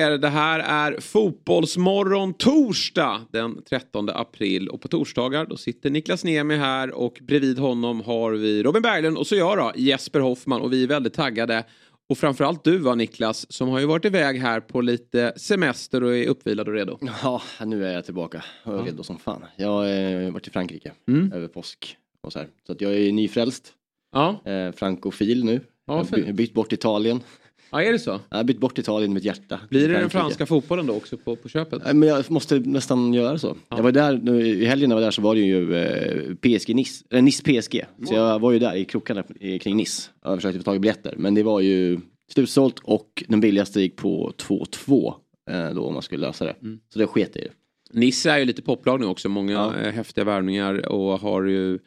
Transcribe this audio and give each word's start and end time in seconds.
Er. 0.00 0.18
Det 0.18 0.28
här 0.28 0.58
är 0.60 1.00
Fotbollsmorgon 1.00 2.34
torsdag 2.34 3.20
den 3.32 3.62
13 3.70 4.08
april. 4.08 4.68
Och 4.68 4.80
på 4.80 4.88
torsdagar 4.88 5.46
då 5.46 5.56
sitter 5.56 5.90
Niklas 5.90 6.24
Niemi 6.24 6.56
här 6.56 6.90
och 6.90 7.18
bredvid 7.22 7.58
honom 7.58 8.00
har 8.00 8.32
vi 8.32 8.62
Robin 8.62 8.82
Berglund 8.82 9.18
och 9.18 9.26
så 9.26 9.34
jag 9.36 9.58
då, 9.58 9.72
Jesper 9.76 10.20
Hoffman. 10.20 10.60
Och 10.60 10.72
vi 10.72 10.82
är 10.82 10.86
väldigt 10.88 11.14
taggade. 11.14 11.64
Och 12.08 12.18
framförallt 12.18 12.64
du 12.64 12.78
va 12.78 12.94
Niklas, 12.94 13.52
som 13.52 13.68
har 13.68 13.78
ju 13.80 13.86
varit 13.86 14.04
iväg 14.04 14.40
här 14.40 14.60
på 14.60 14.80
lite 14.80 15.32
semester 15.36 16.02
och 16.04 16.16
är 16.16 16.26
uppvilad 16.28 16.68
och 16.68 16.74
redo. 16.74 16.98
Ja, 17.22 17.42
nu 17.66 17.86
är 17.86 17.92
jag 17.92 18.04
tillbaka 18.04 18.44
och 18.64 18.78
är 18.78 18.82
redo 18.82 19.02
som 19.02 19.18
fan. 19.18 19.44
Jag 19.56 19.68
har 19.68 20.30
varit 20.30 20.46
i 20.48 20.50
Frankrike 20.50 20.92
Mm. 21.08 21.32
över 21.32 21.48
påsk 21.48 21.96
och 22.22 22.32
så 22.32 22.38
här. 22.38 22.48
Så 22.66 22.72
att 22.72 22.80
jag 22.80 22.94
är 22.94 23.12
nyfrälst. 23.12 23.72
Ja, 24.12 24.40
Eh, 24.50 24.72
frankofil 24.72 25.44
nu. 25.44 25.60
Ja, 25.86 26.04
jag 26.12 26.24
har 26.24 26.32
bytt 26.32 26.54
bort 26.54 26.72
Italien. 26.72 27.20
Ja 27.70 27.82
är 27.82 27.92
det 27.92 27.98
så? 27.98 28.20
Jag 28.30 28.36
har 28.36 28.44
bytt 28.44 28.58
bort 28.60 28.78
Italien 28.78 29.10
i 29.10 29.14
mitt 29.14 29.24
hjärta. 29.24 29.60
Blir 29.70 29.88
det 29.88 29.94
den 29.98 30.10
franska 30.10 30.46
fotbollen 30.46 30.86
då 30.86 30.94
också 30.94 31.16
på, 31.16 31.36
på 31.36 31.48
köpet? 31.48 31.82
Men 31.94 32.08
jag 32.08 32.30
måste 32.30 32.58
nästan 32.58 33.14
göra 33.14 33.38
så. 33.38 33.56
Jag 33.68 33.82
var 33.82 33.92
där, 33.92 34.20
nu, 34.22 34.46
i 34.46 34.64
helgen 34.64 34.88
när 34.88 34.96
jag 34.96 35.00
var 35.00 35.06
där 35.06 35.10
så 35.10 35.22
var 35.22 35.34
det 35.34 35.40
ju 35.40 35.74
eh, 35.76 36.34
PSG 36.34 36.74
Nice, 36.74 37.04
eller 37.10 37.22
Nice 37.22 37.42
PSG. 37.42 37.84
Så 38.08 38.14
jag 38.14 38.38
var 38.38 38.52
ju 38.52 38.58
där 38.58 38.74
i 38.74 38.84
krokarna 38.84 39.22
kring 39.60 39.76
Nice. 39.76 40.10
Jag 40.24 40.36
försökte 40.38 40.58
få 40.58 40.64
tag 40.64 40.76
i 40.76 40.78
biljetter. 40.78 41.14
Men 41.16 41.34
det 41.34 41.42
var 41.42 41.60
ju 41.60 42.00
slutsålt 42.32 42.78
och 42.82 43.24
den 43.28 43.40
billigaste 43.40 43.80
gick 43.80 43.96
på 43.96 44.32
2-2. 44.36 45.14
Eh, 45.50 45.70
då 45.74 45.84
om 45.84 45.92
man 45.94 46.02
skulle 46.02 46.26
lösa 46.26 46.44
det. 46.44 46.54
Mm. 46.62 46.80
Så 46.92 46.98
det 46.98 47.06
sket 47.06 47.36
i. 47.36 47.48
Nisse 47.92 48.30
är 48.30 48.38
ju 48.38 48.44
lite 48.44 48.62
poplag 48.62 49.00
nu 49.00 49.06
också. 49.06 49.28
Många 49.28 49.52
Ja. 49.52 49.76
eh, 49.76 49.92
häftiga 49.92 50.24
värvningar 50.24 50.88
och 50.92 51.20
har 51.20 51.44
ju 51.44 51.78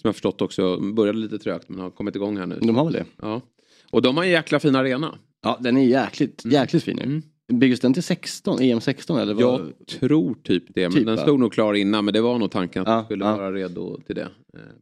som 0.00 0.08
jag 0.08 0.14
förstått 0.14 0.42
också 0.42 0.76
började 0.80 1.18
lite 1.18 1.38
trögt 1.38 1.68
men 1.68 1.80
har 1.80 1.90
kommit 1.90 2.16
igång 2.16 2.36
här 2.36 2.46
nu. 2.46 2.58
De 2.62 2.76
har 2.76 2.84
väl 2.84 2.92
det? 2.92 3.04
Ja. 3.22 3.40
Och 3.94 4.02
de 4.02 4.16
har 4.16 4.24
en 4.24 4.30
jäkla 4.30 4.60
fin 4.60 4.76
arena. 4.76 5.18
Ja, 5.42 5.58
den 5.60 5.76
är 5.76 5.84
jäkligt, 5.84 6.42
jäkligt 6.44 6.84
fin. 6.84 6.98
Mm. 6.98 7.22
Byggdes 7.52 7.80
den 7.80 7.94
till 7.94 8.02
16, 8.02 8.60
EM 8.60 8.80
16 8.80 9.18
eller? 9.18 9.34
Vad? 9.34 9.42
Jag 9.44 9.98
tror 10.00 10.34
typ 10.42 10.64
det. 10.68 10.82
Men 10.82 10.92
Typ, 10.92 11.06
den 11.06 11.16
ja. 11.16 11.22
stod 11.22 11.40
nog 11.40 11.52
klar 11.52 11.74
innan 11.74 12.04
men 12.04 12.14
det 12.14 12.20
var 12.20 12.38
nog 12.38 12.50
tanken 12.50 12.82
att 12.82 12.88
Ja, 12.88 12.94
den 12.94 13.04
skulle 13.04 13.24
ja. 13.24 13.36
vara 13.36 13.52
redo 13.52 14.00
till 14.06 14.14
det. 14.14 14.28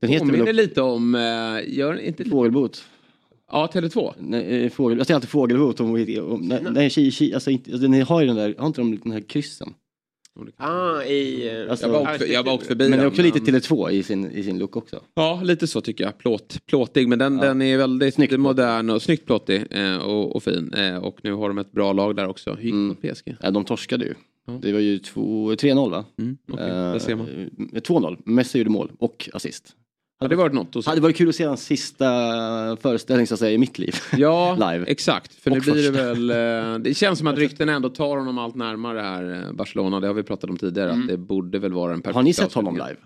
Den 0.00 0.10
heter 0.10 0.26
Påminner 0.26 0.44
väl 0.44 0.56
lite 0.56 0.82
om, 0.82 1.14
eh, 1.14 1.76
gör 1.78 2.00
inte 2.00 2.24
Fågelbot. 2.24 2.84
Ja, 3.52 3.70
Tele2. 3.72 4.12
Nej, 4.18 4.64
eh, 4.64 4.70
fågel, 4.70 4.98
jag 4.98 5.06
säger 5.06 5.16
alltid 5.16 5.30
fågelbot. 5.30 5.80
Om, 5.80 5.90
om, 6.20 6.40
nej, 6.40 6.60
nej, 6.70 6.90
ki, 6.90 7.10
ki, 7.10 7.34
alltså, 7.34 7.50
inte, 7.50 7.72
alltså, 7.72 7.88
ni 7.88 8.00
har 8.00 8.20
ju 8.20 8.26
den 8.26 8.36
där, 8.36 8.54
har 8.58 8.66
inte 8.66 8.80
de 8.80 8.98
den 9.02 9.12
här 9.12 9.20
kryssen? 9.20 9.74
Ah, 10.56 11.02
i... 11.02 11.48
eh, 11.64 11.70
Alltså- 11.70 11.86
Jag 11.86 11.92
var, 11.92 12.00
åkt, 12.14 12.28
jag 12.28 12.42
var 12.42 12.52
åkt 12.54 12.66
förbi 12.66 12.84
Men 12.84 12.90
det 12.90 12.96
är 12.96 12.98
den, 12.98 13.08
också 13.08 13.22
lite 13.22 13.52
men- 13.52 13.60
Tele2 13.60 13.90
i 13.90 14.02
sin, 14.02 14.30
i 14.30 14.42
sin 14.42 14.58
look 14.58 14.76
också. 14.76 15.00
Ja, 15.14 15.40
lite 15.44 15.66
så 15.66 15.80
tycker 15.80 16.04
jag. 16.04 16.18
Plåt, 16.18 16.66
plåtig, 16.66 17.08
men 17.08 17.18
den, 17.18 17.38
Ja. 17.38 17.44
den 17.44 17.62
är 17.62 17.78
väldigt 17.78 18.14
Snyggt 18.14 18.40
modern 18.40 18.90
och 18.90 19.02
snyggt 19.02 19.26
plåtig 19.26 19.64
eh, 19.70 19.96
och, 19.96 20.36
och 20.36 20.42
fin. 20.42 20.72
Eh, 20.74 20.96
och 20.96 21.18
nu 21.22 21.32
har 21.32 21.48
de 21.48 21.58
ett 21.58 21.72
bra 21.72 21.92
lag 21.92 22.16
där 22.16 22.28
också. 22.28 22.50
Hur 22.54 22.62
gick 22.64 22.72
Mm. 22.72 22.96
PSG? 22.96 23.36
Ja, 23.40 23.50
de 23.50 23.64
torskade 23.64 24.04
ju. 24.04 24.14
Ja. 24.46 24.58
Det 24.62 24.72
var 24.72 24.80
ju 24.80 24.98
två- 24.98 25.52
3-0 25.54 25.90
va? 25.90 26.04
Mm, 26.18 26.36
man. 26.46 26.58
Eh, 26.58 26.94
2-0. 27.82 28.16
Messi 28.24 28.58
gjorde 28.58 28.70
mål 28.70 28.90
och 28.98 29.30
assist. 29.32 29.76
Hade 30.22 30.28
det 30.34 30.36
varit 30.38 30.52
något 30.52 30.76
att 30.76 30.84
se? 30.84 30.90
Hade 30.90 31.00
varit 31.02 31.16
kul 31.16 31.28
att 31.28 31.34
se 31.34 31.44
hans 31.44 31.64
sista 31.64 32.06
föreställning 32.82 33.26
så 33.26 33.34
att 33.34 33.40
säga 33.40 33.52
i 33.52 33.58
mitt 33.58 33.78
liv. 33.78 33.94
Ja, 34.16 34.54
Live. 34.72 34.84
exakt. 34.88 35.34
För 35.34 35.50
nu 35.50 35.56
Och 35.56 35.62
blir 35.62 35.90
det 35.92 36.04
väl... 36.14 36.30
eh, 36.74 36.78
Det 36.78 36.94
känns 36.94 37.18
som 37.18 37.28
att 37.28 37.38
rykten 37.38 37.68
ändå 37.68 37.88
tar 37.88 38.16
honom 38.16 38.38
allt 38.38 38.54
närmare 38.54 39.00
här, 39.00 39.44
eh, 39.46 39.52
Barcelona. 39.52 40.00
Det 40.00 40.06
har 40.06 40.14
vi 40.14 40.22
pratat 40.22 40.50
om 40.50 40.56
tidigare. 40.56 40.90
Att 40.92 41.08
det 41.08 41.16
borde 41.16 41.58
väl 41.58 41.72
vara 41.72 41.92
en 41.92 42.02
perfekt 42.02 42.06
Mm. 42.14 42.16
Har 42.16 42.22
ni 42.22 42.32
sett 42.34 42.52
honom 42.52 42.74
live? 42.74 42.96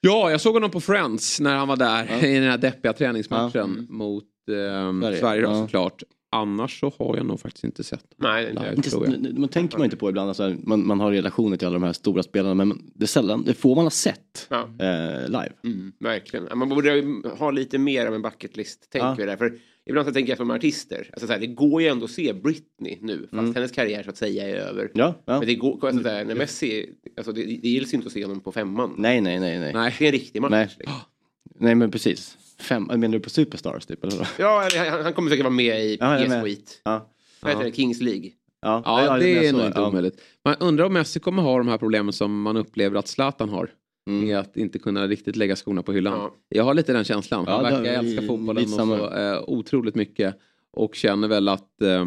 Ja, 0.00 0.30
jag 0.30 0.40
såg 0.40 0.54
honom 0.54 0.70
på 0.70 0.80
Friends 0.80 1.40
när 1.40 1.56
han 1.56 1.68
var 1.68 1.76
där 1.76 2.06
Ja. 2.10 2.26
i 2.26 2.34
den 2.34 2.50
här 2.50 2.58
deppiga 2.58 2.92
träningsmatchen 2.92 3.50
Ja. 3.54 3.60
Mm. 3.64 3.86
mot 3.88 4.24
eh, 4.48 5.00
Sverige, 5.00 5.20
Sverige. 5.20 5.42
då, 5.42 5.50
Ja. 5.50 5.54
såklart. 5.62 6.02
Annars 6.32 6.80
så 6.80 6.92
har 6.98 7.16
jag 7.16 7.26
nog 7.26 7.40
faktiskt 7.40 7.64
inte 7.64 7.84
sett 7.84 8.04
Nej, 8.16 8.46
live. 8.48 8.74
Inte, 8.76 8.90
tror 8.90 9.04
jag. 9.06 9.14
n- 9.14 9.34
man 9.38 9.48
tänker 9.48 9.78
man 9.78 9.84
inte 9.84 9.96
på 9.96 10.08
ibland, 10.08 10.28
alltså, 10.28 10.54
man, 10.62 10.86
man 10.86 11.00
har 11.00 11.10
relationer 11.12 11.56
till 11.56 11.66
alla 11.66 11.74
de 11.78 11.82
här 11.82 11.92
stora 11.92 12.22
spelarna 12.22 12.54
men 12.54 12.90
det 12.94 13.04
är 13.04 13.06
sällan, 13.06 13.44
det 13.44 13.54
får 13.54 13.74
man 13.74 13.84
ha 13.84 13.90
sett 13.90 14.46
Ja. 14.50 14.60
eh, 14.78 15.26
live. 15.26 15.52
Mm, 15.64 15.92
verkligen. 16.00 16.58
Man 16.58 16.68
borde 16.68 17.04
ha 17.38 17.50
lite 17.50 17.78
mer 17.78 18.06
av 18.06 18.14
en 18.14 18.22
bucket 18.22 18.56
list, 18.56 18.90
tänker 18.90 19.08
Ja. 19.08 19.14
vi 19.18 19.24
där. 19.26 19.36
För 19.36 19.58
ibland 19.86 20.06
så 20.08 20.12
tänker 20.14 20.30
jag 20.30 20.38
som 20.38 20.50
artister, 20.50 21.08
alltså 21.12 21.26
så 21.26 21.32
här, 21.32 21.40
det 21.40 21.46
går 21.46 21.82
ju 21.82 21.88
ändå 21.88 22.04
att 22.04 22.10
se 22.10 22.32
Britney 22.32 22.98
nu, 23.00 23.28
fast 23.32 23.54
hennes 23.54 23.72
karriär 23.72 24.02
så 24.02 24.10
att 24.10 24.16
säga 24.16 24.48
är 24.48 24.54
över. 24.54 24.80
Mm. 24.82 24.92
Ja, 24.94 25.14
ja. 25.24 25.38
Men 25.38 25.46
det 25.46 25.54
går, 25.54 25.86
alltså, 25.86 26.02
så 26.02 26.08
här, 26.08 26.24
när 26.24 26.34
Messi, 26.34 26.90
alltså 27.16 27.32
det, 27.32 27.44
det 27.44 27.68
gills 27.68 27.94
inte 27.94 28.06
att 28.06 28.12
se 28.12 28.24
honom 28.24 28.40
på 28.40 28.52
femman. 28.52 28.94
Nej, 28.98 29.20
nej, 29.20 29.40
nej, 29.40 29.58
nej. 29.58 29.72
Nej. 29.74 29.94
Det 29.98 30.04
är 30.04 30.08
en 30.08 30.12
riktig 30.12 30.42
match. 30.42 30.50
Nej. 30.50 30.68
Liksom. 30.78 30.96
Nej, 31.58 31.74
men 31.74 31.90
precis. 31.90 32.36
Fem, 32.60 32.82
menar 32.84 33.08
du 33.08 33.20
på 33.20 33.30
Superstars 33.30 33.86
typ? 33.86 34.04
Eller? 34.04 34.28
Ja, 34.38 34.68
han, 34.76 35.02
han 35.04 35.12
kommer 35.12 35.30
säkert 35.30 35.44
vara 35.44 35.54
med 35.54 35.84
i 35.84 35.96
Ja, 36.00 36.12
jag 36.12 36.20
är 36.20 36.24
PS 36.24 36.28
med. 36.28 36.44
Skit. 36.44 36.80
Ja. 36.84 37.10
Vad 37.40 37.52
heter 37.52 37.64
det? 37.64 37.72
Kings 37.72 38.00
League. 38.00 38.30
Ja, 38.62 38.82
Ja, 38.84 39.18
det 39.18 39.30
jag 39.30 39.44
är 39.44 39.50
så, 39.50 39.56
nog 39.56 39.66
inte 39.66 39.80
ja. 39.80 39.88
omöjligt. 39.88 40.20
Man 40.44 40.56
undrar 40.60 40.84
om 40.84 40.92
Messi 40.92 41.20
kommer 41.20 41.42
ha 41.42 41.58
de 41.58 41.68
här 41.68 41.78
problemen 41.78 42.12
som 42.12 42.42
man 42.42 42.56
upplever 42.56 42.98
att 42.98 43.08
Zlatan 43.08 43.48
har. 43.48 43.70
Mm. 44.08 44.26
Med 44.26 44.38
att 44.38 44.56
inte 44.56 44.78
kunna 44.78 45.06
riktigt 45.06 45.36
lägga 45.36 45.56
skorna 45.56 45.82
på 45.82 45.92
hyllan. 45.92 46.12
Ja. 46.18 46.34
Jag 46.48 46.64
har 46.64 46.74
lite 46.74 46.92
den 46.92 47.04
känslan. 47.04 47.46
Han 47.48 47.64
Ja, 47.64 47.70
det 47.70 47.76
verkar 47.76 47.92
älska 47.92 48.26
fotbollen 48.26 48.64
och 48.64 48.70
så, 48.70 49.14
eh, 49.14 49.42
otroligt 49.46 49.94
mycket. 49.94 50.34
Och 50.72 50.94
känner 50.94 51.28
väl 51.28 51.48
att 51.48 51.82
eh, 51.82 52.06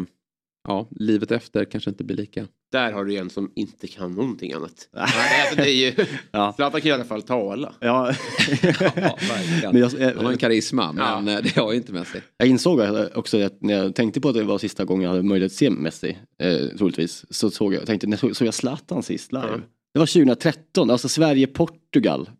ja, 0.68 0.88
livet 0.90 1.30
efter 1.30 1.64
kanske 1.64 1.90
inte 1.90 2.04
blir 2.04 2.16
lika. 2.16 2.46
Där 2.74 2.92
har 2.92 3.04
du 3.04 3.16
en 3.16 3.30
som 3.30 3.50
inte 3.54 3.86
kan 3.86 4.12
någonting 4.12 4.52
annat. 4.52 4.88
Alltså, 4.92 5.56
det 5.56 5.70
är 5.70 5.74
ju... 5.74 6.06
Ja. 6.32 6.52
Zlatan 6.56 6.80
kan 6.80 6.88
i 6.90 6.92
alla 6.92 7.04
fall 7.04 7.22
tala. 7.22 7.72
Ja. 7.80 8.12
Ja. 8.62 9.18
Men 9.72 9.80
jag, 9.80 9.90
Han 10.14 10.24
har 10.24 10.32
en 10.32 10.38
karisma, 10.38 10.92
men 10.92 11.26
Ja. 11.26 11.40
det 11.40 11.56
har 11.56 11.72
ju 11.72 11.76
inte 11.78 11.92
Messi. 11.92 12.18
Jag 12.36 12.48
insåg 12.48 12.80
också 13.14 13.42
att 13.42 13.62
när 13.62 13.74
jag 13.74 13.94
tänkte 13.94 14.20
på 14.20 14.28
att 14.28 14.34
det 14.34 14.42
var 14.42 14.58
sista 14.58 14.84
gången 14.84 15.02
jag 15.02 15.10
hade 15.10 15.22
möjlighet 15.22 15.52
att 15.52 15.56
se 15.58 15.70
Messi, 15.70 16.18
eh, 16.42 16.76
troligtvis, 16.78 17.24
så 17.30 17.50
såg 17.50 17.74
jag, 17.74 17.86
tänkte, 17.86 18.06
när 18.06 18.16
såg, 18.16 18.36
såg 18.36 18.46
jag 18.46 18.54
Zlatan 18.54 19.02
sist 19.02 19.32
live? 19.32 19.46
Ja. 19.50 19.56
Det 19.94 19.98
var 19.98 20.06
2013, 20.06 20.90
alltså 20.90 21.08
Sverige-Portugal. 21.08 22.30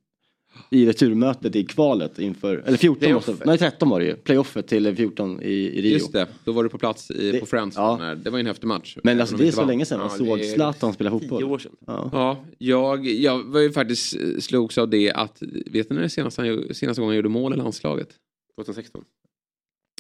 I 0.71 0.87
returmötet 0.87 1.57
i 1.57 1.65
kvalet 1.65 2.19
inför, 2.19 2.63
eller 2.67 2.79
14 2.79 2.99
Playoffet. 3.01 3.29
måste, 3.29 3.47
nej 3.47 3.59
13 3.59 3.89
var 3.89 4.01
det 4.01 4.07
ju, 4.07 4.17
playoffet 4.17 4.67
till 4.67 4.97
14 4.97 5.43
i, 5.43 5.47
i 5.53 5.83
Rio. 5.83 5.93
Just 5.93 6.13
det, 6.13 6.27
då 6.45 6.53
var 6.53 6.63
du 6.63 6.69
på 6.69 6.79
plats 6.79 7.11
i, 7.11 7.33
Det- 7.33 7.41
på 7.41 7.47
Friends. 7.47 7.77
ja. 7.77 7.97
När- 7.97 8.15
Det 8.15 8.31
var 8.31 8.39
ju 8.39 8.41
en 8.41 8.47
häftig 8.47 8.67
match. 8.67 8.97
Men 9.03 9.21
alltså 9.21 9.37
det 9.37 9.49
är 9.49 9.51
så 9.51 9.57
vann. 9.61 9.67
länge 9.69 9.85
sedan 9.87 9.99
man 9.99 10.09
Ja, 10.13 10.17
såg 10.27 10.45
Zlatan 10.45 10.93
spela 10.93 11.11
Tio 11.11 11.21
fotboll. 11.21 11.45
år 11.45 11.59
sedan. 11.59 11.73
Ja. 11.87 12.11
Ja, 12.13 12.45
jag, 12.59 13.07
jag 13.07 13.43
var 13.45 13.61
ju 13.61 13.73
faktiskt 13.73 14.17
eh, 14.17 14.21
slogs 14.41 14.79
av 14.79 14.91
det 14.91 15.13
att, 15.13 15.43
vet 15.67 15.91
ni 15.91 15.97
när 15.97 16.03
det 16.03 16.09
senaste, 16.09 16.43
senaste 16.75 17.01
gången 17.01 17.09
han 17.11 17.17
gjorde 17.17 17.29
mål 17.29 17.55
i 17.55 17.57
landslaget? 17.57 18.09
2016. 18.57 19.05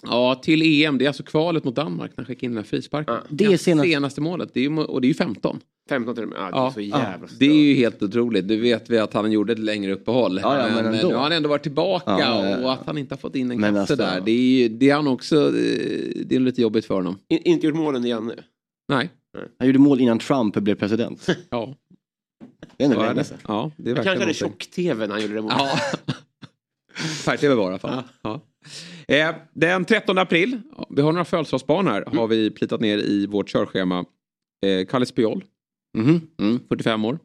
Ja, 0.03 0.34
till 0.34 0.62
EM. 0.84 0.99
Det 0.99 1.05
är 1.05 1.06
alltså 1.09 1.22
kvalet 1.22 1.65
mot 1.65 1.75
Danmark 1.77 2.10
när 2.10 2.16
han 2.16 2.25
skickade 2.27 2.47
in 2.47 2.50
den 2.53 2.65
här 2.65 2.69
frisparken. 2.69 3.15
Ja. 3.15 3.22
Det 3.28 3.44
är 3.44 3.56
senast- 3.56 3.84
senaste 3.88 4.21
målet. 4.21 4.50
Det 4.55 4.65
är 4.65 4.91
och 4.91 5.00
det 5.00 5.06
är 5.06 5.09
ju 5.09 5.15
15. 5.15 5.60
15 5.88 6.15
till 6.15 6.25
och 6.25 6.31
med. 6.31 6.38
Ja, 6.38 6.43
det 6.50 6.56
är 6.56 6.60
Ja, 6.60 6.71
så 6.72 6.81
ja, 6.81 6.99
jävla 7.10 7.28
det 7.38 7.47
är 7.47 7.55
ju 7.55 7.75
helt 7.75 8.03
otroligt. 8.03 8.49
Du 8.49 8.56
vet 8.60 8.91
vi 8.91 8.99
att 8.99 9.15
han 9.15 9.32
gjorde 9.32 9.53
ett 9.53 9.59
längre 9.59 9.93
uppehåll. 9.93 10.41
Ja, 10.43 10.59
ja, 10.59 10.75
men 10.75 10.84
eh, 10.87 10.93
ändå. 10.94 11.09
nu 11.09 11.15
har 11.15 11.22
han 11.22 11.32
ändå 11.32 11.49
varit 11.49 11.62
tillbaka 11.62 12.05
Ja, 12.10 12.21
ja, 12.21 12.49
ja. 12.50 12.56
och 12.65 12.72
att 12.72 12.87
han 12.87 12.99
inte 12.99 13.15
har 13.15 13.19
fått 13.19 13.37
in 13.37 13.50
en 13.50 13.60
Men 13.60 13.75
kasse 13.75 13.81
alltså- 13.81 13.97
där. 13.97 14.21
Det 14.25 14.31
är, 14.32 14.37
ju- 14.62 14.69
det 14.69 14.91
är 14.91 14.94
han 14.94 15.06
också, 15.09 15.37
eh, 15.47 15.53
det 16.26 16.32
är 16.37 16.41
lite 16.41 16.62
jobbigt 16.62 16.84
för 16.84 16.94
honom. 16.94 17.19
In, 17.28 17.38
inte 17.44 17.66
gjort 17.66 17.76
målen 17.76 18.05
igen 18.05 18.26
nu. 18.26 18.43
Nej. 18.88 19.11
Han 19.59 19.66
gjorde 19.69 19.78
mål 19.78 20.00
innan 20.00 20.19
Trump 20.19 20.55
blev 20.56 20.75
president. 20.75 21.26
Ja, 21.50 21.75
Det 22.76 22.85
är 22.85 22.88
ändå 22.88 23.02
länge 23.02 23.14
det. 23.14 23.25
sedan. 23.25 23.38
Ja, 23.49 23.70
det 23.76 23.91
är 23.91 23.94
Han 23.94 24.05
kanske 24.05 24.23
hade 24.23 24.35
tjock-tv 24.35 25.06
när 25.06 25.14
han 25.14 25.23
gjorde 25.23 25.35
det 25.35 25.43
målet. 25.43 25.56
Ja. 25.58 25.79
Färg-tv 26.96 27.55
var 27.55 27.64
det 27.64 27.69
i 27.70 27.73
alla 27.73 27.79
fall. 27.79 28.02
Ja. 28.23 28.41
Eh, 29.08 29.35
den 29.52 29.85
13 29.85 30.19
april, 30.19 30.61
vi 30.91 31.02
har 31.02 31.12
några 31.12 31.25
födelsedagsbarn 31.25 31.87
här, 31.87 32.05
har 32.06 32.26
vi 32.26 32.50
plitat 32.50 32.81
ner 32.81 32.99
i 32.99 33.26
vårt 33.26 33.49
körschema. 33.49 34.05
Eh, 34.67 34.87
Kalle 34.87 35.06
Spiol, 35.06 35.44
Mhm, 35.96 36.20
mm. 36.41 36.61
45 36.69 37.05
år. 37.05 37.19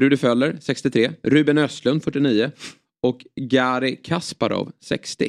Rudi 0.00 0.16
Föller, 0.16 0.58
63. 0.60 1.10
Ruben 1.22 1.58
Östlund, 1.58 2.04
49. 2.04 2.50
Och 3.02 3.26
Gary 3.40 3.96
Kasparov, 4.02 4.72
60. 4.80 5.24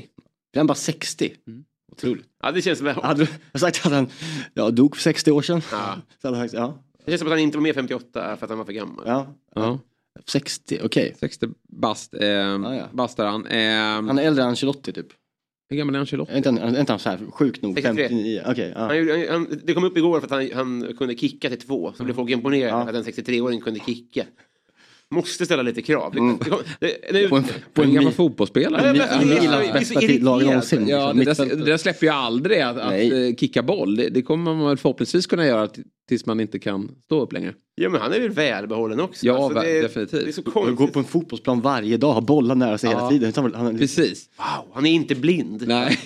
Är 0.54 0.60
han 0.60 0.68
bara 0.68 0.76
60? 0.76 1.34
Mm. 1.48 1.64
Otroligt. 1.92 2.26
Ja, 2.44 2.52
det 2.52 2.62
känns 2.62 2.80
som 2.80 2.88
att, 2.88 3.04
Hade 3.04 3.28
du 3.54 3.60
sagt 3.60 3.86
att 3.86 3.92
han 3.92 4.08
ja, 4.54 4.70
dog 4.70 4.96
för 4.96 5.02
60 5.04 5.32
år 5.32 5.42
sedan? 5.42 5.62
Ja. 5.72 5.96
Så 6.22 6.28
hade 6.28 6.38
han 6.38 6.50
ja. 6.54 6.84
det 7.06 7.12
känns 7.12 7.20
som 7.20 7.28
att 7.28 7.32
han 7.32 7.40
inte 7.40 7.58
var 7.58 7.62
med 7.64 7.76
58 7.76 8.38
för 8.38 8.46
att 8.46 8.50
han 8.50 8.58
var 8.58 8.66
för 8.66 8.74
gammal. 8.74 9.04
ja. 9.08 9.28
Ja. 9.56 9.80
60, 10.26 10.80
okej. 10.84 11.16
60 11.20 11.48
bast, 11.70 12.14
eh, 12.14 12.28
ja. 12.28 12.90
bast 12.94 13.20
är 13.20 13.26
han. 13.26 13.46
Eh, 13.46 14.08
Han 14.08 14.20
är 14.20 14.24
äldre 14.24 14.44
än 14.44 14.50
Ancelotti 14.50 14.94
typ. 14.94 15.08
Hur 15.70 15.78
gammal 15.78 15.96
är 15.96 16.00
Ancelotti? 16.00 16.32
Är 16.32 16.38
inte 16.38 16.50
han, 16.50 16.58
är 16.76 16.80
inte 16.80 16.92
han 16.94 17.00
så 17.00 17.10
här 17.10 17.20
sjukt 17.32 17.62
nog? 17.62 17.76
63. 17.76 18.08
59? 18.10 18.42
Okej. 18.48 18.72
ja. 18.76 18.80
Han, 18.80 19.28
han, 19.30 19.60
det 19.64 19.74
kom 19.74 19.84
upp 19.84 19.98
igår 19.98 20.20
för 20.20 20.26
att 20.28 20.32
han, 20.32 20.50
han 20.54 20.94
kunde 20.98 21.16
kicka 21.16 21.50
till 21.50 21.60
två. 21.60 21.94
Så 21.98 22.04
blev 22.04 22.14
folk 22.14 22.30
imponerade 22.32 22.68
Ja. 22.70 22.90
att 22.90 22.96
en 22.96 23.04
63-åring 23.04 23.62
kunde 23.62 23.80
kicka. 23.80 24.24
Måste 25.16 25.46
ställa 25.46 25.62
lite 25.64 25.82
krav. 25.82 26.18
Mm. 26.18 26.38
det, 26.80 26.88
det, 27.12 27.12
det, 27.22 27.28
På 27.30 27.36
en, 27.38 27.44
På 27.74 27.84
gammal 27.84 28.14
fotbollsspelare. 28.14 28.82
Är- 28.82 28.96
är 29.70 29.74
bästa 29.74 30.02
irriterande. 30.02 30.46
någonsin. 30.46 30.88
Ja, 30.88 31.14
det, 31.14 31.24
där, 31.24 31.46
det 31.46 31.66
där 31.66 31.78
släpper 31.78 32.06
ju 32.06 32.12
aldrig 32.14 32.62
att, 32.62 32.78
att 32.78 32.90
Nej. 32.90 33.30
eh, 33.30 33.36
kicka 33.36 33.64
boll. 33.64 33.96
Det, 33.96 34.10
det 34.10 34.22
kommer 34.22 34.54
man 34.56 34.68
väl 34.68 34.78
förhoppningsvis 34.78 35.28
kunna 35.28 35.46
göra 35.46 35.70
tills 36.10 36.26
man 36.26 36.40
inte 36.40 36.60
kan 36.60 36.92
stå 37.04 37.22
upp 37.22 37.34
längre. 37.34 37.54
ja, 37.76 37.90
men 37.90 38.02
han 38.02 38.14
är 38.14 38.20
väl 38.20 38.30
välbehållen 38.30 39.00
också. 39.00 39.26
Ja, 39.26 39.46
Alltså, 39.46 39.60
det, 39.62 39.82
definitivt. 39.82 40.24
Det 40.24 40.30
är 40.30 40.32
så 40.32 40.42
Och 40.42 40.54
gå 40.54 40.62
konstigt. 40.64 40.94
på 40.94 41.00
en 41.00 41.06
fotbollsplan 41.06 41.62
varje 41.62 41.98
dag, 41.98 42.14
ha 42.14 42.22
bollar 42.22 42.56
nära 42.56 42.78
sig 42.78 42.90
Ja. 42.92 42.98
hela 42.98 43.10
tiden. 43.10 43.34
Han, 43.36 43.54
han, 43.66 43.78
Precis. 43.78 44.30
Wow, 44.38 44.72
han 44.74 44.86
är 44.86 44.92
inte 44.92 45.16
blind. 45.16 45.64
Nej. 45.68 46.00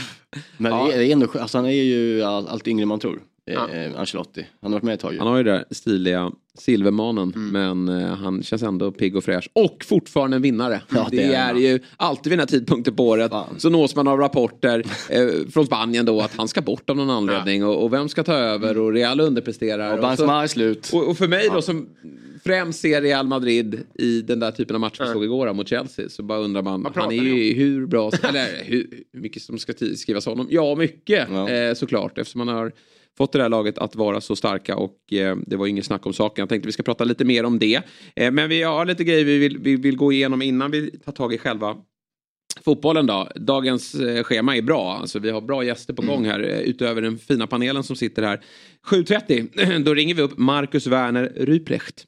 men 0.56 0.72
Ja. 0.72 0.86
det 0.86 0.94
är, 0.94 1.00
är 1.00 1.12
ändå, 1.12 1.26
alltså, 1.40 1.58
han 1.58 1.66
är 1.66 1.70
ju 1.70 2.22
all, 2.22 2.46
allt 2.48 2.68
yngre 2.68 2.86
man 2.86 3.00
tror. 3.00 3.20
Ja. 3.44 3.68
Eh, 3.70 4.00
Ancelotti. 4.00 4.46
Han 4.62 4.72
har 4.72 4.76
varit 4.78 4.84
med 4.84 4.94
ett 4.94 5.00
tag 5.00 5.12
ju. 5.12 5.18
Han 5.18 5.28
har 5.28 5.36
ju 5.36 5.42
det 5.42 5.50
där 5.52 5.64
stiliga 5.70 6.32
silvermanen 6.60 7.32
men 7.52 7.88
eh, 7.88 8.14
han 8.14 8.42
känns 8.42 8.62
ändå 8.62 8.92
pigg 8.92 9.16
och 9.16 9.24
fräsch. 9.24 9.48
Och 9.52 9.84
fortfarande 9.84 10.36
en 10.36 10.42
vinnare. 10.42 10.80
Ja, 10.90 11.08
det, 11.10 11.16
det 11.16 11.24
är 11.24 11.32
är 11.32 11.52
han. 11.52 11.62
ju 11.62 11.80
alltid 11.96 12.30
vid 12.30 12.38
den 12.38 12.48
här 12.48 12.58
tidpunkten 12.58 12.96
på 12.96 13.08
året 13.08 13.30
Fan. 13.30 13.54
så 13.58 13.70
nås 13.70 13.96
man 13.96 14.08
av 14.08 14.18
rapporter 14.18 14.78
eh, 15.08 15.50
från 15.50 15.66
Spanien 15.66 16.06
då 16.06 16.20
att 16.20 16.36
han 16.36 16.48
ska 16.48 16.60
bort 16.60 16.90
av 16.90 16.96
någon 16.96 17.10
anledning 17.10 17.64
och, 17.64 17.84
och 17.84 17.92
vem 17.92 18.08
ska 18.08 18.24
ta 18.24 18.34
över 18.34 18.78
och 18.78 18.92
Real 18.92 19.20
underpresterar. 19.20 19.94
Och 19.94 20.00
Benzema 20.00 20.42
är 20.42 20.46
slut. 20.46 20.90
och, 20.92 21.08
och 21.08 21.18
för 21.18 21.28
mig 21.28 21.48
då 21.52 21.62
som 21.62 21.88
främst 22.44 22.80
ser 22.80 23.02
Real 23.02 23.26
Madrid 23.26 23.80
i 23.94 24.22
den 24.22 24.40
där 24.40 24.50
typen 24.50 24.76
av 24.76 24.80
match 24.80 25.00
vi 25.00 25.06
såg 25.06 25.24
igår 25.24 25.46
då, 25.46 25.52
mot 25.52 25.68
Chelsea 25.68 26.08
så 26.08 26.22
bara 26.22 26.38
undrar 26.38 26.62
man, 26.62 26.86
han 26.94 27.12
är 27.12 27.22
ju 27.22 27.54
hur 27.54 27.86
bra, 27.86 28.10
eller 28.22 28.64
hur, 28.64 29.04
hur 29.12 29.20
mycket 29.20 29.42
som 29.42 29.58
ska 29.58 29.72
skrivas 29.96 30.26
om 30.26 30.30
honom? 30.30 30.46
Ja, 30.50 30.74
mycket 30.74 31.28
Ja. 31.30 31.50
Eh, 31.50 31.74
såklart 31.74 32.18
eftersom 32.18 32.38
man 32.38 32.48
har 32.48 32.72
fått 33.18 33.32
det 33.32 33.42
här 33.42 33.48
laget 33.48 33.78
att 33.78 33.96
vara 33.96 34.20
så 34.20 34.36
starka 34.36 34.76
och 34.76 35.12
eh, 35.12 35.36
det 35.46 35.56
var 35.56 35.66
inget 35.66 35.84
snack 35.84 36.06
om 36.06 36.12
saken. 36.12 36.42
Jag 36.42 36.48
tänkte 36.48 36.66
vi 36.66 36.72
ska 36.72 36.82
prata 36.82 37.04
lite 37.04 37.24
mer 37.24 37.44
om 37.44 37.58
det. 37.58 37.82
Eh, 38.16 38.30
men 38.30 38.48
vi 38.48 38.62
har 38.62 38.86
lite 38.86 39.04
grejer 39.04 39.24
vi 39.24 39.38
vill, 39.38 39.58
vi 39.58 39.76
vill 39.76 39.96
gå 39.96 40.12
igenom 40.12 40.42
innan 40.42 40.70
vi 40.70 40.90
tar 40.90 41.12
tag 41.12 41.34
i 41.34 41.38
själva 41.38 41.76
fotbollen 42.64 43.06
då. 43.06 43.28
Dagens 43.34 43.94
eh, 43.94 44.22
schema 44.22 44.56
är 44.56 44.62
bra. 44.62 44.96
Alltså, 44.96 45.18
vi 45.18 45.30
har 45.30 45.40
bra 45.40 45.64
gäster 45.64 45.94
på 45.94 46.02
gång 46.02 46.24
här 46.24 46.40
eh, 46.40 46.60
utöver 46.60 47.02
den 47.02 47.18
fina 47.18 47.46
panelen 47.46 47.82
som 47.82 47.96
sitter 47.96 48.22
här. 48.22 48.40
7.30 48.90 49.78
då 49.84 49.94
ringer 49.94 50.14
vi 50.14 50.22
upp 50.22 50.38
Marcus 50.38 50.86
Werner 50.86 51.32
Ryprecht. 51.36 52.06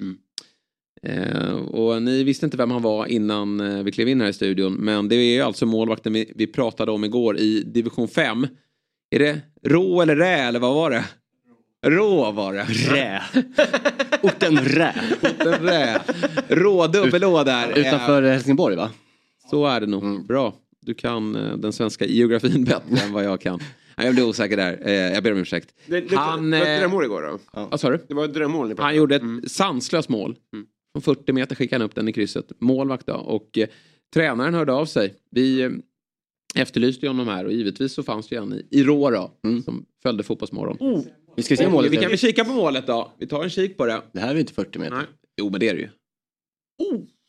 Eh, 1.03 1.53
och 1.53 2.03
ni 2.03 2.25
visste 2.25 2.47
inte 2.47 2.57
vem 2.57 2.71
han 2.71 2.83
var 2.83 3.07
innan 3.07 3.61
eh, 3.61 3.83
vi 3.83 3.93
klev 3.93 4.09
in 4.09 4.21
här 4.21 4.29
i 4.29 4.33
studion. 4.33 4.73
Men 4.73 5.09
det 5.09 5.17
är 5.17 5.43
alltså 5.43 5.67
målvakten 5.67 6.13
vi, 6.13 6.33
vi 6.37 6.47
pratade 6.47 6.93
om 6.93 7.05
igår 7.05 7.39
i 7.39 7.63
division 7.63 8.09
5. 8.09 8.47
Är 9.11 9.19
det 9.19 9.41
rå 9.63 10.03
eller 10.03 10.17
rä 10.17 10.37
eller 10.37 10.59
vad 10.61 10.75
var 10.75 10.91
det? 10.91 11.05
Rå 11.87 12.31
var 12.33 12.53
det. 12.55 12.65
Rä. 12.69 13.23
Orten 14.23 14.57
Rä. 14.59 14.95
Den 15.39 15.67
rä. 15.67 16.01
Rå 16.49 16.87
dubbel 16.87 17.25
Å 17.25 17.45
där. 17.45 17.79
Utanför 17.79 18.23
Helsingborg 18.23 18.77
va? 18.77 18.91
Så 19.51 19.67
är 19.67 19.81
det 19.81 19.87
nog. 19.87 20.27
Bra. 20.27 20.55
Du 20.81 20.95
kan 20.95 21.37
eh, 21.37 21.57
den 21.57 21.73
svenska 21.73 22.05
geografin 22.07 22.65
bättre 22.65 23.01
än 23.05 23.13
vad 23.13 23.25
jag 23.25 23.41
kan. 23.41 23.61
Jag 23.97 24.15
blev 24.15 24.27
osäker 24.27 24.57
där. 24.57 24.79
Eh, 24.87 24.93
jag 24.93 25.23
ber 25.23 25.33
om 25.33 25.39
ursäkt. 25.39 25.75
Det, 25.87 26.01
det, 26.01 26.17
Han, 26.17 26.51
det 26.51 26.59
var 26.59 26.67
ett 26.67 26.77
eh, 26.77 26.79
drömmål 26.81 27.05
igår 27.05 27.23
då. 27.53 27.67
Vad 27.71 27.81
sa 27.81 27.91
du? 27.91 28.05
Det 28.09 28.15
var 28.15 28.25
ett 28.25 28.35
drömmål 28.35 28.75
Han 28.79 28.97
gjorde 28.97 29.17
ett 29.17 29.23
Mm. 29.23 29.43
sanslöst 29.49 30.09
mål. 30.09 30.37
Mm. 30.53 30.67
Från 30.93 31.03
40 31.03 31.33
meter 31.33 31.55
skickade 31.55 31.83
han 31.83 31.87
upp 31.87 31.95
den 31.95 32.09
i 32.09 32.13
krysset. 32.13 32.53
Målvakt 32.61 33.07
då. 33.07 33.15
Och 33.15 33.59
eh, 33.59 33.67
tränaren 34.15 34.55
hörde 34.55 34.73
av 34.73 34.87
sig. 34.87 35.15
Vi 35.31 35.71
efterlyste 36.55 37.07
ju 37.07 37.11
honom 37.11 37.29
här 37.29 37.45
och 37.45 37.53
givetvis 37.53 37.93
så 37.95 38.03
fanns 38.03 38.29
det 38.29 38.37
ju 38.37 38.43
en 38.43 38.53
i, 38.53 38.67
i 38.71 38.83
Rå. 38.85 39.31
Mm. 39.45 39.63
Som 39.63 39.87
följde 40.03 40.23
Fotbollsmorgon. 40.23 41.05
Vi 41.37 41.43
ska 41.43 41.57
se 41.57 41.67
Och 41.67 41.73
målet. 41.73 41.93
vi 41.93 41.97
kan 41.97 42.09
väl 42.09 42.19
kika 42.19 42.45
på 42.45 42.53
målet 42.53 42.87
då. 42.87 43.13
Vi 43.19 43.27
tar 43.27 43.43
en 43.45 43.51
kik 43.51 43.77
på 43.77 43.87
det. 43.87 44.03
Det 44.13 44.21
här 44.21 44.31
är 44.31 44.35
ju 44.35 44.41
inte 44.41 44.53
40 44.53 44.79
meter. 44.79 44.97
Nej. 44.97 45.05
Jo 45.41 45.51
men 45.51 45.61
det 45.61 45.69
är 45.69 45.75
det 45.75 45.81
ju. 45.81 45.89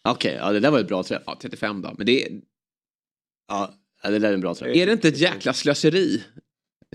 Okej, 0.09 0.35
ja 0.39 0.51
det 0.51 0.59
där 0.59 0.71
var 0.71 0.79
ett 0.79 0.88
bra 0.88 1.03
träff. 1.03 1.23
Ja 1.25 1.38
35 1.41 1.81
då. 1.81 1.94
Men 1.97 2.06
det 2.06 2.25
är, 2.25 2.41
Ja, 3.47 3.73
det 4.03 4.19
där 4.19 4.29
är 4.29 4.33
en 4.33 4.41
bra 4.41 4.56
träff. 4.56 4.75
är 4.75 4.85
det 4.85 4.91
inte 4.91 5.07
ett 5.07 5.18
jäkla 5.18 5.53
slöseri? 5.53 6.24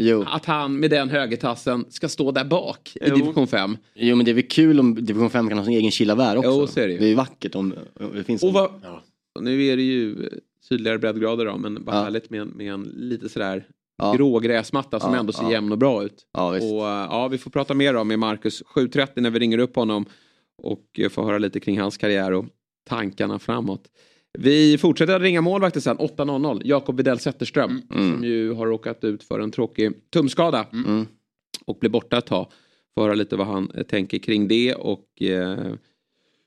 Jo. 0.00 0.24
Att 0.28 0.44
han 0.44 0.80
med 0.80 0.90
den 0.90 1.08
högertassen 1.10 1.84
ska 1.88 2.08
stå 2.08 2.30
där 2.32 2.44
bak 2.44 2.92
i 2.94 2.98
Jo. 3.06 3.14
division 3.16 3.46
5. 3.46 3.76
jo, 3.94 4.16
men 4.16 4.24
det 4.24 4.30
är 4.30 4.34
väl 4.34 4.48
kul 4.48 4.80
om 4.80 4.94
division 4.94 5.30
5 5.30 5.48
kan 5.48 5.58
ha 5.58 5.64
sin 5.64 5.74
egen 5.74 5.90
Killavär 5.90 6.36
också. 6.36 6.50
Jo, 6.50 6.66
så 6.66 6.80
är 6.80 6.86
det 6.86 6.92
ju. 6.92 6.98
det 6.98 7.04
är 7.04 7.08
ju 7.08 7.14
vackert 7.14 7.54
om 7.54 7.74
om 8.00 8.12
det 8.16 8.24
finns 8.24 8.42
Och 8.42 8.48
en- 8.48 8.54
vad, 8.54 8.70
Ja. 8.82 9.02
Nu 9.40 9.64
är 9.64 9.76
det 9.76 9.82
ju 9.82 10.24
eh, 10.26 10.30
sydligare 10.68 10.98
breddgrader 10.98 11.44
då, 11.46 11.56
men 11.58 11.84
bara 11.84 11.96
Ja. 11.96 12.02
härligt 12.02 12.30
med, 12.30 12.40
en- 12.40 12.48
med 12.48 12.72
en 12.72 12.82
lite 12.82 13.28
sådär 13.28 13.66
Ja. 13.98 14.12
grå 14.16 14.38
gräsmatta 14.38 15.00
som 15.00 15.12
Ja, 15.14 15.20
ändå 15.20 15.32
ser 15.32 15.42
ja. 15.44 15.50
jämn 15.52 15.72
och 15.72 15.78
bra 15.78 16.04
ut. 16.04 16.26
Ja. 16.32 16.48
Och 16.48 16.56
eh, 16.88 17.06
ja, 17.10 17.28
vi 17.28 17.38
får 17.38 17.50
prata 17.50 17.74
mer 17.74 17.94
om 17.96 18.08
med 18.08 18.18
Marcus 18.18 18.62
7.30 18.62 19.20
när 19.20 19.30
vi 19.30 19.38
ringer 19.38 19.58
upp 19.58 19.76
honom 19.76 20.04
och 20.62 20.84
eh, 20.98 21.08
får 21.08 21.24
höra 21.24 21.38
lite 21.38 21.60
kring 21.60 21.80
hans 21.80 21.96
karriär 21.96 22.32
och 22.32 22.44
tankarna 22.88 23.38
framåt. 23.38 23.88
Vi 24.38 24.78
fortsätter 24.78 25.16
att 25.16 25.22
ringa 25.22 25.40
målvakter 25.40 25.80
sen, 25.80 25.96
8.00. 25.98 26.60
Jakob 26.64 26.96
Widell 26.96 27.18
Zetterström 27.18 27.82
som 27.92 28.24
ju 28.24 28.52
har 28.52 28.66
råkat 28.66 29.04
ut 29.04 29.22
för 29.24 29.40
en 29.40 29.50
tråkig 29.50 29.92
tumskada 30.12 30.66
Mm. 30.72 31.06
och 31.64 31.78
blir 31.80 31.90
borta 31.90 32.18
ett 32.18 32.26
tag. 32.26 32.46
Får 32.94 33.02
höra 33.02 33.14
lite 33.14 33.36
vad 33.36 33.46
han 33.46 33.70
eh, 33.74 33.82
tänker 33.82 34.18
kring 34.18 34.48
det 34.48 34.74
och 34.74 35.22
eh, 35.22 35.58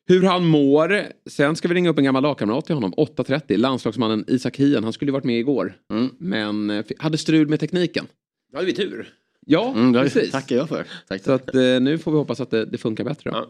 hur 0.09 0.23
han 0.23 0.45
mår. 0.45 1.03
Sen 1.29 1.55
ska 1.55 1.67
vi 1.67 1.73
ringa 1.73 1.89
upp 1.89 1.97
en 1.97 2.03
gammal 2.03 2.23
lagkamrat 2.23 2.65
till 2.65 2.75
honom, 2.75 2.93
8.30. 2.93 3.57
Landslagsmannen 3.57 4.25
Isak 4.27 4.57
Hien. 4.57 4.83
Han 4.83 4.93
skulle 4.93 5.09
ju 5.09 5.13
varit 5.13 5.23
med 5.23 5.39
igår. 5.39 5.73
Mm. 5.91 6.09
Men 6.17 6.69
eh, 6.69 6.85
hade 6.97 7.17
strul 7.17 7.47
med 7.47 7.59
tekniken. 7.59 8.05
Då 8.51 8.57
hade 8.57 8.65
vi 8.65 8.73
tur. 8.73 9.13
Ja, 9.45 9.73
Mm, 9.75 9.93
precis. 9.93 10.31
tackar 10.31 10.55
jag 10.55 10.69
för. 10.69 10.85
Tack, 11.07 11.23
Så 11.23 11.31
att 11.31 11.55
eh, 11.55 11.61
nu 11.61 11.97
får 11.97 12.11
vi 12.11 12.17
hoppas 12.17 12.39
att 12.41 12.51
det, 12.51 12.65
det 12.65 12.77
funkar 12.77 13.03
bättre. 13.03 13.29
Ja. 13.33 13.47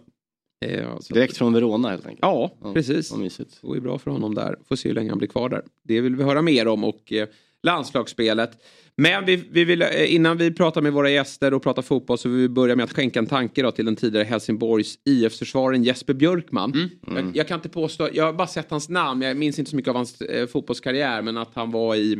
Eh, 0.68 1.00
så 1.00 1.14
Direkt 1.14 1.32
att, 1.32 1.38
från 1.38 1.54
Verona 1.54 1.90
helt 1.90 2.06
enkelt. 2.06 2.20
ja, 2.22 2.52
Ja, 2.62 2.74
precis. 2.74 3.10
Det 3.10 3.62
går 3.62 3.76
ju 3.76 3.82
bra 3.82 3.98
för 4.00 4.12
honom 4.12 4.36
där. 4.36 4.56
Får 4.68 4.76
se 4.76 4.90
hur 4.90 4.96
länge 4.96 5.10
han 5.10 5.18
blir 5.18 5.28
kvar 5.28 5.50
där. 5.50 5.62
Det 5.84 6.02
vill 6.02 6.16
vi 6.16 6.24
höra 6.24 6.42
mer 6.42 6.68
om 6.68 6.84
och 6.84 7.14
eh, 7.14 7.28
landslagsspelet. 7.64 8.52
Men 9.00 9.26
vi, 9.26 9.36
vi 9.36 9.66
vill, 9.66 9.82
eh, 9.82 10.16
innan 10.16 10.38
vi 10.38 10.54
pratar 10.54 10.82
med 10.82 10.94
våra 10.94 11.10
gäster 11.10 11.54
och 11.54 11.64
pratar 11.64 11.82
fotboll 11.82 12.18
så 12.18 12.30
vill 12.30 12.40
vi 12.40 12.50
börja 12.50 12.76
med 12.76 12.84
att 12.84 12.94
skänka 12.94 13.20
en 13.20 13.26
tanke 13.26 13.62
då 13.62 13.72
till 13.72 13.86
den 13.86 13.96
tidigare 13.96 14.26
Helsingborgs 14.26 14.96
IF-försvararen 15.06 15.84
Jesper 15.84 16.14
Björkman. 16.14 16.90
Jag, 17.08 17.32
jag 17.34 17.48
kan 17.48 17.56
inte 17.56 17.70
påstå, 17.70 18.10
jag 18.14 18.26
har 18.26 18.34
bara 18.34 18.48
sett 18.48 18.72
hans 18.72 18.90
namn, 18.90 19.22
jag 19.22 19.38
minns 19.38 19.60
inte 19.60 19.72
så 19.72 19.76
mycket 19.76 19.90
av 19.90 19.96
hans 19.96 20.22
eh, 20.22 20.48
fotbollskarriär 20.48 21.22
men 21.22 21.38
att 21.38 21.56
han 21.56 21.72
var 21.72 21.96
i 21.96 22.18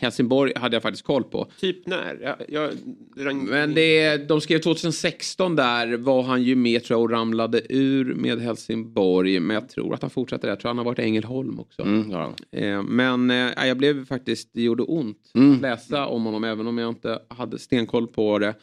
Helsingborg 0.00 0.52
hade 0.56 0.76
jag 0.76 0.82
faktiskt 0.82 1.04
koll 1.06 1.24
på. 1.24 1.46
Typ 1.60 1.86
när? 1.86 2.18
Jag, 2.22 2.36
jag. 2.48 2.70
Men 3.48 3.74
det, 3.74 4.16
de 4.28 4.40
skrev 4.40 4.58
2016 4.58 5.56
där 5.56 5.96
var 5.96 6.22
han 6.22 6.42
ju 6.42 6.56
med 6.56 6.84
tror 6.84 6.98
jag 7.00 7.04
och 7.04 7.10
ramlade 7.10 7.62
ur 7.68 8.14
med 8.14 8.40
Helsingborg. 8.40 9.40
Men 9.40 9.54
jag 9.54 9.68
tror 9.68 9.94
att 9.94 10.02
han 10.02 10.10
fortsätter 10.10 10.42
där. 10.48 10.52
Jag 10.52 10.60
tror 10.60 10.68
han 10.68 10.78
har 10.78 10.84
varit 10.84 10.98
i 10.98 11.02
Ängelholm 11.02 11.60
också. 11.60 11.82
Mm, 11.82 12.10
ja. 12.10 12.32
Eh, 12.52 12.82
men 12.82 13.30
eh, 13.30 13.66
jag 13.66 13.76
blev 13.76 14.06
faktiskt, 14.06 14.50
det 14.52 14.62
gjorde 14.62 14.82
ont 14.82 15.16
Mm. 15.34 15.54
att 15.54 15.60
läsa 15.62 16.06
om 16.06 16.24
honom 16.24 16.44
även 16.44 16.66
om 16.66 16.78
jag 16.78 16.88
inte 16.88 17.18
hade 17.28 17.58
stenkoll 17.58 18.06
på 18.06 18.38
det. 18.38 18.54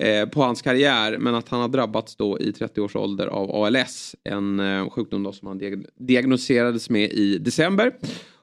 Eh, 0.00 0.28
på 0.28 0.42
hans 0.42 0.62
karriär 0.62 1.18
men 1.18 1.34
att 1.34 1.48
han 1.48 1.60
har 1.60 1.68
drabbats 1.68 2.16
då 2.16 2.38
i 2.40 2.52
30 2.52 2.80
års 2.80 2.96
ålder 2.96 3.26
av 3.26 3.50
ALS. 3.64 4.16
En 4.24 4.60
sjukdom 4.90 5.22
då 5.22 5.32
som 5.32 5.48
han 5.48 5.60
diag- 5.60 5.86
diagnostiserades 5.98 6.90
med 6.90 7.10
i 7.12 7.38
december. 7.38 7.92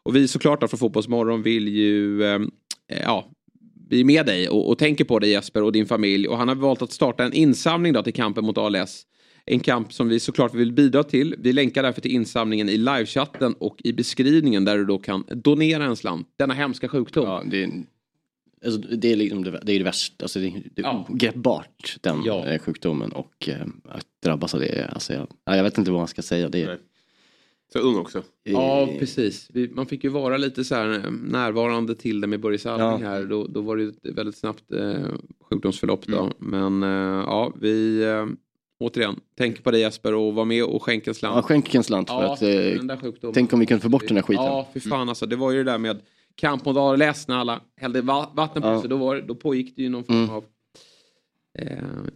Och 0.03 0.15
vi 0.15 0.27
såklart 0.27 0.70
från 0.70 0.77
Fotbollsmorgon 0.79 1.41
vill 1.44 1.68
ju 1.68 2.24
eh, 2.24 2.36
eh, 2.91 3.01
ja, 3.03 3.32
vi 3.89 4.00
är 4.00 4.03
med 4.06 4.25
dig 4.25 4.50
och, 4.50 4.70
och 4.70 4.77
tänker 4.77 5.03
på 5.06 5.20
dig 5.20 5.29
Jesper 5.29 5.63
och 5.63 5.72
din 5.72 5.86
familj. 5.86 6.27
Och 6.27 6.38
han 6.38 6.48
har 6.48 6.56
valt 6.56 6.82
att 6.82 6.91
starta 6.91 7.24
en 7.24 7.34
insamling 7.34 7.94
då 7.94 8.03
till 8.03 8.13
kampen 8.13 8.46
mot 8.46 8.58
ALS. 8.58 9.06
En 9.46 9.60
kamp 9.60 9.94
som 9.94 10.08
vi 10.10 10.20
såklart 10.20 10.53
vill 10.53 10.72
bidra 10.72 11.03
till. 11.03 11.36
Vi 11.39 11.53
länkar 11.53 11.84
därför 11.84 12.01
till 12.01 12.12
insamlingen 12.12 12.70
i 12.70 12.77
livechatten 12.77 13.53
och 13.53 13.75
i 13.84 13.94
beskrivningen 13.94 14.65
där 14.65 14.77
du 14.77 14.86
då 14.86 14.98
kan 14.98 15.24
donera 15.29 15.86
en 15.86 15.96
slant. 15.96 16.27
Denna 16.38 16.53
hemska 16.53 16.88
sjukdom. 16.88 17.25
Ja, 17.25 17.44
det, 17.51 17.63
är, 17.63 17.70
alltså, 18.65 18.82
det, 18.82 19.12
är 19.12 19.15
liksom 19.15 19.44
det, 19.44 19.60
det 19.63 19.74
är 19.74 19.77
det 19.77 19.84
värsta, 19.86 20.25
alltså, 20.25 20.39
det, 20.39 20.53
det 20.75 20.82
är 20.82 20.86
Ja. 20.86 21.08
den 22.01 22.22
Ja. 22.25 22.46
eh, 22.48 22.60
sjukdomen 22.62 23.12
och 23.12 23.50
eh, 23.50 23.62
att 23.89 24.06
drabbas 24.24 24.53
av 24.53 24.60
det. 24.60 24.89
Alltså, 24.94 25.13
jag, 25.13 25.27
ja, 25.46 25.56
jag 25.56 25.63
vet 25.63 25.77
inte 25.77 25.91
vad 25.91 26.00
man 26.00 26.08
ska 26.08 26.22
säga. 26.22 26.50
Det, 26.50 26.65
Nej. 26.65 26.77
Så 27.73 27.79
ung 27.79 27.95
också. 27.97 28.23
Ja, 28.43 28.89
precis. 28.99 29.47
Vi, 29.53 29.69
man 29.69 29.85
fick 29.85 30.03
ju 30.03 30.09
vara 30.09 30.38
lite 30.38 30.63
så 30.63 30.75
här 30.75 30.89
eh, 31.05 31.11
närvarande 31.11 31.95
till 31.95 32.21
det 32.21 32.27
med 32.27 32.39
Börje 32.39 32.57
Salming 32.59 33.01
Ja. 33.03 33.09
här. 33.09 33.23
Då, 33.25 33.47
då 33.47 33.61
var 33.61 33.77
det 33.77 33.83
ju 33.83 33.89
ett 33.89 34.15
väldigt 34.17 34.38
snabbt 34.38 34.71
eh, 34.71 34.93
sjukdomsförlopp 35.49 36.05
då. 36.07 36.19
Mm. 36.19 36.33
Men 36.39 36.83
eh, 36.83 37.23
ja, 37.25 37.53
vi 37.61 38.03
eh, 38.03 38.25
återigen 38.79 39.19
tänker 39.38 39.61
på 39.61 39.71
dig 39.71 39.81
Jesper 39.81 40.13
och 40.13 40.33
var 40.33 40.45
med 40.45 40.63
och 40.63 40.83
skänk 40.83 41.07
en 41.07 41.13
slant. 41.13 41.35
Ja, 41.35 41.41
skänk 41.41 41.75
en 41.75 41.83
slant 41.83 42.09
för 42.09 42.23
Ja, 42.23 42.33
att, 42.33 42.41
eh, 42.41 42.47
den 42.49 42.88
där 42.88 42.97
sjukdomen. 42.97 43.33
tänk 43.33 43.53
om 43.53 43.59
vi 43.59 43.65
kunde 43.65 43.81
få 43.81 43.89
bort 43.89 44.07
den 44.07 44.17
här 44.17 44.23
skiten. 44.23 44.45
Ja, 44.45 44.67
fy 44.73 44.79
fan 44.79 45.09
alltså. 45.09 45.25
Det 45.25 45.35
var 45.35 45.51
ju 45.51 45.57
det 45.63 45.71
där 45.71 45.77
med 45.77 46.01
kamp 46.35 46.65
mot 46.65 46.77
ALS 46.77 47.27
när 47.27 47.38
alla 47.38 47.59
hällde 47.77 48.01
va- 48.01 48.31
vatten 48.35 48.61
på 48.61 48.67
Ja. 48.67 48.81
sig. 48.81 48.89
Då, 48.89 48.97
var, 48.97 49.21
då 49.21 49.35
pågick 49.35 49.75
det 49.75 49.81
ju 49.81 49.89
någon 49.89 50.03
form 50.03 50.17
Mm. 50.17 50.29
av 50.29 50.43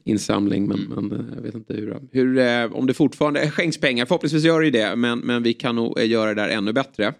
insamling. 0.04 0.68
Men, 0.68 0.80
men 0.80 1.12
eh, 1.12 1.36
jag 1.36 1.42
vet 1.42 1.56
inte 1.56 1.74
hur, 1.74 1.98
hur 2.12 2.38
eh, 2.38 2.74
om 2.74 2.88
det 2.88 2.94
fortfarande 2.94 3.52
skänks 3.52 3.78
pengar. 3.78 4.06
Förhoppningsvis 4.06 4.44
gör 4.44 4.62
det 4.62 4.70
det. 4.70 4.96
Men, 4.96 5.20
men 5.20 5.44
vi 5.44 5.54
kan 5.54 5.75
nog 5.75 6.00
eh, 6.00 6.10
göra 6.10 6.34
det 6.34 6.42
där 6.42 6.50
ännu 6.50 6.74
bättre. 6.74 7.13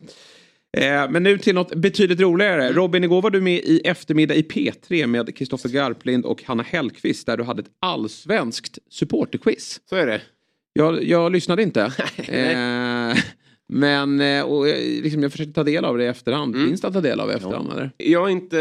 Eh, 0.78 1.10
men 1.10 1.24
nu 1.24 1.38
till 1.38 1.56
något 1.56 1.76
betydligt 1.76 2.20
roligare. 2.20 2.72
Robin, 2.72 3.04
igår 3.04 3.22
var 3.22 3.30
du 3.30 3.42
med 3.42 3.60
i 3.64 3.82
Eftermiddag 3.84 4.36
i 4.36 4.42
P3 4.42 5.08
med 5.08 5.38
Kristoffer 5.38 5.70
Garplind 5.70 6.26
och 6.26 6.44
Hanna 6.44 6.64
Hellqvist 6.64 7.26
där 7.26 7.38
du 7.38 7.44
hade 7.44 7.62
ett 7.62 7.72
allsvenskt 7.80 8.80
supporterquiz. 8.90 9.82
Så 9.90 9.96
är 9.96 10.08
det. 10.08 10.22
Jag, 10.74 11.04
jag 11.04 11.32
lyssnade 11.32 11.64
inte. 11.64 11.82
eh, 12.18 13.18
men 13.70 14.22
eh, 14.22 14.44
och, 14.44 14.68
eh, 14.70 15.02
liksom, 15.04 15.24
jag 15.24 15.32
försökte 15.32 15.54
ta 15.54 15.64
del 15.64 15.86
av 15.86 15.98
det 15.98 16.04
i 16.04 16.08
efterhand. 16.08 16.56
Mm. 16.56 16.68
Finns 16.68 16.82
det 16.82 16.88
att 16.88 16.94
ta 16.94 17.02
del 17.02 17.20
av 17.20 17.30
i 17.30 17.34
efterhand? 17.34 17.72
Eller? 17.72 17.92
Jag 17.98 18.20
har 18.22 18.30
inte 18.30 18.60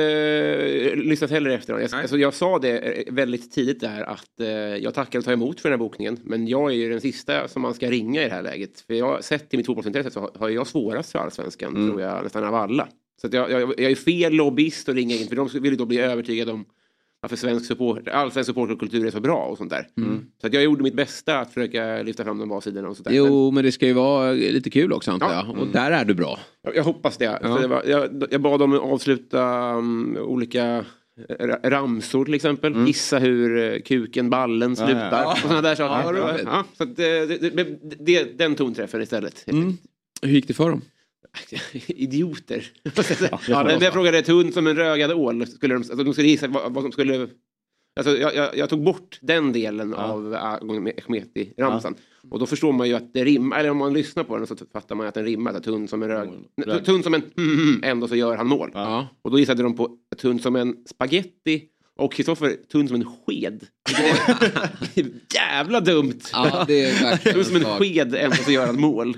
eh, 0.92 0.96
lyssnat 0.96 1.30
heller 1.30 1.50
i 1.50 1.54
efterhand. 1.54 1.84
Jag, 1.92 2.00
alltså, 2.00 2.18
jag 2.18 2.34
sa 2.34 2.58
det 2.58 3.04
väldigt 3.10 3.52
tidigt 3.52 3.80
där 3.80 4.02
att 4.02 4.40
eh, 4.40 4.46
jag 4.48 4.94
tackar 4.94 5.18
och 5.18 5.24
tar 5.24 5.32
emot 5.32 5.60
för 5.60 5.68
den 5.68 5.78
här 5.78 5.84
bokningen. 5.84 6.18
Men 6.24 6.48
jag 6.48 6.70
är 6.70 6.74
ju 6.76 6.90
den 6.90 7.00
sista 7.00 7.48
som 7.48 7.62
man 7.62 7.74
ska 7.74 7.90
ringa 7.90 8.20
i 8.22 8.24
det 8.28 8.34
här 8.34 8.42
läget. 8.42 8.80
För 8.80 8.94
jag 8.94 9.06
har 9.06 9.20
sett 9.20 9.50
till 9.50 9.56
mitt 9.58 9.66
fotbollsintresse 9.66 10.10
så 10.10 10.20
har- 10.20 10.30
har 10.38 10.48
jag 10.48 10.66
svårast 10.66 11.12
för 11.12 11.18
allsvenskan 11.18 11.76
Mm. 11.76 11.88
tror 11.88 12.00
jag 12.02 12.22
nästan 12.24 12.44
av 12.44 12.54
alla. 12.54 12.88
Så 13.20 13.28
jag, 13.32 13.50
jag, 13.50 13.60
jag 13.80 13.90
är 13.90 13.94
fel 13.94 14.32
lobbyist 14.32 14.88
att 14.88 14.94
ringa 14.94 15.14
in 15.16 15.26
för 15.28 15.36
de 15.36 15.48
vill 15.48 15.72
ju 15.72 15.76
då 15.76 15.86
bli 15.86 15.98
övertygade 15.98 16.52
om 16.52 16.64
varför 17.22 17.36
svensk 17.36 17.66
support, 17.66 18.08
allsvensk 18.08 18.46
supporterkultur 18.46 19.06
är 19.06 19.10
så 19.10 19.20
bra 19.20 19.44
och 19.44 19.58
sånt 19.58 19.70
där. 19.70 19.86
Så 20.40 20.46
att 20.46 20.52
jag 20.54 20.62
gjorde 20.62 20.82
mitt 20.82 20.94
bästa 20.94 21.38
att 21.38 21.54
försöka 21.54 22.02
lyfta 22.02 22.24
fram 22.24 22.38
de 22.38 22.48
bra 22.48 22.60
sidorna 22.60 22.88
och 22.88 22.96
sånt 22.96 23.08
där. 23.08 23.14
Jo, 23.14 23.50
men 23.50 23.64
det 23.64 23.72
ska 23.72 23.86
ju 23.86 23.92
vara 23.92 24.32
lite 24.32 24.70
kul 24.70 24.92
också 24.92 25.10
antar 25.10 25.32
Ja. 25.32 25.44
jag. 25.46 25.58
Och 25.58 25.66
där 25.66 25.90
är 25.90 26.04
du 26.04 26.14
bra. 26.14 26.38
jag, 26.62 26.76
jag 26.76 26.84
hoppas 26.84 27.16
det. 27.16 27.38
Ja. 27.42 27.58
Det 27.58 27.66
var, 27.66 27.82
jag, 27.86 28.24
jag 28.30 28.40
bad 28.40 28.60
dem 28.60 28.72
avsluta 28.78 29.72
um, 29.74 30.16
olika 30.20 30.84
ra- 31.28 31.70
ramsor 31.70 32.24
till 32.24 32.34
exempel. 32.34 32.86
Gissa 32.86 33.18
hur 33.18 33.58
eh, 33.74 33.80
kuken, 33.80 34.30
ballen 34.30 34.76
slutar. 34.76 35.22
ja. 35.22 35.32
Och 35.32 35.38
sådana 35.38 35.60
där 35.62 35.74
saker. 35.74 36.14
Ja. 36.18 36.38
Ja, 36.44 36.64
så 36.76 36.82
att, 36.82 36.88
eh, 36.88 36.94
det, 37.04 37.26
det, 37.40 37.50
det, 37.50 37.96
det, 38.00 38.38
den 38.38 38.54
tonträffen 38.54 39.02
istället. 39.02 39.44
Mm. 39.46 39.72
Hur 40.22 40.32
gick 40.32 40.48
det 40.48 40.54
för 40.54 40.70
dem? 40.70 40.80
Idioter. 41.86 42.72
ja, 43.48 43.62
det 43.62 43.84
jag 43.84 43.92
frågade 43.92 44.22
tunn 44.22 44.52
som 44.52 44.66
en 44.66 44.76
rögad 44.76 45.12
ål. 45.12 45.46
Skulle 45.46 45.74
de, 45.74 45.78
alltså, 45.78 46.04
de 46.04 46.12
skulle 46.12 46.28
gissa 46.28 46.48
vad, 46.48 46.74
vad 46.74 46.84
som 46.84 46.92
skulle... 46.92 47.28
Alltså, 47.96 48.16
jag, 48.16 48.34
jag, 48.34 48.56
jag 48.56 48.68
tog 48.68 48.84
bort 48.84 49.18
den 49.22 49.52
delen 49.52 49.94
av 49.94 50.34
Ahmeti-ramsan. 50.34 51.94
Och 52.30 52.38
då 52.38 52.46
förstår 52.46 52.72
man 52.72 52.88
ju 52.88 52.94
att 52.94 53.14
det 53.14 53.24
rimmar, 53.24 53.58
eller 53.58 53.70
om 53.70 53.76
man 53.76 53.92
lyssnar 53.92 54.24
på 54.24 54.36
den 54.36 54.46
så 54.46 54.56
fattar 54.72 54.94
man 54.94 55.06
att 55.06 55.14
den 55.14 55.24
rimmar. 55.24 55.60
Tunn 55.60 55.88
som 55.88 56.02
en 56.02 56.08
rög... 56.08 56.28
Tunn 56.84 57.02
som 57.02 57.14
en 57.14 57.22
ändå 57.82 58.08
så 58.08 58.16
gör 58.16 58.36
han 58.36 58.46
mål. 58.46 58.70
Ja. 58.74 59.08
Och 59.22 59.30
då 59.30 59.38
gissade 59.38 59.62
de 59.62 59.76
på 59.76 59.96
tunn 60.16 60.38
som 60.38 60.56
en 60.56 60.76
spaghetti 60.86 61.68
och 62.02 62.12
Kristoffer 62.12 62.56
tunn 62.72 62.88
som 62.88 62.96
en 62.96 63.04
sked. 63.04 63.60
Jävla 65.34 65.80
dumt! 65.80 66.20
Ja, 66.32 66.64
det 66.68 66.84
är 66.84 67.02
verkligen 67.02 67.34
Tunn 67.34 67.44
som 67.44 67.56
en 67.56 67.64
sked 67.64 68.14
ändå 68.14 68.36
så 68.36 68.50
gör 68.50 68.66
han 68.66 68.80
mål. 68.80 69.16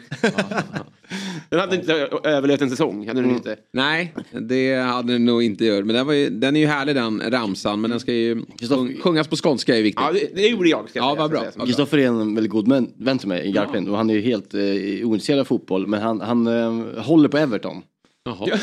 Den 1.48 1.60
hade 1.60 1.76
inte 1.76 1.92
överlevt 2.24 2.60
en 2.60 2.70
säsong. 2.70 3.08
Hade 3.08 3.20
den 3.20 3.30
inte. 3.30 3.56
Nej, 3.72 4.14
det 4.40 4.74
hade 4.74 5.12
den 5.12 5.24
nog 5.24 5.42
inte 5.42 5.64
gjort. 5.64 5.84
Men 5.84 5.96
den, 5.96 6.06
var 6.06 6.12
ju, 6.12 6.30
den 6.30 6.56
är 6.56 6.60
ju 6.60 6.66
härlig 6.66 6.94
den 6.94 7.22
ramsan. 7.30 7.80
Men 7.80 7.90
den 7.90 8.00
ska 8.00 8.12
ju 8.12 8.42
sjung, 8.68 9.00
sjungas 9.00 9.28
på 9.28 9.36
skånska 9.36 9.76
är 9.78 9.82
viktigt. 9.82 10.04
Ja, 10.06 10.12
det, 10.12 10.42
det 10.42 10.48
gjorde 10.48 10.68
jag. 10.68 10.88
Ska 10.88 10.98
jag 10.98 11.10
Ja, 11.10 11.14
vad 11.14 11.30
bra. 11.30 11.40
att. 11.40 11.66
Kristoffer 11.66 11.98
är 11.98 12.06
en 12.06 12.34
väldigt 12.34 12.52
god 12.52 12.68
vän, 12.96 13.18
till 13.18 13.28
mig 13.28 13.48
i 13.48 13.52
Garplind 13.52 13.88
och 13.88 13.96
han 13.96 14.10
är 14.10 14.14
ju 14.14 14.20
helt 14.20 14.54
eh, 14.54 14.60
ointresserad 15.08 15.40
av 15.40 15.44
fotboll 15.44 15.86
men 15.86 16.02
han, 16.02 16.20
han 16.20 16.46
eh, 16.46 17.02
håller 17.02 17.28
på 17.28 17.38
Everton. 17.38 17.82
Jaha. 18.24 18.46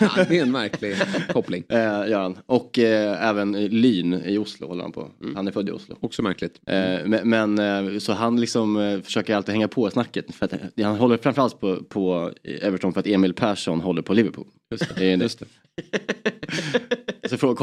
Ja, 0.00 0.24
det 0.28 0.38
är 0.38 0.42
en 0.42 0.50
märklig 0.52 0.94
koppling. 1.32 1.64
Eh, 1.68 1.76
gör 1.78 2.20
han. 2.22 2.38
Och 2.46 2.78
eh, 2.78 3.28
även 3.28 3.52
Lyn 3.66 4.14
i 4.24 4.38
Oslo 4.38 4.66
håller 4.68 4.82
han 4.82 4.92
på. 4.92 5.10
Han 5.34 5.48
är 5.48 5.52
född 5.52 5.68
i 5.68 5.72
Oslo. 5.72 5.96
Också 6.00 6.22
märkligt. 6.22 6.60
Eh, 6.66 6.74
men 7.04 7.28
men 7.54 7.58
eh, 7.94 7.98
så 7.98 8.12
han 8.12 8.40
liksom 8.40 8.76
eh, 8.76 9.00
försöker 9.00 9.36
alltid 9.36 9.52
hänga 9.54 9.68
på 9.68 9.90
snacket. 9.90 10.34
För 10.34 10.44
att, 10.46 10.52
eh, 10.52 10.86
han 10.86 10.96
håller 10.96 11.16
framförallt 11.16 11.60
på, 11.60 11.76
på 11.88 12.32
Everton 12.62 12.92
för 12.92 13.00
att 13.00 13.06
Emil 13.06 13.32
Persson 13.34 13.80
håller 13.80 14.02
på 14.02 14.14
Liverpool. 14.14 14.46
Just 14.70 14.94
Det 14.96 15.16
det. 15.16 15.22
Just 15.22 15.38
det. 15.38 15.46
Så 17.28 17.36
han- 17.46 17.56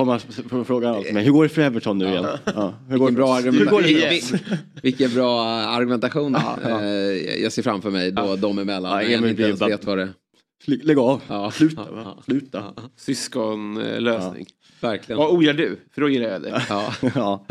frågar 0.66 0.88
han 0.88 0.96
alltid 0.96 1.14
mig, 1.14 1.24
hur 1.24 1.32
går 1.32 1.44
det 1.44 1.50
för 1.50 1.62
Everton 1.62 1.98
nu 1.98 2.06
igen? 2.06 2.26
Ja. 2.46 2.74
Hur 2.90 2.98
går 2.98 3.06
Vilken 3.06 3.16
bra, 3.16 3.40
det? 3.42 3.52
Hur 3.52 3.66
går 3.66 3.82
det 3.82 3.88
argument, 3.88 4.14
igen? 4.14 4.40
vil- 4.50 4.58
vilken 4.84 5.14
bra 5.14 5.42
argumentation 5.52 6.34
Ja, 6.44 6.58
ja. 6.70 6.84
jag 7.42 7.52
ser 7.52 7.62
framför 7.62 7.90
mig 7.92 8.12
då 8.12 8.36
de 8.36 8.60
emellan. 8.60 8.92
Ja, 8.92 9.18
Emil 9.18 9.36
blir 9.36 9.54
vet 9.70 9.86
vad 9.86 9.98
det 9.98 10.10
Lägg 10.66 10.98
av, 11.00 11.22
Ja. 11.28 11.52
sluta. 11.52 11.82
Ja, 11.92 12.02
ja. 12.18 12.24
sluta. 12.26 12.64
Syskonlösning. 12.98 14.46
Verkligen. 14.82 15.18
Vad 15.20 15.32
ogillar 15.32 15.54
du? 15.54 15.80
För 15.94 16.02
då 16.02 16.10
gillar 16.10 16.28
jag 16.30 16.42
det. 16.42 16.62
Ja. 16.70 16.94
Ja. 17.16 17.46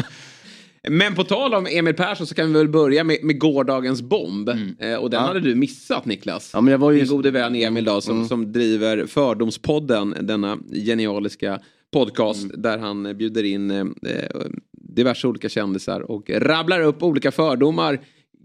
Men 0.89 1.15
på 1.15 1.25
tal 1.25 1.55
om 1.55 1.67
Emil 1.71 1.95
Persson 1.95 2.27
så 2.27 2.35
kan 2.35 2.53
vi 2.53 2.59
väl 2.59 2.69
börja 2.69 3.05
med, 3.05 3.19
med 3.23 3.39
gårdagens 3.39 4.03
bomb. 4.03 4.49
Eh, 4.79 4.95
och 4.95 5.11
den 5.11 5.21
Ja. 5.21 5.27
hade 5.27 5.41
du 5.41 5.55
missat 5.55 6.05
Niklas. 6.05 6.51
ja, 6.55 6.61
men 6.61 6.73
jag 6.73 6.79
var 6.79 6.91
ju... 6.91 6.99
Min 6.99 7.09
gode 7.09 7.31
vän 7.31 7.55
Emil 7.55 7.85
då, 7.85 8.01
som, 8.01 8.29
som 8.29 8.53
driver 8.53 9.07
Fördomspodden, 9.07 10.15
denna 10.21 10.59
genialiska 10.87 11.61
podcast 11.93 12.47
där 12.57 12.79
han 12.79 13.17
bjuder 13.17 13.45
in 13.45 13.71
eh, 13.71 13.85
diverse 14.73 15.27
olika 15.29 15.49
kändisar 15.49 16.01
och 16.01 16.31
rabblar 16.31 16.81
upp 16.81 17.03
olika 17.03 17.31
fördomar 17.33 18.01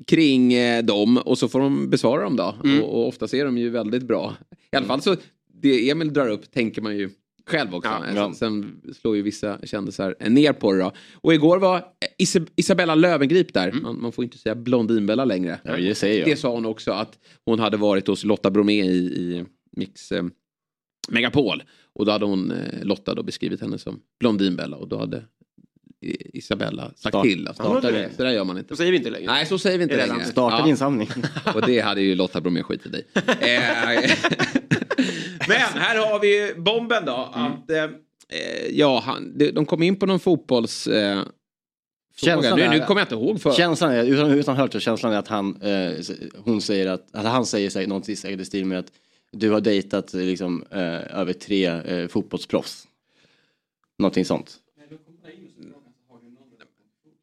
kring 0.07 0.53
eh, 0.53 0.83
dem 0.83 1.17
och 1.17 1.37
så 1.37 1.47
får 1.47 1.59
de 1.59 1.89
besvara 1.89 2.23
dem 2.23 2.35
då. 2.35 2.55
Och, 2.83 2.93
och 3.01 3.07
ofta 3.07 3.25
är 3.37 3.45
de 3.45 3.57
ju 3.57 3.69
väldigt 3.69 4.03
bra. 4.03 4.33
I 4.71 4.75
alla 4.75 4.85
fall 4.85 5.01
så, 5.01 5.15
det 5.61 5.89
Emil 5.89 6.13
drar 6.13 6.29
upp 6.29 6.51
tänker 6.51 6.81
man 6.81 6.97
ju 6.97 7.09
själv 7.47 7.75
också. 7.75 7.89
Ja, 7.89 8.03
ja. 8.15 8.33
Sen, 8.33 8.35
sen 8.83 8.93
slår 8.93 9.15
ju 9.15 9.21
vissa 9.21 9.59
kändisar 9.63 10.15
ner 10.29 10.53
på 10.53 10.73
det 10.73 10.79
då. 10.79 10.91
Och 11.13 11.33
igår 11.33 11.59
var 11.59 11.83
Isab- 12.17 12.49
Isabella 12.55 12.95
Löwengrip 12.95 13.53
där. 13.53 13.71
Man, 13.71 14.01
man 14.01 14.11
får 14.11 14.23
inte 14.23 14.37
säga 14.37 14.55
Blondinbella 14.55 15.25
längre. 15.25 15.59
Ja, 15.63 15.77
det 15.77 15.95
säger 15.95 16.19
jag. 16.19 16.29
Det 16.29 16.35
sa 16.35 16.51
hon 16.51 16.65
också 16.65 16.91
att 16.91 17.19
hon 17.45 17.59
hade 17.59 17.77
varit 17.77 18.07
hos 18.07 18.23
Lotta 18.23 18.51
Bromé 18.51 18.83
i, 18.83 18.97
i 18.97 19.45
Mix 19.71 20.11
eh, 20.11 20.23
Megapol. 21.09 21.63
Och 21.93 22.05
då 22.05 22.11
hade 22.11 22.25
hon, 22.25 22.51
eh, 22.51 22.83
Lotta 22.83 23.15
då 23.15 23.23
beskrivit 23.23 23.61
henne 23.61 23.77
som 23.77 23.99
Blondinbella 24.19 24.77
och 24.77 24.87
då 24.87 24.97
hade 24.97 25.23
Isabella 26.01 26.83
sagt 26.85 26.99
Start- 26.99 27.23
till. 27.23 27.47
Att 27.47 27.55
starta 27.55 27.91
det. 27.91 28.09
Så 28.17 28.23
där 28.23 28.31
gör 28.31 28.43
man 28.43 28.57
inte. 28.57 28.69
Så 28.69 28.75
säger 28.75 28.91
vi 28.91 28.97
inte 28.97 29.09
längre. 29.09 29.25
Nej, 29.31 29.45
så 29.45 29.59
säger 29.59 29.77
vi 29.77 29.83
inte 29.83 30.07
längre. 30.07 30.25
Starta 30.25 30.57
Ja, 30.59 30.65
din 30.65 30.77
samling. 30.77 31.09
Och 31.55 31.61
det 31.67 31.79
hade 31.79 32.01
ju 32.01 32.15
Lotta 32.15 32.41
Bromé 32.41 32.63
skitit 32.63 32.95
i. 32.95 33.03
Eh, 33.15 34.11
Men 35.47 35.57
här 35.57 35.97
har 35.97 36.19
vi 36.19 36.53
bomben 36.57 37.05
då. 37.05 37.29
Att, 37.33 37.69
eh, 37.69 37.83
eh, 37.83 37.89
ja, 38.71 38.99
han, 39.05 39.37
de 39.37 39.51
de 39.51 39.65
kom 39.65 39.83
in 39.83 39.95
på 39.95 40.05
någon 40.05 40.19
fotbolls... 40.19 40.87
Eh. 40.87 41.21
Känslan 42.15 42.59
Nu, 42.59 42.65
är- 42.65 42.69
nu 42.69 42.79
kommer 42.85 43.01
jag 43.01 43.05
inte 43.05 43.15
ihåg 43.15 43.41
för. 43.41 43.51
Känslan 43.53 43.91
är, 43.91 44.03
utan, 44.03 44.31
utan 44.31 44.55
hört 44.55 44.73
så 44.73 44.79
känslan 44.79 45.13
är 45.13 45.17
att 45.17 45.27
han, 45.27 45.61
eh, 45.61 45.91
hon 46.37 46.61
säger 46.61 46.87
att, 46.87 47.15
eller 47.15 47.29
han 47.29 47.45
säger 47.45 47.69
säkert 47.69 48.39
i 48.39 48.45
stil 48.45 48.65
med 48.65 48.79
att 48.79 48.91
du 49.31 49.49
har 49.49 49.61
dejtat 49.61 50.13
liksom, 50.13 50.63
eh, 50.71 51.19
över 51.19 51.33
tre 51.33 51.65
eh, 51.65 52.07
fotbollsproffs. 52.07 52.87
Någonting 53.99 54.25
sånt. 54.25 54.57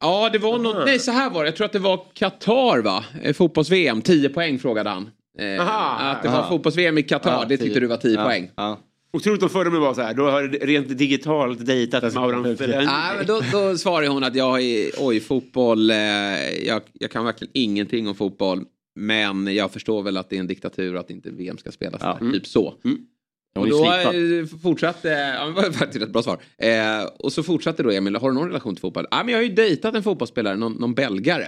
Ja, 0.04 0.30
det 0.32 0.38
var 0.38 0.58
något, 0.58 0.86
nej 0.86 0.98
så 0.98 1.10
här 1.10 1.30
var 1.30 1.42
det. 1.44 1.48
Jag 1.48 1.56
tror 1.56 1.64
att 1.64 1.72
det 1.72 1.78
var 1.78 2.00
Qatar 2.14 2.82
va? 2.82 3.04
Eh, 3.22 3.32
Fotbolls-VM, 3.32 4.02
10 4.02 4.28
poäng 4.28 4.58
frågade 4.58 4.90
han. 4.90 5.10
Eh, 5.38 5.60
Aha, 5.60 6.10
att 6.10 6.22
det 6.22 6.28
var 6.28 6.48
fotbolls-VM 6.48 6.98
i 6.98 7.02
Qatar, 7.02 7.32
Ja, 7.32 7.44
det 7.48 7.56
tyckte 7.56 7.80
du 7.80 7.86
var 7.86 7.96
10 7.96 8.14
Ja, 8.14 8.24
poäng. 8.24 8.50
Ja. 8.56 8.78
Otroligt 9.12 9.42
om 9.42 9.48
fördomen 9.48 9.80
var 9.80 9.94
så 9.94 10.00
här. 10.02 10.14
Då 10.14 10.30
har 10.30 10.42
rent 10.42 10.98
digitalt 10.98 11.66
dejtat 11.66 12.14
Mauran 12.14 12.56
Fellaini. 12.56 12.84
Nej, 12.86 13.16
men 13.16 13.26
då, 13.26 13.40
då 13.52 13.76
svarade 13.78 14.08
hon 14.08 14.24
att 14.24 14.34
jag 14.34 14.60
är, 14.62 14.90
oj 14.98 15.20
fotboll, 15.20 15.90
eh, 15.90 15.96
jag, 16.66 16.82
jag 16.92 17.10
kan 17.10 17.24
verkligen 17.24 17.50
ingenting 17.54 18.08
om 18.08 18.14
fotboll. 18.14 18.64
Men 18.96 19.54
jag 19.54 19.70
förstår 19.70 20.02
väl 20.02 20.16
att 20.16 20.30
det 20.30 20.36
är 20.36 20.40
en 20.40 20.46
diktatur 20.46 20.94
och 20.94 21.00
att 21.00 21.10
inte 21.10 21.30
VM 21.30 21.58
ska 21.58 21.70
spelas 21.72 22.00
Ja. 22.04 22.18
där. 22.20 22.32
Typ 22.32 22.46
så. 22.46 22.74
Hon 22.82 23.06
Och 23.54 23.68
då 23.68 23.84
eh, 23.92 24.46
fortsatte, 24.62 25.08
ja, 25.08 25.44
det 25.46 25.52
var 25.52 25.70
faktiskt 25.72 26.04
ett 26.04 26.12
bra 26.12 26.22
svar. 26.22 26.38
Eh, 26.58 27.04
och 27.18 27.32
så 27.32 27.42
fortsatte 27.42 27.82
då 27.82 27.90
Emil, 27.90 28.16
har 28.16 28.28
du 28.30 28.34
någon 28.34 28.46
relation 28.48 28.74
till 28.74 28.80
fotboll? 28.80 29.06
Ja, 29.10 29.16
men 29.24 29.28
jag 29.28 29.38
har 29.38 29.42
ju 29.42 29.48
dejtat 29.54 29.94
en 29.94 30.02
fotbollsspelare, 30.02 30.56
någon, 30.56 30.72
någon 30.72 30.94
belgare. 30.94 31.46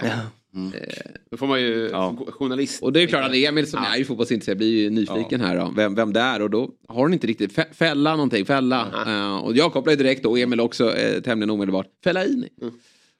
Då 1.31 1.37
får 1.37 1.47
man 1.47 1.61
ju 1.61 1.89
Ja. 1.91 2.15
journalist. 2.29 2.83
Och 2.83 2.93
det 2.93 3.01
är 3.03 3.07
klart 3.07 3.25
att 3.25 3.35
Emil 3.35 3.67
som 3.69 3.83
är 3.83 3.97
ju 3.97 4.05
fotbollsintresserad 4.05 4.57
blir 4.57 4.81
ju 4.83 4.89
nyfiken 4.89 5.41
här 5.41 5.57
då, 5.57 5.73
vem, 5.75 5.95
vem 5.95 6.13
det 6.13 6.19
är 6.19 6.41
och 6.41 6.49
då 6.49 6.69
har 6.87 7.01
hon 7.01 7.13
inte 7.13 7.27
riktigt 7.27 7.53
fä- 7.57 7.73
fälla 7.73 8.11
någonting, 8.11 8.45
fälla. 8.45 8.87
Eh, 9.07 9.37
och 9.37 9.55
jag 9.57 9.73
kopplar 9.73 9.91
ju 9.93 9.97
direkt 9.97 10.23
då, 10.23 10.29
och 10.29 10.39
Emil 10.39 10.59
också 10.59 10.95
eh, 10.95 11.21
tämligen 11.21 11.49
omedelbart, 11.49 11.87
fälla 12.03 12.25
in. 12.25 12.45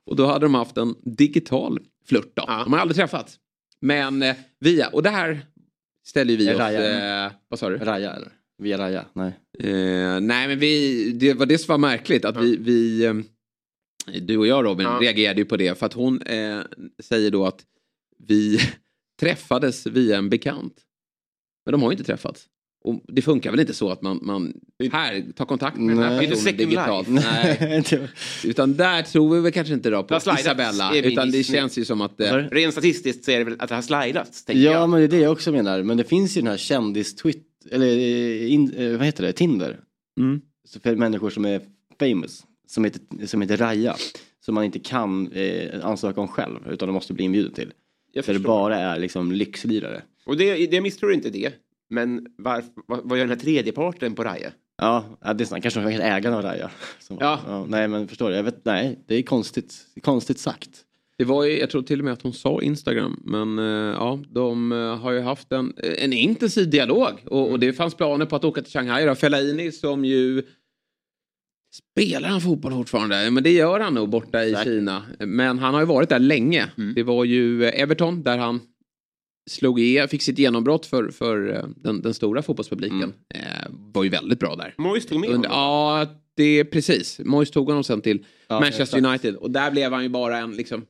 Och 0.06 0.16
då 0.16 0.26
hade 0.26 0.46
de 0.46 0.56
haft 0.56 0.78
en 0.78 0.96
digital 1.04 1.80
flört 2.08 2.32
då. 2.34 2.44
Ja. 2.48 2.62
De 2.64 2.74
har 2.74 2.80
aldrig 2.80 2.96
träffats. 2.98 3.36
Men 3.80 4.24
eh, 4.24 4.36
via, 4.60 4.88
och 4.88 5.04
det 5.04 5.10
här 5.10 5.40
ställer 6.08 6.32
ju 6.32 6.38
vi 6.38 6.54
oss, 6.54 6.58
Raja. 6.58 7.26
eh, 7.26 7.32
vad 7.50 7.60
sa 7.60 7.70
du? 7.70 7.78
Raja 7.78 8.14
eller? 8.14 8.30
Via 8.58 8.78
Raja? 8.78 9.06
Nej. 9.14 9.40
Eh, 9.60 10.20
nej 10.20 10.48
men 10.48 10.60
vi, 10.60 11.12
det 11.12 11.34
var 11.34 11.46
det 11.46 11.58
som 11.58 11.72
var 11.72 11.78
märkligt 11.78 12.26
att 12.26 12.38
vi, 12.38 12.58
vi 12.58 13.06
eh, 13.06 13.14
du 14.22 14.38
och 14.38 14.48
jag 14.48 14.66
Robin 14.66 14.88
Ja. 14.88 15.00
reagerade 15.02 15.42
ju 15.42 15.46
på 15.46 15.58
det 15.58 15.80
för 15.80 15.86
att 15.86 15.94
hon 15.94 16.22
eh, 16.22 16.60
säger 17.04 17.32
då 17.32 17.46
att 17.46 17.66
vi 18.28 18.60
träffades 19.20 19.88
via 19.88 20.18
en 20.18 20.30
bekant. 20.30 20.74
Men 21.66 21.72
de 21.72 21.82
har 21.82 21.92
ju 21.92 21.94
inte 21.94 22.04
träffats. 22.04 22.48
Och 22.84 23.02
det 23.08 23.22
funkar 23.22 23.52
väl 23.52 23.60
inte 23.60 23.74
så 23.74 23.90
att 23.90 24.02
man, 24.02 24.20
man 24.22 24.54
här 24.92 25.26
tar 25.36 25.46
kontakt 25.46 25.78
med 25.78 25.96
den 25.96 26.04
här 26.04 26.16
Nej. 26.18 26.28
personen 26.28 26.58
digitalt. 26.58 27.08
Nej, 27.08 27.84
utan 28.44 28.76
där 28.76 29.04
tror 29.04 29.36
vi 29.36 29.42
väl 29.42 29.52
kanske 29.52 29.74
inte 29.74 29.90
då 29.90 30.04
på 30.04 30.16
Isabella. 30.16 30.96
Utan 30.96 31.32
det 31.32 31.44
känns 31.44 31.78
ju 31.78 31.86
som 31.86 32.02
att... 32.02 32.20
Eh? 32.20 32.34
Rent 32.34 32.74
statistiskt 32.74 33.26
så 33.26 33.32
är 33.32 33.38
det 33.38 33.44
väl 33.44 33.56
att 33.60 33.70
det 33.70 33.76
har 33.76 33.82
slidats. 33.82 34.44
Ja 34.48 34.54
jag. 34.54 34.90
men 34.90 35.00
det 35.00 35.06
är 35.06 35.08
det 35.08 35.20
jag 35.20 35.32
också 35.32 35.52
menar. 35.52 35.84
Men 35.84 35.98
det 35.98 36.04
finns 36.04 36.38
ju 36.38 36.42
den 36.42 36.50
här 36.50 36.58
kändis 36.58 37.16
eller 37.72 37.88
eh, 37.88 38.54
in, 38.54 38.74
eh, 38.74 38.98
vad 38.98 39.06
heter 39.06 39.24
det, 39.24 39.34
Tinder. 39.34 39.80
Mm. 40.20 40.42
Så 40.66 40.80
för 40.80 40.96
människor 40.96 41.30
som 41.30 41.46
är 41.46 41.62
famous, 42.00 42.46
som 42.68 42.84
heter, 42.84 43.28
som 43.28 43.42
heter 43.42 43.58
Raja. 43.58 43.96
Som 44.40 44.56
man 44.56 44.64
inte 44.64 44.80
kan 44.80 45.32
eh, 45.32 45.86
ansöka 45.86 46.22
om 46.22 46.28
själv 46.28 46.60
utan 46.70 46.88
de 46.88 46.94
måste 46.94 47.14
bli 47.14 47.26
inbjuden 47.26 47.54
till. 47.54 47.74
Jag 48.12 48.26
För 48.26 48.34
det 48.34 48.40
bara 48.40 48.78
är 48.78 49.00
liksom 49.00 49.32
lyxlirare. 49.32 50.02
Och 50.26 50.38
det, 50.38 50.68
det 50.68 50.82
misstror 50.82 51.14
inte 51.14 51.30
det. 51.30 51.54
Men 51.90 52.28
varför, 52.38 52.72
vad, 52.88 53.00
vad 53.04 53.18
gör 53.18 53.26
den 53.26 53.38
här 53.38 53.44
tredje 53.44 53.72
parten 53.72 54.16
på 54.16 54.24
Raja? 54.24 54.52
Ja, 54.78 55.18
ja, 55.22 55.34
det 55.34 55.44
är 55.44 55.46
sant. 55.46 55.64
kanske 55.64 55.82
ägarna 55.82 56.38
av 56.38 56.44
Raja. 56.44 56.72
Som, 57.00 57.18
Ja. 57.20 57.66
Nej 57.70 57.88
men 57.88 58.08
förstår 58.08 58.30
du, 58.30 58.36
jag 58.36 58.44
vet, 58.44 58.66
nej 58.66 59.00
det 59.08 59.16
är 59.16 59.22
konstigt, 59.22 59.88
det 59.94 60.00
är 60.00 60.02
konstigt 60.02 60.40
sagt. 60.40 60.70
Det 61.18 61.26
var 61.26 61.44
ju, 61.46 61.60
jag 61.60 61.70
tror 61.70 61.82
till 61.82 62.00
och 62.00 62.06
med 62.06 62.14
att 62.14 62.22
hon 62.22 62.34
sa 62.34 62.62
Instagram. 62.62 63.22
Men 63.26 63.60
eh, 63.60 63.66
ja, 63.96 64.20
de 64.30 64.72
eh, 64.72 64.78
har 64.98 65.12
ju 65.12 65.20
haft 65.20 65.52
en, 65.52 65.74
en 65.98 66.14
intensiv 66.14 66.70
dialog. 66.70 67.12
Och, 67.26 67.52
och 67.52 67.60
det 67.60 67.74
fanns 67.74 67.96
planer 67.96 68.26
på 68.26 68.36
att 68.36 68.44
åka 68.44 68.62
till 68.62 68.72
Shanghai. 68.72 69.06
Då. 69.06 69.16
Fellaini 69.16 69.72
som 69.72 70.06
ju... 70.06 70.44
Spelar 71.94 72.30
han 72.30 72.42
fotboll 72.42 72.72
fortfarande? 72.74 73.32
Men 73.32 73.44
det 73.44 73.52
gör 73.52 73.80
han 73.80 73.94
nog 73.94 74.10
borta 74.10 74.44
i 74.44 74.52
Säkert. 74.52 74.64
Kina. 74.64 75.04
Men 75.20 75.60
han 75.60 75.74
har 75.74 75.82
ju 75.82 75.88
varit 75.88 76.10
där 76.10 76.20
länge. 76.20 76.72
Det 76.96 77.04
var 77.04 77.24
ju 77.26 77.64
eh, 77.64 77.82
Everton 77.82 78.24
där 78.24 78.38
han 78.38 78.60
slog 79.50 79.80
i, 79.80 80.08
fick 80.10 80.22
sitt 80.22 80.40
genombrott 80.40 80.86
för, 80.86 81.10
för 81.10 81.66
den, 81.76 82.02
den 82.02 82.14
stora 82.14 82.42
fotbollspubliken. 82.42 83.14
Eh, 83.36 83.42
var 83.70 84.04
ju 84.04 84.10
väldigt 84.10 84.40
bra 84.40 84.56
där. 84.56 84.74
Moyes 84.78 85.06
tog 85.06 85.20
med 85.20 85.30
Under, 85.30 85.50
honom. 85.50 85.64
ja, 85.64 86.06
det 86.36 86.44
är 86.60 86.64
precis. 86.64 87.20
Moyes 87.26 87.52
tog 87.52 87.68
honom 87.68 87.84
sen 87.84 88.02
till 88.02 88.26
Ja, 88.48 88.60
Manchester 88.60 88.84
exakt. 88.98 89.06
United. 89.06 89.36
Och 89.36 89.52
där 89.52 89.72
blev 89.72 89.92
han 89.94 90.04
ju 90.04 90.10
bara 90.10 90.38
en 90.38 90.52
liksom... 90.52 90.86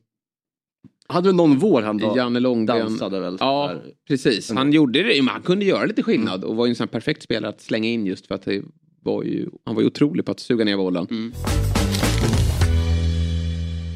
Hade 1.09 1.29
du 1.29 1.33
någon 1.33 1.57
vår 1.57 1.81
han 1.81 1.97
da- 1.97 2.17
Janne 2.17 2.39
Långben. 2.39 2.79
dansade 2.79 3.19
väl? 3.19 3.37
Ja, 3.39 3.67
där? 3.73 3.91
precis. 4.07 4.51
Han 4.51 4.73
gjorde 4.73 5.03
det, 5.03 5.21
han 5.21 5.41
kunde 5.41 5.65
göra 5.65 5.85
lite 5.85 6.03
skillnad 6.03 6.43
och 6.43 6.55
var 6.55 6.65
ju 6.65 6.69
en 6.69 6.75
sån 6.75 6.87
perfekt 6.87 7.23
spelare 7.23 7.49
att 7.49 7.61
slänga 7.61 7.89
in 7.89 8.05
just 8.05 8.27
för 8.27 8.35
att 8.35 8.41
det 8.41 8.61
var 9.03 9.23
ju, 9.23 9.49
han 9.65 9.75
var 9.75 9.81
ju 9.81 9.87
otrolig 9.87 10.25
på 10.25 10.31
att 10.31 10.39
suga 10.39 10.65
ner 10.65 10.77
bollen. 10.77 11.07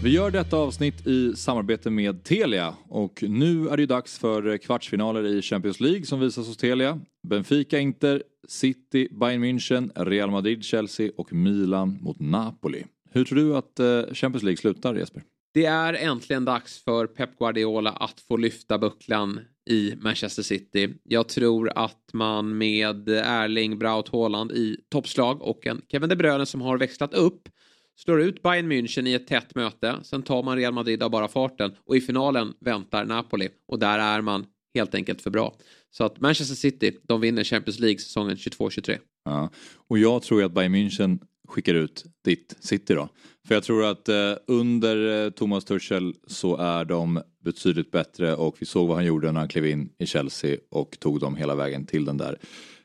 Vi 0.04 0.10
gör 0.10 0.32
detta 0.32 0.58
avsnitt 0.58 1.08
i 1.08 1.34
samarbete 1.36 1.90
med 1.90 2.24
Telia 2.24 2.74
och 2.90 3.24
nu 3.28 3.68
är 3.68 3.78
det 3.78 3.82
ju 3.84 3.88
dags 3.88 4.20
för 4.20 4.58
kvartsfinaler 4.58 5.26
i 5.26 5.42
Champions 5.42 5.80
League 5.80 6.06
som 6.06 6.20
visas 6.20 6.48
hos 6.48 6.58
Telia. 6.58 7.00
Benfica, 7.28 7.80
Inter, 7.80 8.24
City, 8.48 9.08
Bayern 9.12 9.44
München, 9.44 9.92
Real 10.06 10.32
Madrid, 10.32 10.64
Chelsea 10.64 11.12
och 11.18 11.34
Milan 11.34 11.98
mot 12.02 12.20
Napoli. 12.20 12.84
Hur 13.12 13.26
tror 13.26 13.38
du 13.40 13.56
att 13.56 13.80
eh, 13.80 14.14
Champions 14.14 14.44
League 14.44 14.58
slutar 14.58 14.96
Jesper? 14.96 15.24
Det 15.54 15.66
är 15.66 15.94
äntligen 15.94 16.46
dags 16.46 16.84
för 16.84 17.08
Pep 17.08 17.40
Guardiola 17.40 17.90
att 17.90 18.22
få 18.22 18.38
lyfta 18.38 18.78
bucklan 18.78 19.40
i 19.70 19.96
Manchester 19.96 20.44
City. 20.44 20.94
Jag 21.04 21.28
tror 21.28 21.72
att 21.76 22.10
man 22.14 22.58
med 22.58 23.10
Erling 23.10 23.80
Braut 23.80 24.10
Haaland 24.10 24.52
i 24.52 24.78
toppslag 24.90 25.42
och 25.42 25.68
en 25.68 25.82
Kevin 25.90 26.10
De 26.10 26.16
Bruyne 26.16 26.46
som 26.46 26.62
har 26.62 26.78
växlat 26.78 27.14
upp 27.14 27.50
slår 27.96 28.22
ut 28.22 28.42
Bayern 28.42 28.72
München 28.72 29.08
i 29.08 29.14
ett 29.14 29.28
tätt 29.28 29.56
möte. 29.56 30.00
Sen 30.04 30.24
tar 30.24 30.44
man 30.44 30.58
Real 30.58 30.74
Madrid 30.74 31.04
av 31.04 31.12
bara 31.12 31.28
farten 31.28 31.72
och 31.86 31.98
i 31.98 32.02
finalen 32.02 32.54
väntar 32.60 33.06
Napoli 33.06 33.50
och 33.68 33.80
där 33.80 34.00
är 34.00 34.22
man 34.22 34.46
helt 34.74 34.96
enkelt 34.96 35.22
för 35.22 35.30
bra. 35.30 35.58
Så 35.90 36.04
att 36.04 36.20
Manchester 36.20 36.56
City, 36.56 36.98
de 37.04 37.22
vinner 37.22 37.44
Champions 37.44 37.80
League 37.80 38.00
säsongen 38.00 38.36
22-23. 38.36 38.98
Ja. 39.26 39.50
Och 39.88 39.98
jag 39.98 40.22
tror 40.24 40.40
ju 40.40 40.46
att 40.46 40.52
Bayern 40.52 40.76
München 40.76 41.20
skickar 41.52 41.74
ut 41.74 42.06
ditt 42.24 42.56
City 42.60 42.94
då. 42.94 43.10
För 43.48 43.56
jag 43.56 43.64
tror 43.64 43.86
att 43.86 44.10
eh, 44.10 44.34
under 44.48 45.26
eh, 45.26 45.30
Thomas 45.30 45.66
Tuchel 45.66 46.14
så 46.28 46.58
är 46.58 46.86
de 46.86 47.22
betydligt 47.44 47.92
bättre 47.92 48.36
och 48.36 48.56
vi 48.60 48.66
såg 48.66 48.88
vad 48.88 48.98
han 48.98 49.06
gjorde 49.06 49.32
när 49.32 49.40
han 49.40 49.50
klev 49.50 49.66
in 49.66 49.90
i 49.98 50.06
Chelsea 50.06 50.58
och 50.70 51.00
tog 51.00 51.20
dem 51.20 51.36
hela 51.36 51.56
vägen 51.56 51.86
till 51.86 52.06
den 52.06 52.18
där 52.18 52.38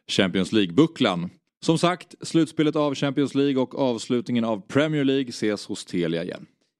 Champions 0.09 0.53
League-bucklan. 0.53 1.31
Som 1.65 1.79
sagt, 1.79 2.15
slutspelet 2.21 2.77
av 2.77 2.95
Champions 2.95 3.35
League 3.35 3.63
och 3.63 3.79
avslutningen 3.79 4.45
av 4.45 4.61
Premier 4.69 5.05
League 5.05 5.29
ses 5.29 5.67
hos 5.67 5.85
Telia 5.85 6.25
igen. 6.25 6.47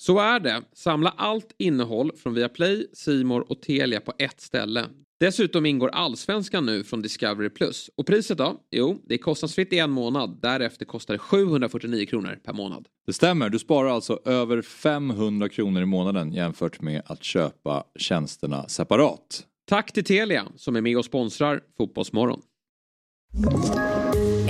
Så 0.00 0.18
är 0.18 0.40
det. 0.40 0.62
Samla 0.72 1.14
allt 1.16 1.54
innehåll 1.58 2.12
från 2.16 2.34
Viaplay, 2.34 2.86
Simor 2.92 3.52
och 3.52 3.62
Telia 3.62 4.00
på 4.00 4.12
ett 4.18 4.40
ställe. 4.40 4.86
Dessutom 5.20 5.66
ingår 5.66 5.88
Allsvenskan 5.88 6.66
nu 6.66 6.84
från 6.84 7.02
Discovery+. 7.02 7.50
Och 7.96 8.06
priset 8.06 8.38
då? 8.38 8.56
Jo, 8.70 9.02
det 9.04 9.14
är 9.14 9.18
kostnadsfritt 9.18 9.72
i 9.72 9.78
en 9.78 9.90
månad. 9.90 10.38
Därefter 10.42 10.84
kostar 10.84 11.14
det 11.14 11.18
749 11.18 12.06
kronor 12.06 12.38
per 12.44 12.52
månad. 12.52 12.88
Det 13.06 13.12
stämmer, 13.12 13.48
du 13.48 13.58
sparar 13.58 13.90
alltså 13.90 14.20
över 14.24 14.62
500 14.62 15.48
kronor 15.48 15.82
i 15.82 15.86
månaden 15.86 16.32
jämfört 16.32 16.80
med 16.80 17.02
att 17.06 17.24
köpa 17.24 17.84
tjänsterna 17.98 18.68
separat. 18.68 19.44
Tack 19.68 19.92
till 19.92 20.04
Telia 20.04 20.46
som 20.56 20.76
är 20.76 20.80
med 20.80 20.98
och 20.98 21.04
sponsrar 21.04 21.60
Fotbollsmorgon. 21.76 22.40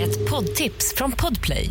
Ett 0.00 0.30
poddtips 0.30 0.94
från 0.96 1.12
Podplay. 1.12 1.70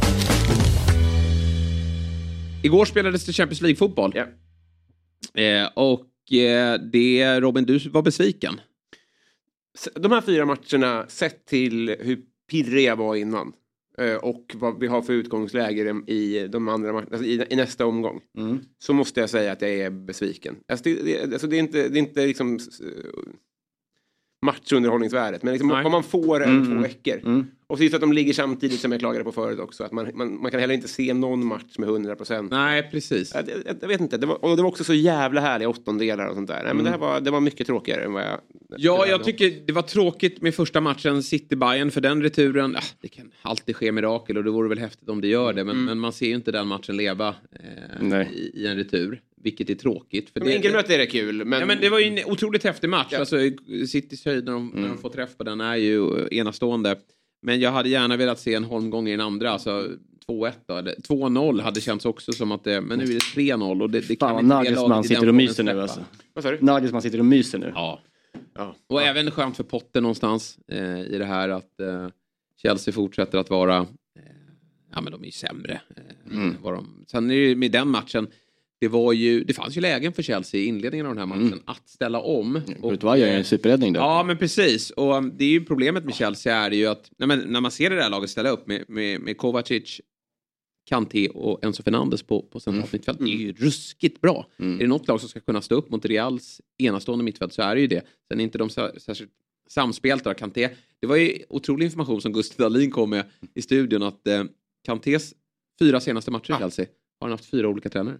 Igår 2.63 2.85
spelades 2.85 3.25
det 3.25 3.33
Champions 3.33 3.61
League-fotboll. 3.61 4.11
Ja. 4.15 4.25
Eh, 5.41 5.69
och 5.75 6.33
eh, 6.33 6.79
det, 6.91 7.39
Robin, 7.39 7.65
du 7.65 7.89
var 7.89 8.01
besviken. 8.01 8.61
De 9.95 10.11
här 10.11 10.21
fyra 10.21 10.45
matcherna, 10.45 11.05
sett 11.07 11.45
till 11.45 11.95
hur 11.99 12.21
pirrig 12.51 12.83
jag 12.85 12.95
var 12.95 13.15
innan 13.15 13.53
eh, 13.97 14.15
och 14.15 14.45
vad 14.55 14.79
vi 14.79 14.87
har 14.87 15.01
för 15.01 15.13
utgångsläge 15.13 15.95
i, 16.07 16.47
de 16.47 16.67
andra 16.67 16.93
matcherna, 16.93 17.07
alltså 17.11 17.27
i, 17.27 17.45
i 17.49 17.55
nästa 17.55 17.85
omgång, 17.85 18.21
så 18.79 18.93
måste 18.93 19.19
jag 19.19 19.29
säga 19.29 19.51
att 19.51 19.61
jag 19.61 19.71
är 19.71 19.89
besviken. 19.89 20.55
Alltså 20.67 20.83
det, 20.83 20.95
det, 21.03 21.33
alltså 21.33 21.47
det 21.47 21.55
är 21.55 21.59
inte, 21.59 21.89
det 21.89 21.97
är 21.97 22.01
inte 22.01 22.25
liksom 22.27 22.55
s- 22.55 22.81
matchunderhållningsvärdet, 24.45 25.43
men 25.43 25.53
liksom 25.53 25.67
Nej. 25.69 25.83
vad 25.83 25.91
man 25.91 26.03
får 26.03 26.43
över 26.43 26.65
två 26.65 26.81
veckor. 26.81 27.17
Mm. 27.25 27.47
Och 27.71 27.77
så 27.77 27.83
just 27.83 27.95
att 27.95 28.01
de 28.01 28.13
ligger 28.13 28.33
samtidigt 28.33 28.79
som 28.79 28.91
jag 28.91 29.01
klagade 29.01 29.23
på 29.23 29.31
förut 29.31 29.59
också, 29.59 29.83
att 29.83 29.91
man, 29.91 30.11
man, 30.13 30.41
man 30.41 30.51
kan 30.51 30.59
heller 30.59 30.73
inte 30.73 30.87
se 30.87 31.13
någon 31.13 31.45
match 31.45 31.77
med 31.77 31.89
100 31.89 32.15
procent. 32.15 32.51
Nej, 32.51 32.89
precis. 32.91 33.33
Jag, 33.33 33.49
jag, 33.49 33.75
jag 33.81 33.87
vet 33.87 34.01
inte, 34.01 34.17
det 34.17 34.25
var, 34.25 34.45
och 34.45 34.55
det 34.55 34.61
var 34.61 34.69
också 34.69 34.83
så 34.83 34.93
jävla 34.93 35.41
härliga 35.41 35.69
åttondelar 35.69 36.25
och 36.25 36.35
sånt 36.35 36.47
där. 36.47 36.63
Nej, 36.63 36.73
men 36.73 36.83
det 36.83 36.91
här 36.91 36.97
var, 36.97 37.19
det 37.19 37.31
var 37.31 37.39
mycket 37.39 37.67
tråkigare 37.67 38.03
än 38.03 38.13
vad 38.13 38.23
jag... 38.23 38.39
Ja, 38.77 39.07
jag 39.07 39.23
tycker 39.23 39.65
det 39.65 39.73
var 39.73 39.81
tråkigt 39.81 40.41
med 40.41 40.55
första 40.55 40.81
matchen 40.81 41.23
city 41.23 41.55
bayern 41.55 41.91
för 41.91 42.01
den 42.01 42.23
returen, 42.23 42.75
ah, 42.75 42.83
det 43.01 43.07
kan 43.07 43.31
alltid 43.41 43.75
ske 43.75 43.91
mirakel 43.91 44.37
och 44.37 44.43
det 44.43 44.51
vore 44.51 44.69
väl 44.69 44.79
häftigt 44.79 45.09
om 45.09 45.21
det 45.21 45.27
gör 45.27 45.53
det, 45.53 45.63
men, 45.63 45.85
men 45.85 45.99
man 45.99 46.13
ser 46.13 46.27
ju 46.27 46.35
inte 46.35 46.51
den 46.51 46.67
matchen 46.67 46.97
leva 46.97 47.35
eh, 48.01 48.21
i, 48.31 48.51
i 48.53 48.67
en 48.67 48.77
retur, 48.77 49.21
vilket 49.43 49.69
är 49.69 49.75
tråkigt. 49.75 50.29
För 50.29 50.39
Men 50.39 50.61
det, 50.61 50.93
är 50.93 50.97
det 50.97 51.05
kul, 51.05 51.45
men... 51.45 51.59
Ja, 51.59 51.65
men 51.65 51.81
det 51.81 51.89
var 51.89 51.99
ju 51.99 52.05
en 52.05 52.31
otroligt 52.31 52.63
häftig 52.63 52.89
match. 52.89 53.07
Ja. 53.11 53.19
Alltså, 53.19 53.37
Citys 53.87 54.25
höjd 54.25 54.45
när 54.45 54.51
de, 54.51 54.71
när 54.75 54.87
de 54.87 54.97
får 54.97 55.09
träff 55.09 55.37
på 55.37 55.43
den 55.43 55.61
är 55.61 55.75
ju 55.75 56.27
enastående. 56.31 56.95
Men 57.41 57.59
jag 57.59 57.71
hade 57.71 57.89
gärna 57.89 58.17
velat 58.17 58.39
se 58.39 58.53
en 58.53 58.63
holmgång 58.63 59.07
i 59.07 59.11
den 59.11 59.21
andra. 59.21 59.51
Alltså 59.51 59.87
2-1 60.27 60.51
då. 60.65 60.75
eller 60.77 60.95
2-0 60.95 61.61
hade 61.61 61.81
känts 61.81 62.05
också 62.05 62.33
som 62.33 62.51
att 62.51 62.63
det... 62.63 62.81
Men 62.81 62.99
nu 62.99 63.03
är 63.05 63.07
det 63.07 63.19
3-0 63.19 63.81
och 63.81 63.89
det, 63.89 63.99
det 64.07 64.19
Fan 64.19 64.33
vad 64.33 64.43
inte 64.43 64.55
Nagelsmann 64.55 65.05
i 65.05 65.07
sitter 65.07 65.27
och 65.29 65.35
myser 65.35 65.63
nu 65.63 65.81
alltså. 65.81 66.03
Vad 66.33 66.43
sa 66.43 66.51
du? 66.51 66.57
Nagelsmann 66.61 67.01
sitter 67.01 67.19
och 67.19 67.25
myser 67.25 67.57
nu. 67.57 67.71
Ja. 67.75 67.99
Ja. 68.55 68.75
Och 68.87 69.01
även 69.01 69.31
skönt 69.31 69.57
för 69.57 69.63
Potter 69.63 70.01
någonstans 70.01 70.59
eh, 70.67 71.01
i 71.01 71.17
det 71.17 71.25
här 71.25 71.49
att 71.49 71.79
eh, 71.79 72.07
Chelsea 72.61 72.93
fortsätter 72.93 73.37
att 73.37 73.49
vara... 73.49 73.77
Eh, 73.77 73.85
ja 74.93 75.01
men 75.01 75.11
de 75.11 75.21
är 75.21 75.25
ju 75.25 75.31
sämre. 75.31 75.81
Eh, 75.97 76.03
Mm. 76.31 76.55
vad 76.61 76.73
de, 76.73 77.05
sen 77.07 77.31
är 77.31 77.35
det 77.35 77.41
ju 77.41 77.55
med 77.55 77.71
den 77.71 77.87
matchen. 77.89 78.27
Det, 78.81 78.87
var 78.87 79.13
ju, 79.13 79.43
det 79.43 79.53
fanns 79.53 79.77
ju 79.77 79.81
lägen 79.81 80.13
för 80.13 80.23
Chelsea 80.23 80.61
i 80.61 80.65
inledningen 80.65 81.05
av 81.05 81.15
den 81.15 81.29
här 81.29 81.37
matchen 81.37 81.59
att 81.65 81.89
ställa 81.89 82.19
om. 82.19 82.61
Courtois 82.81 83.19
gör 83.19 83.27
ju 83.27 83.33
en 83.33 83.43
superräddning 83.43 83.93
där. 83.93 83.99
Ja, 83.99 84.23
men 84.23 84.37
precis. 84.37 84.89
Och 84.89 85.15
um, 85.15 85.33
det 85.37 85.45
är 85.45 85.49
ju 85.49 85.65
problemet 85.65 86.05
med 86.05 86.15
Chelsea 86.15 86.55
är 86.55 86.71
ju 86.71 86.87
att 86.87 87.11
nej, 87.17 87.27
när 87.47 87.61
man 87.61 87.71
ser 87.71 87.89
det 87.89 87.95
där 87.95 88.09
laget 88.09 88.29
ställa 88.29 88.49
upp 88.49 88.67
med, 88.67 88.85
med, 88.87 89.21
med 89.21 89.37
Kovacic, 89.37 90.01
Kanté 90.89 91.29
och 91.29 91.65
Enzo 91.65 91.83
Fernandes 91.83 92.23
på, 92.23 92.41
på 92.41 92.59
centralt 92.59 92.93
mittfält. 92.93 93.19
Det 93.19 93.25
är 93.25 93.37
ju 93.37 93.53
ruskigt 93.53 94.21
bra. 94.21 94.47
Är 94.57 94.77
det 94.77 94.87
något 94.87 95.07
lag 95.07 95.19
som 95.19 95.29
ska 95.29 95.39
kunna 95.39 95.61
stå 95.61 95.75
upp 95.75 95.89
mot 95.89 96.05
Reals 96.05 96.61
enastående 96.77 97.25
mittfält 97.25 97.53
så 97.53 97.61
är 97.61 97.75
det 97.75 97.81
ju 97.81 97.87
det. 97.87 98.01
Sen 98.27 98.39
är 98.39 98.43
inte 98.43 98.57
de 98.57 98.69
särskilt 98.69 99.31
samspelta 99.69 100.33
Kanté. 100.33 100.69
Det 100.99 101.07
var 101.07 101.15
ju 101.15 101.39
otrolig 101.49 101.85
information 101.85 102.21
som 102.21 102.33
Gustav 102.33 102.57
Dahlin 102.57 102.91
kom 102.91 103.09
med 103.09 103.25
i 103.55 103.61
studion 103.61 104.03
att 104.03 104.27
eh, 104.27 104.43
Kantés 104.85 105.33
fyra 105.79 105.99
senaste 105.99 106.31
matcher 106.31 106.53
i 106.53 106.57
Chelsea 106.59 106.85
har 107.19 107.27
han 107.27 107.31
haft 107.31 107.45
fyra 107.45 107.67
olika 107.67 107.89
tränare. 107.89 108.17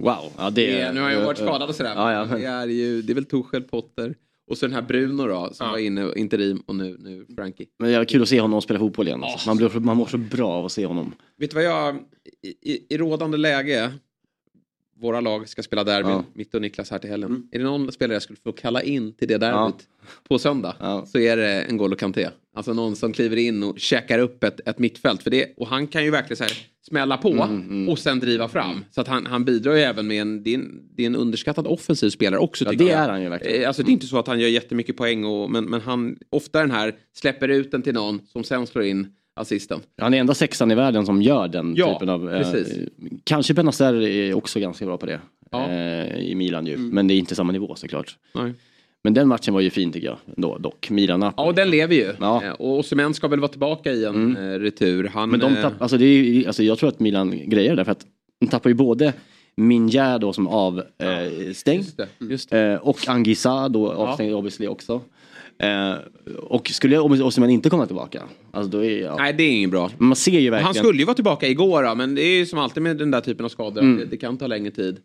Wow. 0.00 0.32
Ja, 0.36 0.50
det 0.50 0.80
är, 0.80 0.92
nu 0.92 1.00
har 1.00 1.10
jag 1.10 1.24
varit 1.24 1.38
skadad 1.38 1.68
och 1.68 1.74
sådär. 1.74 1.94
Ja, 1.94 2.12
ja, 2.12 2.36
Det, 2.36 2.44
är 2.44 2.66
ju, 2.66 3.02
det 3.02 3.12
är 3.12 3.14
väl 3.14 3.24
Tuchel, 3.24 3.62
Potter 3.62 4.14
och 4.46 4.58
så 4.58 4.66
den 4.66 4.74
här 4.74 4.82
Bruno 4.82 5.26
då 5.26 5.50
som 5.52 5.70
var 5.70 5.78
inne 5.78 6.12
interim 6.16 6.62
och 6.66 6.74
nu, 6.76 6.96
nu 6.98 7.26
Frankie. 7.36 7.66
Men 7.78 7.88
det 7.90 7.96
är 7.96 8.04
kul 8.04 8.22
att 8.22 8.28
se 8.28 8.40
honom 8.40 8.62
spela 8.62 8.78
fotboll 8.78 9.06
igen. 9.08 9.24
Alltså. 9.24 9.48
Man, 9.48 9.56
blir, 9.56 9.68
man 9.80 9.96
mår 9.96 10.06
så 10.06 10.18
bra 10.18 10.52
av 10.52 10.64
att 10.64 10.72
se 10.72 10.86
honom. 10.86 11.14
Vet 11.38 11.50
du 11.50 11.54
vad 11.54 11.64
jag, 11.64 11.96
i, 12.42 12.72
i, 12.72 12.86
i 12.94 12.98
rådande 12.98 13.36
läge, 13.36 13.92
våra 15.00 15.20
lag 15.20 15.48
ska 15.48 15.62
spela 15.62 15.84
derby, 15.84 16.08
Ja. 16.08 16.24
mitt 16.34 16.54
och 16.54 16.62
Niklas 16.62 16.90
här 16.90 16.98
till 16.98 17.10
helgen. 17.10 17.48
Är 17.52 17.58
det 17.58 17.64
någon 17.64 17.92
spelare 17.92 18.14
jag 18.14 18.22
skulle 18.22 18.38
få 18.44 18.52
kalla 18.52 18.82
in 18.82 19.12
till 19.12 19.28
det 19.28 19.38
derbyt 19.38 19.88
på 20.28 20.38
söndag 20.38 20.76
så 21.06 21.18
är 21.18 21.36
det 21.36 21.62
en 21.62 21.80
N'Golo 21.80 21.94
Kanté. 21.94 22.28
Alltså 22.56 22.72
någon 22.72 22.96
som 22.96 23.12
kliver 23.12 23.36
in 23.36 23.62
och 23.62 23.78
käkar 23.78 24.18
upp 24.18 24.44
ett, 24.44 24.60
ett 24.68 24.78
mittfält. 24.78 25.22
För 25.22 25.30
det, 25.30 25.54
och 25.56 25.66
han 25.66 25.86
kan 25.86 26.04
ju 26.04 26.10
verkligen 26.10 26.36
så 26.36 26.44
här, 26.44 26.52
smälla 26.88 27.16
på 27.16 27.28
Mm, 27.30 27.88
och 27.88 27.98
sen 27.98 28.20
driva 28.20 28.48
fram. 28.48 28.84
Så 28.90 29.00
att 29.00 29.08
han, 29.08 29.26
han 29.26 29.44
bidrar 29.44 29.74
ju 29.74 29.80
även 29.80 30.06
med 30.06 30.20
en, 30.20 30.42
det 30.42 30.50
är 30.50 30.54
en, 30.54 30.80
det 30.96 31.02
är 31.02 31.06
en 31.06 31.16
underskattad 31.16 31.66
offensiv 31.66 32.10
spelare 32.10 32.40
också. 32.40 32.64
Ja, 32.64 32.72
det 32.72 32.84
jag. 32.84 33.00
är 33.00 33.08
han 33.08 33.22
ju 33.22 33.28
verkligen. 33.28 33.62
Eh, 33.62 33.68
Alltså 33.68 33.82
det 33.82 33.90
är 33.90 33.92
inte 33.92 34.06
så 34.06 34.18
att 34.18 34.26
han 34.26 34.40
gör 34.40 34.48
jättemycket 34.48 34.96
poäng 34.96 35.24
och, 35.24 35.50
men, 35.50 35.64
men 35.64 35.80
han 35.80 36.18
ofta 36.30 36.60
den 36.60 36.70
här 36.70 36.94
släpper 37.16 37.48
ut 37.48 37.70
den 37.70 37.82
till 37.82 37.94
någon 37.94 38.20
som 38.32 38.44
sen 38.44 38.66
slår 38.66 38.84
in 38.84 39.06
assisten. 39.36 39.80
Han 40.00 40.14
är 40.14 40.18
enda 40.18 40.34
sexan 40.34 40.70
i 40.70 40.74
världen 40.74 41.06
som 41.06 41.22
gör 41.22 41.48
den 41.48 41.74
Ja, 41.76 41.92
typen 41.92 42.08
av... 42.08 42.34
Eh, 42.34 42.46
kanske 43.24 43.54
Benazer 43.54 43.94
är 44.02 44.34
också 44.34 44.60
ganska 44.60 44.86
bra 44.86 44.98
på 44.98 45.06
det. 45.06 45.20
Eh, 45.52 46.18
I 46.18 46.34
Milan 46.34 46.66
ju. 46.66 46.76
Men 46.78 47.08
det 47.08 47.14
är 47.14 47.18
inte 47.18 47.34
samma 47.34 47.52
nivå 47.52 47.74
såklart. 47.74 48.16
Nej. 48.34 48.52
Men 49.04 49.14
den 49.14 49.28
matchen 49.28 49.54
var 49.54 49.60
ju 49.60 49.70
fin 49.70 49.92
tycker 49.92 50.06
jag. 50.06 50.18
Ändå, 50.36 50.58
dock. 50.58 50.90
Milan-Napoli. 50.90 51.34
Ja, 51.44 51.48
och 51.48 51.54
den 51.54 51.70
lever 51.70 51.94
ju. 51.94 52.12
Ja. 52.20 52.44
Eh, 52.44 52.50
Och 52.52 52.78
Osimhen 52.78 53.14
ska 53.14 53.28
väl 53.28 53.40
vara 53.40 53.48
tillbaka 53.50 53.92
i 53.92 54.04
en 54.04 54.36
eh, 54.36 54.58
retur. 54.58 55.10
Han, 55.14 55.30
Men 55.30 55.40
de 55.40 55.56
eh, 55.56 55.62
tapp, 55.62 55.72
alltså 55.82 55.96
det 55.96 56.04
är, 56.04 56.22
ju- 56.24 56.46
alltså 56.46 56.62
jag 56.62 56.78
tror 56.78 56.88
att 56.88 57.00
Milan 57.00 57.48
grejer 57.48 57.76
det 57.76 57.84
för 57.84 57.92
att 57.92 58.06
de 58.40 58.46
tappar 58.46 58.70
ju 58.70 58.74
både 58.74 59.12
Minja 59.56 60.18
då 60.18 60.32
som 60.32 60.46
avstängd 60.48 61.84
just 62.18 62.52
eh, 62.52 62.74
och 62.74 63.08
Angisa 63.08 63.68
då 63.68 63.92
avstängd 63.92 64.34
obviously 64.34 64.66
också. 64.66 65.00
Eh, 65.58 65.94
och 66.38 66.68
skulle 66.70 66.98
Osimhen 66.98 67.50
inte 67.50 67.70
komma 67.70 67.86
tillbaka, 67.86 68.22
alltså 68.50 68.70
då 68.70 68.84
är 68.84 68.98
ja. 69.02 69.16
Nej, 69.18 69.32
det 69.32 69.42
är 69.42 69.50
inget 69.50 69.70
bra. 69.70 69.90
Man 69.98 70.16
ser 70.16 70.40
ju 70.40 70.50
verkligen. 70.50 70.64
Han 70.64 70.74
skulle 70.74 70.98
ju 70.98 71.04
vara 71.04 71.14
tillbaka 71.14 71.48
igår 71.48 71.82
då, 71.82 71.94
men 71.94 72.14
det 72.14 72.22
är 72.22 72.36
ju 72.38 72.46
som 72.46 72.58
alltid 72.58 72.82
med 72.82 72.96
den 72.96 73.10
där 73.10 73.20
typen 73.20 73.44
av 73.44 73.48
skador. 73.48 73.82
Mm. 73.82 73.98
Det, 73.98 74.04
det 74.04 74.16
kan 74.16 74.36
ta 74.36 74.46
längre 74.46 74.70
tid. 74.70 74.96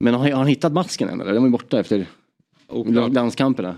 Men 0.00 0.14
har, 0.14 0.24
har 0.30 0.38
han 0.38 0.46
hittat 0.46 0.72
masken 0.72 1.08
än 1.08 1.20
eller? 1.20 1.34
De 1.34 1.44
är 1.44 1.48
borta 1.48 1.80
efter 1.80 2.06
Oklart. 2.70 3.12
landskamperna. 3.12 3.76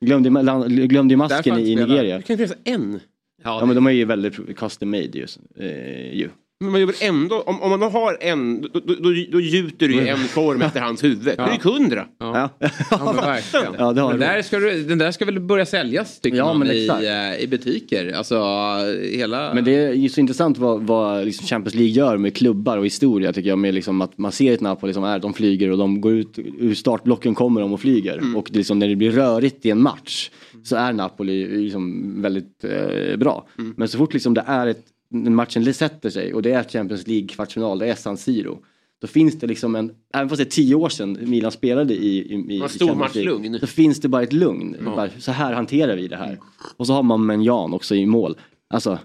Glömde, 0.00 0.30
land, 0.42 0.88
glömde 0.88 1.16
masken 1.16 1.58
i. 1.58 1.74
Nigeria. 1.74 2.16
Det 2.16 2.22
kan 2.22 2.36
ju 2.36 2.46
finnas 2.46 2.58
en. 2.64 3.00
Ja 3.42 3.66
men 3.66 3.74
de 3.74 3.86
är 3.86 3.90
ju 3.90 4.04
väldigt 4.04 4.56
custom 4.56 4.90
made 4.90 5.02
ju. 5.18 5.26
Eh, 5.56 6.14
ju. 6.18 6.28
Men 6.62 6.72
man 6.72 6.80
gör 6.80 6.94
ändå, 7.00 7.42
om, 7.46 7.62
om 7.62 7.70
man 7.70 7.80
då 7.80 7.88
har 7.88 8.18
en, 8.20 8.60
då, 8.60 8.68
då, 8.72 8.94
då, 8.94 9.10
då 9.32 9.40
gjuter 9.40 9.88
du 9.88 9.94
ju 9.94 10.08
en 10.08 10.18
form 10.18 10.62
efter 10.62 10.80
hans 10.80 11.04
huvud. 11.04 11.28
Är 11.28 11.46
det 11.46 11.52
ju 11.52 11.70
hundra. 11.70 12.06
Ja. 12.18 12.50
Ja, 12.58 12.70
men 12.90 13.16
verkligen. 13.16 13.74
Ja, 13.78 13.92
det 13.92 14.00
har 14.00 14.10
den, 14.10 14.20
där 14.20 14.42
ska 14.42 14.58
du, 14.58 14.82
den 14.82 14.98
där 14.98 15.12
ska 15.12 15.24
väl 15.24 15.40
börja 15.40 15.66
säljas 15.66 16.20
tycker 16.20 16.38
Ja, 16.38 16.54
man 16.54 16.70
i, 16.70 16.86
eh, 16.86 17.44
i 17.44 17.46
butiker. 17.50 18.12
Alltså 18.12 18.36
hela... 19.12 19.54
Men 19.54 19.64
det 19.64 19.74
är 19.74 19.92
ju 19.92 20.08
så 20.08 20.20
intressant 20.20 20.58
vad, 20.58 20.82
vad 20.82 21.24
liksom 21.24 21.46
Champions 21.46 21.74
League 21.74 21.92
gör 21.92 22.16
med 22.16 22.36
klubbar 22.36 22.78
och 22.78 22.86
historia 22.86 23.32
tycker 23.32 23.48
jag. 23.48 23.58
Med 23.58 23.74
liksom 23.74 24.00
att 24.00 24.18
man 24.18 24.32
ser 24.32 24.52
ett 24.52 24.60
Napoli 24.60 24.92
som 24.92 25.04
är, 25.04 25.18
de 25.18 25.34
flyger 25.34 25.70
och 25.70 25.78
de 25.78 26.00
går 26.00 26.12
ut 26.12 26.38
ur 26.58 26.74
startblocken 26.74 27.34
kommer 27.34 27.60
de 27.60 27.72
och 27.72 27.80
flyger. 27.80 28.36
Och 28.36 28.48
det 28.50 28.56
är 28.56 28.58
liksom, 28.58 28.78
när 28.78 28.88
det 28.88 28.96
blir 28.96 29.10
rörigt 29.12 29.66
i 29.66 29.70
en 29.70 29.82
match 29.82 30.30
så 30.64 30.76
är 30.76 30.92
Napoli 30.92 31.62
liksom 31.62 32.14
väldigt 32.22 32.64
eh, 32.64 33.16
bra. 33.16 33.46
Men 33.76 33.88
så 33.88 33.98
fort 33.98 34.14
liksom 34.14 34.34
det 34.34 34.44
är 34.46 34.66
ett, 34.66 34.84
när 35.10 35.30
matchen 35.30 35.74
sätter 35.74 36.10
sig 36.10 36.34
och 36.34 36.42
det 36.42 36.52
är 36.52 36.62
Champions 36.62 37.06
League 37.06 37.28
kvartsfinal, 37.28 37.78
det 37.78 37.86
är 37.86 37.94
San 37.94 38.16
Siro. 38.16 38.58
Då 39.00 39.06
finns 39.06 39.38
det 39.38 39.46
liksom 39.46 39.76
en, 39.76 39.92
även 40.14 40.28
fast 40.28 40.38
det 40.38 40.44
är 40.44 40.50
tio 40.50 40.74
år 40.74 40.88
sedan 40.88 41.18
Milan 41.22 41.52
spelade 41.52 41.94
i, 41.94 42.18
i, 42.18 42.34
i 42.34 42.58
Ja, 42.58 42.68
stor 42.68 42.86
Champions 42.86 43.14
League, 43.14 43.32
matchlugn. 43.34 43.60
Så 43.60 43.66
finns 43.66 44.00
det 44.00 44.08
bara 44.08 44.22
ett 44.22 44.32
lugn. 44.32 44.76
Bara, 44.84 45.10
så 45.18 45.32
här 45.32 45.52
hanterar 45.52 45.96
vi 45.96 46.08
det 46.08 46.16
här. 46.16 46.38
Och 46.76 46.86
så 46.86 46.92
har 46.92 47.02
man 47.02 47.26
Menjan 47.26 47.74
också 47.74 47.94
i 47.94 48.06
mål. 48.06 48.36
Alltså, 48.68 48.98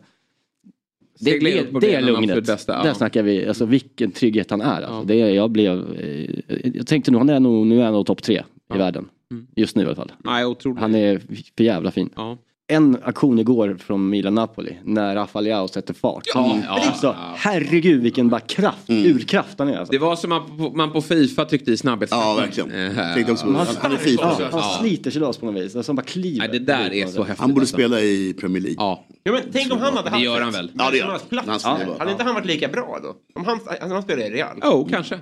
det, 1.19 1.39
det, 1.39 1.79
det 1.81 1.93
är 1.95 2.01
lugnet. 2.01 2.45
bästa, 2.45 2.73
ja. 2.73 2.83
Där 2.83 2.93
snackar 2.93 3.23
vi, 3.23 3.47
alltså 3.47 3.65
vilken 3.65 4.11
trygghet 4.11 4.51
han 4.51 4.61
är. 4.61 4.81
Alltså, 4.81 5.03
det, 5.03 5.15
jag 5.15 5.51
blev, 5.51 5.95
eh, 5.99 6.35
jag 6.73 6.87
tänkte 6.87 7.11
nog, 7.11 7.19
han 7.19 7.29
är 7.29 7.39
nog, 7.39 7.67
nu 7.67 7.79
är 7.79 7.83
han 7.83 7.93
nog 7.93 8.05
topp 8.05 8.23
tre 8.23 8.43
i 8.73 8.77
världen. 8.77 9.09
Just 9.55 9.75
nu 9.75 9.83
i 9.83 9.85
alla 9.85 9.95
fall. 9.95 10.11
Nej. 10.23 10.55
Han 10.77 10.95
är 10.95 11.21
för 11.57 11.63
jävla 11.63 11.91
fin. 11.91 12.09
Ja. 12.15 12.37
En 12.67 12.97
aktion 13.03 13.39
igår 13.39 13.77
från 13.85 14.09
Milan-Napoli 14.09 14.77
när 14.83 15.15
Rafa 15.15 15.41
Leao 15.41 15.67
sätter 15.67 15.93
fart. 15.93 16.23
Ja, 16.33 16.45
Mm. 16.51 16.63
ja, 16.67 16.79
alltså, 16.87 17.07
ja. 17.07 17.33
Herregud 17.37 18.01
vilken 18.01 18.29
bara 18.29 18.39
kraft, 18.41 18.89
urkraft 18.89 19.59
han 19.59 19.67
är. 19.69 19.77
Alltså. 19.77 19.91
Det 19.91 19.97
var 19.97 20.15
som 20.15 20.29
man 20.29 20.57
på, 20.57 20.69
man 20.69 20.91
på 20.91 21.01
Fifa 21.01 21.45
tyckte 21.45 21.71
i 21.71 21.77
snabbhetsmatchen. 21.77 22.27
Ja, 22.27 22.35
verkligen. 22.35 22.95
Tänkte 23.13 23.31
också. 23.31 23.45
Han, 23.45 23.67
han 23.81 23.91
är 23.91 23.97
fin. 23.97 24.17
Ja, 24.21 24.37
han 24.51 24.61
sliter 24.79 25.11
sig 25.11 25.21
loss 25.21 25.37
på 25.37 25.45
något 25.45 25.55
vis. 25.63 25.75
Alltså, 25.75 25.89
han 25.89 25.95
bara 25.95 26.01
kliver. 26.05 26.39
Nej, 26.39 26.59
det 26.59 26.59
där 26.65 26.93
är 26.93 27.07
så 27.07 27.23
häftigt. 27.23 27.39
Han 27.39 27.49
borde 27.49 27.61
alltså. 27.61 27.73
spela 27.75 27.99
i 28.01 28.33
Premier 28.39 28.61
League. 28.63 28.75
Ja, 28.79 29.05
Ja, 29.23 29.31
men 29.31 29.41
tänk 29.53 29.73
om 29.73 29.79
han 29.79 29.97
hade 29.97 30.09
haft 30.09 30.21
det 30.21 30.25
gör 30.25 30.41
han 30.41 30.51
väl. 30.53 30.71
Ja, 30.77 30.89
det 30.91 30.97
gör 30.97 31.07
han. 31.07 31.19
plats. 31.29 31.65
Vara- 31.65 31.77
Hade 31.99 32.11
inte 32.11 32.23
han 32.23 32.35
varit 32.35 32.45
lika 32.47 32.67
bra 32.67 32.99
då? 33.03 33.15
Om 33.39 33.45
han, 33.45 33.59
alltså, 33.67 33.87
han 33.93 34.01
spelar 34.03 34.25
i 34.25 34.29
Real. 34.29 34.57
Oh, 34.63 34.89
kanske. 34.89 35.19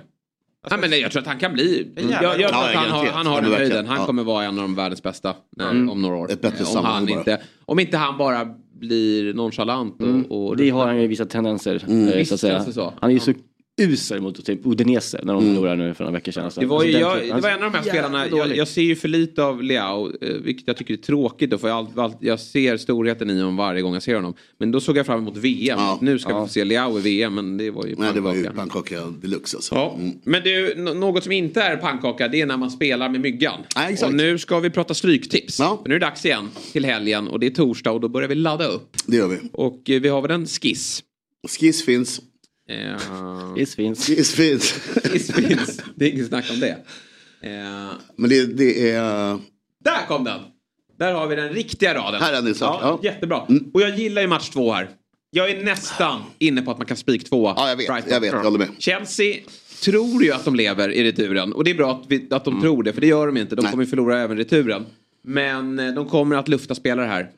Nej, 0.70 0.80
men 0.80 0.90
nej, 0.90 1.00
jag 1.00 1.12
tror 1.12 1.20
att 1.22 1.28
han 1.28 1.38
kan 1.38 1.52
bli... 1.52 1.92
Jag, 1.96 2.10
jag 2.10 2.20
tror 2.20 2.40
Ja, 2.40 2.48
att 2.68 2.74
han 2.74 2.90
har, 2.90 3.06
han 3.06 3.26
har 3.26 3.40
den 3.42 3.52
höjden. 3.52 3.86
Han 3.86 3.98
Ja. 4.00 4.06
kommer 4.06 4.24
vara 4.24 4.44
en 4.44 4.58
av 4.58 4.62
de 4.62 4.74
världens 4.74 5.02
bästa 5.02 5.34
när, 5.56 5.70
om 5.70 6.02
några 6.02 6.16
år. 6.16 6.30
Ett 6.32 6.40
bättre 6.40 6.64
Eh, 6.64 6.76
om, 6.78 6.84
han 6.84 7.06
bara. 7.06 7.18
inte, 7.18 7.40
om 7.64 7.78
inte 7.78 7.96
han 7.96 8.18
bara 8.18 8.48
blir 8.80 9.34
nonchalant 9.34 10.02
och... 10.28 10.48
och 10.48 10.56
Det 10.56 10.70
har 10.70 10.86
han 10.86 11.00
ju 11.00 11.06
visat 11.06 11.30
tendenser. 11.30 11.74
eh, 11.74 11.92
Mm. 11.94 12.16
Visst 12.16 12.28
så 12.28 12.34
att 12.34 12.40
säga. 12.74 12.92
Han 13.00 13.10
är 13.10 13.14
ju 13.14 13.20
så 13.20 13.32
usel 13.82 14.20
mot 14.20 14.44
typ 14.44 14.66
Udinese 14.66 15.20
när 15.22 15.34
de 15.34 15.42
förlorade 15.42 15.76
nu 15.76 15.94
för 15.94 16.04
några 16.04 16.14
veckor 16.18 16.32
sedan. 16.32 16.44
Alltså. 16.44 16.60
Det 16.60 16.66
var, 16.66 16.84
ju, 16.84 16.92
Den 16.92 17.00
jag, 17.00 17.18
det 17.26 17.40
var 17.40 17.50
en 17.50 17.62
av 17.62 17.72
de 17.72 17.78
här 17.78 17.86
Jävla 17.86 18.08
spelarna, 18.08 18.26
jag, 18.28 18.56
jag 18.56 18.68
ser 18.68 18.82
ju 18.82 18.96
för 18.96 19.08
lite 19.08 19.42
av 19.44 19.62
Leao, 19.62 20.12
eh, 20.20 20.28
vilket 20.34 20.66
jag 20.66 20.76
tycker 20.76 20.94
är 20.94 20.98
tråkigt 20.98 21.50
då, 21.50 21.58
för 21.58 21.68
jag, 21.68 21.76
allt, 21.76 21.98
allt, 21.98 22.16
jag 22.20 22.40
ser 22.40 22.76
storheten 22.76 23.30
i 23.30 23.38
honom 23.38 23.56
varje 23.56 23.82
gång 23.82 23.94
jag 23.94 24.02
ser 24.02 24.14
honom. 24.14 24.34
Men 24.58 24.70
då 24.72 24.80
såg 24.80 24.96
jag 24.96 25.06
fram 25.06 25.18
emot 25.18 25.36
VM, 25.36 25.78
Ja. 25.78 25.98
nu 26.02 26.18
ska 26.18 26.40
vi 26.40 26.46
få 26.46 26.52
se 26.52 26.64
Leao 26.64 26.98
i 26.98 27.02
VM, 27.02 27.34
men 27.34 27.56
det 27.56 27.70
var 27.70 27.86
ju 27.86 27.94
Nej, 27.98 28.10
det 28.14 28.20
var 28.20 28.34
ju 28.34 28.44
pannkaka. 28.44 28.70
pannkaka 29.00 29.14
deluxe 29.22 29.56
alltså. 29.56 29.74
Ja. 29.74 29.98
Men 30.24 30.42
du, 30.42 30.74
något 30.94 31.22
som 31.22 31.32
inte 31.32 31.62
är 31.62 31.76
pannkaka 31.76 32.28
det 32.28 32.40
är 32.40 32.46
när 32.46 32.56
man 32.56 32.70
spelar 32.70 33.08
med 33.08 33.20
myggan. 33.20 33.60
Ja, 33.74 33.88
exakt. 33.88 34.08
och 34.12 34.14
nu 34.16 34.38
ska 34.38 34.60
vi 34.60 34.70
prata 34.70 34.94
stryktips. 34.94 35.58
Ja. 35.58 35.82
Nu 35.86 35.94
är 35.94 35.98
det 35.98 36.06
dags 36.06 36.24
igen 36.24 36.48
till 36.72 36.84
helgen 36.84 37.28
och 37.28 37.40
det 37.40 37.46
är 37.46 37.50
torsdag 37.50 37.90
och 37.92 38.00
då 38.00 38.08
börjar 38.08 38.28
vi 38.28 38.34
ladda 38.34 38.66
upp. 38.66 38.96
Det 39.06 39.16
gör 39.16 39.28
vi. 39.28 39.36
Och 39.52 39.90
eh, 39.90 40.00
vi 40.00 40.08
har 40.08 40.22
väl 40.22 40.30
en 40.30 40.46
skiss. 40.46 41.02
Skiss 41.58 41.84
finns. 41.84 42.20
Eh, 42.68 43.54
Skiss 43.54 43.74
finns. 43.74 44.06
Skiss 44.06 44.34
finns. 44.34 44.72
skiss 44.72 45.32
finns, 45.32 45.80
det 45.94 46.04
är 46.04 46.10
inget 46.10 46.26
snack 46.28 46.44
om 46.50 46.60
det. 46.60 46.76
Eh, 47.40 47.90
Men 48.16 48.30
det, 48.30 48.46
det 48.46 48.90
är... 48.90 49.38
Där 49.84 50.06
kom 50.08 50.24
den! 50.24 50.40
Där 50.98 51.12
har 51.12 51.26
vi 51.26 51.36
den 51.36 51.48
riktiga 51.48 51.94
raden. 51.94 52.22
Här 52.22 52.32
är 52.32 52.42
den 52.42 52.54
Ja, 52.60 52.78
ja. 52.82 53.00
Jättebra. 53.02 53.40
Och 53.74 53.80
jag 53.80 53.98
gillar 53.98 54.22
ju 54.22 54.28
match 54.28 54.48
två 54.48 54.72
här. 54.72 54.88
Jag 55.30 55.50
är 55.50 55.64
nästan 55.64 56.20
inne 56.38 56.62
på 56.62 56.70
att 56.70 56.78
man 56.78 56.86
kan 56.86 56.96
spik 56.96 57.24
tvåa. 57.24 57.54
Ja, 57.56 57.68
jag 57.68 57.76
vet. 57.76 57.86
Brighton. 57.86 58.12
Jag 58.12 58.20
vet. 58.20 58.32
Jag 58.32 58.42
håller 58.42 58.58
med. 58.58 58.68
Chelsea 58.78 59.34
tror 59.82 60.24
ju 60.24 60.32
att 60.32 60.44
de 60.44 60.54
lever 60.54 60.88
i 60.92 61.04
returen. 61.04 61.52
Och 61.52 61.64
det 61.64 61.70
är 61.70 61.74
bra 61.74 61.90
att, 61.90 62.04
vi, 62.08 62.26
att 62.30 62.44
de 62.44 62.60
tror 62.60 62.82
det, 62.82 62.92
för 62.92 63.00
det 63.00 63.06
gör 63.06 63.26
de 63.26 63.36
inte. 63.36 63.56
De 63.56 63.62
Nej. 63.62 63.70
kommer 63.70 63.84
ju 63.84 63.90
förlora 63.90 64.20
även 64.20 64.36
returen. 64.36 64.86
Men 65.22 65.78
eh, 65.78 65.94
de 65.94 66.08
kommer 66.08 66.36
att 66.36 66.48
lufta 66.48 66.74
spelare 66.74 67.06
här. 67.06 67.30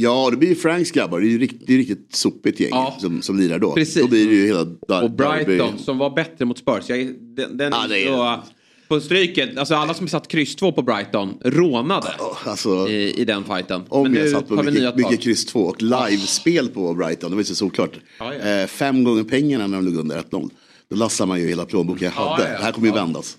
Ja, 0.00 0.28
det 0.30 0.36
blir 0.36 0.48
ju 0.48 0.54
Franks 0.54 0.90
grabbar. 0.90 1.20
Det 1.20 1.26
är 1.26 1.30
ju 1.30 1.38
rikt, 1.38 1.62
det 1.66 1.74
är 1.74 1.76
riktigt 1.78 2.08
sopigt 2.16 2.60
gäng 2.60 2.70
Ja. 2.72 2.96
som, 3.00 3.22
som 3.22 3.38
lirar 3.38 3.58
då. 3.58 3.72
Precis. 3.72 4.02
Då 4.02 4.08
blir 4.08 4.26
det 4.28 4.34
ju 4.34 4.46
hela 4.46 4.60
Och 4.60 5.10
Brighton 5.10 5.56
derby. 5.56 5.78
som 5.84 5.98
var 5.98 6.10
bättre 6.10 6.44
mot 6.44 6.58
Spurs. 6.58 6.84
Jag, 6.88 6.98
den 7.18 7.56
den 7.56 7.72
det 7.88 7.98
är- 8.04 8.06
så, 8.06 8.42
på 8.88 9.00
stryket, 9.00 9.58
alltså 9.58 9.74
alla 9.74 9.94
som 9.94 10.08
satt 10.08 10.28
kryss 10.28 10.56
två 10.56 10.72
på 10.72 10.82
Brighton 10.82 11.34
rånade 11.44 12.08
Alltså, 12.44 12.88
i, 12.88 13.20
i 13.20 13.24
den 13.24 13.44
fighten. 13.44 13.82
om 13.88 14.02
Men 14.12 14.14
jag 14.20 14.30
satt 14.30 14.48
på 14.48 14.62
mycket, 14.62 14.96
mycket 14.96 15.20
kryss 15.20 15.46
2 15.46 15.60
och 15.60 15.82
livespel 15.82 16.68
på 16.68 16.94
Brighton, 16.94 17.30
det 17.30 17.36
var 17.36 17.40
ju 17.40 17.44
så 17.44 17.54
såklart. 17.54 17.90
Ja, 18.18 18.34
ja. 18.34 18.48
Eh, 18.48 18.66
fem 18.66 19.04
gånger 19.04 19.24
pengarna 19.24 19.66
när 19.66 19.76
de 19.76 19.84
låg 19.86 19.94
under 19.96 20.18
1-0. 20.22 20.50
Då 20.90 20.96
lassar 20.96 21.26
man 21.26 21.40
ju 21.40 21.48
hela 21.48 21.64
plånboken 21.66 22.04
jag 22.04 22.12
Ja, 22.24 22.30
hade. 22.30 22.42
ja, 22.42 22.48
ja. 22.52 22.58
Det 22.58 22.64
här 22.64 22.72
kommer 22.72 22.88
ju 22.88 22.94
vändas. 22.94 23.36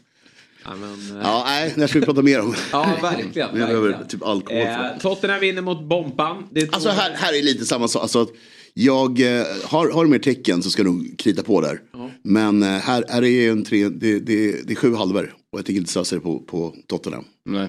Ja, 0.70 0.76
men, 0.76 1.18
eh, 1.18 1.24
Ja, 1.24 1.44
nej, 1.48 1.74
här 1.78 1.88
ska 1.88 2.00
vi 2.00 2.06
prata 2.06 2.22
mer 2.22 2.42
om. 2.42 2.56
ja 2.72 2.98
verkligen. 3.02 3.50
Jag 3.58 3.68
behöver 3.68 4.04
typ 4.10 4.24
alkohol. 4.24 4.62
Eh, 4.62 4.78
Tottenham 5.02 5.40
vinner 5.40 5.62
mot 5.62 5.84
Bompan. 5.90 6.44
Det 6.52 6.62
är 6.62 6.66
två- 6.66 6.74
Alltså 6.74 6.90
här, 6.90 7.12
här 7.16 7.34
är 7.40 7.44
lite 7.44 7.66
samma 7.66 7.88
sak. 7.88 8.02
Alltså, 8.02 8.28
jag 8.74 9.22
eh, 9.40 9.46
har, 9.64 9.90
har 9.92 10.06
du 10.06 10.12
mer 10.12 10.20
tecken 10.20 10.64
så 10.64 10.70
ska 10.70 10.84
du 10.84 11.16
krita 11.18 11.44
på 11.44 11.62
där. 11.62 11.82
Men 12.24 12.64
eh, 12.64 12.70
här, 12.70 13.04
här 13.10 13.24
är 13.24 13.52
en 13.52 13.64
tre, 13.66 13.90
det, 13.90 14.20
det, 14.20 14.68
det 14.68 14.74
är 14.74 14.76
sju 14.76 14.96
halvor. 14.96 15.34
Och 15.52 15.60
jag 15.60 15.66
tänker 15.66 15.80
inte 15.80 15.92
slösa 15.92 16.16
det 16.16 16.22
på, 16.22 16.40
på 16.40 16.76
Tottenham. 16.88 17.24
Nej. 17.46 17.68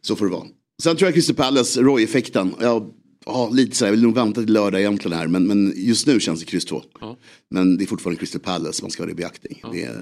Så 0.00 0.16
får 0.16 0.26
det 0.26 0.32
vara. 0.32 0.46
Sen 0.82 0.96
tror 0.96 1.06
jag 1.06 1.14
Crystal 1.14 1.36
Palace, 1.36 1.80
Roy-effekten. 1.80 2.54
Jag 2.60 2.92
Ja, 3.26 3.50
lite 3.52 3.76
så 3.76 3.84
här. 3.84 3.92
Jag 3.92 3.96
vill 3.96 4.02
nog 4.02 4.14
vänta 4.14 4.40
till 4.42 4.52
lördag 4.52 4.80
egentligen 4.80 5.18
här. 5.18 5.26
Men, 5.26 5.46
men 5.46 5.72
just 5.76 6.06
nu 6.06 6.20
känns 6.20 6.40
det 6.40 6.46
kryss 6.46 6.64
2. 6.64 6.82
Ja. 7.00 7.16
Men 7.50 7.76
det 7.78 7.84
är 7.84 7.86
fortfarande 7.86 8.18
Crystal 8.18 8.40
Palace 8.40 8.82
man 8.82 8.90
ska 8.90 9.02
ha 9.02 9.06
det 9.06 9.12
i 9.12 9.14
beaktning. 9.14 9.62
Det 9.72 9.82
är 9.82 9.96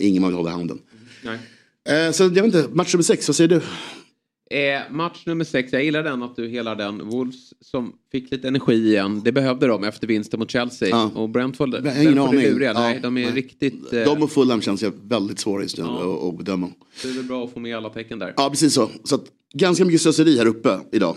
ingen 0.00 0.22
man 0.22 0.30
vill 0.30 0.36
hålla 0.36 0.50
i 0.50 0.52
handen. 0.52 0.78
Nej. 1.24 1.38
Eh, 1.88 2.12
så 2.12 2.22
jag 2.22 2.30
vet 2.30 2.44
inte, 2.44 2.68
match 2.72 2.94
nummer 2.94 3.02
sex, 3.04 3.28
vad 3.28 3.36
säger 3.36 3.48
du? 3.48 3.60
Eh, 4.50 4.80
match 4.90 5.22
nummer 5.26 5.44
sex, 5.44 5.72
jag 5.72 5.84
gillar 5.84 6.02
den 6.02 6.22
att 6.22 6.36
du 6.36 6.48
hela 6.48 6.74
den. 6.74 7.08
Wolves 7.08 7.52
som 7.60 7.92
fick 8.12 8.30
lite 8.30 8.48
energi 8.48 8.74
igen. 8.88 9.20
Det 9.24 9.32
behövde 9.32 9.66
de 9.66 9.84
efter 9.84 10.06
vinsten 10.06 10.40
mot 10.40 10.50
Chelsea. 10.50 10.88
Ja. 10.88 11.10
Och 11.14 11.28
Brentford, 11.28 11.68
Jag 11.74 11.78
ingen 12.02 12.14
Brentford 12.14 12.34
är 12.34 12.38
aning. 12.38 12.52
luriga. 12.52 12.72
Ja, 12.72 12.80
Nej, 12.80 13.00
de 13.02 13.16
är 13.16 13.24
nej. 13.24 13.32
riktigt... 13.34 13.92
Eh, 13.92 14.00
De 14.04 14.22
och 14.22 14.30
Fulham 14.32 14.60
känns 14.60 14.82
ju 14.82 14.90
väldigt 15.02 15.38
svåra 15.38 15.62
just 15.62 15.78
nu 15.78 15.84
Ja. 15.84 16.28
att, 16.28 16.38
bedöma. 16.38 16.68
Det 17.02 17.08
är 17.08 17.12
väl 17.12 17.24
bra 17.24 17.44
att 17.44 17.52
få 17.52 17.60
med 17.60 17.76
alla 17.76 17.88
tecken 17.88 18.18
där. 18.18 18.34
Ja, 18.36 18.50
precis 18.50 18.74
så. 18.74 18.90
så 19.04 19.14
att, 19.14 19.24
ganska 19.54 19.84
mycket 19.84 20.00
slöseri 20.00 20.38
här 20.38 20.46
uppe 20.46 20.78
idag. 20.92 21.16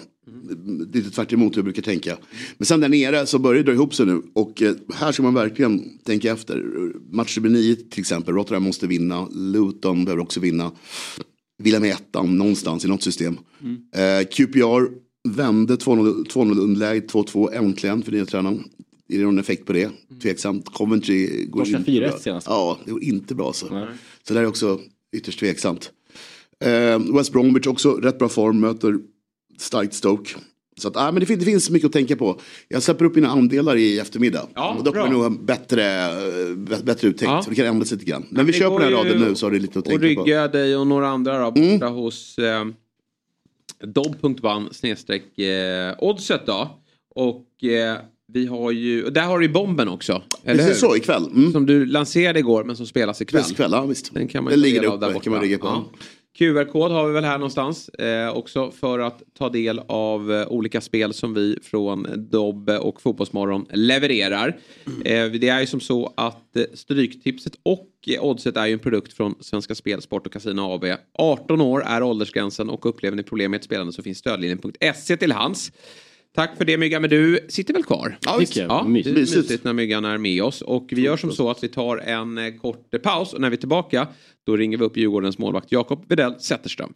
Lite 0.94 1.10
tvärt 1.12 1.34
emot 1.34 1.54
hur 1.54 1.58
jag 1.58 1.64
brukar 1.64 1.82
tänka. 1.82 2.18
Men 2.58 2.66
sen 2.66 2.80
där 2.80 2.90
nere 2.90 3.26
så 3.26 3.40
börjar 3.40 3.64
det 3.64 3.72
dra 3.72 3.74
ihop 3.74 3.96
sig 3.96 4.06
nu. 4.06 4.22
Och 4.34 4.62
eh, 4.62 4.74
här 4.94 5.12
ska 5.12 5.24
man 5.24 5.34
verkligen 5.34 5.98
tänka 6.04 6.32
efter. 6.32 6.64
Match 7.12 7.38
nummer 7.38 7.50
nio 7.50 7.76
till 7.76 8.00
exempel. 8.00 8.34
Rotterdam 8.34 8.64
måste 8.64 8.88
vinna. 8.88 9.28
Luton 9.32 10.06
behöver 10.06 10.24
också 10.24 10.40
vinna. 10.40 10.72
Villa 11.64 11.80
med 11.80 11.92
ettan 11.92 12.38
någonstans 12.38 12.86
i 12.86 12.88
något 12.88 13.04
system. 13.04 13.38
Eh, 13.96 14.28
QPR 14.28 14.88
vände 15.30 15.76
2-0 15.76 16.26
2-0 16.28 16.60
underläge 16.60 17.00
2-2 17.08 17.54
äntligen 17.54 18.02
för 18.04 18.12
nya 18.12 18.26
tränaren. 18.26 18.64
Är 19.10 19.18
det 19.18 19.24
någon 19.24 19.40
effekt 19.40 19.66
på 19.66 19.74
det? 19.74 19.90
Tveksamt. 20.22 20.66
Coventry 20.66 21.46
går 21.46 21.60
Torskade 21.60 21.78
inte 21.80 21.92
4-1 21.92 22.10
bra. 22.10 22.18
senast. 22.20 22.48
Ja, 22.48 22.80
det 22.86 22.92
går 22.92 23.04
inte 23.04 23.36
bra 23.36 23.54
så. 23.54 23.88
Så 24.28 24.34
det 24.34 24.40
är 24.40 24.46
också 24.46 24.80
ytterst 25.16 25.40
tveksamt. 25.40 25.92
Eh, 26.64 27.16
West 27.16 27.32
Bromwich 27.32 27.68
också 27.68 27.92
rätt 27.92 28.20
bra 28.20 28.30
form, 28.30 28.60
möter 28.60 29.00
starkt 29.62 29.94
Stoke. 29.94 30.30
Så 30.78 30.88
att, 30.88 30.98
ah, 30.98 31.12
men 31.12 31.20
det, 31.20 31.26
fin- 31.26 31.40
det 31.40 31.46
finns 31.46 31.70
mycket 31.70 31.86
att 31.88 31.94
tänka 31.94 32.16
på. 32.16 32.40
Jag 32.68 32.84
släpper 32.84 33.06
upp 33.06 33.16
mina 33.16 33.28
andelar 33.30 33.76
i 33.76 34.00
eftermiddag. 34.00 34.48
Ja, 34.56 34.76
och 34.78 34.84
då 34.84 34.92
kommer 34.92 35.06
vi 35.06 35.12
nog 35.12 35.22
ha 35.22 35.30
bättre, 35.30 35.84
eh, 36.06 36.12
bä- 36.56 36.84
bättre 36.84 37.08
uttänkt. 37.08 37.22
Ja. 37.32 37.42
Så 37.44 37.50
det 37.50 37.56
kan 37.56 37.66
ändras 37.66 37.92
lite 37.92 38.06
grann. 38.06 38.26
Men 38.30 38.46
vi 38.46 38.52
det 38.52 38.58
kör 38.58 38.70
på 38.70 38.80
den 38.80 38.88
här 38.88 38.96
raden 39.04 39.20
nu 39.22 39.36
så 39.36 39.46
har 39.46 39.52
du 39.52 39.60
lite 39.60 39.80
att 39.80 39.86
Och 39.88 40.00
tänka 40.00 40.16
på. 40.16 40.24
rygga 40.26 40.48
dig 40.48 40.76
och 40.78 40.88
några 40.88 41.08
andra 41.08 41.40
då, 41.40 41.52
borta 41.52 41.88
hos 41.88 42.38
eh, 42.38 42.66
dobb.ban 43.86 44.70
snedstreck 44.72 45.40
eh, 45.40 45.96
oddset 46.00 46.46
då. 46.46 46.80
Och 47.16 47.64
eh, 47.64 47.98
vi 48.34 48.46
har 48.46 48.72
ju, 48.72 49.04
och 49.06 49.14
där 49.14 49.22
har 49.24 49.40
du 49.40 49.46
ju 49.46 49.52
bomben 49.52 49.88
också. 49.88 50.22
Eller 50.44 50.60
hur? 50.64 50.68
Precis 50.70 50.82
så, 50.82 50.96
ikväll. 50.96 51.26
Mm. 51.36 51.52
Som 51.52 51.66
du 51.66 51.86
lanserade 51.86 52.40
igår 52.40 52.64
men 52.64 52.76
som 52.76 52.86
spelas 52.86 53.22
ikväll. 53.22 53.40
Precis, 53.42 53.54
ikväll, 53.54 53.72
ja 53.72 53.86
visst. 53.86 54.14
Den 54.14 54.28
kan 54.28 54.44
man 54.44 54.52
Den 54.52 54.62
ligger 54.62 54.84
uppe, 54.86 54.98
där 54.98 55.14
borta. 55.14 55.24
kan 55.24 55.34
man 55.34 55.42
ligga 55.42 55.58
på. 55.58 55.68
Ja. 55.68 55.86
QR-kod 56.38 56.92
har 56.92 57.08
vi 57.08 57.14
väl 57.14 57.24
här 57.24 57.38
någonstans 57.38 57.90
eh, 57.90 58.30
också 58.30 58.72
för 58.72 59.00
att 59.00 59.22
ta 59.38 59.50
del 59.50 59.82
av 59.88 60.34
eh, 60.34 60.48
olika 60.48 60.82
spel 60.82 61.14
som 61.14 61.34
vi 61.34 61.58
från 61.64 62.08
Dobbe 62.32 62.78
och 62.80 63.02
Fotbollsmorgon 63.02 63.66
levererar. 63.74 64.60
Eh, 65.06 65.26
det 65.32 65.50
är 65.50 65.60
ju 65.60 65.66
som 65.66 65.80
så 65.80 66.14
att 66.18 66.56
eh, 66.56 66.64
Stryktipset 66.74 67.54
och 67.64 67.90
eh, 68.08 68.24
Oddset 68.24 68.58
är 68.58 68.66
ju 68.66 68.74
en 68.74 68.80
produkt 68.80 69.14
från 69.14 69.36
Svenska 69.40 69.76
Spel, 69.76 70.02
Sport 70.02 70.28
och 70.28 70.34
Casino 70.34 70.62
AB. 70.62 70.86
18 71.14 71.62
år 71.62 71.84
är 71.86 72.04
åldersgränsen 72.04 72.70
och 72.70 72.86
upplever 72.86 73.18
ni 73.18 73.24
problem 73.24 73.52
med 73.52 73.58
ett 73.58 73.64
spelande 73.64 73.94
så 73.94 74.04
finns 74.04 74.18
stödlinjen.se 74.18 75.18
till 75.18 75.32
hands. 75.32 75.72
Tack 76.36 76.58
för 76.58 76.66
det 76.66 76.78
Myggan, 76.78 77.02
men 77.02 77.10
du 77.10 77.40
sitter 77.50 77.74
väl 77.74 77.84
kvar? 77.84 78.18
Ja, 78.26 78.38
visst. 78.40 78.56
Ja, 78.56 78.64
det 78.64 78.74
är 78.74 79.14
Mysigt. 79.14 79.16
mysigt 79.36 79.64
när 79.64 79.74
Myggan 79.74 80.06
är 80.06 80.18
med 80.18 80.44
oss. 80.44 80.62
Och 80.62 80.88
vi 80.92 81.02
gör 81.02 81.18
som 81.18 81.32
så 81.32 81.50
att 81.50 81.64
vi 81.64 81.68
tar 81.68 81.98
en 81.98 82.38
eh, 82.38 82.54
kort 82.62 83.02
paus 83.04 83.34
och 83.34 83.42
när 83.42 83.50
vi 83.50 83.56
är 83.56 83.60
tillbaka 83.60 84.08
då 84.46 84.58
ringer 84.58 84.78
vi 84.78 84.84
upp 84.86 84.98
Djurgårdens 84.98 85.38
målvakt 85.38 85.72
Jakob 85.72 86.06
Widell 86.10 86.34
Zetterström. 86.40 86.94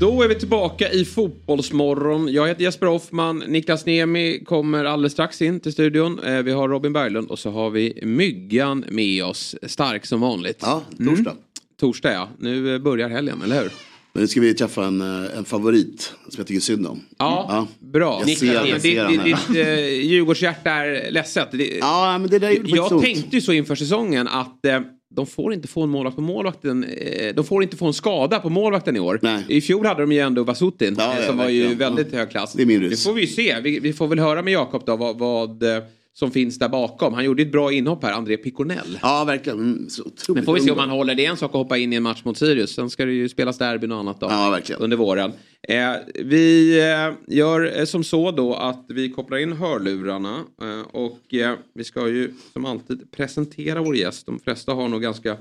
Då 0.00 0.22
är 0.22 0.28
vi 0.28 0.34
tillbaka 0.34 0.90
i 0.92 1.04
Fotbollsmorgon. 1.04 2.32
Jag 2.32 2.48
heter 2.48 2.62
Jesper 2.62 2.86
Hoffman. 2.86 3.38
Niklas 3.46 3.86
Niemi 3.86 4.44
kommer 4.44 4.84
alldeles 4.84 5.12
strax 5.12 5.42
in 5.42 5.60
till 5.60 5.72
studion. 5.72 6.18
Eh, 6.18 6.42
Vi 6.42 6.50
har 6.52 6.68
Robin 6.68 6.92
Berglund 6.92 7.30
och 7.30 7.38
så 7.38 7.50
har 7.50 7.70
vi 7.70 7.98
Myggan 8.02 8.84
med 8.90 9.24
oss. 9.24 9.56
Stark 9.62 10.06
som 10.06 10.20
vanligt. 10.20 10.58
Ja, 10.62 10.82
torsdag. 11.06 11.32
Torsdag 11.80 12.12
ja. 12.12 12.28
Nu 12.38 12.74
eh, 12.74 12.80
börjar 12.80 13.08
helgen, 13.08 13.42
eller 13.44 13.62
hur? 13.62 13.70
Men 14.16 14.22
nu 14.22 14.28
ska 14.28 14.40
vi 14.40 14.54
träffa 14.54 14.84
en, 14.84 15.00
eh, 15.00 15.38
en 15.38 15.44
favorit 15.44 16.12
som 16.28 16.34
jag 16.36 16.46
tycker 16.46 16.60
synd 16.60 16.86
om. 16.86 17.00
Ja, 17.18 17.66
bra. 17.80 18.22
Jag 18.26 18.38
ser- 18.38 18.54
jag 18.54 18.82
ser 18.82 19.08
ditt, 19.08 19.24
ditt, 19.24 19.36
här. 19.36 19.48
ditt 19.54 19.66
eh, 20.02 20.08
Djurgårdshjärta 20.10 20.70
är 20.70 21.10
ledset. 21.10 21.48
Det, 21.52 21.76
Ja, 21.80 22.18
men 22.18 22.30
det 22.30 22.38
där 22.38 22.50
gjorde 22.50 22.70
Jag 22.76 23.02
tänkte 23.02 23.36
ju 23.36 23.42
så 23.42 23.52
inför 23.52 23.74
säsongen 23.74 24.28
att 24.28 24.64
eh, 24.66 24.80
de 25.14 25.26
får 25.26 25.52
inte 25.54 25.68
få 25.68 25.82
en 25.82 25.88
målvakt 25.90 26.16
på 26.16 26.22
målvakten. 26.22 26.84
Eh, 26.84 27.34
de 27.34 27.44
får 27.44 27.62
inte 27.62 27.76
få 27.76 27.86
en 27.86 27.92
skada 27.92 28.38
på 28.38 28.48
målvakten 28.48 28.96
i 28.96 29.00
år. 29.00 29.18
Nej. 29.22 29.44
I 29.48 29.60
fjol 29.60 29.86
hade 29.86 30.00
de 30.00 30.12
ju 30.12 30.18
ändå 30.18 30.44
Vasutin 30.44 30.94
Ja, 30.98 31.14
ja, 31.20 31.26
som 31.26 31.38
var 31.38 31.48
ju 31.48 31.74
väldigt 31.74 32.12
hög 32.12 32.30
klass. 32.30 32.52
Det 32.52 32.64
risk. 32.64 33.04
får 33.04 33.12
vi 33.12 33.20
ju 33.20 33.26
se. 33.26 33.60
Vi, 33.60 33.78
vi 33.78 33.92
får 33.92 34.08
väl 34.08 34.18
höra 34.18 34.42
med 34.42 34.52
Jakob 34.52 34.82
då 34.86 34.96
vad, 34.96 35.18
vad 35.18 35.62
eh, 35.62 35.82
som 36.18 36.30
finns 36.30 36.58
där 36.58 36.68
bakom. 36.68 37.14
Han 37.14 37.24
gjorde 37.24 37.42
ett 37.42 37.52
bra 37.52 37.72
inhopp 37.72 38.02
här, 38.02 38.12
André 38.12 38.36
Piconell. 38.36 38.98
Ja, 39.02 39.24
verkligen. 39.26 39.58
Mm, 39.58 39.88
Men 40.28 40.44
får 40.44 40.54
vi 40.54 40.60
se 40.60 40.70
om 40.70 40.78
han 40.78 40.90
håller. 40.90 41.14
Det 41.14 41.26
är 41.26 41.30
en 41.30 41.36
sak 41.36 41.50
att 41.50 41.54
hoppa 41.56 41.78
in 41.78 41.92
i 41.92 41.96
en 41.96 42.02
match 42.02 42.24
mot 42.24 42.38
Sirius. 42.38 42.74
Sen 42.74 42.90
ska 42.90 43.04
det 43.04 43.12
ju 43.12 43.28
spelas 43.28 43.58
derbyn 43.58 43.92
och 43.92 43.98
annat 43.98 44.20
då. 44.20 44.26
Ja. 44.30 44.60
Under 44.78 44.96
våren. 44.96 45.32
Eh, 45.68 45.90
vi 46.14 46.78
eh, 46.80 47.34
gör 47.36 47.78
eh, 47.78 47.84
som 47.84 48.04
så 48.04 48.30
då 48.30 48.54
att 48.54 48.84
vi 48.88 49.10
kopplar 49.10 49.38
in 49.38 49.52
hörlurarna. 49.52 50.44
Eh, 50.62 50.80
och 50.92 51.34
eh, 51.34 51.54
vi 51.74 51.84
ska 51.84 52.08
ju 52.08 52.32
som 52.52 52.64
alltid 52.64 53.10
presentera 53.10 53.82
vår 53.82 53.96
gäst. 53.96 54.26
De 54.26 54.38
flesta 54.40 54.72
har 54.72 54.88
nog 54.88 55.02
ganska 55.02 55.36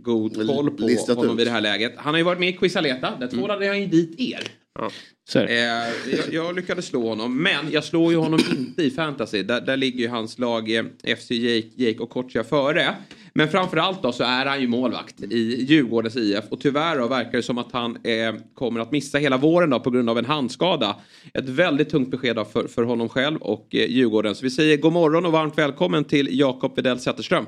god 0.00 0.46
koll 0.48 0.70
på 0.70 0.82
Listat 0.82 1.16
honom 1.16 1.32
ut. 1.32 1.40
vid 1.40 1.46
det 1.46 1.50
här 1.50 1.60
läget. 1.60 1.92
Han 1.96 2.14
har 2.14 2.18
ju 2.18 2.24
varit 2.24 2.40
med 2.40 2.48
i 2.48 2.52
Quizaleta. 2.52 3.12
Där 3.20 3.28
tvålade 3.28 3.66
jag 3.66 3.80
in 3.80 3.90
dit 3.90 4.20
er. 4.20 4.42
Det. 5.32 5.44
Eh, 5.44 6.14
jag, 6.16 6.32
jag 6.32 6.56
lyckades 6.56 6.86
slå 6.86 7.08
honom, 7.08 7.42
men 7.42 7.70
jag 7.70 7.84
slår 7.84 8.12
ju 8.12 8.18
honom 8.18 8.40
inte 8.56 8.82
i 8.82 8.90
fantasy. 8.90 9.42
Där, 9.42 9.60
där 9.60 9.76
ligger 9.76 9.98
ju 9.98 10.08
hans 10.08 10.38
lag 10.38 10.76
eh, 10.76 10.84
FC 11.16 11.30
Jake, 11.30 11.68
Jake 11.76 11.98
och 11.98 12.10
Kocha 12.10 12.44
före. 12.44 12.94
Men 13.34 13.48
framförallt 13.48 14.02
då 14.02 14.12
så 14.12 14.24
är 14.24 14.46
han 14.46 14.60
ju 14.60 14.68
målvakt 14.68 15.22
i 15.22 15.64
Djurgårdens 15.64 16.16
IF. 16.16 16.44
Och 16.50 16.60
tyvärr 16.60 16.98
då 16.98 17.08
verkar 17.08 17.32
det 17.32 17.42
som 17.42 17.58
att 17.58 17.72
han 17.72 17.96
eh, 17.96 18.34
kommer 18.54 18.80
att 18.80 18.92
missa 18.92 19.18
hela 19.18 19.36
våren 19.36 19.70
då 19.70 19.80
på 19.80 19.90
grund 19.90 20.10
av 20.10 20.18
en 20.18 20.24
handskada. 20.24 20.96
Ett 21.34 21.48
väldigt 21.48 21.90
tungt 21.90 22.10
besked 22.10 22.36
då 22.36 22.44
för, 22.44 22.68
för 22.68 22.82
honom 22.82 23.08
själv 23.08 23.42
och 23.42 23.74
eh, 23.74 23.90
Djurgården. 23.90 24.34
Så 24.34 24.44
vi 24.44 24.50
säger 24.50 24.76
god 24.76 24.92
morgon 24.92 25.26
och 25.26 25.32
varmt 25.32 25.58
välkommen 25.58 26.04
till 26.04 26.38
Jakob 26.38 26.76
Widell 26.76 27.00
Zetterström. 27.00 27.46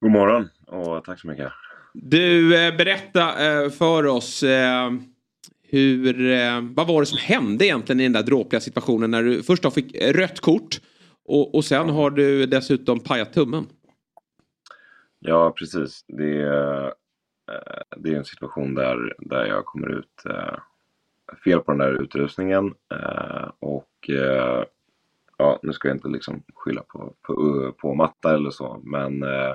God 0.00 0.10
morgon 0.10 0.48
och 0.66 1.04
tack 1.04 1.20
så 1.20 1.28
mycket. 1.28 1.52
Du, 1.94 2.56
eh, 2.56 2.76
berätta 2.76 3.46
eh, 3.46 3.70
för 3.70 4.06
oss. 4.06 4.44
Hur, 5.70 6.30
eh, 6.30 6.60
vad 6.74 6.86
var 6.86 7.00
det 7.00 7.06
som 7.06 7.18
hände 7.18 7.66
egentligen 7.66 8.00
i 8.00 8.02
den 8.02 8.12
där 8.12 8.22
dråpliga 8.22 8.60
situationen 8.60 9.10
när 9.10 9.22
du 9.22 9.42
först 9.42 9.62
då 9.62 9.70
fick 9.70 9.96
rött 10.02 10.40
kort 10.40 10.80
och, 11.24 11.54
och 11.54 11.64
sen 11.64 11.88
har 11.88 12.10
du 12.10 12.46
dessutom 12.46 13.00
pajat 13.00 13.32
tummen? 13.32 13.66
Ja, 15.18 15.50
precis. 15.58 16.04
Det 16.08 16.42
är, 16.42 16.84
eh, 16.86 17.82
det 17.96 18.10
är 18.10 18.16
en 18.16 18.24
situation 18.24 18.74
där, 18.74 19.14
där 19.18 19.46
jag 19.46 19.64
kommer 19.64 19.88
ut 19.88 20.24
eh, 20.30 20.58
fel 21.44 21.60
på 21.60 21.70
den 21.72 21.78
där 21.78 22.02
utrustningen. 22.02 22.74
Eh, 22.94 23.50
och 23.58 24.10
eh, 24.10 24.64
ja, 25.38 25.58
nu 25.62 25.72
ska 25.72 25.88
jag 25.88 25.96
inte 25.96 26.08
liksom 26.08 26.42
skylla 26.54 26.82
på, 26.82 27.12
på, 27.22 27.72
på 27.78 27.94
matta 27.94 28.34
eller 28.34 28.50
så, 28.50 28.80
men 28.84 29.22
eh, 29.22 29.54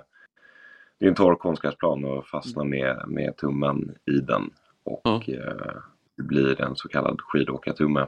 det 1.00 1.06
är 1.06 1.10
en 1.10 1.16
torr 1.16 1.36
konstgräsplan 1.36 2.06
och 2.06 2.28
fastnar 2.28 2.64
med, 2.64 3.04
med 3.08 3.38
tummen 3.38 3.96
i 4.06 4.20
den. 4.20 4.50
Och 4.84 5.02
Ja. 5.04 5.24
eh, 5.28 5.76
blir 6.18 6.62
en 6.62 6.76
så 6.76 6.88
kallad 6.88 7.22
skidåkartumme. 7.22 8.08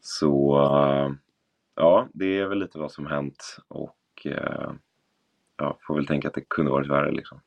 Så 0.00 0.60
eh, 0.60 1.12
ja, 1.76 2.08
det 2.12 2.38
är 2.38 2.46
väl 2.46 2.58
lite 2.58 2.78
vad 2.78 2.92
som 2.92 3.06
hänt 3.06 3.56
och 3.68 3.96
eh, 4.24 4.72
ja, 5.56 5.78
får 5.86 5.94
väl 5.94 6.06
tänka 6.06 6.28
att 6.28 6.34
det 6.34 6.48
kunde 6.48 6.70
varit 6.70 6.90
värre 6.90 7.12
liksom. 7.12 7.40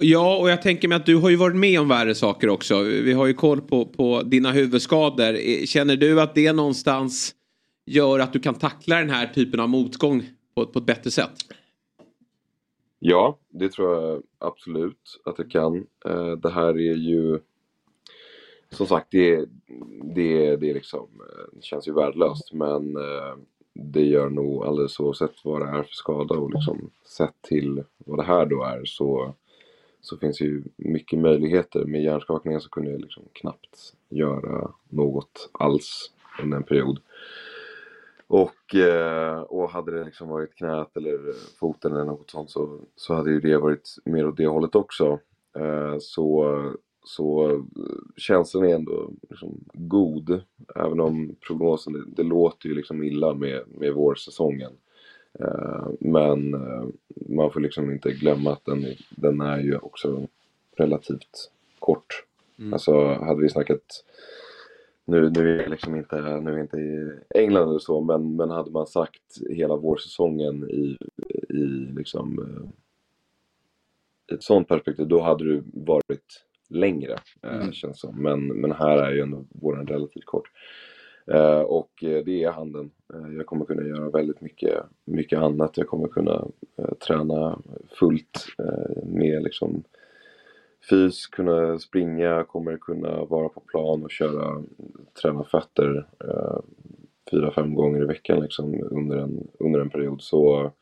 Ja, 0.00 0.36
och 0.36 0.50
jag 0.50 0.62
tänker 0.62 0.88
mig 0.88 0.96
att 0.96 1.06
du 1.06 1.16
har 1.16 1.30
ju 1.30 1.36
varit 1.36 1.56
med 1.56 1.80
om 1.80 1.88
värre 1.88 2.14
saker 2.14 2.48
också. 2.48 2.82
Vi 2.82 3.12
har 3.12 3.26
ju 3.26 3.34
koll 3.34 3.60
på, 3.60 3.86
på 3.86 4.22
dina 4.22 4.52
huvudskador. 4.52 5.34
Eh, 5.34 5.64
Känner 5.64 5.96
du 5.96 6.20
att 6.20 6.34
det 6.34 6.52
någonstans 6.52 7.34
gör 7.86 8.18
att 8.18 8.32
du 8.32 8.40
kan 8.40 8.54
tackla 8.54 8.96
den 8.96 9.10
här 9.10 9.26
typen 9.26 9.60
av 9.60 9.68
motgång 9.68 10.22
på, 10.54 10.66
på 10.66 10.78
ett 10.78 10.86
bättre 10.86 11.10
sätt? 11.10 11.34
Ja, 12.98 13.38
det 13.50 13.72
tror 13.72 13.94
jag 13.94 14.22
absolut 14.38 15.20
att 15.24 15.38
jag 15.38 15.50
kan. 15.50 15.86
Det 16.42 16.50
här 16.50 16.68
är 16.68 16.94
ju 16.94 17.38
som 18.70 18.86
sagt, 18.86 19.06
det, 19.10 19.46
det, 20.14 20.56
det, 20.56 20.74
liksom, 20.74 21.08
det 21.52 21.64
känns 21.64 21.88
ju 21.88 21.92
värdelöst 21.92 22.52
men 22.52 22.96
eh, 22.96 23.36
det 23.72 24.04
gör 24.04 24.28
nog 24.30 24.66
alldeles 24.66 25.00
oavsett 25.00 25.44
vad 25.44 25.60
det 25.60 25.68
är 25.68 25.82
för 25.82 25.94
skada 25.94 26.34
och 26.34 26.50
liksom 26.50 26.90
sett 27.04 27.42
till 27.42 27.84
vad 27.98 28.18
det 28.18 28.22
här 28.22 28.46
då 28.46 28.64
är 28.64 28.84
så, 28.84 29.34
så 30.00 30.16
finns 30.16 30.40
ju 30.40 30.62
mycket 30.76 31.18
möjligheter. 31.18 31.84
Med 31.84 32.02
hjärnskakningen 32.02 32.60
så 32.60 32.68
kunde 32.68 32.90
jag 32.90 33.00
liksom 33.00 33.22
knappt 33.32 33.94
göra 34.08 34.70
något 34.88 35.50
alls 35.52 36.10
under 36.42 36.56
en 36.56 36.62
period. 36.62 37.00
Och, 38.26 38.74
eh, 38.74 39.40
och 39.40 39.70
hade 39.70 39.98
det 39.98 40.04
liksom 40.04 40.28
varit 40.28 40.54
knät 40.54 40.96
eller 40.96 41.18
foten 41.58 41.92
eller 41.92 42.04
något 42.04 42.30
sånt 42.30 42.50
så, 42.50 42.80
så 42.96 43.14
hade 43.14 43.30
ju 43.30 43.40
det 43.40 43.56
varit 43.56 43.96
mer 44.04 44.26
åt 44.26 44.36
det 44.36 44.46
hållet 44.46 44.74
också. 44.74 45.18
Så, 46.00 46.44
så 47.08 47.50
eh, 47.50 47.60
känslan 48.16 48.64
är 48.64 48.74
ändå 48.74 49.10
liksom 49.30 49.64
god. 49.72 50.40
Även 50.74 51.00
om 51.00 51.34
prognosen, 51.46 51.92
det, 51.92 52.04
det 52.16 52.22
låter 52.22 52.68
ju 52.68 52.74
liksom 52.74 53.02
illa 53.02 53.34
med, 53.34 53.62
med 53.66 53.94
vårsäsongen. 53.94 54.72
Eh, 55.38 55.88
men 56.00 56.54
eh, 56.54 56.86
man 57.28 57.50
får 57.50 57.60
liksom 57.60 57.92
inte 57.92 58.12
glömma 58.12 58.52
att 58.52 58.64
den, 58.64 58.84
den 59.10 59.40
är 59.40 59.58
ju 59.58 59.76
också 59.76 60.26
relativt 60.76 61.50
kort. 61.78 62.24
Mm. 62.58 62.72
Alltså 62.72 63.04
hade 63.04 63.42
vi 63.42 63.48
snackat 63.48 64.04
nu, 65.04 65.30
nu 65.30 65.54
är 65.54 65.62
jag 65.62 65.70
liksom 65.70 65.96
inte, 65.96 66.40
nu 66.40 66.54
är 66.54 66.60
inte 66.60 66.76
i 66.76 67.12
England 67.34 67.68
eller 67.68 67.78
så, 67.78 68.00
men, 68.00 68.36
men 68.36 68.50
hade 68.50 68.70
man 68.70 68.86
sagt 68.86 69.38
hela 69.50 69.76
vårsäsongen 69.76 70.70
i, 70.70 70.98
i 71.48 71.64
liksom 71.96 72.38
eh, 72.38 72.70
i 74.30 74.34
ett 74.34 74.42
sånt 74.42 74.68
perspektiv, 74.68 75.08
då 75.08 75.20
hade 75.20 75.54
det 75.54 75.62
varit 75.72 76.44
längre, 76.68 77.18
eh, 77.42 77.54
Mm. 77.56 77.72
känns 77.72 78.00
som. 78.00 78.22
Men, 78.22 78.46
men 78.46 78.72
här 78.72 78.98
är 78.98 79.12
ju 79.12 79.20
ändå 79.20 79.44
våren 79.50 79.86
relativt 79.86 80.24
kort. 80.24 80.50
Eh, 81.26 81.60
och 81.60 82.04
eh, 82.04 82.24
det 82.24 82.44
är 82.44 82.50
handen. 82.50 82.90
Jag 83.36 83.46
kommer 83.46 83.64
kunna 83.64 83.82
göra 83.82 84.10
väldigt 84.10 84.40
mycket, 84.40 84.82
mycket 85.04 85.38
annat. 85.38 85.76
Jag 85.76 85.88
kommer 85.88 86.08
kunna 86.08 86.46
träna 87.06 87.58
fullt 87.98 88.46
med 89.02 89.42
liksom 89.42 89.82
fys, 90.90 91.26
kunna 91.26 91.78
springa, 91.78 92.44
kommer 92.44 92.76
kunna 92.76 93.24
vara 93.24 93.48
på 93.48 93.60
plan 93.60 94.04
och 94.04 94.10
köra, 94.10 94.64
träna 95.22 95.44
fötter 95.44 96.06
fyra, 97.30 97.50
fem 97.50 97.74
gånger 97.74 98.02
i 98.02 98.06
veckan 98.06 98.40
liksom 98.40 98.82
under 98.90 99.16
en, 99.16 99.48
under 99.58 99.80
en 99.80 99.90
period. 99.90 100.22
Så, 100.22 100.72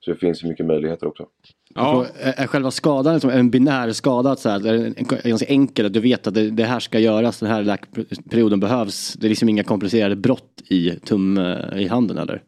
så 0.00 0.10
det 0.10 0.16
finns 0.16 0.44
mycket 0.44 0.66
möjligheter 0.66 1.06
också. 1.06 1.26
Så 1.74 2.02
är, 2.02 2.42
är 2.42 2.46
själva 2.46 2.70
skadan 2.70 3.14
liksom 3.14 3.30
en 3.30 3.50
binär 3.50 3.92
skada? 3.92 4.36
Så 4.36 4.48
här, 4.48 4.66
är 4.66 5.28
ganska 5.28 5.46
enkel 5.46 5.86
att 5.86 5.92
du 5.92 6.00
vet 6.00 6.26
att 6.26 6.34
det, 6.34 6.50
det 6.50 6.64
här 6.64 6.80
ska 6.80 6.98
göras, 6.98 7.40
den 7.40 7.48
här 7.48 7.62
läkperioden 7.62 8.60
behövs. 8.60 9.14
Det 9.14 9.26
är 9.26 9.28
liksom 9.28 9.48
inga 9.48 9.64
komplicerade 9.64 10.16
brott 10.16 10.62
i 10.70 10.90
tum 10.90 11.38
eh, 11.38 11.82
i 11.82 11.86
handen 11.86 12.18
eller? 12.18 12.42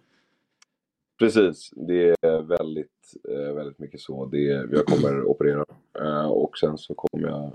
Precis, 1.19 1.71
det 1.77 2.17
är 2.21 2.43
väldigt, 2.43 2.89
eh, 3.29 3.55
väldigt 3.55 3.79
mycket 3.79 4.01
så. 4.01 4.27
Det, 4.27 4.43
jag 4.73 4.87
kommer 4.87 5.25
operera 5.25 5.65
eh, 6.01 6.27
och 6.27 6.59
sen 6.59 6.79
så 6.79 6.95
kommer 6.95 7.29
jag 7.29 7.53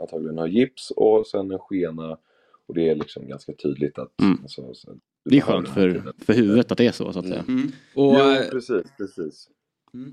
antagligen 0.00 0.38
ha 0.38 0.46
gips 0.46 0.90
och 0.96 1.26
sen 1.26 1.50
en 1.50 1.58
skena. 1.58 2.18
Och 2.66 2.74
det 2.74 2.88
är 2.88 2.94
liksom 2.94 3.28
ganska 3.28 3.52
tydligt 3.52 3.98
att... 3.98 4.20
Mm. 4.22 4.38
Alltså, 4.42 4.74
så, 4.74 4.94
Det 5.30 5.36
är 5.36 5.40
skönt 5.40 5.68
för, 5.68 6.02
för 6.26 6.32
huvudet 6.32 6.72
att 6.72 6.78
det 6.78 6.86
är 6.86 6.92
så 6.92 7.12
så 7.12 7.18
att 7.18 7.26
säga. 7.28 7.44
Mm. 7.48 7.72
Och, 7.94 8.14
Jo, 8.18 8.30
eh, 8.30 8.38
precis, 8.50 8.82
precis. 8.98 9.48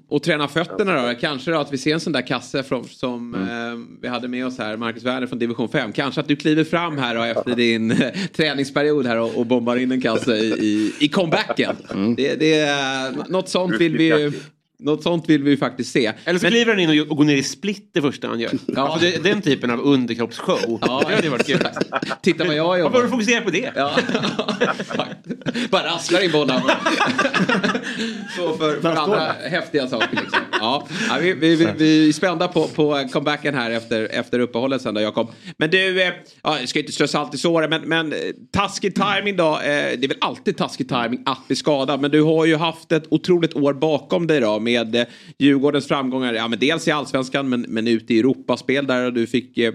och 0.09 0.23
träna 0.23 0.47
fötterna 0.47 1.07
då? 1.07 1.13
Kanske 1.19 1.51
då 1.51 1.57
att 1.59 1.73
vi 1.73 1.77
ser 1.77 1.93
en 1.93 1.99
sån 1.99 2.13
där 2.13 2.27
kasse 2.27 2.63
från, 2.63 2.83
som 2.87 3.35
Mm. 3.35 3.73
eh, 3.73 3.85
vi 4.01 4.07
hade 4.07 4.27
med 4.27 4.45
oss 4.45 4.57
här, 4.57 4.77
Marcus 4.77 5.03
Werner 5.03 5.27
från 5.27 5.39
division 5.39 5.69
5. 5.69 5.91
Kanske 5.93 6.21
att 6.21 6.27
du 6.27 6.35
kliver 6.35 6.63
fram 6.63 6.97
här 6.97 7.17
och 7.17 7.25
efter 7.25 7.55
din 7.55 7.91
eh, 7.91 7.97
träningsperiod 8.35 9.05
här 9.05 9.17
och, 9.19 9.37
och 9.37 9.45
bombar 9.45 9.75
in 9.75 9.91
en 9.91 10.01
kasse 10.01 10.35
i, 10.35 10.45
i, 10.49 10.93
i 10.99 11.07
comebacken. 11.09 11.75
Mm. 11.93 12.15
Det, 12.15 12.35
det, 12.35 12.53
är- 12.59 13.31
något 13.31 13.49
sånt 13.49 13.81
vill 13.81 13.97
vi 13.97 14.03
ju 14.07 14.31
något 14.83 15.03
sånt 15.03 15.29
vill 15.29 15.43
vi 15.43 15.49
ju 15.51 15.57
faktiskt 15.57 15.91
se. 15.91 16.13
Eller 16.25 16.39
så 16.39 16.47
kliver 16.47 16.71
han 16.71 16.79
in 16.79 17.01
och, 17.01 17.07
och 17.11 17.17
går 17.17 17.23
ner 17.23 17.35
i 17.35 17.43
split 17.43 17.89
det 17.93 18.01
första 18.01 18.27
han 18.27 18.39
gör. 18.39 18.51
Ja. 18.65 18.81
Alltså, 18.87 18.99
det, 18.99 19.23
den 19.23 19.41
typen 19.41 19.71
av 19.71 19.79
underkroppsshow. 19.79 20.79
Ja, 20.81 21.03
det 21.07 21.15
hade 21.15 21.29
varit 21.29 21.47
kul. 21.47 21.59
Titta 22.21 22.43
vad 22.43 22.55
jag 22.55 22.63
Varför 22.63 22.77
har 22.77 22.79
jobbar. 22.79 23.01
du 23.03 23.09
fokuserat 23.09 23.43
på 23.43 23.49
det? 23.51 23.71
Ja. 23.75 23.91
Bara 25.69 25.85
rasslar 25.85 26.23
in 26.23 26.31
bollar. 26.31 26.63
Så 28.37 28.57
för, 28.57 28.81
för 28.81 28.95
andra 28.95 29.31
häftiga 29.49 29.87
saker. 29.87 30.15
Liksom. 30.21 30.39
Ja. 30.59 30.87
Ja, 31.09 31.17
vi, 31.21 31.33
vi, 31.33 31.55
vi, 31.55 31.67
vi 31.77 32.09
är 32.09 32.13
spända 32.13 32.47
på, 32.47 32.67
på 32.67 33.09
comebacken 33.11 33.55
här 33.55 33.71
efter, 33.71 34.07
efter 34.11 34.39
uppehållet 34.39 34.81
sen 34.81 34.93
då 34.93 35.01
Jakob. 35.01 35.31
Men 35.57 35.69
du, 35.69 36.01
eh, 36.01 36.13
ja, 36.43 36.59
jag 36.59 36.69
ska 36.69 36.79
inte 36.79 36.91
strö 36.91 37.07
salt 37.07 37.33
i 37.33 37.37
såren 37.37 37.69
men, 37.69 37.81
men 37.81 38.13
eh, 38.13 38.19
taskig 38.51 38.95
timing 38.95 39.35
då. 39.37 39.51
Eh, 39.53 39.59
det 39.63 40.03
är 40.03 40.07
väl 40.07 40.17
alltid 40.21 40.57
taskig 40.57 40.89
timing 40.89 41.23
att 41.25 41.47
bli 41.47 41.55
skadad. 41.55 42.01
Men 42.01 42.11
du 42.11 42.21
har 42.21 42.45
ju 42.45 42.55
haft 42.55 42.91
ett 42.91 43.03
otroligt 43.09 43.55
år 43.55 43.73
bakom 43.73 44.27
dig 44.27 44.39
då 44.39 44.59
med 44.59 44.72
med 44.73 44.95
eh, 44.95 45.05
Djurgårdens 45.37 45.87
framgångar. 45.87 46.33
Ja, 46.33 46.47
men 46.47 46.59
dels 46.59 46.87
i 46.87 46.91
allsvenskan 46.91 47.49
men, 47.49 47.61
men 47.61 47.87
ute 47.87 48.13
i 48.13 48.19
Europaspel 48.19 48.87
där 48.87 49.11
du 49.11 49.27
fick 49.27 49.57
eh, 49.57 49.73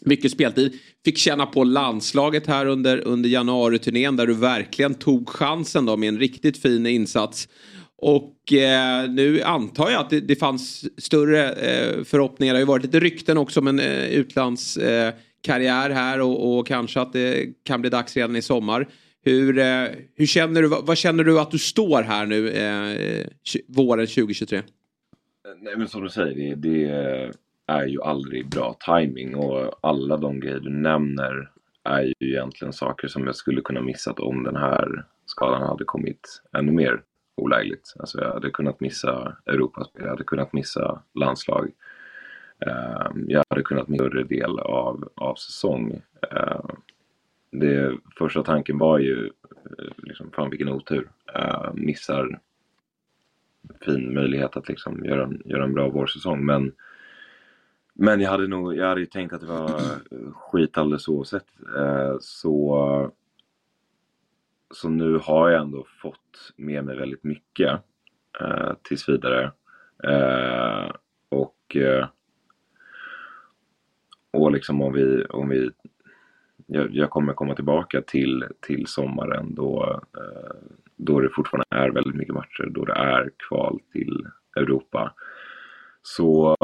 mycket 0.00 0.30
speltid. 0.30 0.78
Fick 1.04 1.18
känna 1.18 1.46
på 1.46 1.64
landslaget 1.64 2.46
här 2.46 2.66
under, 2.66 2.98
under 2.98 3.28
januariturnén 3.28 4.16
där 4.16 4.26
du 4.26 4.34
verkligen 4.34 4.94
tog 4.94 5.28
chansen 5.28 5.86
då 5.86 5.96
med 5.96 6.08
en 6.08 6.18
riktigt 6.18 6.62
fin 6.62 6.86
insats. 6.86 7.48
Och 7.96 8.52
eh, 8.52 9.10
nu 9.10 9.42
antar 9.42 9.90
jag 9.90 10.00
att 10.00 10.10
det, 10.10 10.20
det 10.20 10.36
fanns 10.36 10.84
större 11.02 11.52
eh, 11.52 12.04
förhoppningar. 12.04 12.54
Det 12.54 12.58
har 12.58 12.62
ju 12.62 12.66
varit 12.66 12.84
lite 12.84 13.00
rykten 13.00 13.38
också 13.38 13.60
om 13.60 13.66
en 13.66 13.80
eh, 13.80 14.04
utlandskarriär 14.04 15.90
eh, 15.90 15.96
här 15.96 16.20
och, 16.20 16.58
och 16.58 16.66
kanske 16.66 17.00
att 17.00 17.12
det 17.12 17.46
kan 17.64 17.80
bli 17.80 17.90
dags 17.90 18.16
redan 18.16 18.36
i 18.36 18.42
sommar. 18.42 18.88
Hur, 19.24 19.58
eh, 19.58 19.86
hur 20.14 20.26
känner 20.26 20.62
du, 20.62 20.68
vad, 20.68 20.86
vad 20.86 20.98
känner 20.98 21.24
du 21.24 21.40
att 21.40 21.50
du 21.50 21.58
står 21.58 22.02
här 22.02 22.26
nu 22.26 22.48
eh, 22.48 23.26
våren 23.68 24.06
2023? 24.06 24.62
Nej 25.60 25.76
men 25.76 25.88
som 25.88 26.02
du 26.02 26.08
säger, 26.08 26.54
det, 26.54 26.54
det 26.54 26.90
är 27.66 27.86
ju 27.86 28.02
aldrig 28.02 28.48
bra 28.48 28.76
timing 28.86 29.34
och 29.34 29.78
alla 29.80 30.16
de 30.16 30.40
grejer 30.40 30.60
du 30.60 30.70
nämner 30.70 31.50
är 31.84 32.02
ju 32.02 32.14
egentligen 32.18 32.72
saker 32.72 33.08
som 33.08 33.26
jag 33.26 33.36
skulle 33.36 33.60
kunna 33.60 33.80
missat 33.80 34.20
om 34.20 34.44
den 34.44 34.56
här 34.56 35.04
skadan 35.26 35.62
hade 35.62 35.84
kommit 35.84 36.42
ännu 36.58 36.72
mer 36.72 37.02
olägligt. 37.36 37.94
Alltså 37.98 38.20
jag 38.20 38.32
hade 38.32 38.50
kunnat 38.50 38.80
missa 38.80 39.36
Europaspel, 39.46 40.02
jag 40.02 40.10
hade 40.10 40.24
kunnat 40.24 40.52
missa 40.52 41.02
landslag. 41.14 41.70
Eh, 42.66 43.10
jag 43.26 43.44
hade 43.48 43.62
kunnat 43.62 43.88
missa 43.88 44.04
större 44.04 44.24
del 44.24 44.58
av, 44.58 45.08
av 45.14 45.34
säsong. 45.34 46.02
Eh, 46.32 46.60
det, 47.60 47.98
första 48.18 48.42
tanken 48.42 48.78
var 48.78 48.98
ju, 48.98 49.30
eh, 49.78 49.92
liksom, 49.96 50.30
fan 50.30 50.50
vilken 50.50 50.68
otur. 50.68 51.10
Eh, 51.34 51.74
Missar 51.74 52.40
fin 53.80 54.14
möjlighet 54.14 54.56
att 54.56 54.68
liksom 54.68 55.04
göra, 55.04 55.24
en, 55.24 55.42
göra 55.44 55.64
en 55.64 55.74
bra 55.74 55.88
vårsäsong. 55.88 56.44
Men, 56.44 56.72
men 57.94 58.20
jag 58.20 58.30
hade 58.30 58.46
nog 58.46 58.76
jag 58.76 58.88
hade 58.88 59.00
ju 59.00 59.06
tänkt 59.06 59.32
att 59.32 59.40
det 59.40 59.46
var 59.46 59.80
skit 60.32 60.78
alldeles 60.78 61.08
oavsett. 61.08 61.46
Eh, 61.76 62.16
så, 62.20 63.12
så 64.74 64.88
nu 64.88 65.18
har 65.18 65.50
jag 65.50 65.62
ändå 65.62 65.86
fått 66.02 66.52
med 66.56 66.84
mig 66.84 66.96
väldigt 66.96 67.24
mycket 67.24 67.80
eh, 68.40 68.72
tills 68.82 69.08
vidare. 69.08 69.52
Eh, 70.04 70.90
och, 71.28 71.76
eh, 71.76 72.06
och 74.30 74.52
liksom 74.52 74.82
om 74.82 74.92
vi, 74.92 75.24
om 75.24 75.48
vi 75.48 75.70
jag, 76.66 76.94
jag 76.94 77.10
kommer 77.10 77.32
komma 77.32 77.54
tillbaka 77.54 78.02
till, 78.02 78.44
till 78.60 78.86
sommaren 78.86 79.54
då, 79.54 80.02
eh, 80.16 80.56
då 80.96 81.20
det 81.20 81.30
fortfarande 81.30 81.66
är 81.70 81.90
väldigt 81.90 82.14
mycket 82.14 82.34
matcher, 82.34 82.68
då 82.70 82.84
det 82.84 82.92
är 82.92 83.30
kval 83.48 83.80
till 83.92 84.28
Europa. 84.56 85.14
Så, 86.02 86.56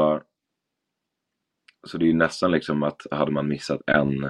så 1.87 1.97
det 1.97 2.05
är 2.05 2.07
ju 2.07 2.13
nästan 2.13 2.51
liksom 2.51 2.83
att 2.83 3.01
hade 3.11 3.31
man 3.31 3.47
missat 3.47 3.81
en 3.87 4.23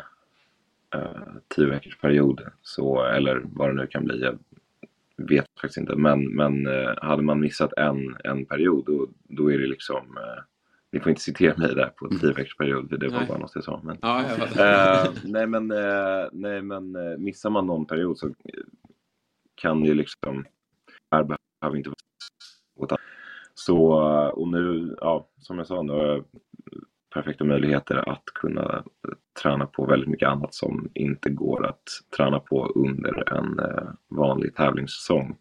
eh, 0.96 1.34
tio 1.56 1.66
veckors 1.66 1.98
period, 1.98 2.42
så, 2.62 3.04
eller 3.04 3.42
vad 3.46 3.70
det 3.70 3.74
nu 3.74 3.88
kan 3.88 4.04
bli, 4.04 4.22
jag 4.22 4.40
vet 5.18 5.46
faktiskt 5.62 5.78
inte, 5.78 5.96
men, 5.96 6.36
men 6.36 6.68
eh, 6.68 6.94
hade 7.02 7.24
man 7.24 7.40
missat 7.40 7.74
en, 7.78 8.18
en 8.24 8.46
period 8.46 8.86
då, 8.86 9.08
då 9.24 9.52
är 9.52 9.58
det 9.58 9.68
liksom 9.68 10.18
eh, 10.18 10.44
ni 10.92 11.00
får 11.00 11.10
inte 11.10 11.22
citera 11.22 11.58
mig 11.58 11.76
där 11.76 11.90
på 11.90 12.10
tio 12.10 12.34
veckors 12.34 12.58
period, 12.58 13.00
det 13.00 13.08
var 13.10 13.18
Nej. 13.20 13.28
bara 13.28 13.38
något 13.38 13.52
jag 13.56 13.64
sa. 13.64 13.82
Men, 13.84 13.98
Ja, 14.02 14.24
jag. 14.56 15.04
Eh, 15.04 15.12
nej 15.24 15.48
men, 15.48 15.72
eh, 15.72 16.30
nej 16.32 16.62
men 16.62 16.96
eh, 16.96 17.18
missar 17.18 17.50
man 17.50 17.68
någon 17.68 17.86
period 17.86 18.18
så 18.18 18.34
kan 19.56 19.86
ju 19.86 19.94
liksom, 19.94 20.46
här 21.12 21.24
behöver 21.24 21.78
inte 21.78 21.90
vara 22.76 22.98
Så, 23.54 24.10
eh, 24.10 24.28
och 24.28 24.48
nu, 24.48 24.96
ja, 25.02 25.30
som 25.40 25.58
jag 25.58 25.68
sa, 25.68 25.82
nu 25.82 25.94
har 25.94 26.06
jag 26.06 26.26
perfekta 27.14 27.44
möjligheter 27.44 28.10
att 28.10 28.26
kunna 28.26 28.84
eh, 29.08 29.14
träna 29.42 29.66
på 29.66 29.86
väldigt 29.86 30.10
mycket 30.10 30.30
annat 30.30 30.54
som 30.54 30.90
inte 30.94 31.30
går 31.30 31.66
att 31.66 31.84
träna 32.18 32.40
på 32.40 32.66
under 32.76 33.34
en 33.38 33.60
eh, 33.60 33.90
vanlig 34.08 34.56
tävlingssäsong. 34.56 35.38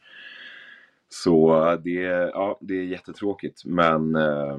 Så 1.08 1.76
det, 1.84 2.00
ja, 2.34 2.58
det 2.60 2.74
är 2.74 2.84
jättetråkigt 2.84 3.64
men 3.64 4.16
eh, 4.16 4.58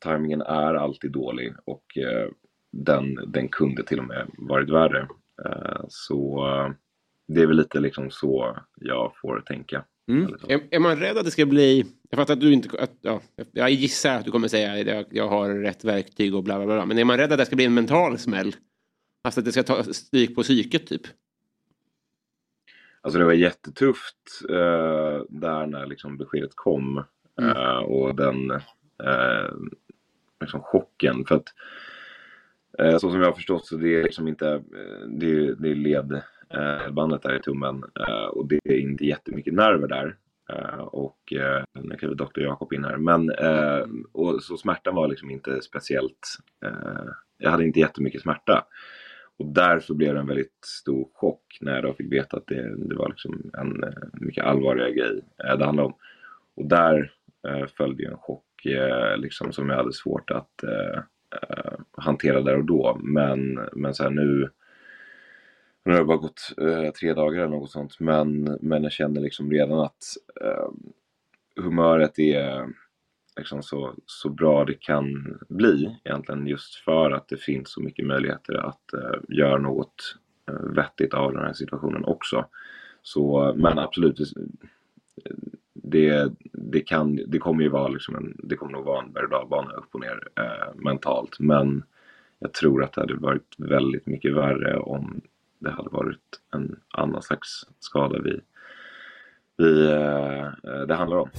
timingen 0.00 0.40
är 0.42 0.74
alltid 0.74 1.12
dålig 1.12 1.54
och 1.64 1.98
eh, 1.98 2.28
den, 2.72 3.18
den 3.26 3.48
kunde 3.48 3.82
till 3.82 3.98
och 3.98 4.04
med 4.04 4.30
varit 4.38 4.70
värre. 4.70 5.08
Eh, 5.44 5.84
så 5.88 6.46
eh, 6.48 6.72
det 7.28 7.42
är 7.42 7.46
väl 7.46 7.56
lite 7.56 7.80
liksom 7.80 8.10
så 8.10 8.56
jag 8.76 9.12
får 9.22 9.40
tänka. 9.40 9.84
Så. 10.40 10.50
Är, 10.50 10.60
är 10.70 10.78
man 10.78 10.96
rädd 10.96 11.18
att 11.18 11.24
det 11.24 11.30
ska 11.30 11.46
bli... 11.46 11.86
Jag 12.10 12.18
fattar 12.18 12.34
att 12.34 12.40
du 12.40 12.52
inte... 12.52 12.82
Att, 12.82 12.92
ja, 13.00 13.20
jag 13.52 13.70
gissar 13.70 14.14
att 14.14 14.24
du 14.24 14.30
kommer 14.30 14.48
säga 14.48 14.72
att 14.72 14.86
jag, 14.86 15.06
jag 15.10 15.28
har 15.28 15.54
rätt 15.54 15.84
verktyg 15.84 16.34
och 16.34 16.44
bla 16.44 16.56
bla 16.56 16.66
bla. 16.66 16.86
Men 16.86 16.98
är 16.98 17.04
man 17.04 17.16
rädd 17.16 17.32
att 17.32 17.38
det 17.38 17.46
ska 17.46 17.56
bli 17.56 17.64
en 17.64 17.74
mental 17.74 18.18
smäll? 18.18 18.56
Alltså 19.24 19.40
att 19.40 19.44
det 19.44 19.52
ska 19.52 19.62
ta 19.62 19.82
stryk 19.82 20.34
på 20.34 20.42
psyket 20.42 20.86
typ? 20.86 21.02
Alltså 23.00 23.18
det 23.18 23.24
var 23.24 23.32
jättetufft 23.32 24.42
eh, 24.48 25.22
där 25.28 25.66
när 25.66 25.86
liksom 25.86 26.16
beskedet 26.16 26.52
kom. 26.54 27.04
Eh, 27.40 27.78
och 27.78 28.14
den 28.14 28.50
eh, 28.50 29.50
liksom 30.40 30.60
chocken. 30.62 31.24
För 31.26 31.34
att 31.34 31.54
Eh, 32.78 32.92
så 32.92 33.10
som 33.10 33.20
jag 33.20 33.26
har 33.26 33.32
förstått 33.32 33.66
så 33.66 33.76
det 33.76 33.94
är 33.94 34.02
liksom 34.02 34.28
inte, 34.28 34.48
eh, 34.48 35.08
det 35.08 35.26
är, 35.26 35.54
det 35.58 35.70
är 35.70 35.74
ledbandet 35.74 37.24
eh, 37.24 37.30
där 37.30 37.36
i 37.36 37.42
tummen 37.42 37.84
eh, 38.08 38.24
och 38.24 38.48
det 38.48 38.58
är 38.64 38.78
inte 38.78 39.04
jättemycket 39.04 39.54
nerver 39.54 39.88
där. 39.88 40.16
Eh, 40.52 40.80
och 40.80 41.32
eh, 41.32 41.64
nu 41.82 41.96
kliver 41.96 42.14
doktor 42.14 42.44
Jakob 42.44 42.72
in 42.72 42.84
här. 42.84 42.96
Men 42.96 43.30
eh, 43.30 43.86
och, 44.12 44.42
så 44.42 44.56
smärtan 44.56 44.94
var 44.94 45.08
liksom 45.08 45.30
inte 45.30 45.62
speciellt, 45.62 46.38
eh, 46.64 47.12
jag 47.38 47.50
hade 47.50 47.64
inte 47.64 47.80
jättemycket 47.80 48.22
smärta. 48.22 48.64
Och 49.38 49.46
därför 49.46 49.94
blev 49.94 50.14
det 50.14 50.20
en 50.20 50.26
väldigt 50.26 50.64
stor 50.64 51.08
chock 51.14 51.58
när 51.60 51.74
jag 51.74 51.82
då 51.84 51.94
fick 51.94 52.12
veta 52.12 52.36
att 52.36 52.46
det, 52.46 52.76
det 52.88 52.94
var 52.94 53.08
liksom 53.08 53.50
en 53.58 53.84
eh, 53.84 53.90
mycket 54.12 54.44
allvarligare 54.44 54.92
grej 54.92 55.20
eh, 55.44 55.58
det 55.58 55.64
handlade 55.64 55.86
om. 55.86 55.94
Och 56.56 56.66
där 56.66 57.12
eh, 57.48 57.66
följde 57.66 58.02
ju 58.02 58.08
en 58.08 58.16
chock 58.16 58.44
eh, 58.66 59.16
liksom 59.16 59.52
som 59.52 59.68
jag 59.68 59.76
hade 59.76 59.92
svårt 59.92 60.30
att 60.30 60.62
eh, 60.62 60.98
eh, 61.42 61.72
hantera 61.96 62.40
där 62.40 62.58
och 62.58 62.64
då. 62.64 62.98
Men, 63.02 63.68
men 63.72 63.94
så 63.94 64.02
här 64.02 64.10
nu, 64.10 64.50
nu 65.84 65.92
har 65.92 65.98
det 65.98 66.04
bara 66.04 66.16
gått 66.16 66.52
eh, 66.60 66.90
tre 66.90 67.14
dagar 67.14 67.38
eller 67.38 67.56
något 67.56 67.70
sånt. 67.70 68.00
Men, 68.00 68.58
men 68.60 68.82
jag 68.82 68.92
känner 68.92 69.20
liksom 69.20 69.50
redan 69.50 69.80
att 69.80 70.04
eh, 70.40 70.68
humöret 71.62 72.18
är 72.18 72.68
liksom 73.36 73.62
så, 73.62 73.94
så 74.06 74.28
bra 74.28 74.64
det 74.64 74.74
kan 74.74 75.38
bli 75.48 75.98
egentligen 76.04 76.46
just 76.46 76.74
för 76.74 77.10
att 77.10 77.28
det 77.28 77.36
finns 77.36 77.72
så 77.72 77.82
mycket 77.82 78.06
möjligheter 78.06 78.54
att 78.54 78.92
eh, 78.92 79.20
göra 79.28 79.58
något 79.58 80.16
eh, 80.48 80.74
vettigt 80.74 81.14
av 81.14 81.32
den 81.32 81.42
här 81.42 81.52
situationen 81.52 82.04
också. 82.04 82.46
Så, 83.02 83.54
men 83.56 83.78
absolut, 83.78 84.18
det, 85.82 86.32
det, 86.52 86.80
kan, 86.80 87.20
det 87.26 87.38
kommer 87.38 87.62
ju 87.62 87.68
vara 87.68 87.88
liksom 87.88 88.16
en, 88.16 88.36
det 88.42 88.56
kommer 88.56 88.72
nog 88.72 88.84
vara 88.84 89.02
en 89.02 89.12
berg 89.12 89.24
och 89.24 89.30
dalbana 89.30 89.72
upp 89.72 89.94
och 89.94 90.00
ner 90.00 90.28
eh, 90.36 90.74
mentalt. 90.74 91.40
Men 91.40 91.82
jag 92.38 92.52
tror 92.52 92.84
att 92.84 92.92
det 92.92 93.00
hade 93.00 93.14
varit 93.14 93.54
väldigt 93.58 94.06
mycket 94.06 94.34
värre 94.34 94.78
om 94.78 95.20
det 95.58 95.70
hade 95.70 95.90
varit 95.90 96.40
en 96.54 96.76
annan 96.92 97.22
slags 97.22 97.66
skada 97.78 98.18
vi, 98.18 98.40
vi, 99.56 99.90
eh, 99.90 100.86
det 100.88 100.94
handlar 100.94 101.16
om. 101.16 101.30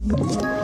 Mm 0.00 0.63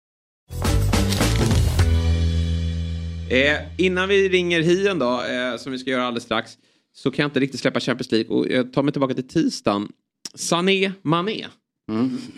Eh, 3.31 3.57
innan 3.77 4.09
vi 4.09 4.29
ringer 4.29 4.61
Hien 4.61 4.99
då, 4.99 5.21
eh, 5.21 5.57
som 5.57 5.71
vi 5.71 5.79
ska 5.79 5.89
göra 5.89 6.03
alldeles 6.03 6.23
strax, 6.23 6.57
så 6.93 7.11
kan 7.11 7.23
jag 7.23 7.27
inte 7.29 7.39
riktigt 7.39 7.59
släppa 7.59 7.79
Champions 7.79 8.11
League 8.11 8.35
och 8.37 8.47
jag 8.47 8.73
tar 8.73 8.83
mig 8.83 8.91
tillbaka 8.91 9.13
till 9.13 9.27
tisdagen. 9.27 9.89
Sané 10.35 10.91
Mané 11.01 11.47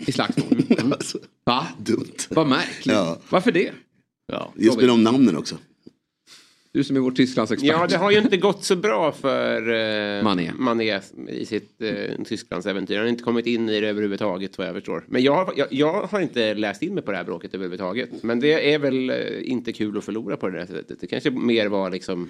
i 0.06 0.12
slagsmål. 0.12 0.62
Va? 1.44 1.66
Dumt. 1.78 2.16
Vad 2.30 2.46
märkligt. 2.46 2.94
Ja. 2.94 3.18
Varför 3.28 3.52
det? 3.52 3.72
Just 4.56 4.76
med 4.78 4.88
de 4.88 5.02
namnen 5.02 5.36
också. 5.36 5.58
Du 6.74 6.84
som 6.84 6.96
är 6.96 7.00
vår 7.00 7.10
Tysklandsexpert. 7.10 7.68
Ja, 7.70 7.86
det 7.86 7.96
har 7.96 8.10
ju 8.10 8.18
inte 8.18 8.36
gått 8.36 8.64
så 8.64 8.76
bra 8.76 9.12
för 9.12 9.68
eh, 10.18 10.22
Mané. 10.24 10.52
Mané 10.58 11.00
i 11.28 11.46
sitt 11.46 11.82
eh, 11.82 12.24
Tysklandsäventyr. 12.24 12.94
Han 12.96 13.02
har 13.04 13.08
inte 13.10 13.22
kommit 13.24 13.46
in 13.46 13.68
i 13.68 13.80
det 13.80 13.88
överhuvudtaget 13.88 14.58
vad 14.58 14.66
jag 14.66 14.74
förstår. 14.74 15.04
Men 15.08 15.22
jag, 15.22 15.34
har- 15.44 15.54
jag, 15.56 15.66
jag 15.70 16.02
har 16.02 16.20
inte 16.20 16.54
läst 16.54 16.82
in 16.82 16.94
mig 16.94 17.02
på 17.02 17.10
det 17.10 17.16
här 17.16 17.24
bråket 17.24 17.54
överhuvudtaget. 17.54 18.22
Men 18.22 18.40
det 18.40 18.72
är 18.74 18.78
väl 18.78 19.10
eh, 19.10 19.16
inte 19.42 19.72
kul 19.72 19.98
att 19.98 20.04
förlora 20.04 20.36
på 20.36 20.48
det 20.48 20.58
där 20.58 20.66
sättet. 20.66 21.00
Det 21.00 21.06
kanske 21.06 21.30
mer 21.30 21.66
var 21.66 21.90
liksom... 21.90 22.28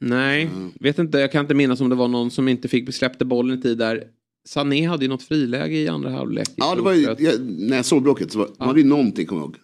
Nej, 0.00 0.48
vet 0.80 0.98
inte. 0.98 1.18
Jag 1.18 1.32
kan 1.32 1.40
inte 1.40 1.54
minnas 1.54 1.80
om 1.80 1.88
det 1.88 1.96
var 1.96 2.08
någon 2.08 2.30
som 2.30 2.48
inte 2.48 2.68
fick 2.68 2.94
släppte 2.94 3.24
bollen 3.24 3.58
i 3.58 3.62
tid 3.62 3.78
där. 3.78 4.04
Sané 4.48 4.86
hade 4.86 5.04
ju 5.04 5.08
något 5.08 5.22
friläge 5.22 5.76
i 5.76 5.88
andra 5.88 6.10
halvlek. 6.10 6.48
Ja, 6.56 6.74
det 6.74 6.82
var 6.82 6.92
ju, 6.92 7.02
jag, 7.18 7.40
när 7.58 7.76
jag 7.76 7.84
såg 7.84 8.02
bråket 8.02 8.32
så 8.32 8.38
var, 8.38 8.48
var 8.58 8.74
det 8.74 8.80
ju 8.80 8.86
någonting, 8.86 9.26
kommer 9.26 9.42
jag 9.42 9.46
ihåg, 9.46 9.56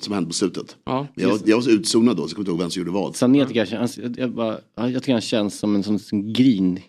som 0.00 0.14
hände 0.14 0.26
på 0.28 0.34
slutet. 0.34 0.76
Ja, 0.84 1.06
jag, 1.14 1.28
var- 1.28 1.40
jag 1.44 1.56
var 1.56 1.62
så 1.62 1.70
utzonad 1.70 2.16
då, 2.16 2.22
så 2.22 2.28
jag 2.28 2.34
kommer 2.36 2.42
inte 2.42 2.50
ihåg 2.50 2.58
vem 2.60 2.70
som 2.70 2.80
gjorde 2.80 2.90
vad. 2.90 3.16
Sané 3.16 3.46
tycker 3.46 3.60
jag, 3.60 3.68
känns, 3.68 3.98
jag, 3.98 4.18
jag, 4.18 4.30
bara, 4.34 4.58
ja, 4.76 4.90
jag 4.90 5.02
tycker 5.02 5.12
han 5.12 5.20
känns 5.20 5.58
som 5.58 5.74
en 5.74 5.82
sån 5.82 5.98
som 5.98 6.32
grin. 6.32 6.80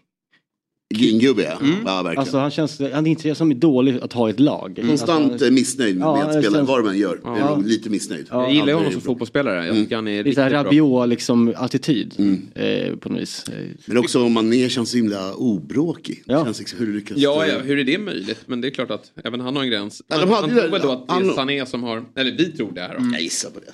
Gringubbe, 0.95 1.43
ja. 1.43 1.57
ja 1.85 2.01
verkligen. 2.03 2.19
Alltså 2.19 2.37
han 2.37 2.51
känns, 2.51 2.79
han 2.79 3.07
är 3.07 3.11
inte 3.11 3.35
som 3.35 3.51
är 3.51 3.55
dålig 3.55 3.99
att 4.01 4.13
ha 4.13 4.27
i 4.27 4.31
ett 4.31 4.39
lag. 4.39 4.79
Konstant 4.87 5.31
alltså, 5.31 5.45
eh, 5.47 5.51
missnöjd 5.51 5.97
med 5.97 6.05
Ja, 6.05 6.23
att 6.23 6.31
spela, 6.41 6.57
känns- 6.57 6.69
vad 6.69 6.83
de 6.85 6.89
än 6.89 6.97
gör. 6.97 7.19
Ja. 7.23 7.57
Är 7.59 7.63
lite 7.63 7.89
missnöjd. 7.89 8.25
Ja, 8.29 8.43
Jag 8.43 8.53
gillar 8.53 8.73
honom 8.73 8.91
som 8.91 9.01
fotbollsspelare. 9.01 9.65
Jag 9.67 9.75
tycker 9.75 9.95
han 9.95 10.07
är 10.07 10.23
Det 10.23 10.29
är 10.29 10.33
så 10.33 10.41
här 10.41 10.49
riktigt 10.49 10.61
bra. 10.63 10.63
rabiot 10.63 11.09
liksom 11.09 11.53
attityd 11.57 12.13
eh, 12.55 12.95
på 12.95 13.09
något 13.09 13.21
vis. 13.21 13.45
Men 13.85 13.97
också 13.97 14.23
om 14.23 14.33
man 14.33 14.53
är, 14.53 14.69
känns 14.69 14.89
så 14.91 14.97
himla 14.97 15.33
obråkig. 15.33 16.23
Ja. 16.25 16.45
Känns 16.45 16.59
liksom, 16.59 16.79
hur 16.79 16.93
lyckas 16.93 17.17
Ja, 17.17 17.45
ja, 17.47 17.59
hur 17.59 17.79
är 17.79 17.83
det 17.83 17.97
möjligt? 17.97 18.39
Men 18.45 18.61
det 18.61 18.67
är 18.67 18.71
klart 18.71 18.91
att 18.91 19.11
även 19.23 19.39
han 19.39 19.55
har 19.55 19.63
en 19.63 19.69
gräns. 19.69 20.01
Ja, 20.07 20.17
de 20.17 20.25
Man- 20.25 20.33
hade 20.35 20.47
man 20.47 20.57
tror 20.61 20.71
väl 20.71 20.81
då 20.81 20.91
att 20.91 21.07
det 21.07 21.29
är 21.29 21.33
Sané 21.33 21.65
som 21.65 21.83
har, 21.83 22.05
eller 22.15 22.31
vi 22.37 22.45
tror 22.51 22.71
det 22.71 22.81
här 22.81 22.95
då. 22.99 23.05
Jag 23.13 23.21
gissar 23.21 23.49
på 23.49 23.59
det. 23.59 23.71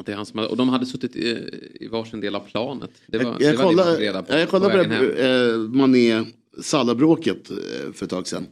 Att 0.00 0.06
det 0.06 0.12
är 0.12 0.16
han 0.16 0.26
som 0.26 0.38
och 0.40 0.56
de 0.56 0.68
hade 0.68 0.86
suttit 0.86 1.16
i, 1.16 1.28
i 1.80 1.88
varsin 1.88 2.20
del 2.20 2.34
av 2.34 2.40
planet. 2.40 2.90
Det 3.06 3.18
var, 3.18 3.24
Jag, 3.24 3.38
det 3.38 3.44
jag, 3.44 3.54
var 3.56 3.64
det 3.64 3.68
vi 3.70 3.74
kollade, 3.76 3.92
fick 3.96 4.00
reda 4.00 4.22
på. 4.22 4.32
ja, 4.32 4.38
jag 4.38 4.48
kollade 4.48 4.84
på 4.84 4.90
hem. 4.94 5.04
det, 5.16 5.50
eh, 5.52 5.58
Mané 5.58 6.24
Salah-bråket 6.62 7.50
eh, 7.50 7.56
för 7.92 8.04
ett 8.04 8.10
tag 8.10 8.26
sedan. 8.26 8.46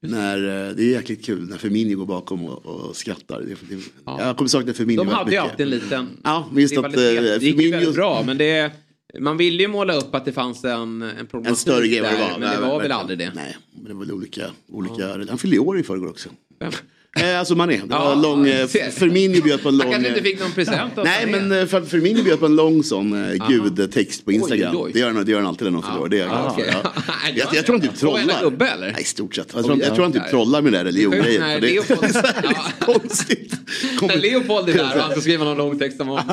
När, 0.00 0.36
eh, 0.68 0.74
det 0.76 0.82
är 0.82 0.90
jäkligt 0.92 1.24
kul 1.24 1.48
när 1.48 1.56
Firmino 1.56 1.96
går 1.98 2.06
bakom 2.06 2.44
och, 2.44 2.66
och 2.66 2.96
skrattar. 2.96 3.40
Det, 3.40 3.76
det, 3.76 3.82
Jag 4.04 4.36
kommer 4.36 4.48
sakna 4.48 4.72
Firmino 4.72 5.04
De 5.04 5.08
hade 5.08 5.30
ju 5.30 5.36
alltid 5.36 5.60
en 5.60 5.70
liten 5.70 6.08
Ja, 6.24 6.48
men 6.52 6.62
just 6.62 6.78
att 6.78 6.84
rivalitet. 6.96 7.32
eh, 7.34 7.38
Det 7.40 7.46
gick 7.46 7.60
ju 7.60 7.70
väldigt 7.70 7.94
bra, 7.94 8.22
men 8.26 8.38
det, 8.38 8.72
man 9.18 9.36
ville 9.36 9.62
ju 9.62 9.68
måla 9.68 9.94
upp 9.96 10.14
att 10.14 10.24
det 10.24 10.32
fanns 10.32 10.64
en, 10.64 11.02
en 11.02 11.26
problematik 11.26 11.48
En 11.50 11.56
större 11.56 11.88
grej 11.88 12.00
vad 12.00 12.10
det 12.10 12.16
där, 12.16 12.30
var. 12.32 12.38
Men 12.38 12.50
det 12.60 12.66
var 12.68 12.80
väl 12.82 12.92
aldrig 12.92 13.18
det. 13.18 13.32
Nej, 13.34 13.56
men 13.74 13.84
det 13.84 13.92
var 13.94 14.00
väl 14.00 14.12
olika. 14.12 14.42
olika 14.68 15.08
Han 15.28 15.38
fyllde 15.38 15.58
år 15.58 15.78
i 15.78 15.82
förrgår 15.82 16.08
också. 16.08 16.28
Vem? 16.60 16.72
Eh, 17.16 17.38
alltså 17.38 17.54
Mané. 17.54 17.76
Det 17.76 17.94
var 17.94 18.16
lång, 18.16 18.48
eh. 18.48 18.66
Firmino 18.90 19.42
bjöd 19.42 19.62
på 19.62 19.68
en 19.68 19.74
Han 19.74 19.78
lång... 19.86 19.92
kanske 19.92 20.08
inte 20.08 20.20
eh, 20.20 20.24
fick 20.24 20.40
någon 20.40 20.52
present 20.52 20.98
av 20.98 21.04
Nej 21.04 21.20
Sané. 21.24 21.36
men 21.40 21.60
eh, 21.60 21.66
för- 21.66 21.82
Firmino 21.82 22.22
bjöd 22.22 22.40
på 22.40 22.46
en 22.46 22.56
lång 22.56 22.82
sån 22.84 23.24
eh, 23.32 23.48
gudtext 23.48 24.24
på 24.24 24.32
Instagram. 24.32 24.76
Oj, 24.76 24.82
oj. 24.84 24.90
Det, 24.92 24.98
gör 24.98 25.10
han, 25.12 25.24
det 25.24 25.30
gör 25.32 25.38
han 25.38 25.46
alltid 25.48 25.64
när 25.64 25.70
någon 25.70 25.82
fyller 25.82 26.00
år. 26.00 26.08
Det 26.08 26.16
är 26.16 26.20
jag 26.20 26.28
glad 26.28 26.46
Ah, 26.46 26.54
för. 26.54 26.66
Ja. 26.66 26.92
Nej, 27.24 27.34
Jag, 27.36 27.48
jag 27.54 27.66
tror 27.66 27.78
han 27.78 27.88
typ 27.88 27.98
trollar. 27.98 28.42
gubbe 28.42 28.66
eller? 28.68 28.92
Nej 28.92 29.04
stort 29.04 29.34
sett. 29.34 29.50
Jag 29.54 29.64
tror, 29.64 29.74
Oj, 29.74 29.80
jag 29.84 29.94
tror 29.94 30.02
han 30.04 30.12
typ 30.12 30.30
trollar 30.30 30.62
med 30.62 30.72
det 30.72 30.78
där 30.78 30.84
religiongrejen. 30.84 31.42
Nej, 31.42 31.60
det- 31.60 31.76
är 31.76 32.84
konstigt. 32.84 33.54
När 34.02 34.16
Leopold 34.16 34.68
är 34.68 34.74
där 34.74 34.96
och 34.96 35.02
han 35.02 35.10
ska 35.12 35.20
skriva 35.20 35.44
någon 35.44 35.56
lång 35.58 35.78
text 35.78 36.00
om 36.00 36.08
honom. 36.08 36.24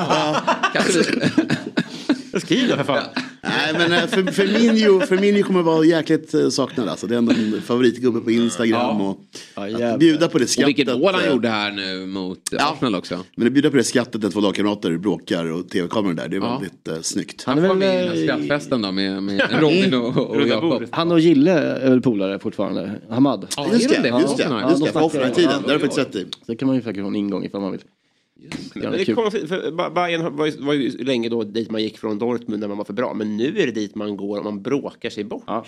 Skriv 2.40 2.68
då 2.68 2.76
för 2.76 2.84
fan. 2.84 3.04
Nej 3.42 3.72
men 3.88 3.92
eh, 3.92 4.06
för, 4.06 4.22
Firmino, 4.32 5.00
Firmino 5.00 5.42
kommer 5.42 5.62
vara 5.62 5.84
jäkligt 5.84 6.34
eh, 6.34 6.48
saknad 6.48 6.88
alltså. 6.88 7.06
Det 7.06 7.14
är 7.14 7.18
ändå 7.18 7.32
en 7.32 7.62
favoritgubbe 7.62 8.20
på 8.20 8.30
Instagram. 8.30 9.00
Och 9.00 9.18
att 9.54 9.98
bjuda 9.98 10.28
på 10.28 10.38
det 10.38 10.44
Och 10.44 10.50
skrattet. 10.50 10.68
vilket 10.78 10.98
mål 10.98 11.14
han 11.14 11.24
eh, 11.24 11.30
gjorde 11.30 11.48
här 11.48 11.70
nu 11.72 12.06
mot 12.06 12.38
Arsenal 12.58 12.94
också. 12.94 13.18
Men 13.36 13.46
att 13.46 13.52
bjuda 13.52 13.70
på 13.70 13.76
det 13.76 13.84
skrattet 13.84 14.22
när 14.22 14.30
två 14.30 14.40
lagkamrater 14.40 14.96
bråkar 14.98 15.52
och 15.52 15.68
tv-kameran 15.68 16.16
där. 16.16 16.28
Det 16.28 16.36
är 16.36 16.40
Ja. 16.40 16.58
väldigt 16.58 16.88
eh, 16.88 17.00
snyggt. 17.02 17.44
Han 17.46 17.58
är 17.58 17.62
väl, 17.74 17.82
här 17.82 18.16
eh, 18.16 18.22
skrattfesten 18.22 18.82
då 18.82 18.92
med, 18.92 19.22
med 19.22 19.42
Robin 19.60 19.94
och, 19.94 20.16
och 20.16 20.48
Jakob. 20.48 20.82
Han 20.90 21.12
och 21.12 21.20
Gille 21.20 21.52
är 21.52 21.90
väl 21.90 22.00
polare 22.02 22.38
fortfarande. 22.38 22.90
Hamad. 23.10 23.46
Ja, 23.56 23.66
Just 23.72 23.88
det, 23.88 23.94
just 23.94 24.02
det. 24.02 24.08
Ja, 24.08 24.20
Just 24.70 24.78
de 24.80 24.84
det, 24.86 24.92
på 24.92 24.98
offline-tiden. 24.98 25.50
ja, 25.52 25.58
Det 25.66 25.72
har 25.72 25.78
du 25.78 25.86
faktiskt 25.86 25.98
rätt 26.08 26.16
i. 26.16 26.26
Det 26.46 26.56
kan 26.56 26.66
man 26.66 26.76
ju 26.76 26.82
faktiskt 26.82 27.02
få 27.04 27.08
en 27.08 27.16
ingång 27.16 27.44
ifall 27.44 27.60
man 27.60 27.72
vill. 27.72 27.80
Det 28.74 29.10
är 29.10 29.14
konstigt, 29.14 29.48
för 29.48 29.70
Ba- 29.70 29.90
Bayern 29.90 30.36
var 30.36 30.46
ju, 30.46 30.52
var 30.58 30.72
ju 30.72 31.04
länge 31.04 31.28
då 31.28 31.42
dit 31.42 31.70
man 31.70 31.82
gick 31.82 31.98
från 31.98 32.18
Dortmund 32.18 32.60
när 32.60 32.68
man 32.68 32.76
var 32.76 32.84
för 32.84 32.92
bra. 32.92 33.14
Men 33.14 33.36
nu 33.36 33.58
är 33.58 33.66
det 33.66 33.72
dit 33.72 33.94
man 33.94 34.16
går 34.16 34.38
om 34.38 34.44
man 34.44 34.62
bråkar 34.62 35.10
sig 35.10 35.24
bort. 35.24 35.44
Ja. 35.46 35.64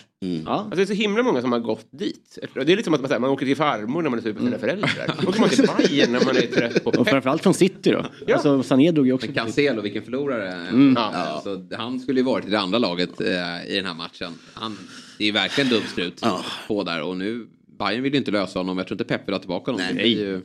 Alltså 0.47 0.77
det 0.77 0.83
är 0.83 0.87
så 0.87 0.93
himla 0.93 1.23
många 1.23 1.41
som 1.41 1.53
har 1.53 1.59
gått 1.59 1.87
dit. 1.91 2.39
Det 2.55 2.61
är 2.61 2.64
lite 2.66 2.83
som 2.83 2.95
att 2.95 3.01
man, 3.01 3.09
säger, 3.09 3.21
man 3.21 3.31
åker 3.31 3.47
till 3.47 3.57
farmor 3.57 4.03
när 4.03 4.11
man 4.11 4.19
är 4.19 4.23
sur 4.23 4.33
på 4.33 4.45
sina 4.45 4.59
föräldrar. 4.59 5.14
Då 5.23 5.29
åker 5.29 5.41
man 5.41 5.49
till 5.49 5.69
Bayern 5.79 6.12
när 6.12 6.25
man 6.25 6.37
är 6.37 6.41
trött 6.41 6.85
på 6.85 6.91
Och 7.01 7.09
framförallt 7.09 7.43
från 7.43 7.55
City 7.55 7.91
då. 7.91 8.33
Alltså 8.33 8.62
Sané 8.62 8.91
drog 8.91 9.07
ju 9.07 9.12
också. 9.12 9.27
Men 9.27 9.35
Cancelo, 9.35 9.83
vilken 9.83 10.03
förlorare. 10.03 10.53
Mm. 10.53 10.95
Ja. 10.97 11.03
Alltså, 11.03 11.62
han 11.77 12.01
skulle 12.01 12.21
ju 12.21 12.25
varit 12.27 12.47
i 12.47 12.51
det 12.51 12.61
andra 12.61 12.79
laget 12.79 13.21
eh, 13.21 13.27
i 13.69 13.77
den 13.77 13.87
här 13.87 13.95
matchen. 13.95 14.33
Han, 14.55 14.79
det 15.19 15.29
är 15.29 15.33
verkligen 15.33 15.71
dumt 15.71 15.83
slut 15.95 16.23
på 16.69 16.83
där 16.85 17.03
och 17.03 17.16
nu 17.16 17.47
Bayern 17.79 18.03
vill 18.03 18.12
ju 18.12 18.18
inte 18.18 18.31
lösa 18.31 18.59
honom. 18.59 18.79
Jag 18.79 18.87
tror 18.87 18.95
inte 18.95 19.05
Pep 19.05 19.29
vill 19.29 19.35
ha 19.35 19.41
tillbaka 19.41 19.70
honom. 19.70 19.87
Det 19.89 19.95
blir 19.95 20.07
ju... 20.07 20.41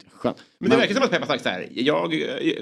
Men 0.60 0.70
det 0.70 0.76
verkar 0.78 0.94
som 0.94 1.04
att 1.04 1.12
Pep 1.12 1.20
har 1.22 1.28
sagt 1.28 1.44
så 1.44 1.50
här. 1.50 1.68
Jag 1.72 2.14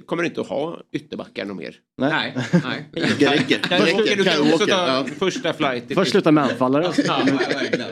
kommer 0.06 0.24
inte 0.24 0.42
att 0.42 0.48
ha 0.48 0.80
ytterbackar 0.92 1.46
något 1.46 1.58
mer. 1.58 1.76
Nej, 1.98 2.34
nej. 2.52 2.86
Det 2.92 3.00
räcker. 3.32 3.60
Jag 3.70 3.80
Det 3.80 3.86
räcker, 3.86 3.98
räcker. 4.04 4.16
du 4.16 4.24
kan 4.24 4.54
också 4.54 4.66
Karaoke. 4.66 4.72
ta 4.72 5.10
Ja. 5.10 5.16
första 5.20 5.54
flight. 5.54 5.84
Först 5.94 6.12
sluta 6.12 6.32
med 6.32 6.44
anfallare. 6.44 6.92
Ja. 7.06 7.20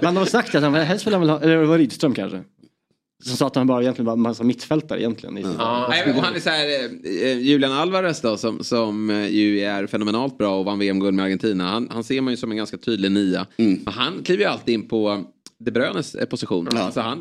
Men 0.02 0.14
de 0.14 0.18
har 0.18 0.26
sagt 0.26 0.56
att 0.56 0.64
han 0.64 0.74
helst 0.76 1.08
vill 1.08 1.14
han 1.14 1.22
väl 1.22 1.30
ha, 1.30 1.42
eller 1.42 1.58
det 1.58 1.66
var 1.66 1.78
Rydström 1.78 2.14
kanske. 2.16 2.42
Som 3.24 3.38
sa 3.38 3.48
att 3.48 3.56
han 3.56 3.68
bara 3.68 3.82
egentligen 3.82 4.06
var 4.06 4.14
en 4.14 4.22
massa 4.22 4.44
mittfältare 4.44 5.02
egentligen. 5.02 5.38
I 5.38 5.42
Nej, 5.90 6.14
och 6.16 6.24
han 6.24 6.36
är 6.36 6.40
så 6.40 6.50
här, 6.50 6.66
eh, 7.26 7.38
Julian 7.40 7.72
Alvarez 7.72 8.22
då 8.22 8.38
som, 8.38 8.64
som 8.64 9.10
eh, 9.10 9.28
ju 9.28 9.60
är 9.60 9.88
fenomenalt 9.88 10.38
bra 10.38 10.60
och 10.60 10.66
vann 10.66 10.80
VM-guld 10.80 11.16
med 11.16 11.26
Argentina. 11.26 11.68
Han, 11.68 11.90
han 11.92 12.04
ser 12.04 12.22
man 12.22 12.34
ju 12.34 12.38
som 12.38 12.52
en 12.52 12.58
ganska 12.58 12.78
tydlig 12.78 13.12
nia. 13.12 13.48
Men 13.58 13.82
han 13.86 14.24
kliver 14.24 14.44
ju 14.44 14.50
alltid 14.50 14.74
in 14.74 14.88
på 14.88 15.24
De 15.60 15.72
Bruynes 15.72 16.16
position. 16.30 16.68
Alltså 16.72 17.00
han, 17.00 17.18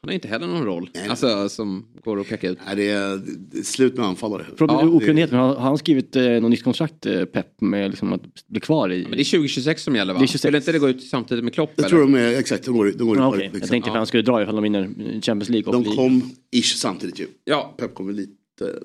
han 0.00 0.08
har 0.08 0.12
inte 0.12 0.28
heller 0.28 0.46
någon 0.46 0.64
roll 0.64 0.90
alltså, 1.08 1.48
som 1.48 1.86
går 2.04 2.20
att 2.20 2.28
peka 2.28 2.48
ut. 2.50 2.58
Nej, 2.66 2.76
det, 2.76 2.88
är, 2.90 3.16
det 3.52 3.58
är 3.58 3.62
slut 3.62 3.96
med 3.96 4.06
anfallare. 4.06 4.46
Från 4.56 4.68
Ja, 4.70 4.80
ja, 4.82 4.88
okunnighet, 4.88 5.30
men 5.30 5.40
har 5.40 5.54
han 5.56 5.78
skrivit 5.78 6.16
eh, 6.16 6.22
något 6.28 6.50
nytt 6.50 6.64
kontrakt, 6.64 7.06
eh, 7.06 7.24
Pep, 7.24 7.60
med 7.60 7.90
liksom 7.90 8.12
att 8.12 8.46
bli 8.46 8.60
kvar 8.60 8.92
i? 8.92 9.02
Men 9.02 9.10
det 9.10 9.22
är 9.22 9.24
2026 9.30 9.82
som 9.82 9.96
gäller 9.96 10.12
va? 10.12 10.18
Det 10.18 10.24
är 10.24 10.26
26. 10.26 10.40
Skulle 10.42 10.58
inte 10.58 10.72
det 10.72 10.78
gå 10.78 10.88
ut 10.88 11.02
samtidigt 11.02 11.44
med 11.44 11.54
Klopp? 11.54 11.70
Jag 11.76 11.78
eller? 11.78 11.88
tror 11.88 12.00
de 12.00 12.14
är, 12.14 12.38
exakt, 12.38 12.64
de 12.64 12.76
går, 12.76 12.92
de 12.98 13.06
går 13.06 13.16
Ja, 13.18 13.26
i 13.26 13.28
okej. 13.28 13.40
liksom. 13.42 13.60
Jag 13.60 13.68
tänkte 13.68 13.90
att 13.90 13.96
han 13.96 14.06
skulle 14.06 14.22
dra 14.22 14.42
ifall 14.42 14.54
de 14.54 14.62
vinner 14.62 14.88
Champions 15.22 15.48
League. 15.48 15.74
Och 15.76 15.84
De 15.84 15.96
kom 15.96 16.30
ish 16.52 16.76
samtidigt 16.76 17.20
ju. 17.20 17.26
Ja. 17.44 17.74
Pep 17.78 17.94
kommer 17.94 18.12
lite... 18.12 18.32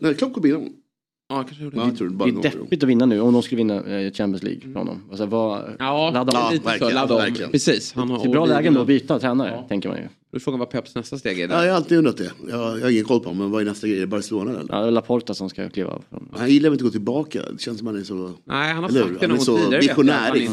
Nej, 0.01 0.15
Klopp 0.15 0.33
kom 0.33 0.45
innan. 0.45 0.69
Ja, 1.31 1.43
kanske 1.43 1.63
gjorde 1.63 1.77
Ja, 1.77 1.83
det. 1.83 1.89
jag 1.89 1.97
tror 1.97 2.07
det 2.07 2.13
Det 2.13 2.17
bara 2.17 2.29
är 2.29 2.33
några 2.33 2.49
år. 2.49 2.53
deppigt 2.63 2.83
att 2.83 2.89
vinna 2.89 3.05
nu 3.05 3.19
om 3.21 3.33
de 3.33 3.41
skulle 3.43 3.57
vinna 3.57 3.75
eh, 3.75 4.11
Champions 4.13 4.43
League 4.43 4.61
från 4.61 4.75
honom. 4.75 5.01
Alltså, 5.09 5.25
vad, 5.25 5.63
Ja, 5.79 6.11
ladda 6.13 6.39
om. 6.47 6.51
lite 6.53 6.63
så. 6.63 6.69
verkligen, 6.69 6.93
Ladda 6.95 7.13
om. 7.15 7.21
verkligen. 7.21 7.51
Precis. 7.51 7.93
Han 7.93 8.09
har 8.09 8.19
Det 8.19 8.25
är 8.25 8.29
bra 8.31 8.43
all 8.43 8.49
lägen 8.49 8.73
då 8.73 8.81
att 8.81 8.87
byta 8.87 9.19
tränare, 9.19 9.63
tänker 9.69 9.89
man 9.89 9.97
ju. 9.97 10.03
Då 10.31 10.35
är 10.35 10.39
frågan 10.39 10.59
vad 10.59 10.69
Peps 10.69 10.95
nästa 10.95 11.17
steg 11.17 11.39
är. 11.39 11.41
Ja, 11.41 11.55
Där. 11.55 11.63
jag 11.63 11.71
har 11.71 11.77
alltid 11.77 11.97
undrat 11.97 12.17
det. 12.17 12.31
Jag, 12.49 12.59
jag 12.59 12.83
har 12.83 12.89
ingen 12.89 13.03
koll 13.05 13.19
på 13.19 13.33
men 13.33 13.51
vad 13.51 13.61
är 13.61 13.65
nästa 13.65 13.87
grej? 13.87 13.97
Är 13.97 14.01
det 14.01 14.07
Barcelona 14.07 14.51
eller? 14.51 14.65
Ja, 14.69 14.79
det 14.81 14.87
är 14.87 14.91
Laporta 14.91 15.33
som 15.33 15.49
ska 15.49 15.69
kliva 15.69 15.89
av. 15.91 16.03
Han 16.33 16.49
gillar 16.49 16.69
väl 16.69 16.73
inte 16.73 16.83
att 16.83 16.87
gå 16.87 16.91
tillbaka. 16.91 17.41
Det 17.51 17.61
känns 17.61 17.77
som 17.77 17.87
han 17.87 17.95
är 17.99 18.03
så... 18.03 18.31
Nej, 18.45 18.73
han 18.73 18.83
har 18.83 18.89
sagt 18.91 19.19
det 19.19 19.25
är 19.25 19.29
någon 19.29 19.39
så 19.39 19.57
tidigare. 19.57 19.83
inte 19.83 19.95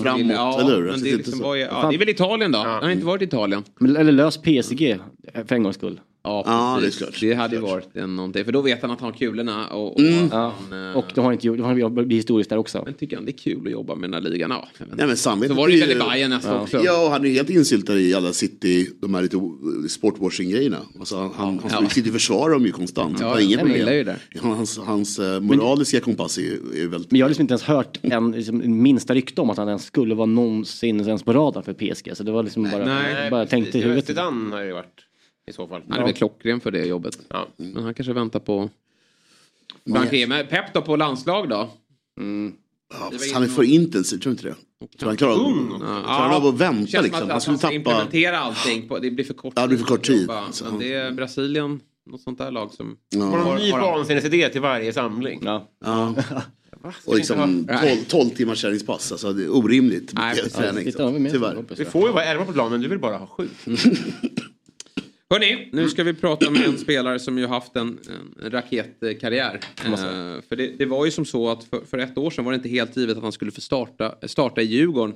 framåt, 0.02 0.20
vill- 0.20 0.30
ja, 0.30 0.60
eller 0.60 0.76
hur? 0.76 0.82
Men 0.82 0.90
Jag 0.90 1.00
det, 1.02 1.10
är 1.10 1.16
liksom 1.16 1.18
inte 1.18 1.30
så. 1.30 1.42
var 1.44 1.54
ju, 1.54 1.60
ja, 1.62 1.88
det 1.90 1.96
är 1.96 1.98
väl 1.98 2.08
Italien 2.08 2.52
då? 2.52 2.58
Han 2.58 2.82
har 2.82 2.90
inte 2.90 3.06
varit 3.06 3.22
i 3.22 3.24
Italien. 3.24 3.62
Men, 3.78 3.96
eller 3.96 4.12
lös 4.12 4.36
PSG 4.36 4.98
för 5.46 5.54
en 5.54 5.62
gångs 5.62 5.76
skull. 5.76 6.00
Ja, 6.22 6.42
Ja, 6.46 6.78
det 6.80 6.86
är 6.86 6.90
klart. 6.90 7.20
Det 7.20 7.34
hade 7.34 7.56
ju 7.56 7.62
varit 7.62 7.96
en, 7.96 8.16
någonting. 8.16 8.44
För 8.44 8.52
då 8.52 8.60
vet 8.60 8.82
han 8.82 8.90
att 8.90 9.00
han 9.00 9.10
har 9.12 9.18
kulorna. 9.18 9.66
Och, 9.68 9.92
och 9.94 10.00
Mm. 10.00 10.28
Ja. 10.32 10.54
han, 10.70 10.94
Och 10.96 11.04
de 11.14 11.24
har 11.24 11.32
inte 11.32 11.48
de 11.48 11.60
har 11.60 11.90
blivit 11.90 12.18
historiskt 12.18 12.50
där 12.50 12.56
också. 12.56 12.82
Men 12.84 12.94
tycker 12.94 13.16
han 13.16 13.24
det 13.24 13.30
är 13.30 13.38
kul 13.38 13.66
att 13.66 13.72
jobba 13.72 13.94
med 13.94 14.10
den 14.10 14.22
här 14.24 14.30
ligan? 14.30 14.50
Ja. 14.50 14.68
Nej, 14.96 15.06
men 15.06 15.16
samvetet 15.16 15.56
Så 15.56 15.60
var 15.60 15.68
det 15.68 15.74
ju 15.74 15.80
väl 15.80 15.90
i 15.90 15.94
Bayern 15.94 16.30
nästa 16.30 16.60
också. 16.60 16.80
Ja, 16.84 17.04
och 17.06 17.10
han 17.10 17.24
är 17.26 17.30
helt 17.30 17.50
insyltad 17.50 17.98
i 17.98 18.14
alla 18.14 18.32
City, 18.32 18.90
de 19.00 19.14
här 19.14 19.22
lite 19.22 19.36
sportwashing-grejerna. 19.88 20.78
Alltså, 20.98 21.16
han, 21.16 21.30
han, 21.36 21.60
han 21.70 21.84
Ja. 21.84 21.90
sitter 21.90 22.08
och 22.10 22.14
försvarar 22.14 22.52
dem 22.52 22.66
ju 22.66 22.72
konstant. 22.72 23.16
Ja, 23.20 23.28
han 23.28 23.40
inga 23.42 23.48
gillar 23.50 23.92
ju 23.92 24.04
problem. 24.04 24.16
det. 24.32 24.38
Hans, 24.40 24.78
hans 24.78 25.18
eh, 25.18 25.40
moraliska 25.40 26.00
kompass 26.00 26.38
är, 26.38 26.42
är 26.82 26.86
väldigt... 26.88 27.10
Men 27.10 27.18
jag 27.18 27.24
har 27.26 27.28
liksom 27.30 27.42
inte 27.42 27.52
ens 27.52 27.62
hört 27.62 27.98
en, 28.02 28.30
liksom, 28.32 28.82
minsta 28.82 29.14
rykte 29.14 29.40
om 29.40 29.50
att 29.50 29.56
han 29.56 29.68
ens 29.68 29.84
skulle 29.84 30.14
vara 30.14 30.26
någonsin 30.26 31.00
ens 31.00 31.22
på 31.22 31.32
radar 31.32 31.62
för 31.62 31.72
PSG. 31.72 32.16
Så 32.16 32.22
det 32.22 32.32
var 32.32 32.42
liksom 32.42 32.62
bara, 32.72 32.84
Nej, 32.84 33.30
bara 33.30 33.46
tänkt 33.46 33.74
i 33.74 33.80
huvudet. 33.80 34.06
Zidane 34.06 34.56
har 34.56 34.64
det 34.64 34.72
varit 34.72 35.04
i 35.48 35.52
så 35.52 35.68
fall. 35.68 35.82
Han 35.88 35.98
är 35.98 36.04
väl 36.04 36.14
klockren 36.14 36.60
för 36.60 36.70
det 36.70 36.86
jobbet. 36.86 37.18
Ja. 37.28 37.46
Men 37.56 37.82
han 37.84 37.94
kanske 37.94 38.12
väntar 38.12 38.40
på... 38.40 38.70
Men 39.84 40.08
Pep 40.46 40.74
då 40.74 40.82
på 40.82 40.96
landslag 40.96 41.48
då? 41.48 41.70
Ja, 42.90 43.10
fast 43.12 43.34
han 43.34 43.42
är 43.42 43.46
för 43.46 43.62
intensiv, 43.62 44.18
tror 44.18 44.30
du 44.30 44.34
inte 44.34 44.48
det? 44.48 44.54
Tror 44.98 45.08
han 45.08 45.16
klarar, 45.16 45.34
klarar 45.78 46.28
han 46.28 46.34
av 46.34 46.46
att 46.46 46.54
vänta 46.60 46.86
Känns 46.86 47.04
liksom? 47.04 47.28
Han 47.28 47.36
att 47.36 47.42
skulle 47.42 47.52
han 47.52 47.58
ska 47.58 47.66
tappa... 47.66 47.74
implementera 47.74 48.38
allting. 48.38 48.88
På, 48.88 48.98
det 48.98 49.10
blir 49.10 49.24
för 49.24 49.34
kort 49.34 49.52
Ja, 49.56 49.62
det 49.62 49.68
blir 49.68 49.78
för 49.78 49.84
kort 49.84 50.02
tid. 50.06 50.14
att 50.30 50.36
jobba. 50.36 50.52
Så 50.52 50.64
Men 50.64 50.70
han- 50.72 50.80
det 50.80 50.92
är 50.94 51.10
Brasilien, 51.12 51.80
något 52.06 52.20
sånt 52.20 52.38
där 52.38 52.50
lag 52.50 52.72
som... 52.72 52.96
Ja. 53.08 53.24
Har 53.24 53.38
de 53.38 53.52
en 53.52 53.58
ny 53.58 53.70
Har 53.70 53.80
vansinnesidé 53.80 54.48
till 54.48 54.60
varje 54.60 54.92
samling? 54.92 55.40
Ja. 55.44 55.68
Ja. 55.84 56.14
Och 57.06 57.16
liksom 57.16 57.66
12, 57.82 57.96
12 58.08 58.30
timmars 58.30 58.60
träningspass. 58.60 59.12
Alltså 59.12 59.32
det 59.32 59.44
är 59.44 59.56
orimligt 59.56 60.12
Nej, 60.14 60.36
träning. 60.36 61.22
Med. 61.22 61.32
Tyvärr. 61.32 61.64
Vi 61.76 61.84
får 61.84 62.06
ju 62.06 62.12
vara 62.12 62.24
elva 62.24 62.44
på 62.44 62.52
plan 62.52 62.70
men 62.70 62.80
du 62.80 62.88
vill 62.88 62.98
bara 62.98 63.16
ha 63.16 63.26
sju. 63.26 63.48
Hörni, 65.30 65.68
nu 65.72 65.88
ska 65.88 66.04
vi 66.04 66.14
prata 66.14 66.50
med 66.50 66.64
en 66.64 66.78
spelare 66.78 67.18
som 67.18 67.38
ju 67.38 67.46
haft 67.46 67.76
en, 67.76 67.98
en 68.42 68.50
raketkarriär. 68.50 69.60
Eh, 69.84 70.42
för 70.48 70.56
det, 70.56 70.78
det 70.78 70.86
var 70.86 71.04
ju 71.04 71.10
som 71.10 71.24
så 71.24 71.48
att 71.48 71.64
för, 71.64 71.80
för 71.80 71.98
ett 71.98 72.18
år 72.18 72.30
sedan 72.30 72.44
var 72.44 72.52
det 72.52 72.56
inte 72.56 72.68
helt 72.68 72.96
givet 72.96 73.16
att 73.16 73.22
han 73.22 73.32
skulle 73.32 73.50
få 73.50 73.60
starta, 73.60 74.14
starta 74.28 74.62
i 74.62 74.64
Djurgården 74.64 75.14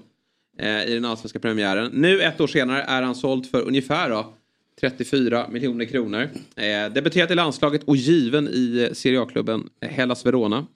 eh, 0.58 0.84
i 0.84 0.94
den 0.94 1.04
allsvenska 1.04 1.38
premiären. 1.38 1.90
Nu 1.92 2.22
ett 2.22 2.40
år 2.40 2.46
senare 2.46 2.82
är 2.82 3.02
han 3.02 3.14
såld 3.14 3.46
för 3.50 3.62
ungefär 3.62 4.10
då, 4.10 4.34
34 4.80 5.46
miljoner 5.50 5.84
kronor. 5.84 6.28
Eh, 6.56 6.92
debuterat 6.92 7.30
i 7.30 7.34
landslaget 7.34 7.84
och 7.84 7.96
given 7.96 8.48
i 8.48 8.86
eh, 8.88 8.94
Serie 8.94 9.20
A-klubben 9.20 9.68
Hellas 9.80 10.26
Verona. 10.26 10.66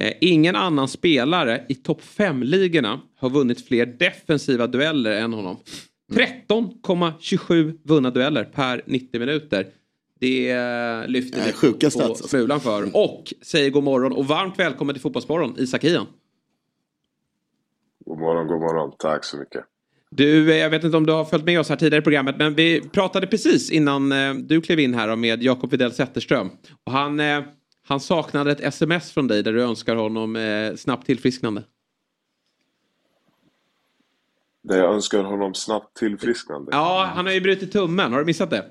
Eh, 0.00 0.12
ingen 0.20 0.56
annan 0.56 0.88
spelare 0.88 1.64
i 1.68 1.74
topp 1.74 2.02
5-ligorna 2.16 3.00
har 3.16 3.30
vunnit 3.30 3.66
fler 3.68 3.86
defensiva 3.86 4.66
dueller 4.66 5.12
än 5.12 5.32
honom. 5.32 5.56
13,27 6.12 7.78
vunna 7.84 8.10
dueller 8.10 8.44
per 8.44 8.82
90 8.86 9.20
minuter. 9.20 9.66
Det 10.20 10.56
lyfter 11.06 11.46
vi 11.46 11.52
sjuka 11.52 11.86
på 11.86 11.90
stats, 11.90 12.08
alltså. 12.08 12.28
smulan 12.28 12.60
för. 12.60 12.96
Och 12.96 13.32
säger 13.42 13.70
god 13.70 13.84
morgon 13.84 14.12
och 14.12 14.26
varmt 14.26 14.58
välkommen 14.58 14.94
till 14.94 15.02
Fotbollsmorgon, 15.02 15.54
Isak 15.58 15.84
Hien. 15.84 16.06
God 18.06 18.18
morgon, 18.18 18.46
god 18.46 18.60
morgon. 18.60 18.92
Tack 18.98 19.24
så 19.24 19.36
mycket. 19.36 19.64
Du, 20.14 20.50
eh, 20.52 20.56
jag 20.56 20.70
vet 20.70 20.84
inte 20.84 20.96
om 20.96 21.06
du 21.06 21.12
har 21.12 21.24
följt 21.24 21.44
med 21.44 21.60
oss 21.60 21.68
här 21.68 21.76
tidigare 21.76 22.00
i 22.00 22.04
programmet, 22.04 22.36
men 22.38 22.54
vi 22.54 22.80
pratade 22.80 23.26
precis 23.26 23.70
innan 23.70 24.12
eh, 24.12 24.34
du 24.34 24.60
klev 24.60 24.80
in 24.80 24.94
här 24.94 25.16
med 25.16 25.42
Jakob 25.42 25.70
Widell 25.70 25.92
Zetterström. 25.92 26.50
Och 26.84 26.92
han, 26.92 27.20
eh, 27.20 27.42
han 27.86 28.00
saknade 28.00 28.52
ett 28.52 28.60
sms 28.60 29.12
från 29.12 29.28
dig 29.28 29.42
där 29.42 29.52
du 29.52 29.62
önskar 29.62 29.96
honom 29.96 30.38
snabbt 30.76 31.06
tillfrisknande. 31.06 31.62
Där 34.62 34.78
jag 34.78 34.94
önskar 34.94 35.22
honom 35.24 35.54
snabbt 35.54 35.96
tillfrisknande. 35.96 36.70
Ja, 36.72 37.10
han 37.14 37.26
har 37.26 37.32
ju 37.32 37.40
brutit 37.40 37.72
tummen. 37.72 38.12
Har 38.12 38.18
du 38.18 38.24
missat 38.24 38.50
det? 38.50 38.66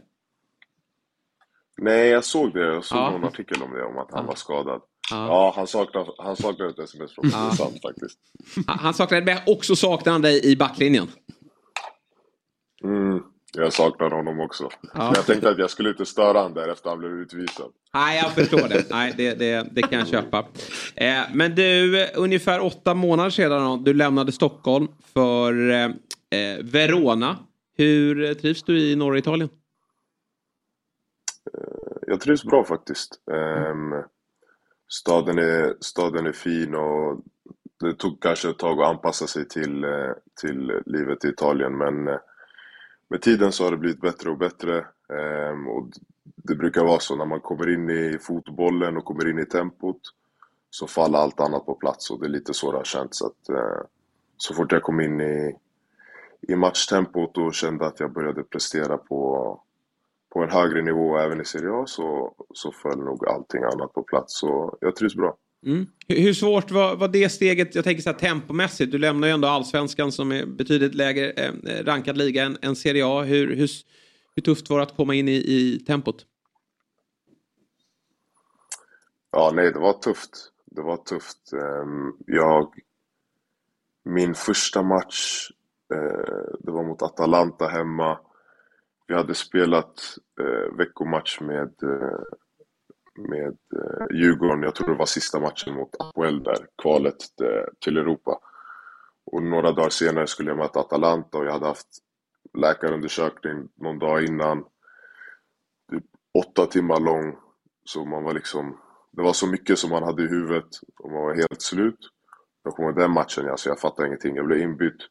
Nej, 1.78 2.08
jag 2.08 2.24
såg 2.26 2.54
det. 2.54 2.66
Jag 2.74 2.86
såg 2.86 2.98
Ja. 2.98 3.10
någon 3.12 3.24
artikel 3.24 3.62
om 3.64 3.72
det, 3.74 3.84
om 3.84 3.98
att 3.98 4.12
han 4.12 4.26
var 4.26 4.36
skadad. 4.36 4.82
Ja. 5.12 5.28
Ja, 5.28 5.54
han, 5.56 5.68
saknar, 5.68 6.14
han 6.18 6.36
saknar 6.36 6.66
ett 6.68 6.80
sms 6.80 7.16
från 7.16 7.32
sant 7.32 7.82
faktiskt. 7.82 8.20
Han- 8.68 8.94
saknade 8.94 9.26
men 9.26 9.38
också 9.48 9.76
saknar 9.76 10.12
han 10.14 10.22
dig 10.22 10.46
i 10.52 10.56
backlinjen. 10.58 11.08
Mm, 12.84 13.24
jag 13.52 13.74
saknar 13.74 14.10
honom 14.10 14.40
också. 14.40 14.70
Ja. 14.82 14.90
Men 14.94 15.14
jag 15.16 15.26
tänkte 15.26 15.50
att 15.50 15.58
jag 15.58 15.70
skulle 15.70 15.90
inte 15.90 16.06
störa 16.06 16.38
honom 16.38 16.54
där 16.54 16.68
efter 16.68 16.90
han 16.90 17.00
blev 17.00 17.12
utvisad. 17.12 17.72
Nej, 17.94 18.22
jag 18.24 18.32
förstår 18.32 18.70
det. 18.70 18.90
Nej, 18.90 19.14
det, 19.18 19.34
det, 19.34 19.68
det 19.72 19.82
kan 19.82 20.00
jag 20.00 20.08
köpa. 20.08 20.46
Eh, 20.96 21.22
men 21.34 21.56
du, 21.56 22.06
ungefär 22.16 22.66
åtta 22.66 22.94
månader 22.94 23.30
sedan 23.30 23.84
du 23.84 23.94
lämnade 23.94 24.32
Stockholm 24.32 24.88
för 25.14 25.70
eh, 25.70 25.86
eh, 26.40 26.64
Verona. 26.64 27.38
Hur 27.78 28.24
eh, 28.24 28.34
trivs 28.34 28.64
du 28.64 28.80
i 28.80 28.96
norra 28.96 29.18
Italien? 29.18 29.50
Jag 32.08 32.22
trivs 32.22 32.44
bra 32.44 32.64
faktiskt. 32.64 33.20
Ehm, 33.32 34.04
staden, 34.90 35.38
är, 35.38 35.74
staden 35.80 36.26
är 36.26 36.32
fin 36.32 36.76
och 36.76 37.22
det 37.80 37.94
tog 37.94 38.22
kanske 38.22 38.50
ett 38.50 38.60
tag 38.60 38.82
att 38.82 38.90
anpassa 38.90 39.28
sig 39.28 39.48
till, 39.48 39.84
eh, 39.84 40.12
till 40.42 40.82
livet 40.86 41.26
i 41.26 41.28
Italien 41.28 41.78
men 41.78 42.08
eh, 42.08 42.20
med 43.12 43.22
tiden 43.22 43.52
så 43.52 43.64
har 43.64 43.72
det 43.72 43.78
blivit 43.78 44.02
bättre 44.02 44.30
och 44.30 44.38
bättre. 44.38 44.86
Ehm, 45.10 45.68
och 45.68 45.88
det 46.36 46.56
brukar 46.56 46.84
vara 46.84 47.00
så 47.00 47.16
när 47.16 47.26
man 47.26 47.42
kommer 47.42 47.74
in 47.74 47.90
i 47.90 48.18
fotbollen 48.22 48.98
och 48.98 49.06
kommer 49.06 49.30
in 49.30 49.40
i 49.40 49.46
tempot 49.46 50.02
så 50.70 50.88
faller 50.88 51.20
allt 51.20 51.40
annat 51.40 51.66
på 51.66 51.76
plats 51.76 52.12
och 52.12 52.20
det 52.20 52.26
är 52.26 52.30
lite 52.30 52.54
så 52.54 52.72
det 52.72 52.78
har 52.78 52.84
känts 52.84 53.22
att 53.22 53.50
eh, 53.50 53.82
så 54.38 54.54
fort 54.54 54.72
jag 54.72 54.84
kom 54.84 55.02
in 55.02 55.22
i, 55.22 55.56
i 56.42 56.56
matchtempot 56.56 57.38
och 57.38 57.54
kände 57.54 57.86
att 57.86 58.00
jag 58.00 58.14
började 58.14 58.44
prestera 58.44 58.98
på 58.98 59.62
på 60.30 60.44
en 60.44 60.50
högre 60.50 60.82
nivå 60.82 61.18
även 61.18 61.42
i 61.42 61.46
Serie 61.46 61.72
A 61.72 61.84
så, 61.88 62.34
så 62.54 62.72
föll 62.72 63.00
nog 63.00 63.28
allting 63.28 63.64
annat 63.64 63.94
på 63.94 64.04
plats. 64.04 64.40
Så 64.40 64.78
jag 64.82 64.96
trivs 64.96 65.16
bra. 65.16 65.38
Mm. 65.66 65.88
Hur, 66.08 66.34
svårt 66.34 66.72
var, 66.72 66.96
var 66.96 67.08
det 67.08 67.30
steget, 67.30 67.76
jag 67.76 67.84
tänker 67.84 68.04
så 68.04 68.12
här 68.12 68.18
tempomässigt, 68.18 68.92
du 68.92 68.98
lämnar 68.98 69.28
ju 69.28 69.34
ändå 69.34 69.48
allsvenskan 69.48 70.12
som 70.12 70.32
är 70.32 70.46
betydligt 70.46 70.96
lägre 70.96 71.32
eh, 71.32 71.54
rankad 71.84 72.18
liga 72.18 72.44
än, 72.44 72.58
än 72.62 72.76
Serie 72.76 73.06
A. 73.06 73.24
Hur, 73.24 73.56
hur, 73.56 73.70
hur 74.36 74.42
tufft 74.44 74.70
var 74.70 74.78
det 74.78 74.84
att 74.84 74.96
komma 74.96 75.16
in 75.16 75.28
i, 75.28 75.36
i 75.36 75.84
tempot? 75.88 76.26
Ja, 79.32 79.52
nej, 79.56 79.72
det 79.72 79.80
var 79.80 79.94
tufft. 79.94 80.52
Det 80.66 80.82
var 80.82 80.98
tufft. 80.98 81.54
Ehm, 81.54 82.14
Jag... 82.28 82.74
Min 84.04 84.34
första 84.34 84.84
match, 84.84 85.50
eh, 85.94 86.54
det 86.60 86.72
var 86.72 86.84
mot 86.84 87.02
Atalanta 87.02 87.68
hemma. 87.68 88.20
Vi 89.08 89.14
hade 89.16 89.36
spelat 89.36 90.18
eh, 90.40 90.78
veckomatch 90.78 91.42
med, 91.42 91.74
eh, 91.84 92.20
med 93.18 93.58
eh, 93.76 94.18
Djurgården. 94.18 94.64
Jag 94.64 94.76
tror 94.76 94.88
det 94.88 94.96
var 94.96 95.06
sista 95.06 95.40
matchen 95.40 95.74
mot 95.74 95.96
Apoel 96.00 96.44
där, 96.44 96.68
kvalet 96.82 97.42
eh, 97.42 97.74
till 97.80 97.98
Europa. 97.98 98.40
Och 99.26 99.44
några 99.44 99.72
dagar 99.72 99.90
senare 99.90 100.28
skulle 100.28 100.50
jag 100.50 100.58
möta 100.58 100.80
Atalanta 100.80 101.38
och 101.38 101.46
jag 101.46 101.52
hade 101.52 101.66
haft 101.66 101.88
läkarundersökning 102.58 103.70
någon 103.76 104.00
dag 104.00 104.24
innan. 104.24 104.64
Typ 105.92 106.04
åtta 106.34 106.66
timmar 106.66 107.00
lång. 107.00 107.38
Så 107.86 108.06
man 108.06 108.24
var 108.24 108.34
liksom, 108.34 108.78
det 109.12 109.22
var 109.22 109.34
så 109.34 109.48
mycket 109.48 109.80
som 109.80 109.90
man 109.90 110.04
hade 110.04 110.24
i 110.24 110.28
huvudet 110.28 110.70
och 111.00 111.12
man 111.12 111.22
var 111.22 111.36
helt 111.36 111.62
slut. 111.62 112.00
Jag 112.64 112.76
kommer 112.76 112.92
den 112.92 113.12
matchen, 113.12 113.50
alltså 113.50 113.70
jag 113.70 113.80
fattade 113.80 114.08
ingenting. 114.08 114.36
Jag 114.36 114.46
blev 114.46 114.60
inbytt. 114.60 115.02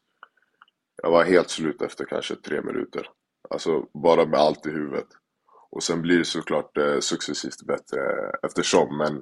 Jag 1.03 1.11
var 1.11 1.23
helt 1.23 1.49
slut 1.49 1.81
efter 1.81 2.05
kanske 2.05 2.35
tre 2.35 2.61
minuter. 2.61 3.09
Alltså 3.49 3.85
bara 3.93 4.25
med 4.25 4.39
allt 4.39 4.65
i 4.65 4.69
huvudet. 4.69 5.07
Och 5.71 5.83
sen 5.83 6.01
blir 6.01 6.17
det 6.17 6.25
såklart 6.25 6.77
eh, 6.77 6.99
successivt 6.99 7.63
bättre 7.63 8.31
eftersom. 8.43 8.97
Men, 8.97 9.21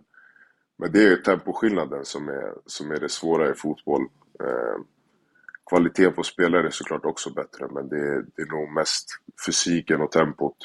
men 0.77 0.91
det 0.91 1.03
är 1.03 1.15
temposkillnaden 1.15 2.05
som 2.05 2.29
är, 2.29 2.53
som 2.65 2.91
är 2.91 2.99
det 2.99 3.09
svåra 3.09 3.51
i 3.51 3.53
fotboll. 3.53 4.01
Eh, 4.43 4.77
kvaliteten 5.69 6.13
på 6.13 6.23
spelare 6.23 6.67
är 6.67 6.71
såklart 6.71 7.05
också 7.05 7.33
bättre 7.33 7.67
men 7.71 7.89
det 7.89 7.99
är, 7.99 8.25
det 8.35 8.41
är 8.41 8.51
nog 8.51 8.71
mest 8.71 9.05
fysiken 9.45 10.01
och 10.01 10.11
tempot 10.11 10.57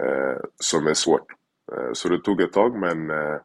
eh, 0.00 0.42
som 0.56 0.86
är 0.86 0.94
svårt. 0.94 1.26
Eh, 1.72 1.92
så 1.92 2.08
det 2.08 2.20
tog 2.22 2.40
ett 2.40 2.52
tag 2.52 2.78
men, 2.78 3.10
eh, 3.10 3.36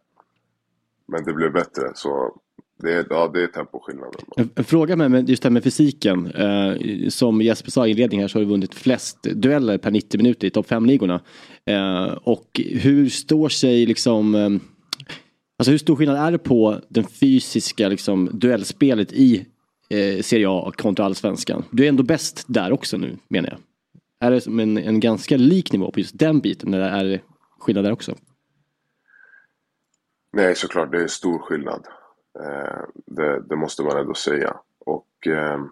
men 1.07 1.23
det 1.23 1.33
blev 1.33 1.51
bättre. 1.51 1.91
Så 1.93 2.37
det 2.79 3.07
ja, 3.09 3.31
det 3.33 3.43
är 3.43 3.47
temposkillnaden. 3.47 4.21
En, 4.55 4.63
fråga 4.63 4.95
med, 4.95 5.29
just 5.29 5.43
det 5.43 5.49
här 5.49 5.53
med 5.53 5.63
fysiken. 5.63 6.31
Eh, 6.31 6.73
som 7.09 7.41
Jesper 7.41 7.71
sa 7.71 7.87
i 7.87 7.91
inledningen 7.91 8.23
här 8.23 8.27
så 8.27 8.37
har 8.37 8.43
du 8.43 8.49
vunnit 8.49 8.75
flest 8.75 9.23
dueller 9.23 9.77
per 9.77 9.91
90 9.91 10.17
minuter 10.17 10.47
i 10.47 10.49
topp 10.49 10.69
5-ligorna. 10.69 11.21
Eh, 11.65 12.05
och 12.05 12.61
hur 12.65 13.09
står 13.09 13.49
sig 13.49 13.85
liksom 13.85 14.35
eh, 14.35 14.49
Alltså 15.57 15.71
hur 15.71 15.77
stor 15.77 15.95
skillnad 15.95 16.17
är 16.17 16.31
det 16.31 16.37
på 16.37 16.79
den 16.89 17.03
fysiska 17.03 17.87
liksom, 17.87 18.29
duellspelet 18.33 19.13
i 19.13 19.45
eh, 19.89 20.21
Serie 20.21 20.49
A 20.49 20.71
kontra 20.77 21.05
Allsvenskan? 21.05 21.65
Du 21.71 21.85
är 21.85 21.89
ändå 21.89 22.03
bäst 22.03 22.45
där 22.47 22.71
också 22.71 22.97
nu 22.97 23.17
menar 23.27 23.49
jag. 23.49 23.59
Är 24.27 24.31
det 24.31 24.41
som 24.41 24.59
en, 24.59 24.77
en 24.77 24.99
ganska 24.99 25.37
lik 25.37 25.71
nivå 25.71 25.91
på 25.91 25.99
just 25.99 26.19
den 26.19 26.39
biten? 26.39 26.71
Det 26.71 26.77
är 26.77 27.21
skillnad 27.59 27.85
där 27.85 27.91
också? 27.91 28.15
Nej, 30.33 30.55
såklart 30.55 30.91
det 30.91 31.03
är 31.03 31.07
stor 31.07 31.39
skillnad. 31.39 31.87
Eh, 32.39 32.83
det, 33.05 33.41
det, 33.41 33.55
måste 33.55 33.83
man 33.83 33.97
ändå 33.97 34.13
säga. 34.13 34.57
Och 34.79 35.27
eh, 35.27 35.65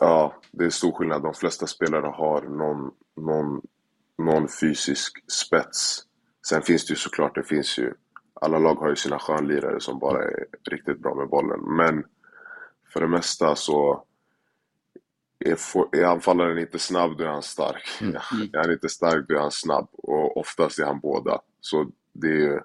ja, 0.00 0.34
det 0.50 0.64
är 0.64 0.70
stor 0.70 0.92
skillnad. 0.92 1.22
De 1.22 1.34
flesta 1.34 1.66
spelare 1.66 2.06
har 2.06 2.42
någon, 2.42 2.90
någon, 3.16 3.62
någon 4.18 4.48
fysisk 4.48 5.30
spets. 5.32 6.02
Sen 6.48 6.62
finns 6.62 6.86
det 6.86 6.90
ju 6.90 6.96
såklart, 6.96 7.34
det 7.34 7.42
finns 7.42 7.78
ju 7.78 7.94
alla 8.44 8.58
lag 8.58 8.74
har 8.74 8.88
ju 8.88 8.96
sina 8.96 9.18
skönlirare 9.18 9.80
som 9.80 9.98
bara 9.98 10.24
är 10.24 10.46
riktigt 10.70 10.98
bra 10.98 11.14
med 11.14 11.28
bollen. 11.28 11.60
Men 11.60 12.04
för 12.92 13.00
det 13.00 13.08
mesta 13.08 13.56
så 13.56 14.04
är, 15.38 15.58
är 15.96 16.04
anfallaren 16.04 16.58
inte 16.58 16.78
snabb, 16.78 17.18
då 17.18 17.24
är 17.24 17.28
han 17.28 17.42
stark. 17.42 17.98
Mm. 18.00 18.14
Är 18.52 18.58
han 18.58 18.72
inte 18.72 18.88
stark, 18.88 19.28
då 19.28 19.34
är 19.34 19.40
han 19.40 19.50
snabb. 19.50 19.88
Och 19.92 20.36
oftast 20.36 20.78
är 20.78 20.84
han 20.84 21.00
båda. 21.00 21.40
Så 21.60 21.90
det 22.12 22.46
är, 22.46 22.64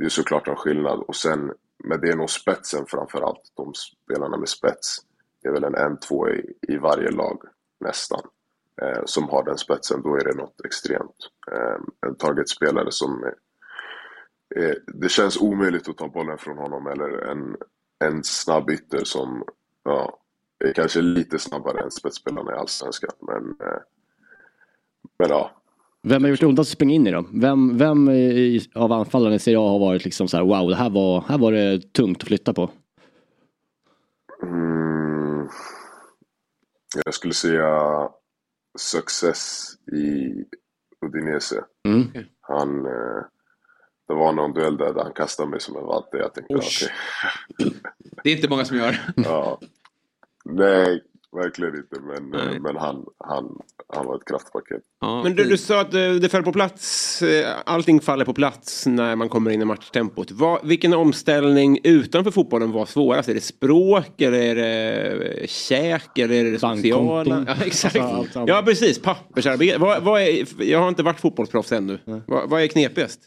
det 0.00 0.06
är 0.06 0.08
såklart 0.08 0.48
en 0.48 0.56
skillnad. 0.56 0.98
Och 0.98 1.16
sen, 1.16 1.52
men 1.84 2.00
det 2.00 2.08
är 2.08 2.16
nog 2.16 2.30
spetsen 2.30 2.86
framförallt. 2.86 3.52
De 3.56 3.74
spelarna 3.74 4.36
med 4.36 4.48
spets. 4.48 4.96
Det 5.42 5.48
är 5.48 5.52
väl 5.52 5.64
en 5.64 5.74
en-två 5.74 6.28
i, 6.28 6.54
i 6.68 6.76
varje 6.76 7.10
lag, 7.10 7.42
nästan. 7.80 8.20
Eh, 8.82 9.02
som 9.04 9.28
har 9.28 9.44
den 9.44 9.58
spetsen, 9.58 10.02
då 10.02 10.14
är 10.14 10.24
det 10.24 10.34
något 10.34 10.60
extremt. 10.64 11.16
Eh, 11.52 12.08
en 12.08 12.16
targetspelare 12.16 12.92
som 12.92 13.24
är, 13.24 13.34
eh, 14.56 14.74
det 14.86 15.08
känns 15.08 15.36
omöjligt 15.40 15.88
att 15.88 15.98
ta 15.98 16.08
bollen 16.08 16.38
från 16.38 16.58
honom 16.58 16.86
eller 16.86 17.08
en, 17.08 17.56
en 17.98 18.24
snabb 18.24 18.70
ytter 18.70 19.04
som 19.04 19.44
ja, 19.82 20.18
är 20.58 20.72
kanske 20.72 21.00
lite 21.00 21.38
snabbare 21.38 21.80
än 21.80 21.90
spetsspelarna 21.90 22.52
i 22.52 22.58
Allsvenskan. 22.58 23.14
Men, 23.20 23.56
eh, 23.68 23.80
men 25.18 25.28
ja, 25.28 25.59
vem 26.02 26.22
har 26.22 26.30
gjort 26.30 26.42
ondast 26.42 26.70
att 26.70 26.76
springa 26.76 26.94
in 26.94 27.06
i 27.06 27.10
då? 27.10 27.24
Vem, 27.32 27.78
vem 27.78 28.08
i, 28.08 28.60
av 28.74 28.92
anfallarna 28.92 29.34
i 29.34 29.38
Serie 29.38 29.58
A 29.58 29.68
har 29.70 29.78
varit 29.78 30.04
liksom 30.04 30.28
så 30.28 30.36
här, 30.36 30.44
wow, 30.44 30.70
det 30.70 30.76
här 30.76 30.90
var, 30.90 31.20
här 31.20 31.38
var 31.38 31.52
det 31.52 31.92
tungt 31.92 32.22
att 32.22 32.28
flytta 32.28 32.52
på? 32.52 32.70
Mm, 34.42 35.48
jag 37.04 37.14
skulle 37.14 37.34
säga 37.34 38.08
Success 38.78 39.74
i 39.92 40.32
Udinese. 41.06 41.64
Mm. 41.88 42.08
Han, 42.40 42.86
eh, 42.86 43.24
det 44.08 44.14
var 44.14 44.32
någon 44.32 44.52
duell 44.52 44.76
där, 44.76 44.94
där 44.94 45.02
han 45.02 45.12
kastade 45.12 45.50
mig 45.50 45.60
som 45.60 45.76
en 45.76 45.84
vatte. 45.84 46.16
Jag 46.16 46.34
tänkte. 46.34 46.54
Okay. 46.54 46.88
Det 48.24 48.30
är 48.30 48.36
inte 48.36 48.48
många 48.48 48.64
som 48.64 48.76
gör. 48.76 49.00
ja. 49.16 49.60
Nej, 50.44 51.02
verkligen 51.32 51.76
inte. 51.76 52.00
Men, 52.00 52.34
eh, 52.40 52.60
men 52.60 52.76
han, 52.76 53.04
han, 53.18 53.58
han 53.94 54.06
var 54.06 54.16
ett 54.16 54.24
kraftpaket. 54.24 54.82
Ja, 55.00 55.22
men 55.22 55.34
du, 55.36 55.44
du 55.44 55.56
sa 55.58 55.80
att 55.80 55.90
det, 55.90 56.18
det 56.18 56.28
föll 56.28 56.42
på 56.42 56.52
plats. 56.52 57.22
eh, 57.22 57.56
Allting 57.66 58.00
faller 58.00 58.24
på 58.24 58.34
plats 58.34 58.86
när 58.86 59.16
man 59.16 59.28
kommer 59.28 59.50
in 59.50 59.62
i 59.62 59.64
matchtempot. 59.64 60.30
Vad, 60.30 60.66
vilken 60.66 60.94
omställning 60.94 61.78
utanför 61.84 62.30
fotbollen 62.30 62.72
var 62.72 62.86
svårast? 62.86 63.28
Är 63.28 63.34
det 63.34 63.40
språk? 63.40 64.20
Eller 64.20 64.38
är 64.56 65.18
det 65.40 65.50
käk? 65.50 66.18
Eller 66.18 66.44
är 66.44 66.50
det 66.52 66.58
sociala? 66.58 67.44
Ja, 67.58 67.64
exakt. 67.64 67.96
Alltså. 67.96 68.44
Ja, 68.46 68.62
precis. 68.66 69.02
Pappersarbete. 69.02 69.78
Vad, 69.78 70.02
vad 70.02 70.20
är, 70.22 70.62
jag 70.62 70.78
har 70.78 70.88
inte 70.88 71.02
varit 71.02 71.20
fotbollsproffs 71.20 71.72
ännu. 71.72 71.98
Vad, 72.26 72.50
vad 72.50 72.62
är 72.62 72.66
knepigast? 72.66 73.20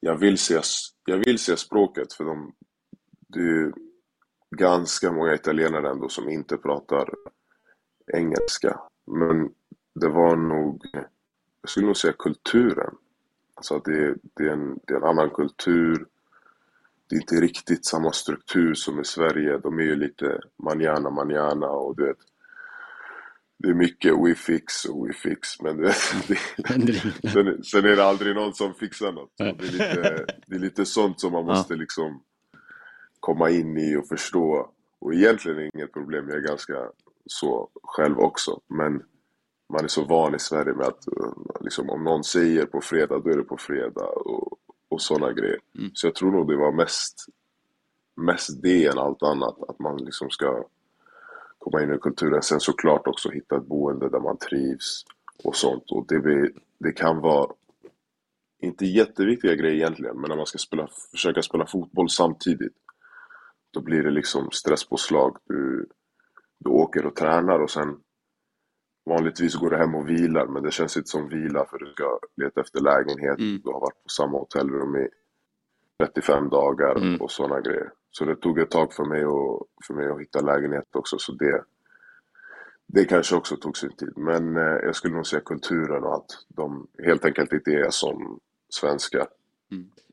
Jag 0.00 0.16
vill 0.18 0.38
se, 0.38 0.60
jag 1.04 1.16
vill 1.16 1.38
se 1.38 1.56
språket 1.56 2.12
för 2.12 2.24
de, 2.24 2.52
det 3.32 3.40
är 3.40 3.72
ganska 4.56 5.12
många 5.12 5.34
italienare 5.34 5.90
ändå 5.90 6.08
som 6.08 6.28
inte 6.28 6.56
pratar 6.56 7.10
engelska. 8.12 8.80
Men 9.06 9.50
det 9.94 10.08
var 10.08 10.36
nog, 10.36 10.86
jag 11.62 11.70
skulle 11.70 11.86
nog 11.86 11.96
säga 11.96 12.12
kulturen. 12.18 12.94
Alltså 13.54 13.76
att 13.76 13.84
det, 13.84 14.14
det, 14.36 14.44
är 14.44 14.52
en, 14.52 14.78
det 14.86 14.92
är 14.92 14.96
en 14.96 15.04
annan 15.04 15.30
kultur. 15.30 16.06
Det 17.08 17.16
är 17.16 17.20
inte 17.20 17.34
riktigt 17.34 17.86
samma 17.86 18.12
struktur 18.12 18.74
som 18.74 19.00
i 19.00 19.04
Sverige. 19.04 19.58
De 19.58 19.78
är 19.78 19.82
ju 19.82 19.96
lite 19.96 20.40
manjana 20.56 21.10
manjana 21.10 21.66
och 21.66 21.96
du 21.96 22.06
vet. 22.06 22.18
Det 23.58 23.68
är 23.68 23.74
mycket 23.74 24.14
we 24.14 24.34
fix 24.34 24.84
och 24.84 25.08
we 25.08 25.12
fix 25.12 25.60
men 25.60 25.76
du 25.76 25.82
vet, 25.82 25.96
det, 26.86 27.30
sen, 27.30 27.64
sen 27.64 27.84
är 27.84 27.96
det 27.96 28.04
aldrig 28.04 28.34
någon 28.34 28.54
som 28.54 28.74
fixar 28.74 29.12
något. 29.12 29.32
Det, 29.36 29.44
är 29.44 29.52
lite, 29.52 30.26
det 30.46 30.54
är 30.54 30.58
lite 30.58 30.86
sånt 30.86 31.20
som 31.20 31.32
man 31.32 31.44
måste 31.44 31.74
liksom 31.74 32.22
komma 33.20 33.50
in 33.50 33.78
i 33.78 33.96
och 33.96 34.08
förstå. 34.08 34.70
Och 34.98 35.14
egentligen 35.14 35.58
är 35.58 35.62
det 35.62 35.70
inget 35.74 35.92
problem, 35.92 36.28
jag 36.28 36.38
är 36.38 36.48
ganska 36.48 36.90
så 37.26 37.68
själv 37.82 38.18
också. 38.18 38.60
Men 38.66 39.02
man 39.72 39.84
är 39.84 39.88
så 39.88 40.04
van 40.04 40.34
i 40.34 40.38
Sverige 40.38 40.74
med 40.74 40.86
att 40.86 41.06
eh, 41.06 41.32
liksom, 41.60 41.90
om 41.90 42.04
någon 42.04 42.24
säger 42.24 42.66
på 42.66 42.80
fredag, 42.80 43.18
då 43.18 43.30
är 43.30 43.36
det 43.36 43.42
på 43.42 43.56
fredag 43.56 44.06
och, 44.06 44.58
och 44.88 45.02
sådana 45.02 45.32
grejer. 45.32 45.58
Mm. 45.78 45.90
Så 45.94 46.06
jag 46.06 46.14
tror 46.14 46.30
nog 46.30 46.48
det 46.48 46.56
var 46.56 46.72
mest, 46.72 47.26
mest 48.16 48.62
det 48.62 48.86
än 48.86 48.98
allt 48.98 49.22
annat. 49.22 49.62
Att 49.68 49.78
man 49.78 49.96
liksom 49.96 50.30
ska 50.30 50.64
komma 51.58 51.82
in 51.82 51.94
i 51.94 51.98
kulturen. 51.98 52.42
Sen 52.42 52.60
såklart 52.60 53.06
också 53.06 53.30
hitta 53.30 53.56
ett 53.56 53.66
boende 53.66 54.08
där 54.08 54.20
man 54.20 54.36
trivs 54.36 55.04
och 55.44 55.56
sånt. 55.56 55.84
Och 55.90 56.06
det, 56.08 56.18
blir, 56.18 56.52
det 56.78 56.92
kan 56.92 57.20
vara 57.20 57.52
inte 58.62 58.86
jätteviktiga 58.86 59.54
grejer 59.54 59.74
egentligen, 59.74 60.20
men 60.20 60.28
när 60.28 60.36
man 60.36 60.46
ska 60.46 60.58
spela, 60.58 60.88
försöka 61.10 61.42
spela 61.42 61.66
fotboll 61.66 62.10
samtidigt 62.10 62.74
då 63.70 63.80
blir 63.80 64.02
det 64.02 64.10
liksom 64.10 64.50
stresspåslag. 64.50 65.36
Du, 65.44 65.88
du 66.58 66.70
åker 66.70 67.06
och 67.06 67.16
tränar 67.16 67.58
och 67.58 67.70
sen 67.70 67.96
vanligtvis 69.06 69.54
går 69.54 69.70
du 69.70 69.76
hem 69.76 69.94
och 69.94 70.08
vilar 70.08 70.46
men 70.46 70.62
det 70.62 70.70
känns 70.70 70.96
inte 70.96 71.08
som 71.08 71.28
vila 71.28 71.66
för 71.66 71.78
du 71.78 71.92
ska 71.92 72.18
leta 72.36 72.60
efter 72.60 72.80
lägenhet. 72.80 73.38
Mm. 73.38 73.60
Du 73.64 73.70
har 73.70 73.80
varit 73.80 74.02
på 74.02 74.08
samma 74.08 74.38
hotellrum 74.38 74.96
i 74.96 75.08
35 76.02 76.48
dagar 76.48 76.96
Mm. 76.96 77.20
och 77.20 77.30
sådana 77.30 77.60
grejer. 77.60 77.90
Så 78.10 78.24
det 78.24 78.36
tog 78.36 78.58
ett 78.58 78.70
tag 78.70 78.92
för 78.94 79.04
mig, 79.04 79.22
att, 79.24 79.86
för 79.86 79.94
mig 79.94 80.08
att 80.10 80.20
hitta 80.20 80.40
lägenhet 80.40 80.96
också 80.96 81.18
så 81.18 81.32
det, 81.32 81.64
det 82.86 83.04
kanske 83.04 83.36
också 83.36 83.56
tog 83.56 83.76
sin 83.76 83.96
tid. 83.96 84.12
Men 84.16 84.56
eh, 84.56 84.62
jag 84.62 84.96
skulle 84.96 85.14
nog 85.14 85.26
säga 85.26 85.40
kulturen 85.42 86.04
och 86.04 86.14
att 86.14 86.30
de 86.48 86.86
helt 87.04 87.24
enkelt 87.24 87.52
inte 87.52 87.70
är 87.70 87.90
som 87.90 88.40
svenskar. 88.68 89.26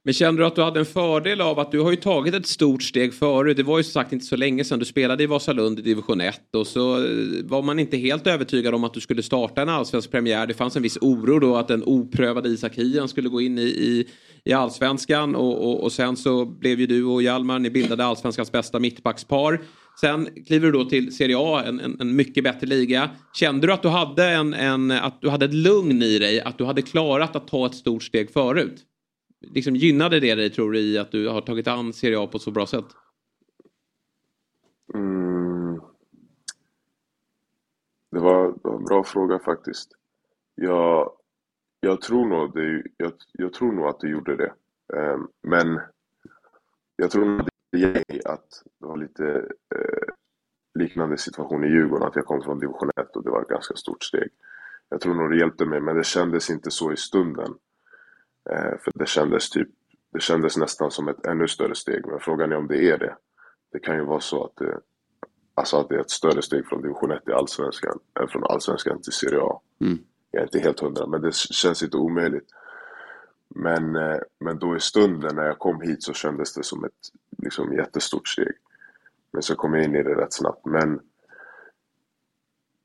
Men 0.08 0.14
kände 0.14 0.42
du 0.42 0.46
att 0.46 0.56
du 0.56 0.62
hade 0.62 0.80
en 0.80 0.86
fördel 0.86 1.42
av 1.42 1.60
att 1.60 1.72
du 1.72 1.80
har 1.80 1.92
ju 1.92 1.98
tagit 1.98 2.34
ett 2.34 2.48
stort 2.48 2.84
steg 2.84 3.14
förut. 3.14 3.58
Det 3.58 3.64
var 3.64 3.78
ju 3.78 3.84
som 3.84 3.92
sagt 3.92 4.14
inte 4.14 4.26
så 4.26 4.36
länge 4.36 4.64
sedan 4.64 4.80
du 4.80 4.86
spelade 4.86 5.24
i 5.24 5.26
Vasalund 5.26 5.80
i 5.80 5.82
division 5.82 6.22
1 6.22 6.56
och 6.56 6.68
så 6.68 6.96
eh, 6.96 7.10
var 7.44 7.62
man 7.62 7.80
inte 7.80 7.98
helt 7.98 8.28
övertygad 8.28 8.74
om 8.74 8.84
att 8.84 8.94
du 8.94 9.00
skulle 9.00 9.24
starta 9.24 9.62
en 9.62 9.70
allsvensk 9.70 10.12
premiär. 10.12 10.48
Det 10.48 10.54
fanns 10.54 10.76
en 10.76 10.84
viss 10.84 10.98
oro 11.02 11.40
då 11.40 11.56
att 11.56 11.68
den 11.68 11.84
oprövade 11.84 12.50
Isak 12.50 12.76
Hien 12.76 13.08
skulle 13.08 13.30
gå 13.30 13.42
in 13.42 13.58
i, 13.58 13.62
i, 13.62 14.08
i 14.46 14.54
allsvenskan 14.54 15.36
och, 15.36 15.70
och, 15.70 15.84
och 15.84 15.92
sen 15.92 16.18
så 16.18 16.46
blev 16.46 16.80
ju 16.80 16.88
du 16.88 17.04
och 17.04 17.24
Hjalmar, 17.24 17.60
ni 17.60 17.70
bildade 17.70 18.06
allsvenskans 18.06 18.52
bästa 18.52 18.80
mittbackspar. 18.80 19.62
Sen 20.02 20.30
kliver 20.48 20.66
du 20.66 20.72
då 20.72 20.86
till 20.86 21.16
Serie 21.16 21.38
A, 21.40 21.64
en, 21.66 21.80
en, 21.80 21.98
en 22.00 22.16
mycket 22.16 22.44
bättre 22.44 22.68
liga. 22.68 23.10
Kände 23.34 23.68
du 23.68 23.74
att 23.74 23.82
du 23.82 23.88
hade 23.88 24.26
en, 24.26 24.54
en, 24.54 24.92
att 24.92 25.22
du 25.22 25.30
hade 25.30 25.46
ett 25.46 25.54
lugn 25.54 26.04
i 26.04 26.20
dig, 26.20 26.42
att 26.42 26.58
du 26.58 26.66
hade 26.66 26.82
klarat 26.82 27.36
att 27.36 27.48
ta 27.48 27.66
ett 27.66 27.76
stort 27.76 28.04
steg 28.04 28.32
förut? 28.34 28.84
Liksom 29.54 29.76
gynnade 29.76 30.20
det 30.20 30.36
dig 30.36 30.50
tror 30.50 30.72
du 30.72 30.80
i 30.80 30.98
att 30.98 31.12
du 31.12 31.28
har 31.28 31.42
tagit 31.42 31.68
an 31.68 31.94
Serie 31.94 32.20
A 32.20 32.28
på 32.28 32.38
ett 32.38 32.44
så 32.44 32.52
bra 32.52 32.66
sätt? 32.66 32.86
Mm. 34.94 35.82
Det, 38.12 38.20
var, 38.20 38.48
det 38.48 38.60
var 38.64 38.76
en 38.76 38.86
bra 38.86 39.04
fråga 39.04 39.40
faktiskt. 39.40 39.92
Jag, 40.56 41.12
jag, 41.80 42.02
tror 42.02 42.26
nog 42.26 42.54
det, 42.54 42.84
jag, 42.98 43.12
jag 43.32 43.54
tror 43.54 43.72
nog 43.72 43.88
att 43.88 44.00
det 44.00 44.10
gjorde 44.10 44.36
det. 44.36 44.54
Ehm, 44.98 45.28
men 45.42 45.80
jag 46.96 47.12
tror 47.12 47.26
nog 47.26 47.48
det 47.72 47.78
hjälpte 47.80 48.14
mig 48.14 48.22
att 48.26 48.64
det 48.80 48.86
var 48.86 48.98
lite, 48.98 49.26
eh, 49.76 50.14
liknande 50.80 51.18
situation 51.18 51.64
i 51.64 51.68
Djurgården, 51.68 52.08
att 52.08 52.16
jag 52.16 52.26
kom 52.26 52.42
från 52.42 52.60
division 52.60 52.90
1 52.96 53.16
och 53.16 53.24
det 53.24 53.30
var 53.30 53.42
ett 53.42 53.48
ganska 53.48 53.76
stort 53.76 54.04
steg. 54.04 54.30
Jag 54.90 55.02
tror 55.02 55.14
nog 55.14 55.32
det 55.32 55.38
hjälpte 55.38 55.66
mig, 55.66 55.82
men 55.82 55.96
det 55.96 56.06
kändes 56.06 56.50
inte 56.50 56.72
så 56.72 56.92
i 56.92 56.98
stunden. 56.98 57.54
Eh, 58.50 58.78
för 58.84 58.92
det 58.96 59.08
kändes 59.08 59.50
typ, 59.50 59.70
det 60.14 60.20
kändes 60.20 60.58
nästan 60.58 60.92
som 60.92 61.08
ett 61.08 61.26
ännu 61.26 61.48
större 61.48 61.76
steg, 61.76 62.06
men 62.08 62.20
frågan 62.20 62.52
är 62.52 62.56
om 62.58 62.68
det 62.68 62.90
är 62.90 62.98
det. 62.98 63.16
Det 63.72 63.80
kan 63.80 63.96
ju 63.96 64.04
vara 64.06 64.20
så 64.20 64.44
att 64.44 64.56
det, 64.56 64.80
alltså 65.54 65.78
att 65.78 65.90
det 65.90 65.96
är 65.96 66.00
ett 66.00 66.10
större 66.10 66.42
steg 66.42 66.66
från 66.68 66.82
division 66.82 67.12
1 67.12 67.24
till 67.26 67.34
allsvenskan, 67.34 68.00
än 68.22 68.28
från 68.28 68.44
allsvenskan 68.44 69.02
till 69.02 69.14
Serie 69.14 69.40
A. 69.42 69.62
Mm. 69.82 69.98
Jag 70.32 70.42
är 70.42 70.46
inte 70.46 70.60
helt 70.60 70.80
hundra, 70.80 71.08
men 71.08 71.22
det 71.22 71.36
känns 71.36 71.84
inte 71.84 71.98
omöjligt. 71.98 72.50
Men, 73.50 73.96
eh, 73.96 74.18
men 74.40 74.60
då 74.60 74.76
i 74.76 74.80
stunden 74.80 75.36
när 75.36 75.46
jag 75.46 75.60
kom 75.60 75.82
hit 75.82 76.04
så 76.04 76.14
kändes 76.14 76.54
det 76.54 76.64
som 76.64 76.84
ett 76.86 76.92
liksom, 77.38 77.74
jättestort 77.74 78.28
steg. 78.28 78.52
Men 79.32 79.42
så 79.42 79.56
kom 79.56 79.74
jag 79.74 79.84
in 79.84 79.96
i 79.96 80.04
det 80.04 80.16
rätt 80.16 80.34
snabbt. 80.34 80.66
Men 80.66 81.00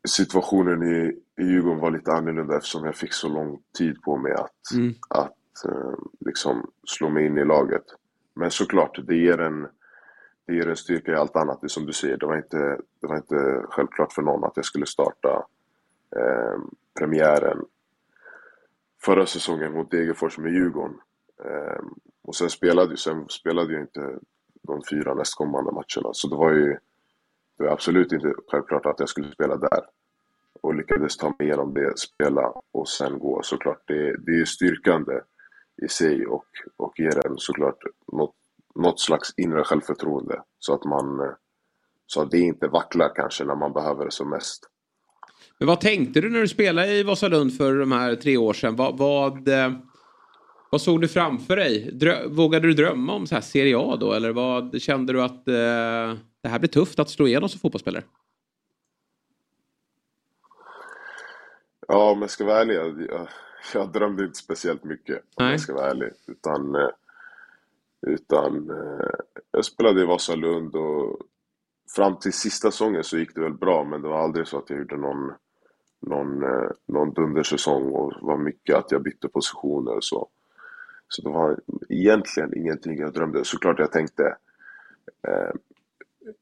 situationen 0.08 0.82
i, 0.82 1.20
i 1.42 1.44
Djurgården 1.44 1.80
var 1.80 1.90
lite 1.90 2.12
annorlunda 2.12 2.56
eftersom 2.56 2.84
jag 2.84 2.96
fick 2.96 3.12
så 3.12 3.28
lång 3.28 3.62
tid 3.78 4.02
på 4.02 4.16
mig 4.16 4.32
att, 4.32 4.72
Mm. 4.74 4.94
att 5.08 5.26
eh, 5.26 5.32
Eh, 5.64 5.94
liksom 6.20 6.70
slå 6.86 7.08
mig 7.08 7.26
in 7.26 7.38
i 7.38 7.44
laget. 7.44 7.84
Men 8.34 8.50
såklart, 8.50 8.98
det 9.06 9.16
ger 9.16 9.40
en, 9.40 9.68
det 10.46 10.54
ger 10.54 10.68
en 10.68 10.76
styrka 10.76 11.12
i 11.12 11.14
allt 11.14 11.36
annat. 11.36 11.60
Det 11.60 11.66
är 11.66 11.68
som 11.68 11.86
du 11.86 11.92
säger, 11.92 12.16
det 12.16 12.26
var 12.26 12.36
inte, 12.36 12.80
det 13.00 13.06
var 13.06 13.16
inte 13.16 13.64
självklart 13.68 14.12
för 14.12 14.22
någon 14.22 14.44
att 14.44 14.56
jag 14.56 14.64
skulle 14.64 14.86
starta 14.86 15.46
eh, 16.16 16.58
premiären 16.98 17.64
förra 19.02 19.26
säsongen 19.26 19.72
mot 19.72 19.90
Degerfors 19.90 20.38
med 20.38 20.52
Djurgården. 20.52 21.00
Eh, 21.44 21.82
och 22.22 22.36
sen 22.36 22.50
spelade, 22.50 22.96
sen 22.96 23.28
spelade 23.28 23.72
jag 23.72 23.82
inte 23.82 24.18
de 24.62 24.82
fyra 24.90 25.14
nästkommande 25.14 25.72
matcherna. 25.72 26.10
Så 26.12 26.28
det 26.28 26.36
var 26.36 26.52
ju 26.52 26.78
det 27.56 27.64
var 27.64 27.72
absolut 27.72 28.12
inte 28.12 28.34
självklart 28.48 28.86
att 28.86 29.00
jag 29.00 29.08
skulle 29.08 29.32
spela 29.32 29.56
där. 29.56 29.84
Och 30.60 30.74
lyckades 30.74 31.16
ta 31.16 31.28
mig 31.28 31.36
igenom 31.48 31.74
det, 31.74 31.98
spela 31.98 32.52
och 32.72 32.88
sen 32.88 33.18
gå 33.18 33.42
såklart. 33.42 33.82
Det, 33.86 34.16
det 34.16 34.40
är 34.40 34.44
styrkande 34.44 35.20
i 35.82 35.88
sig 35.88 36.26
och, 36.26 36.46
och 36.76 36.92
ger 37.00 37.26
en 37.26 37.38
såklart 37.38 37.78
något, 38.12 38.34
något 38.74 39.00
slags 39.00 39.34
inre 39.36 39.64
självförtroende. 39.64 40.42
Så 40.58 40.74
att 40.74 40.84
man 40.84 41.20
eh, 41.20 41.34
så 42.06 42.22
att 42.22 42.30
det 42.30 42.38
inte 42.38 42.68
vacklar 42.68 43.12
kanske 43.14 43.44
när 43.44 43.54
man 43.54 43.72
behöver 43.72 44.04
det 44.04 44.10
som 44.10 44.30
mest. 44.30 44.68
Men 45.58 45.68
vad 45.68 45.80
tänkte 45.80 46.20
du 46.20 46.30
när 46.30 46.40
du 46.40 46.48
spelade 46.48 46.92
i 46.92 47.02
Vasalund 47.02 47.56
för 47.56 47.74
de 47.74 47.92
här 47.92 48.14
tre 48.14 48.36
år 48.36 48.52
sedan? 48.52 48.76
Vad, 48.76 48.98
vad, 48.98 49.48
eh, 49.48 49.72
vad 50.70 50.80
såg 50.80 51.00
du 51.00 51.08
framför 51.08 51.56
dig? 51.56 51.90
Drö 51.92 52.26
vågade 52.28 52.66
du 52.66 52.74
drömma 52.74 53.12
om 53.12 53.26
så 53.26 53.34
här 53.34 53.42
Serie 53.42 53.78
A 53.78 53.96
då? 54.00 54.12
Eller 54.12 54.32
vad 54.32 54.82
kände 54.82 55.12
du 55.12 55.22
att 55.22 55.48
eh, 55.48 56.18
det 56.42 56.48
här 56.48 56.58
blir 56.58 56.68
tufft 56.68 56.98
att 56.98 57.10
slå 57.10 57.26
igenom 57.26 57.48
som 57.48 57.60
fotbollsspelare? 57.60 58.04
Ja, 61.88 62.10
om 62.10 62.20
jag 62.20 62.30
ska 62.30 62.44
vara 62.44 62.60
ärlig, 62.60 62.74
jag, 62.74 63.28
jag, 63.74 63.92
drömde 63.92 64.24
inte 64.24 64.38
speciellt 64.38 64.84
mycket 64.84 65.16
om 65.16 65.44
Nej. 65.44 65.50
jag 65.50 65.60
ska 65.60 65.74
vara 65.74 65.90
ärlig. 65.90 66.10
Utan, 66.26 66.74
eh, 66.74 66.90
utan 68.06 68.70
eh, 68.70 69.10
jag 69.50 69.64
spelade 69.64 70.02
i 70.02 70.04
Vasalund 70.04 70.76
och 70.76 71.18
fram 71.96 72.18
till 72.18 72.32
sista 72.32 72.70
säsongen 72.70 73.04
så 73.04 73.18
gick 73.18 73.34
det 73.34 73.40
väl 73.40 73.54
bra 73.54 73.84
men 73.84 74.02
det 74.02 74.08
var 74.08 74.18
aldrig 74.18 74.46
så 74.46 74.58
att 74.58 74.70
jag 74.70 74.78
gjorde 74.78 74.96
någon, 74.96 75.32
någon, 76.00 76.42
eh, 76.42 76.70
någon 76.86 77.12
dundersäsong 77.12 77.92
och 77.92 78.12
det 78.12 78.26
var 78.26 78.36
mycket 78.36 78.76
att 78.76 78.90
jag 78.90 79.02
bytte 79.02 79.28
positioner 79.28 79.96
och 79.96 80.04
så. 80.04 80.28
Så 81.08 81.22
det 81.22 81.30
var 81.30 81.60
egentligen 81.88 82.58
ingenting 82.58 82.98
jag 82.98 83.12
drömde. 83.12 83.44
Såklart 83.44 83.78
jag 83.78 83.92
tänkte 83.92 84.36
eh, 85.28 85.50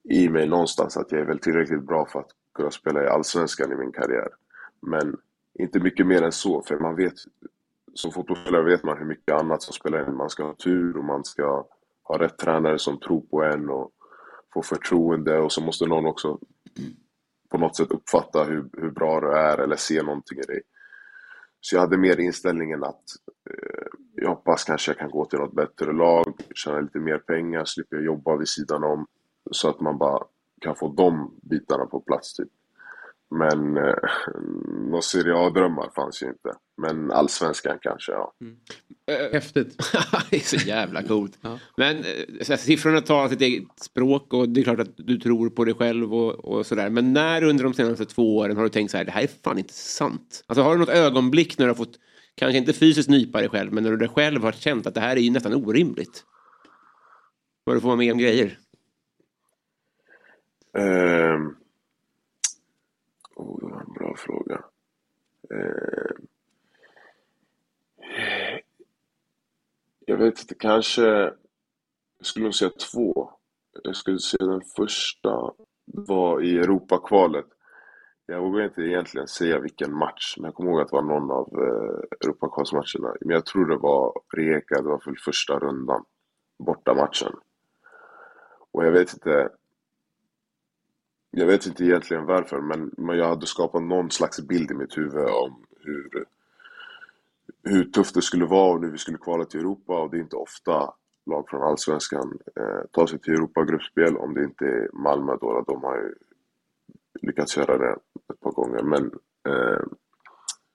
i 0.02 0.28
mig 0.28 0.48
någonstans 0.48 0.96
att 0.96 1.12
jag 1.12 1.20
är 1.20 1.24
väl 1.24 1.38
tillräckligt 1.38 1.86
bra 1.86 2.06
för 2.06 2.20
att 2.20 2.30
kunna 2.54 2.70
spela 2.70 3.04
i 3.04 3.06
Allsvenskan 3.06 3.72
i 3.72 3.76
min 3.76 3.92
karriär. 3.92 4.28
Men 4.80 5.16
inte 5.61 5.80
mycket 5.80 6.06
mer 6.06 6.22
än 6.22 6.32
så, 6.32 6.62
för 6.62 6.78
man 6.78 6.96
vet 6.96 7.14
som 7.94 8.12
fotbollsspelare 8.12 8.62
vet 8.62 8.84
man 8.84 8.98
hur 8.98 9.04
mycket 9.04 9.34
annat 9.34 9.62
som 9.62 9.72
spelar 9.72 10.08
in. 10.08 10.16
Man 10.16 10.30
ska 10.30 10.44
ha 10.44 10.54
tur 10.54 10.96
och 10.96 11.04
man 11.04 11.24
ska 11.24 11.66
ha 12.02 12.18
rätt 12.18 12.38
tränare 12.38 12.78
som 12.78 13.00
tror 13.00 13.20
på 13.20 13.42
en 13.42 13.70
och 13.70 13.90
få 14.54 14.62
förtroende 14.62 15.38
och 15.38 15.52
så 15.52 15.61
måste 15.61 15.86
någon 15.86 16.06
också 16.06 16.38
på 17.48 17.58
något 17.58 17.76
sätt 17.76 17.90
uppfatta 17.90 18.44
hur, 18.44 18.68
hur 18.72 18.90
bra 18.90 19.20
du 19.20 19.32
är 19.32 19.58
eller 19.58 19.76
se 19.76 20.02
någonting 20.02 20.38
i 20.38 20.42
dig. 20.42 20.62
Så 21.61 21.76
jag 21.76 21.80
hade 21.80 21.96
mer 21.96 22.20
inställningen 22.20 22.84
att 22.84 23.04
eh, 23.50 23.86
jag 24.14 24.28
hoppas 24.28 24.64
kanske 24.64 24.90
jag 24.90 24.98
kan 24.98 25.11
gå 25.11 25.24
till 25.24 25.38
något 25.38 25.54
bättre 25.54 25.92
lag, 25.92 26.34
tjäna 26.54 26.80
lite 26.80 26.98
mer 26.98 27.18
pengar, 27.18 27.64
slipper 27.64 27.96
jobba 27.96 28.36
vid 28.36 28.48
sidan 28.48 28.84
om. 28.84 29.06
Så 29.50 29.68
att 29.68 29.80
man 29.80 29.98
bara 29.98 30.24
kan 30.61 30.76
få 30.76 30.88
de 30.88 31.38
bitarna 31.42 31.86
på 31.86 32.00
plats 32.00 32.34
typ. 32.34 32.48
Men 33.31 33.76
eh, 33.76 33.95
några 34.91 35.03
Serie 35.03 35.35
A-drömmar 35.37 35.91
fanns 35.95 36.22
ju 36.22 36.26
inte. 36.26 36.53
Men 36.76 37.11
allsvenskan 37.11 37.78
kanske, 37.81 38.12
ja. 38.12 38.33
Häftigt. 39.33 39.76
det 40.31 40.37
är 40.37 40.41
så 40.41 40.57
jävla 40.57 41.03
coolt. 41.03 41.39
Men 41.76 41.97
eh, 41.97 42.03
så 42.43 42.53
här, 42.53 42.57
siffrorna 42.57 43.01
talar 43.01 43.28
sitt 43.28 43.41
eget 43.41 43.81
språk 43.81 44.33
och 44.33 44.49
det 44.49 44.61
är 44.61 44.64
klart 44.64 44.81
att 44.81 44.97
du 44.97 45.18
tror 45.18 45.51
på 45.51 45.64
dig 45.64 45.74
själv 45.74 46.14
och, 46.14 46.45
och 46.45 46.66
sådär. 46.66 46.91
Men 46.91 47.12
när 47.12 47.45
under 47.45 47.64
de 47.64 47.74
senaste 47.74 48.05
två 48.05 48.37
åren 48.37 48.57
har 48.57 48.64
du 48.64 48.68
tänkt 48.68 48.91
så 48.91 48.97
här, 48.97 49.05
det 49.05 49.11
här 49.11 49.22
är 49.22 49.31
fan 49.45 49.59
inte 49.59 49.74
sant? 49.74 50.45
Alltså 50.47 50.62
har 50.62 50.72
du 50.72 50.81
något 50.81 50.89
ögonblick 50.89 51.59
när 51.59 51.66
du 51.66 51.70
har 51.70 51.76
fått, 51.76 51.99
kanske 52.35 52.59
inte 52.59 52.72
fysiskt 52.72 53.09
nypa 53.09 53.41
dig 53.41 53.49
själv, 53.49 53.72
men 53.72 53.85
när 53.85 53.97
du 53.97 54.09
själv 54.09 54.43
har 54.43 54.53
känt 54.53 54.87
att 54.87 54.95
det 54.95 55.01
här 55.01 55.16
är 55.16 55.20
ju 55.20 55.31
nästan 55.31 55.55
orimligt? 55.55 56.24
Vad 57.64 57.76
du 57.76 57.81
får 57.81 57.89
vara 57.89 57.99
med 57.99 58.12
om 58.12 58.18
grejer? 58.18 58.59
Ehm. 60.78 61.57
Oh, 63.37 63.61
det 63.61 63.66
var 63.74 63.81
en 63.81 63.93
bra 63.93 64.16
fråga. 64.16 64.64
Eh, 65.51 66.16
Jag 70.11 70.16
vet 70.16 70.41
inte, 70.41 70.55
kanske... 70.55 71.03
Jag 72.18 72.26
skulle 72.26 72.45
nog 72.45 72.55
säga 72.55 72.70
två. 72.70 73.31
Jag 73.83 73.97
skulle 73.97 74.18
säga 74.18 74.47
den 74.47 74.62
första 74.76 75.53
var 75.85 76.43
i 76.43 76.59
Europakvalet. 76.59 77.47
Jag 78.26 78.41
vågar 78.41 78.64
inte 78.64 78.83
egentligen 78.83 79.28
säga 79.28 79.61
vilken 79.61 79.95
match, 79.95 80.35
men 80.37 80.45
jag 80.45 80.55
kommer 80.55 80.70
ihåg 80.70 80.81
att 80.81 80.89
det 80.89 80.97
var 80.97 81.03
någon 81.03 81.31
av 81.31 81.49
eh, 81.55 82.01
Europakvalsmatcherna. 82.24 83.14
Men 83.20 83.35
jag 83.35 83.47
tror 83.47 83.66
det 83.66 83.76
var 83.76 84.12
Rijeka, 84.37 84.83
det 84.83 84.89
var 84.89 84.99
för 84.99 85.14
första 85.24 85.59
rundan, 85.59 86.05
Bortamatchen. 86.59 87.33
Och 88.72 88.87
jag 88.87 88.93
vet 88.93 89.12
inte, 89.12 89.49
jag 91.31 91.47
vet 91.47 91.66
inte 91.66 91.85
egentligen 91.85 92.26
varför, 92.26 92.61
men, 92.61 92.91
men 92.97 93.18
jag 93.18 93.28
hade 93.28 93.47
skapat 93.47 93.83
någon 93.83 94.11
slags 94.11 94.41
bild 94.41 94.70
i 94.70 94.74
mitt 94.74 94.99
huvud 94.99 95.28
om 95.28 95.64
hur, 95.81 96.24
hur 97.64 97.85
tufft 97.85 98.14
det 98.14 98.22
skulle 98.22 98.47
vara 98.47 98.72
och 98.72 98.81
nu 98.81 98.91
vi 98.91 98.99
skulle 98.99 99.18
kvala 99.18 99.45
till 99.45 99.61
Europa 99.61 100.01
och 100.03 100.11
det 100.11 100.16
är 100.16 100.20
inte 100.20 100.37
ofta 100.37 100.95
lag 101.26 101.49
från 101.49 101.62
Allsvenskan 101.62 102.39
eh, 102.57 102.87
tar 102.91 103.07
sig 103.07 103.18
till 103.18 103.33
Europa-gruppspel 103.33 104.16
om 104.16 104.35
det 104.35 104.45
inte 104.45 104.64
är 104.64 104.91
Malmö 104.93 105.37
då, 105.41 105.64
de 105.66 105.85
har 105.85 105.97
ju 105.97 106.14
lyckats 107.22 107.57
göra 107.57 107.78
det 107.78 107.97
ett 108.33 108.41
par 108.41 108.53
gånger. 108.53 108.83
Men, 108.83 109.05
eh, 109.49 109.83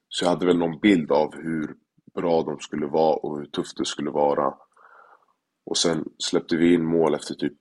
så 0.09 0.25
jag 0.25 0.29
hade 0.29 0.45
väl 0.45 0.57
någon 0.57 0.79
bild 0.79 1.11
av 1.11 1.35
hur 1.35 1.75
bra 2.13 2.43
de 2.43 2.59
skulle 2.59 2.85
vara 2.85 3.15
och 3.15 3.37
hur 3.37 3.45
tufft 3.45 3.77
det 3.77 3.85
skulle 3.85 4.09
vara. 4.09 4.53
Och 5.65 5.77
sen 5.77 6.09
släppte 6.17 6.55
vi 6.55 6.73
in 6.73 6.85
mål 6.85 7.15
efter 7.15 7.35
typ, 7.35 7.53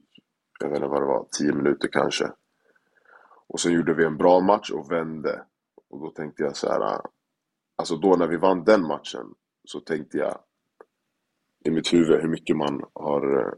jag 0.60 0.68
vet 0.68 0.76
inte 0.76 0.88
vad 0.88 1.02
det 1.02 1.06
var, 1.06 1.26
10 1.38 1.52
minuter 1.52 1.88
kanske. 1.92 2.32
Och 3.46 3.60
sen 3.60 3.72
gjorde 3.72 3.94
vi 3.94 4.04
en 4.04 4.16
bra 4.16 4.40
match 4.40 4.70
och 4.70 4.92
vände. 4.92 5.42
Och 5.90 6.00
då 6.00 6.10
tänkte 6.10 6.42
jag 6.42 6.56
så 6.56 6.68
här, 6.68 7.00
alltså 7.76 7.96
då 7.96 8.16
när 8.16 8.26
vi 8.26 8.36
vann 8.36 8.64
den 8.64 8.86
matchen 8.86 9.34
så 9.64 9.80
tänkte 9.80 10.18
jag 10.18 10.38
i 11.64 11.70
mitt 11.70 11.92
huvud 11.92 12.20
hur 12.20 12.28
mycket 12.28 12.56
man 12.56 12.84
har 12.92 13.40
eh, 13.40 13.52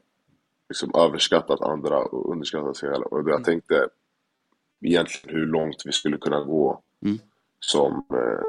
liksom 0.69 0.91
överskattat 0.95 1.61
andra 1.61 1.99
och 1.99 2.33
underskattat 2.33 2.77
sig 2.77 2.91
själv. 2.91 3.05
Och 3.05 3.31
jag 3.31 3.45
tänkte 3.45 3.89
egentligen 4.81 5.37
hur 5.37 5.47
långt 5.47 5.83
vi 5.85 5.93
skulle 5.93 6.19
kunna 6.19 6.41
gå 6.45 6.83
som, 7.61 7.93
eh, 7.93 8.47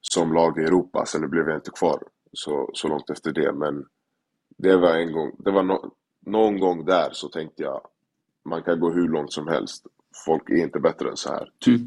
som 0.00 0.32
lag 0.32 0.58
i 0.58 0.62
Europa. 0.64 1.06
Sen 1.06 1.20
nu 1.20 1.28
blev 1.28 1.48
jag 1.48 1.56
inte 1.56 1.70
kvar 1.70 2.02
så, 2.32 2.70
så 2.72 2.88
långt 2.88 3.10
efter 3.10 3.32
det. 3.32 3.52
Men 3.52 3.86
det 4.56 4.76
var 4.76 4.94
en 4.94 5.12
gång, 5.12 5.36
det 5.38 5.50
var 5.50 5.62
no, 5.62 5.94
någon 6.20 6.60
gång 6.60 6.84
där 6.84 7.10
så 7.12 7.28
tänkte 7.28 7.62
jag 7.62 7.80
man 8.44 8.62
kan 8.62 8.80
gå 8.80 8.90
hur 8.90 9.08
långt 9.08 9.32
som 9.32 9.48
helst. 9.48 9.86
Folk 10.24 10.50
är 10.50 10.56
inte 10.56 10.80
bättre 10.80 11.10
än 11.10 11.16
så 11.16 11.28
här, 11.30 11.50
typ. 11.58 11.82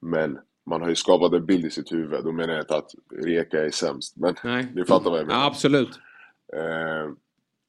Men 0.00 0.38
man 0.66 0.80
har 0.80 0.88
ju 0.88 0.94
skapat 0.94 1.32
en 1.32 1.46
bild 1.46 1.64
i 1.64 1.70
sitt 1.70 1.92
huvud. 1.92 2.24
Då 2.24 2.32
menar 2.32 2.52
jag 2.54 2.62
inte 2.62 2.76
att 2.76 2.94
Rijeka 3.24 3.64
är 3.64 3.70
sämst. 3.70 4.16
Men 4.16 4.34
ni 4.74 4.84
fattar 4.84 5.10
vad 5.10 5.18
jag 5.18 5.26
menar. 5.26 5.40
Ja, 5.40 5.46
absolut. 5.46 6.00
Eh, 6.52 7.12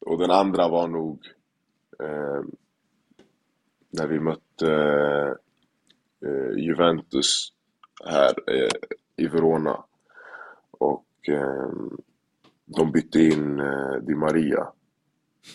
och 0.05 0.17
den 0.17 0.31
andra 0.31 0.67
var 0.67 0.87
nog 0.87 1.25
eh, 1.99 2.41
när 3.89 4.07
vi 4.07 4.19
mötte 4.19 4.73
eh, 6.25 6.57
Juventus 6.57 7.53
här 8.05 8.33
eh, 8.47 8.71
i 9.15 9.27
Verona. 9.27 9.83
Och 10.71 11.29
eh, 11.29 11.71
de 12.65 12.91
bytte 12.91 13.19
in 13.19 13.59
eh, 13.59 13.95
Di 14.01 14.15
Maria. 14.15 14.67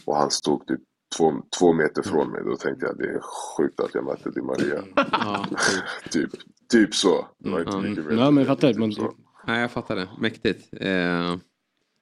Och 0.04 0.16
han 0.16 0.30
stod 0.30 0.66
typ 0.66 0.80
två, 1.16 1.32
två 1.58 1.72
meter 1.72 2.02
från 2.02 2.30
mig. 2.30 2.40
Då 2.44 2.56
tänkte 2.56 2.86
jag 2.86 2.98
det 2.98 3.04
är 3.04 3.20
sjukt 3.56 3.80
att 3.80 3.90
jag 3.94 4.04
mötte 4.04 4.30
Di 4.30 4.40
Maria. 4.42 4.82
typ, 6.10 6.30
typ 6.72 6.94
så. 6.94 7.26
Det 7.38 7.50
var 7.50 7.60
inte 7.60 7.76
mycket 7.76 8.04
mer. 8.04 8.12
Ja, 8.16 8.30
men 8.30 8.36
jag 8.44 8.46
fattar. 8.46 8.74
Man, 8.74 8.92
Nej, 9.46 9.60
jag 9.60 9.70
fattar 9.70 9.96
det. 9.96 10.08
Mäktigt. 10.20 10.68
Eh, 10.80 11.36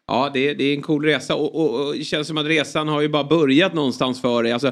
ja, 0.07 0.31
det, 0.35 0.49
är- 0.51 0.55
det 0.55 0.65
är 0.65 0.75
en 0.75 0.83
cool 0.83 1.05
resa 1.05 1.35
och, 1.35 1.55
och, 1.55 1.87
och 1.89 1.95
det 1.95 2.05
känns 2.05 2.27
som 2.29 2.39
att 2.39 2.47
resan 2.47 2.89
har 2.89 3.01
ju 3.01 3.09
bara 3.09 3.25
börjat 3.25 3.75
någonstans 3.75 4.21
för 4.21 4.43
dig. 4.43 4.53
Alltså, 4.53 4.69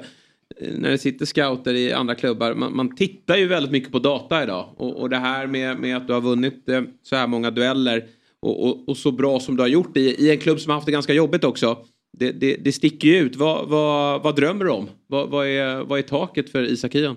eh, 0.61 0.73
när 0.79 0.91
det 0.91 0.99
sitter 0.99 1.27
scouter 1.27 1.75
i 1.75 1.93
andra 1.93 2.15
klubbar, 2.15 2.55
man, 2.55 2.77
man 2.77 2.97
tittar 2.97 3.37
ju 3.37 3.47
väldigt 3.47 3.73
mycket 3.73 3.93
på 3.93 3.99
data 3.99 4.43
idag. 4.43 4.75
Och, 4.77 5.01
och 5.01 5.11
det 5.11 5.17
här 5.19 5.47
med, 5.47 5.81
med 5.81 5.97
att 5.97 6.07
du 6.07 6.13
har 6.13 6.21
vunnit 6.21 6.69
eh, 6.69 6.83
så 7.03 7.17
här 7.17 7.27
många 7.27 7.51
dueller 7.51 8.05
och, 8.41 8.67
och, 8.69 8.89
och 8.89 8.97
så 8.97 9.13
bra 9.13 9.41
som 9.41 9.57
du 9.57 9.63
har 9.63 9.69
gjort 9.69 9.97
i, 9.97 10.01
i 10.27 10.31
en 10.31 10.39
klubb 10.39 10.61
som 10.61 10.71
har 10.71 10.75
haft 10.75 10.87
det 10.87 10.93
ganska 10.93 11.13
jobbigt 11.13 11.45
också. 11.45 11.85
Det, 12.13 12.33
det, 12.33 12.57
det 12.57 12.73
sticker 12.73 13.09
ju 13.09 13.17
ut. 13.17 13.37
Vad, 13.37 13.69
vad, 13.69 14.23
vad 14.23 14.37
drömmer 14.37 14.65
du 14.65 14.71
om? 14.71 14.89
Vad, 15.07 15.29
vad, 15.31 15.47
är, 15.47 15.85
vad 15.85 15.99
är 15.99 16.03
taket 16.03 16.51
för 16.51 16.63
Isak 16.63 16.95
Ian? 16.95 17.17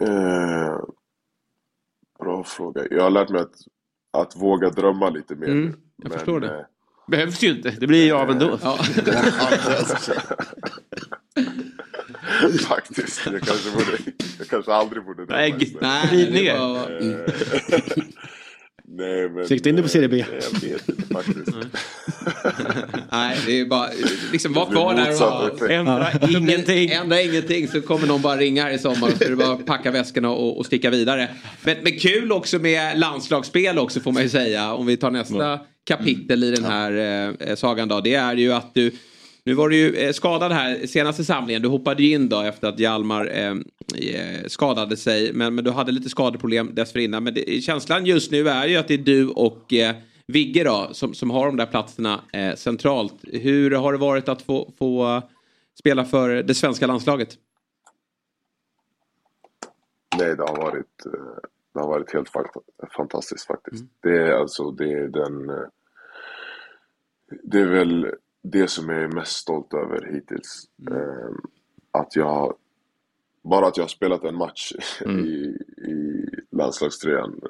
Eh, 0.00 0.78
bra 2.18 2.44
fråga. 2.44 2.86
Jag 2.90 3.02
har 3.02 3.10
lärt 3.10 3.28
mig 3.28 3.40
att, 3.40 3.54
att 4.12 4.36
våga 4.36 4.70
drömma 4.70 5.10
lite 5.10 5.34
mer. 5.34 5.48
Mm, 5.48 5.76
jag 5.96 6.12
förstår 6.12 6.40
det. 6.40 6.58
eh, 6.58 6.64
Behövs 7.08 7.42
ju 7.44 7.48
inte, 7.56 7.70
det 7.70 7.86
blir 7.86 8.04
ju 8.04 8.12
av 8.12 8.30
ändå. 8.30 8.58
Ja. 8.62 8.78
Faktiskt. 12.68 13.26
Jag 13.26 13.40
kanske, 13.42 13.70
borde, 13.70 13.98
jag 14.38 14.46
kanske 14.48 14.72
aldrig 14.72 15.04
borde 15.04 15.26
drömma 15.26 15.40
Nej, 15.40 15.50
ens. 15.50 15.74
Nej, 15.80 16.08
Glidningar. 16.10 16.54
det 16.54 16.60
var- 16.60 16.90
Eh, 17.00 18.04
Nej, 18.96 19.28
men... 19.28 19.48
Sikta 19.48 19.68
in 19.68 19.76
dig 19.76 19.82
på 19.82 19.88
Serie 19.88 20.08
B. 20.08 20.20
eh, 20.20 20.26
Jag 20.30 20.70
vet 20.70 20.88
inte 20.88 21.14
faktiskt. 21.14 21.56
Nej, 23.12 23.38
det 23.46 23.60
är 23.60 23.66
bara 23.66 23.88
liksom 24.32 24.52
var 24.52 24.66
kvar 24.66 24.94
där 24.94 25.10
och 25.12 25.18
ha. 25.18 25.68
Ändra 25.68 26.06
ingenting. 26.30 26.90
Ändra 26.90 27.22
ingenting 27.22 27.68
så 27.68 27.80
kommer 27.80 28.06
någon 28.06 28.22
bara 28.22 28.36
ringa 28.36 28.62
här 28.62 28.70
i 28.70 28.78
sommar 28.78 29.08
och 29.08 29.16
så 29.18 29.24
är 29.24 29.30
det 29.30 29.36
bara 29.36 29.56
packa 29.56 29.90
väskorna 29.90 30.30
och, 30.30 30.58
och 30.58 30.66
sticka 30.66 30.90
vidare. 30.90 31.28
Men, 31.64 31.76
men 31.82 31.98
kul 31.98 32.32
också 32.32 32.58
med 32.58 32.98
landslagsspel 32.98 33.78
också 33.78 34.00
får 34.00 34.12
man 34.12 34.22
ju 34.22 34.28
säga. 34.28 34.72
Om 34.74 34.86
vi 34.86 34.96
tar 34.96 35.10
nästa 35.10 35.60
kapitel 35.86 36.44
i 36.44 36.50
den 36.50 36.64
här 36.64 36.92
eh, 37.48 37.54
sagan 37.54 37.88
då. 37.88 38.00
Det 38.00 38.14
är 38.14 38.34
ju 38.34 38.52
att 38.52 38.74
du 38.74 38.90
nu 39.44 39.54
var 39.54 39.68
du 39.68 39.76
ju 39.76 39.94
eh, 39.94 40.12
skadad 40.12 40.52
här 40.52 40.86
senaste 40.86 41.24
samlingen. 41.24 41.62
Du 41.62 41.68
hoppade 41.68 42.02
ju 42.02 42.14
in 42.14 42.28
då 42.28 42.40
efter 42.40 42.68
att 42.68 42.78
Hjalmar 42.78 43.26
eh, 43.26 43.50
eh, 44.14 44.46
skadade 44.46 44.96
sig. 44.96 45.32
Men, 45.32 45.54
men 45.54 45.64
du 45.64 45.70
hade 45.70 45.92
lite 45.92 46.08
skadeproblem 46.08 46.74
dessförinnan. 46.74 47.24
Men 47.24 47.34
det, 47.34 47.64
känslan 47.64 48.06
just 48.06 48.30
nu 48.30 48.48
är 48.48 48.66
ju 48.66 48.76
att 48.76 48.88
det 48.88 48.94
är 48.94 48.98
du 48.98 49.28
och 49.28 49.72
eh, 49.72 49.94
Vigge 50.26 50.64
då 50.64 50.88
som, 50.92 51.14
som 51.14 51.30
har 51.30 51.46
de 51.46 51.56
där 51.56 51.66
platserna 51.66 52.20
eh, 52.32 52.54
centralt. 52.54 53.14
Hur 53.22 53.70
har 53.70 53.92
det 53.92 53.98
varit 53.98 54.28
att 54.28 54.42
få, 54.42 54.72
få 54.78 55.22
spela 55.78 56.04
för 56.04 56.42
det 56.42 56.54
svenska 56.54 56.86
landslaget? 56.86 57.38
Nej, 60.18 60.36
det 60.36 60.42
har 60.42 60.56
varit, 60.56 61.06
eh, 61.06 61.12
det 61.74 61.80
har 61.80 61.88
varit 61.88 62.12
helt 62.12 62.28
fant- 62.28 62.90
fantastiskt 62.96 63.46
faktiskt. 63.46 63.84
Det 64.02 64.18
är 64.18 64.32
alltså 64.32 64.70
det 64.70 64.92
är 64.92 65.08
den... 65.08 65.50
Det 67.42 67.60
är 67.60 67.66
väl 67.66 68.06
det 68.46 68.68
som 68.70 68.88
jag 68.88 69.02
är 69.02 69.08
mest 69.08 69.32
stolt 69.36 69.74
över 69.74 70.06
hittills. 70.12 70.68
Eh, 70.90 71.34
Att 71.90 72.16
jag... 72.16 72.54
Bara 73.42 73.66
att 73.66 73.76
jag 73.76 73.84
har 73.84 73.88
spelat 73.88 74.24
en 74.24 74.34
match 74.36 74.72
i, 75.06 75.58
i 75.90 76.26
landslagströjan 76.50 77.40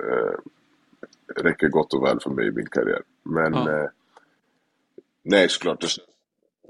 eh, 0.00 0.38
räcker 1.42 1.68
gott 1.68 1.94
och 1.94 2.04
väl 2.04 2.20
för 2.20 2.30
mig 2.30 2.46
i 2.46 2.50
min 2.52 2.66
karriär. 2.66 3.02
Men 3.22 3.54
Ja. 3.54 3.70
eh, 3.82 3.88
nej, 5.22 5.48
såklart 5.48 5.80
det 5.80 5.86
känns 5.86 6.08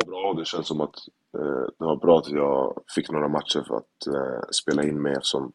bra. 0.06 0.34
Det 0.38 0.44
känns 0.44 0.66
som 0.68 0.80
att 0.80 0.94
eh, 1.38 1.66
det 1.78 1.84
var 1.84 1.96
bra 1.96 2.18
att 2.18 2.28
jag 2.30 2.82
fick 2.94 3.10
några 3.10 3.28
matcher 3.28 3.64
för 3.68 3.76
att 3.76 4.54
spela 4.54 4.84
in 4.84 5.02
med 5.02 5.12
eftersom 5.16 5.52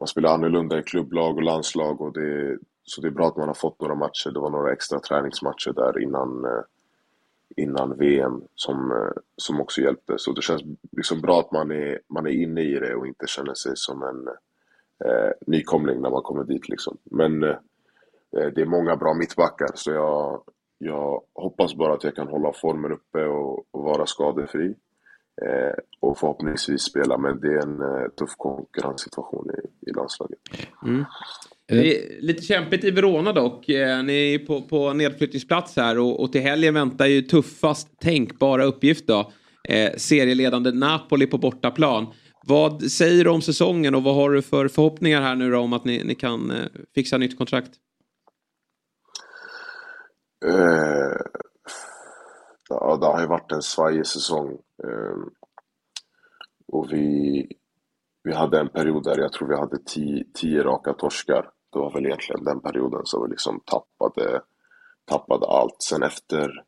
man 0.00 0.06
spelar 0.06 0.34
annorlunda 0.34 0.78
i 0.78 0.82
klubblag 0.82 1.36
och 1.36 1.42
landslag. 1.42 2.00
Och 2.00 2.12
det, 2.12 2.58
så 2.84 3.00
det 3.00 3.08
är 3.08 3.12
bra 3.12 3.26
att 3.28 3.36
man 3.36 3.48
har 3.48 3.54
fått 3.54 3.80
några 3.80 3.94
matcher. 3.94 4.30
Det 4.30 4.40
var 4.40 4.50
några 4.50 4.72
extra 4.72 5.00
träningsmatcher 5.00 5.72
där 5.72 6.02
innan, 6.02 6.44
innan 7.56 7.98
VM 7.98 8.42
som, 8.54 8.90
eh, 8.90 9.20
som 9.36 9.60
också 9.60 9.80
hjälpte. 9.80 10.14
Så 10.18 10.32
det 10.32 10.42
känns 10.42 10.62
liksom 10.92 11.20
bra 11.20 11.40
att 11.40 11.52
man 11.52 11.70
är, 11.70 12.00
man 12.08 12.26
är 12.26 12.30
inne 12.30 12.62
i 12.62 12.74
det 12.74 12.94
och 12.94 13.06
inte 13.06 13.26
känner 13.26 13.54
sig 13.54 13.72
som 13.74 14.02
en 14.02 14.28
eh, 15.04 15.30
nykomling 15.46 16.00
när 16.00 16.10
man 16.10 16.22
kommer 16.22 16.44
dit. 16.44 16.68
Liksom. 16.68 16.96
Men 17.04 17.42
eh, 17.42 17.56
eh, 18.36 18.46
det 18.54 18.60
är 18.60 18.66
många 18.66 18.96
bra 18.96 19.14
mittbackar 19.14 19.68
så 19.74 19.90
jag, 19.90 20.42
jag 20.78 21.22
hoppas 21.34 21.74
bara 21.74 21.94
att 21.94 22.04
jag 22.04 22.14
kan 22.14 22.28
hålla 22.28 22.52
formen 22.52 22.92
uppe 22.92 23.24
och, 23.24 23.58
och 23.70 23.82
vara 23.82 24.06
skadefri. 24.06 24.74
Eh, 25.42 25.74
och 26.00 26.18
förhoppningsvis 26.18 26.82
spela, 26.82 27.18
men 27.18 27.40
det 27.40 27.48
är 27.48 27.62
en 27.62 27.80
eh, 27.80 28.08
tuff 28.08 28.36
konkurrenssituation 28.36 29.50
i, 29.50 29.90
i 29.90 29.92
landslaget. 29.92 30.38
Mm. 30.82 31.04
Det 31.70 31.96
är 31.96 32.20
lite 32.20 32.42
kämpigt 32.42 32.84
i 32.84 32.90
Verona 32.90 33.32
dock. 33.32 33.68
Eh, 33.68 34.02
Ni 34.02 34.34
är 34.34 34.38
på, 34.38 34.62
på 34.62 34.92
nedflyttningsplats 34.92 35.76
här 35.76 35.98
och, 35.98 36.20
och 36.20 36.32
till 36.32 36.40
helgen 36.40 36.74
väntar 36.74 37.06
ju 37.06 37.22
tuffast 37.22 38.00
tänkbara 38.00 38.64
uppgift 38.64 39.06
då. 39.06 39.32
Eh, 39.68 39.90
serieledande 39.96 40.72
Napoli 40.72 41.26
på 41.26 41.38
bortaplan. 41.38 42.06
Vad 42.46 42.82
säger 42.82 43.24
du 43.24 43.30
om 43.30 43.42
säsongen 43.42 43.94
och 43.94 44.02
vad 44.02 44.14
har 44.14 44.30
du 44.30 44.42
för 44.42 44.68
förhoppningar 44.68 45.22
här 45.22 45.36
nu 45.36 45.50
då 45.50 45.58
om 45.58 45.72
att 45.72 45.84
ni, 45.84 46.04
ni 46.04 46.14
kan 46.14 46.50
eh, 46.50 46.66
fixa 46.94 47.18
nytt 47.18 47.38
kontrakt? 47.38 47.70
Eh, 50.46 51.16
ja, 52.68 52.98
det 53.00 53.06
har 53.06 53.20
ju 53.20 53.26
varit 53.26 53.52
en 53.52 53.62
svajig 53.62 54.06
säsong. 54.06 54.58
Eh, 54.84 55.16
och 56.72 56.92
vi, 56.92 57.46
vi 58.22 58.32
hade 58.34 58.60
en 58.60 58.68
period 58.68 59.04
där 59.04 59.18
jag 59.18 59.32
tror 59.32 59.48
vi 59.48 59.56
hade 59.56 59.78
tio, 59.86 60.24
tio 60.34 60.62
raka 60.62 60.92
torskar. 60.92 61.50
Det 61.70 61.78
var 61.78 61.92
väl 61.92 62.06
egentligen 62.06 62.44
den 62.44 62.60
perioden 62.60 63.00
som 63.04 63.22
vi 63.22 63.30
liksom 63.30 63.60
tappade, 63.64 64.42
tappade 65.04 65.46
allt. 65.46 65.82
Sen 65.82 66.02
efter, 66.02 66.64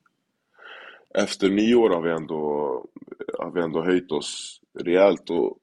efter 1.14 1.48
nyår 1.48 1.90
har 1.90 2.02
vi, 2.02 2.10
ändå, 2.10 2.44
har 3.38 3.50
vi 3.50 3.60
ändå 3.60 3.82
höjt 3.82 4.12
oss 4.12 4.60
rejält 4.78 5.30
och 5.30 5.58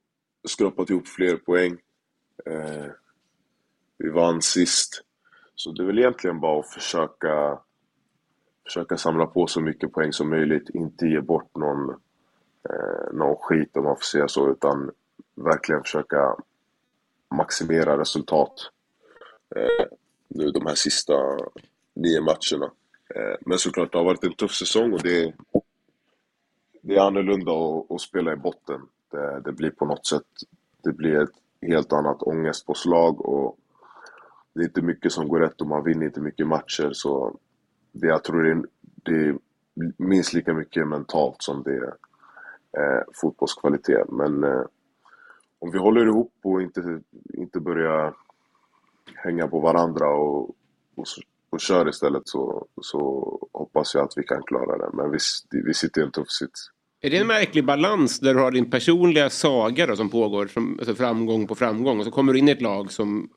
skrapat 0.48 0.90
ihop 0.90 1.08
fler 1.08 1.38
poäng. 1.38 1.78
Eh, 2.46 2.92
vi 3.98 4.10
vann 4.10 4.42
sist. 4.42 5.04
Så 5.56 5.72
det 5.72 5.84
är 5.84 5.88
väl 5.88 6.00
egentligen 6.00 6.40
bara 6.40 6.60
att 6.60 6.74
försöka 6.74 7.60
försöka 8.70 8.98
samla 8.98 9.26
på 9.28 9.48
så 9.48 9.62
mycket 9.62 9.92
poäng 9.92 10.14
som 10.14 10.30
möjligt, 10.30 10.70
inte 10.70 11.06
ge 11.06 11.22
bort 11.22 11.56
någon, 11.56 11.90
eh, 12.70 13.14
någon 13.14 13.36
skit 13.36 13.78
om 13.78 13.84
man 13.84 13.96
får 13.96 14.04
säga 14.04 14.28
så, 14.28 14.52
utan 14.52 14.92
verkligen 15.36 15.84
försöka 15.84 16.36
maximera 17.36 18.00
resultat 18.00 18.54
Eh, 19.56 19.88
nu 20.28 20.52
de 20.52 20.66
här 20.66 20.76
sista 20.76 21.14
nio 21.94 22.22
matcherna. 22.22 22.72
Eh, 23.16 23.36
men 23.42 23.58
såklart, 23.58 23.92
det 23.92 23.98
har 23.98 24.06
varit 24.06 24.24
en 24.24 24.34
tuff 24.34 24.52
säsong 24.52 24.94
och 24.94 25.02
det, 25.04 25.34
det 26.82 26.96
är 26.96 27.02
annorlunda 27.02 27.52
att, 27.52 27.92
att 27.92 28.02
spela 28.02 28.34
i 28.34 28.36
botten. 28.36 28.82
Det, 29.12 29.42
det 29.46 29.52
blir 29.52 29.70
på 29.70 29.86
något 29.86 30.06
sätt, 30.06 30.28
det 30.84 30.92
blir 30.92 31.24
ett 31.24 31.36
helt 31.62 31.94
annat 31.94 32.24
ångestpåslag 32.24 33.26
och 33.26 33.58
det 34.54 34.62
är 34.62 34.66
inte 34.66 34.82
mycket 34.82 35.12
som 35.12 35.28
går 35.28 35.40
rätt 35.40 35.62
och 35.62 35.68
man 35.68 35.84
vinner 35.84 36.06
inte 36.06 36.22
mycket 36.22 36.48
matcher 36.48 36.90
så 36.94 37.38
det, 37.92 38.08
jag 38.08 38.24
tror 38.24 38.44
det 38.44 38.52
är, 38.52 38.64
det 38.84 39.30
är 39.30 39.38
minst 39.98 40.34
lika 40.34 40.54
mycket 40.54 40.88
mentalt 40.88 41.42
som 41.42 41.64
det 41.64 41.76
är 41.76 41.94
eh, 42.78 43.04
fotbollskvalitet. 43.14 44.10
Men 44.10 44.44
eh, 44.44 44.64
om 45.60 45.72
vi 45.72 45.78
håller 45.78 46.06
ihop 46.06 46.34
och 46.44 46.62
inte, 46.62 47.02
inte 47.34 47.60
börjar 47.60 48.14
hänga 49.16 49.48
på 49.48 49.60
varandra 49.60 50.10
och, 50.10 50.50
och, 50.96 51.06
och 51.50 51.60
kör 51.60 51.90
istället 51.90 52.28
så, 52.28 52.68
så 52.82 53.00
hoppas 53.54 53.96
jag 53.96 54.04
att 54.04 54.14
vi 54.16 54.24
kan 54.24 54.44
klara 54.44 54.78
det. 54.78 54.90
Men 54.94 55.12
vi, 55.12 55.18
vi 55.66 55.74
sitter 55.74 56.02
i 56.02 56.04
en 56.04 56.12
tuff 56.12 56.30
sits. 56.30 56.72
Är 57.02 57.10
det 57.10 57.18
en 57.18 57.28
märklig 57.28 57.66
balans 57.66 58.20
där 58.20 58.34
du 58.34 58.40
har 58.40 58.52
din 58.52 58.72
personliga 58.72 59.30
saga 59.30 59.88
då, 59.88 59.96
som 59.96 60.10
pågår, 60.10 60.48
som, 60.48 60.80
alltså 60.80 60.96
framgång 60.96 61.48
på 61.48 61.56
framgång, 61.56 62.00
och 62.00 62.06
så 62.06 62.12
kommer 62.12 62.34
du 62.34 62.40
in 62.40 62.48
i 62.48 62.52
ett 62.52 62.62
lag 62.62 62.92
som, 62.92 63.30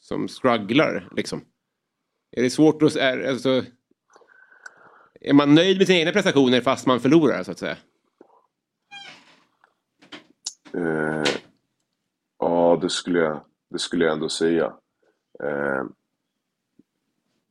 som 0.00 0.28
strugglar, 0.28 1.08
liksom? 1.16 1.44
Är 2.30 2.42
det 2.42 2.50
svårt 2.50 2.82
att... 2.82 2.96
Är, 2.96 3.28
alltså, 3.28 3.64
är 5.20 5.32
man 5.32 5.54
nöjd 5.54 5.78
med 5.78 5.86
sina 5.86 5.98
egna 5.98 6.12
prestationer 6.12 6.60
fast 6.60 6.86
man 6.86 7.00
förlorar, 7.00 7.42
så 7.42 7.50
att 7.50 7.58
säga? 7.58 7.76
Eh, 10.74 11.24
ja, 12.38 12.78
det 12.82 12.90
skulle, 12.90 13.18
jag, 13.18 13.40
det 13.70 13.78
skulle 13.78 14.04
jag 14.04 14.12
ändå 14.12 14.28
säga. 14.28 14.72
Eh, 15.42 15.84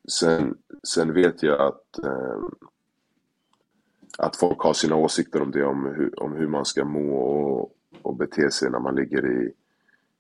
sen, 0.09 0.57
sen 0.83 1.13
vet 1.13 1.43
jag 1.43 1.61
att, 1.61 1.99
eh, 2.05 2.39
att 4.17 4.35
folk 4.35 4.59
har 4.61 4.73
sina 4.73 4.95
åsikter 4.95 5.41
om 5.41 5.51
det, 5.51 5.63
om 5.65 5.85
hur, 5.85 6.23
om 6.23 6.33
hur 6.33 6.47
man 6.47 6.65
ska 6.65 6.85
må 6.85 7.17
och, 7.19 7.75
och 8.01 8.15
bete 8.15 8.51
sig 8.51 8.69
när 8.71 8.79
man 8.79 8.95
ligger 8.95 9.25
i, 9.41 9.53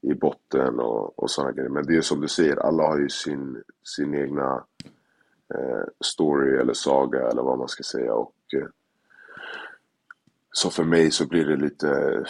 i 0.01 0.13
botten 0.13 0.79
och, 0.79 1.19
och 1.19 1.31
sådana 1.31 1.51
grejer. 1.51 1.69
Men 1.69 1.85
det 1.85 1.97
är 1.97 2.01
som 2.01 2.21
du 2.21 2.27
säger, 2.27 2.57
alla 2.57 2.83
har 2.83 2.99
ju 2.99 3.09
sin, 3.09 3.63
sin 3.83 4.15
egna 4.15 4.65
eh, 5.55 5.83
story 6.05 6.57
eller 6.57 6.73
saga 6.73 7.29
eller 7.29 7.41
vad 7.41 7.57
man 7.57 7.67
ska 7.67 7.83
säga. 7.83 8.13
Och, 8.13 8.35
eh, 8.53 8.67
så 10.51 10.69
för 10.69 10.83
mig 10.83 11.11
så 11.11 11.27
blir 11.27 11.45
det 11.45 11.55
lite, 11.57 12.23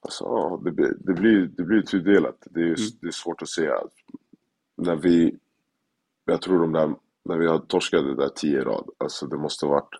alltså, 0.00 0.56
det, 0.56 0.70
blir- 0.72 0.96
det, 0.98 1.12
blir, 1.14 1.46
det 1.56 1.62
blir 1.62 1.82
tudelat. 1.82 2.36
Det 2.50 2.60
är, 2.62 2.76
det 3.00 3.06
är 3.06 3.10
svårt 3.12 3.42
att 3.42 3.48
säga. 3.48 3.74
När 4.82 4.96
vi, 4.96 5.38
jag 6.24 6.42
tror 6.42 6.60
de 6.60 6.72
där, 6.72 6.94
när 7.24 7.36
vi 7.36 7.46
har 7.46 7.58
torskat 7.58 8.04
det 8.04 8.14
där 8.16 8.28
tio 8.28 8.60
i 8.60 8.64
rad, 8.64 8.90
alltså 8.98 9.26
det 9.26 9.36
måste 9.36 9.66
varit, 9.66 9.90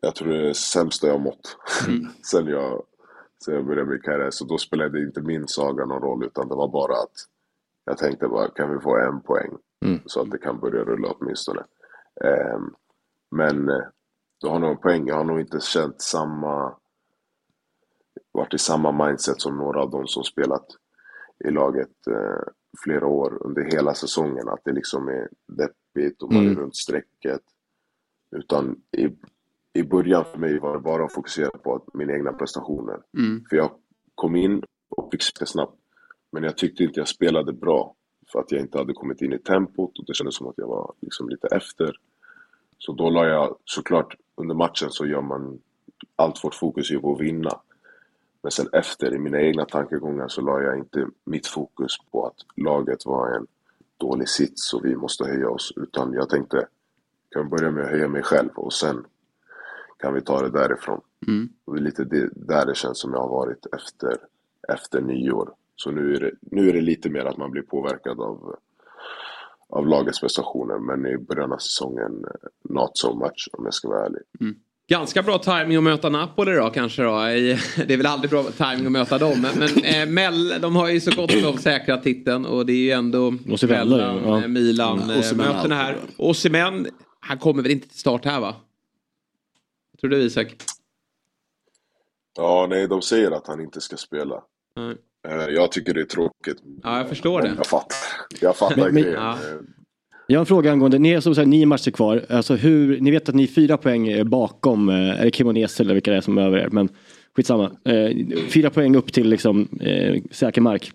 jag 0.00 0.14
tror 0.14 0.28
det 0.28 0.38
är 0.38 0.42
det 0.42 0.54
sämsta 0.54 1.06
jag 1.06 1.20
mått 1.20 1.56
sen 2.30 2.46
jag, 2.46 2.82
sen 3.44 3.54
jag 3.54 3.66
började 3.66 3.90
min 3.90 4.00
karriär. 4.02 4.30
Så 4.30 4.44
då 4.44 4.58
spelade 4.58 5.02
inte 5.02 5.20
min 5.20 5.48
saga 5.48 5.84
någon 5.84 6.02
roll 6.02 6.24
utan 6.24 6.48
det 6.48 6.54
var 6.54 6.68
bara 6.68 6.92
att 6.92 7.14
jag 7.84 7.98
tänkte 7.98 8.28
bara, 8.28 8.50
kan 8.50 8.74
vi 8.74 8.80
få 8.80 8.96
en 8.96 9.20
poäng? 9.20 9.58
Mm. 9.84 10.00
Så 10.06 10.20
att 10.20 10.30
det 10.30 10.38
kan 10.38 10.60
börja 10.60 10.84
rulla 10.84 11.08
åtminstone. 11.08 11.64
Ehm, 12.24 12.74
men 13.30 13.68
eh, 13.68 13.84
du 14.40 14.48
har 14.48 14.58
nog 14.58 14.70
en 14.70 14.78
poäng. 14.78 15.06
Jag 15.06 15.16
har 15.16 15.24
nog 15.24 15.40
inte 15.40 15.60
känt 15.60 16.02
samma, 16.02 16.76
varit 18.32 18.54
i 18.54 18.58
samma 18.58 19.06
mindset 19.06 19.40
som 19.40 19.56
några 19.56 19.82
av 19.82 19.90
de 19.90 20.06
som 20.06 20.24
spelat 20.24 20.66
i 21.44 21.50
laget 21.50 22.06
eh, 22.06 22.52
flera 22.84 23.06
år 23.06 23.38
under 23.46 23.62
hela 23.62 23.94
säsongen. 23.94 24.48
Att 24.48 24.60
det 24.64 24.72
liksom 24.72 25.08
är 25.08 25.28
deppigt 25.46 26.22
och 26.22 26.32
man 26.32 26.42
är 26.42 26.46
Mm. 26.50 26.60
runt 26.60 26.76
strecket. 26.76 27.40
Utan 28.36 28.76
i, 28.96 29.08
i 29.80 29.82
början 29.82 30.24
för 30.24 30.38
mig 30.38 30.58
var 30.58 30.74
det 30.74 30.80
bara 30.80 31.04
att 31.04 31.12
fokusera 31.14 31.50
på 31.50 31.84
mina 31.94 32.12
egna 32.12 32.32
prestationer. 32.32 33.00
Mm. 33.18 33.44
För 33.50 33.56
jag 33.56 33.70
kom 34.14 34.36
in 34.36 34.62
och 34.88 35.08
fick 35.10 35.22
spela 35.22 35.46
snabbt. 35.46 35.78
Men 36.32 36.42
jag 36.42 36.56
tyckte 36.56 36.84
inte 36.84 37.00
jag 37.00 37.08
spelade 37.08 37.52
bra. 37.52 37.94
För 38.32 38.38
att 38.40 38.52
jag 38.52 38.60
inte 38.60 38.78
hade 38.78 38.92
kommit 38.92 39.22
in 39.22 39.32
i 39.32 39.38
tempot 39.38 39.98
och 39.98 40.04
det 40.06 40.14
kändes 40.14 40.36
som 40.36 40.46
att 40.48 40.58
jag 40.58 40.66
var 40.68 40.94
liksom 41.00 41.28
lite 41.28 41.46
efter. 41.46 41.96
Så 42.78 42.92
då 42.92 43.10
la 43.10 43.26
jag, 43.26 43.56
såklart 43.64 44.16
under 44.36 44.54
matchen 44.54 44.90
så 44.90 45.06
gör 45.06 45.22
man, 45.22 45.60
allt 46.16 46.44
vårt 46.44 46.54
fokus 46.54 46.90
är 46.90 46.94
ju 46.94 47.00
på 47.00 47.14
att 47.14 47.20
vinna. 47.20 47.60
Men 48.42 48.50
sen 48.50 48.68
efter, 48.72 49.14
i 49.14 49.18
mina 49.18 49.40
egna 49.40 49.64
tankegångar, 49.64 50.28
så 50.28 50.40
la 50.40 50.62
jag 50.62 50.78
inte 50.78 51.06
mitt 51.24 51.46
fokus 51.46 51.92
på 52.10 52.26
att 52.26 52.36
laget 52.56 53.06
var 53.06 53.36
en 53.36 53.46
dålig 53.96 54.28
sits 54.28 54.74
och 54.74 54.84
vi 54.84 54.96
måste 54.96 55.24
höja 55.24 55.50
oss. 55.50 55.72
Utan 55.76 56.12
jag 56.12 56.28
tänkte, 56.28 56.66
kan 57.30 57.42
vi 57.42 57.48
börja 57.48 57.70
med 57.70 57.84
att 57.84 57.90
höja 57.90 58.08
mig 58.08 58.22
själv 58.22 58.50
och 58.54 58.72
sen 58.72 59.04
kan 59.98 60.14
vi 60.14 60.20
ta 60.20 60.42
det 60.42 60.50
därifrån. 60.50 61.00
Mm. 61.26 61.48
Och 61.64 61.74
det 61.74 61.80
är 61.80 61.82
lite 61.82 62.04
det, 62.04 62.30
där 62.34 62.66
det 62.66 62.76
känns 62.76 63.00
som 63.00 63.12
jag 63.12 63.20
har 63.20 63.28
varit 63.28 63.66
efter, 63.76 64.16
efter 64.72 65.00
nyår. 65.00 65.54
Så 65.76 65.90
nu 65.90 66.14
är, 66.14 66.20
det, 66.20 66.32
nu 66.40 66.68
är 66.68 66.72
det 66.72 66.80
lite 66.80 67.10
mer 67.10 67.24
att 67.24 67.36
man 67.36 67.50
blir 67.50 67.62
påverkad 67.62 68.20
av, 68.20 68.56
av 69.68 69.86
lagets 69.86 70.20
prestationer. 70.20 70.78
Men 70.78 71.06
i 71.06 71.18
början 71.18 71.52
av 71.52 71.58
säsongen, 71.58 72.24
not 72.62 72.90
so 72.98 73.14
much 73.14 73.50
om 73.52 73.64
jag 73.64 73.74
ska 73.74 73.88
vara 73.88 74.06
ärlig. 74.06 74.22
Ganska 74.88 75.22
bra 75.22 75.38
timing 75.38 75.76
att 75.76 75.82
möta 75.82 76.08
Napoli 76.08 76.52
då 76.52 76.70
kanske 76.70 77.02
då. 77.02 77.10
Det 77.86 77.90
är 77.92 77.96
väl 77.96 78.06
aldrig 78.06 78.30
bra 78.30 78.42
timing 78.42 78.86
att 78.86 78.92
möta 78.92 79.18
dem. 79.18 79.40
Men, 79.40 79.58
men 79.58 79.84
eh, 79.84 80.06
Mell, 80.08 80.60
de 80.60 80.76
har 80.76 80.88
ju 80.88 81.00
så 81.00 81.10
gott 81.16 81.32
som 81.32 81.58
säkrat 81.58 82.02
titeln 82.02 82.46
och 82.46 82.66
det 82.66 82.72
är 82.72 82.76
ju 82.76 82.90
ändå 82.90 83.34
mellan 83.68 84.22
ja. 84.24 84.42
eh, 84.42 84.48
Milan 84.48 85.00
Mm, 85.02 85.10
eh, 85.20 85.36
mötena 85.36 85.74
här. 85.74 85.96
Osimhen, 86.16 86.86
han 87.20 87.38
kommer 87.38 87.62
väl 87.62 87.72
inte 87.72 87.88
till 87.88 87.98
start 87.98 88.24
här 88.24 88.40
va? 88.40 88.54
Tror 90.00 90.10
du 90.10 90.16
Isak? 90.16 90.56
Ja, 92.36 92.66
nej, 92.70 92.88
de 92.88 93.02
säger 93.02 93.30
att 93.30 93.46
han 93.46 93.60
inte 93.60 93.80
ska 93.80 93.96
spela. 93.96 94.42
Nej. 94.76 94.96
Eh, 95.28 95.54
Jag 95.54 95.72
tycker 95.72 95.94
det 95.94 96.00
är 96.00 96.04
tråkigt. 96.04 96.58
Ja, 96.82 96.98
jag 96.98 97.08
förstår 97.08 97.42
det. 97.42 97.52
Jag 97.56 97.66
fattar. 97.66 97.96
Jag 98.40 98.56
fattar 98.56 98.76
Men- 98.76 98.94
men- 98.94 99.02
grejen. 99.02 99.22
Ja. 99.22 99.36
Jag 100.30 100.38
har 100.38 100.42
en 100.42 100.46
fråga 100.46 100.72
angående, 100.72 100.98
ni 100.98 101.10
är 101.10 101.20
som 101.20 101.34
sagt 101.34 101.48
nio 101.48 101.66
matcher 101.66 101.90
kvar. 101.90 102.26
Alltså 102.28 102.54
hur, 102.54 103.00
ni 103.00 103.10
vet 103.10 103.28
att 103.28 103.34
ni 103.34 103.42
är 103.42 103.46
fyra 103.46 103.76
poäng 103.76 104.28
bakom, 104.28 104.88
eh, 104.88 105.20
är 105.20 105.24
det 105.24 105.34
Kimonese 105.34 105.82
eller 105.82 105.94
vilka 105.94 106.10
det 106.10 106.16
är 106.16 106.20
som 106.20 106.38
är 106.38 106.42
över 106.42 106.58
er? 106.58 106.68
Men 106.72 106.88
skitsamma. 107.36 107.70
Eh, 107.84 108.10
fyra 108.48 108.70
poäng 108.70 108.96
upp 108.96 109.12
till 109.12 109.28
liksom 109.28 109.68
eh, 109.80 110.22
säker 110.30 110.60
mark. 110.60 110.92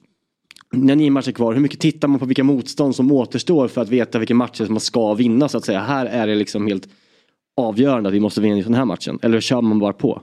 När 0.71 0.95
nio 0.95 1.11
matcher 1.11 1.31
kvar, 1.31 1.53
hur 1.53 1.61
mycket 1.61 1.79
tittar 1.79 2.07
man 2.07 2.19
på 2.19 2.25
vilka 2.25 2.43
motstånd 2.43 2.95
som 2.95 3.11
återstår 3.11 3.67
för 3.67 3.81
att 3.81 3.89
veta 3.89 4.19
vilka 4.19 4.36
matcher 4.36 4.65
som 4.65 4.73
man 4.73 4.79
ska 4.79 5.13
vinna 5.13 5.49
så 5.49 5.57
att 5.57 5.65
säga? 5.65 5.79
Här 5.79 6.05
är 6.05 6.27
det 6.27 6.36
liksom 6.36 6.67
helt 6.67 6.89
avgörande 7.57 8.09
att 8.09 8.15
vi 8.15 8.19
måste 8.19 8.41
vinna 8.41 8.57
i 8.57 8.61
den 8.61 8.73
här 8.73 8.86
matchen. 8.86 9.19
Eller 9.21 9.39
kör 9.39 9.61
man 9.61 9.79
bara 9.79 9.93
på? 9.93 10.21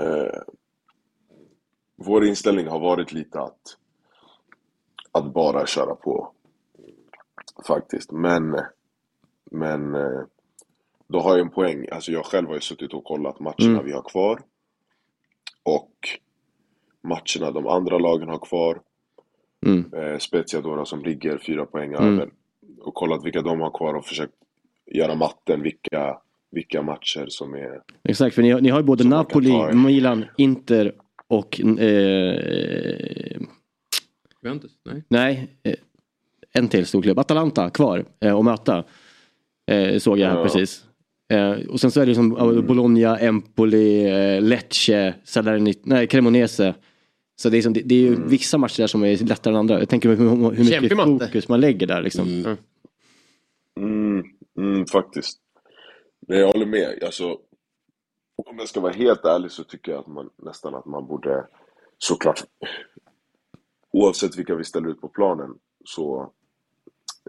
Uh, 0.00 0.40
vår 1.96 2.26
inställning 2.26 2.66
har 2.66 2.80
varit 2.80 3.12
lite 3.12 3.40
att, 3.40 3.76
att 5.14 5.32
bara 5.34 5.66
köra 5.66 5.94
på. 5.94 6.30
Faktiskt. 7.66 8.12
Men, 8.12 8.56
men 9.50 9.94
eh, 9.94 10.20
då 11.08 11.20
har 11.20 11.30
jag 11.30 11.40
en 11.40 11.50
poäng. 11.50 11.86
Alltså 11.92 12.12
jag 12.12 12.24
själv 12.24 12.48
har 12.48 12.54
ju 12.54 12.60
suttit 12.60 12.94
och 12.94 13.04
kollat 13.04 13.40
matcherna 13.40 13.54
Mm. 13.72 13.84
vi 13.84 13.92
har 13.92 14.02
kvar. 14.02 14.40
Och 15.62 15.90
matcherna 17.02 17.50
de 17.50 17.66
andra 17.66 17.98
lagen 17.98 18.28
har 18.28 18.38
kvar. 18.38 18.80
Mm. 19.66 19.92
Eh, 19.94 20.18
Spezia 20.18 20.84
som 20.84 21.02
ligger 21.02 21.38
fyra 21.38 21.66
poäng 21.66 21.92
Mm. 21.94 22.14
över. 22.14 22.30
Och 22.80 22.94
kollat 22.94 23.24
vilka 23.24 23.42
de 23.42 23.60
har 23.60 23.70
kvar 23.70 23.94
och 23.94 24.06
försökt 24.06 24.34
göra 24.86 25.14
matten 25.14 25.62
vilka, 25.62 26.18
vilka 26.50 26.82
matcher 26.82 27.26
som 27.28 27.54
är 27.54 27.80
Exakt, 28.08 28.34
för 28.34 28.42
ni, 28.42 28.50
har- 28.50 28.60
ni 28.60 28.68
har 28.68 28.78
ju 28.80 28.84
både 28.86 29.04
Napoli. 29.04 29.72
Milan, 29.74 30.24
Inter 30.36 30.92
och 31.28 31.60
eh, 31.60 33.40
Juventus? 34.44 34.72
Nej. 34.84 35.02
Nej, 35.08 35.48
eh, 35.62 35.74
en 36.52 36.68
till 36.68 36.86
stor 36.86 37.02
klubb. 37.02 37.18
Atalanta 37.18 37.70
kvar 37.70 38.04
eh, 38.20 38.36
att 38.36 38.44
möta. 38.44 38.84
Eh, 39.70 39.98
såg 39.98 40.18
jag 40.18 40.28
här 40.28 40.36
Ja. 40.36 40.42
precis. 40.42 40.84
Och 41.68 41.80
sen 41.80 41.90
så 41.90 42.00
är 42.00 42.06
det 42.06 42.14
som 42.14 42.36
eh, 42.36 42.62
Bologna, 42.62 43.18
Empoli, 43.18 44.40
Lecce, 44.40 45.14
Salernit, 45.24 45.86
nej 45.86 46.06
Cremonese. 46.06 46.74
Så 47.36 47.48
det 47.48 47.58
är, 47.58 47.62
som, 47.62 47.72
det, 47.72 47.80
det 47.80 47.94
är 47.94 48.00
ju 48.00 48.26
vissa 48.26 48.58
matcher 48.58 48.80
där 48.82 48.86
som 48.86 49.04
är 49.04 49.16
lättare 49.16 49.54
än 49.54 49.58
andra. 49.58 49.78
Jag 49.78 49.88
tänker 49.88 50.08
hur, 50.08 50.16
hur 50.16 50.36
mycket 50.50 50.68
Kämpig 50.68 50.98
fokus 50.98 51.48
man 51.48 51.60
lägger 51.60 51.86
där 51.86 52.02
liksom. 52.02 52.56
Mm, 53.80 54.24
mm, 54.58 54.86
faktiskt. 54.86 55.38
Nej, 56.28 56.38
jag 56.38 56.52
håller 56.52 56.66
med. 56.66 57.02
Alltså, 57.04 57.24
om 58.46 58.58
jag 58.58 58.68
ska 58.68 58.80
vara 58.80 58.92
helt 58.92 59.24
ärlig 59.24 59.50
så 59.50 59.64
tycker 59.64 59.92
jag 59.92 59.98
att 60.00 60.06
man 60.06 60.30
nästan 60.42 60.74
att 60.74 60.86
man 60.86 61.06
borde 61.06 61.46
såklart 61.98 62.44
oavsett 63.94 64.38
vilka 64.38 64.54
vi 64.54 64.64
ställer 64.64 64.88
ut 64.88 65.00
på 65.00 65.08
planen 65.08 65.58
så, 65.84 66.32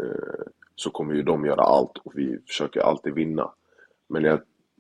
eh, 0.02 0.44
så 0.76 0.90
kommer 0.90 1.14
ju 1.14 1.24
de 1.24 1.46
göra 1.46 1.62
allt 1.62 1.98
och 1.98 2.12
vi 2.16 2.40
försöker 2.48 2.80
alltid 2.80 3.14
vinna. 3.14 3.52
Men 4.10 4.24
jag, 4.24 4.40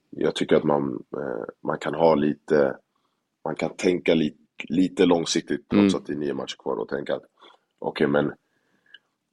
jag 0.09 0.35
tycker 0.35 0.55
att 0.55 0.63
man, 0.63 1.03
eh, 1.17 1.45
man 1.63 1.77
kan 1.77 1.93
ha 1.93 2.15
lite, 2.15 2.77
man 3.43 3.55
kan 3.55 3.69
tänka 3.75 4.13
lite, 4.13 4.37
lite 4.63 5.05
långsiktigt 5.05 5.69
trots 5.69 5.93
Mm. 5.93 6.01
att 6.01 6.05
det 6.07 6.13
är 6.13 6.17
nio 6.17 6.33
matcher 6.33 6.55
kvar 6.59 6.75
och 6.75 6.89
tänka 6.89 7.15
att 7.15 7.23
okej 7.79 8.07
men 8.07 8.31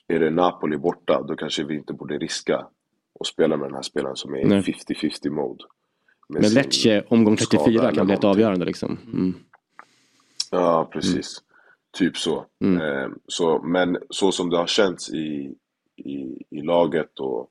är 0.08 0.20
det 0.20 0.30
Napoli 0.30 0.76
borta 0.76 1.22
då 1.22 1.36
kanske 1.36 1.64
vi 1.64 1.74
inte 1.74 1.92
borde 1.92 2.18
riska 2.18 2.66
och 3.12 3.26
spela 3.26 3.56
med 3.56 3.68
den 3.68 3.74
här 3.74 3.82
spelaren 3.82 4.16
som 4.16 4.34
är 4.34 4.38
i 4.38 4.44
Nej. 4.44 4.62
50-50 4.62 5.30
mode. 5.30 5.64
Men 6.28 6.42
Lecce 6.42 7.04
omgång 7.08 7.38
skada 7.38 7.64
34 7.64 7.82
eller 7.82 7.94
kan 7.94 8.06
bli 8.06 8.14
ett 8.14 8.24
avgörande 8.24 8.64
liksom. 8.64 8.98
Mm. 9.12 9.34
Ja, 10.50 10.88
precis. 10.92 11.42
Typ 11.92 12.16
så. 12.16 12.46
Mm. 12.60 12.80
Eh, 12.80 13.10
så. 13.26 13.58
Men 13.58 13.98
så 14.10 14.32
som 14.32 14.50
det 14.50 14.56
har 14.56 14.66
känts 14.66 15.10
i, 15.10 15.54
i, 15.96 16.44
i 16.50 16.62
laget 16.62 17.20
och 17.20 17.50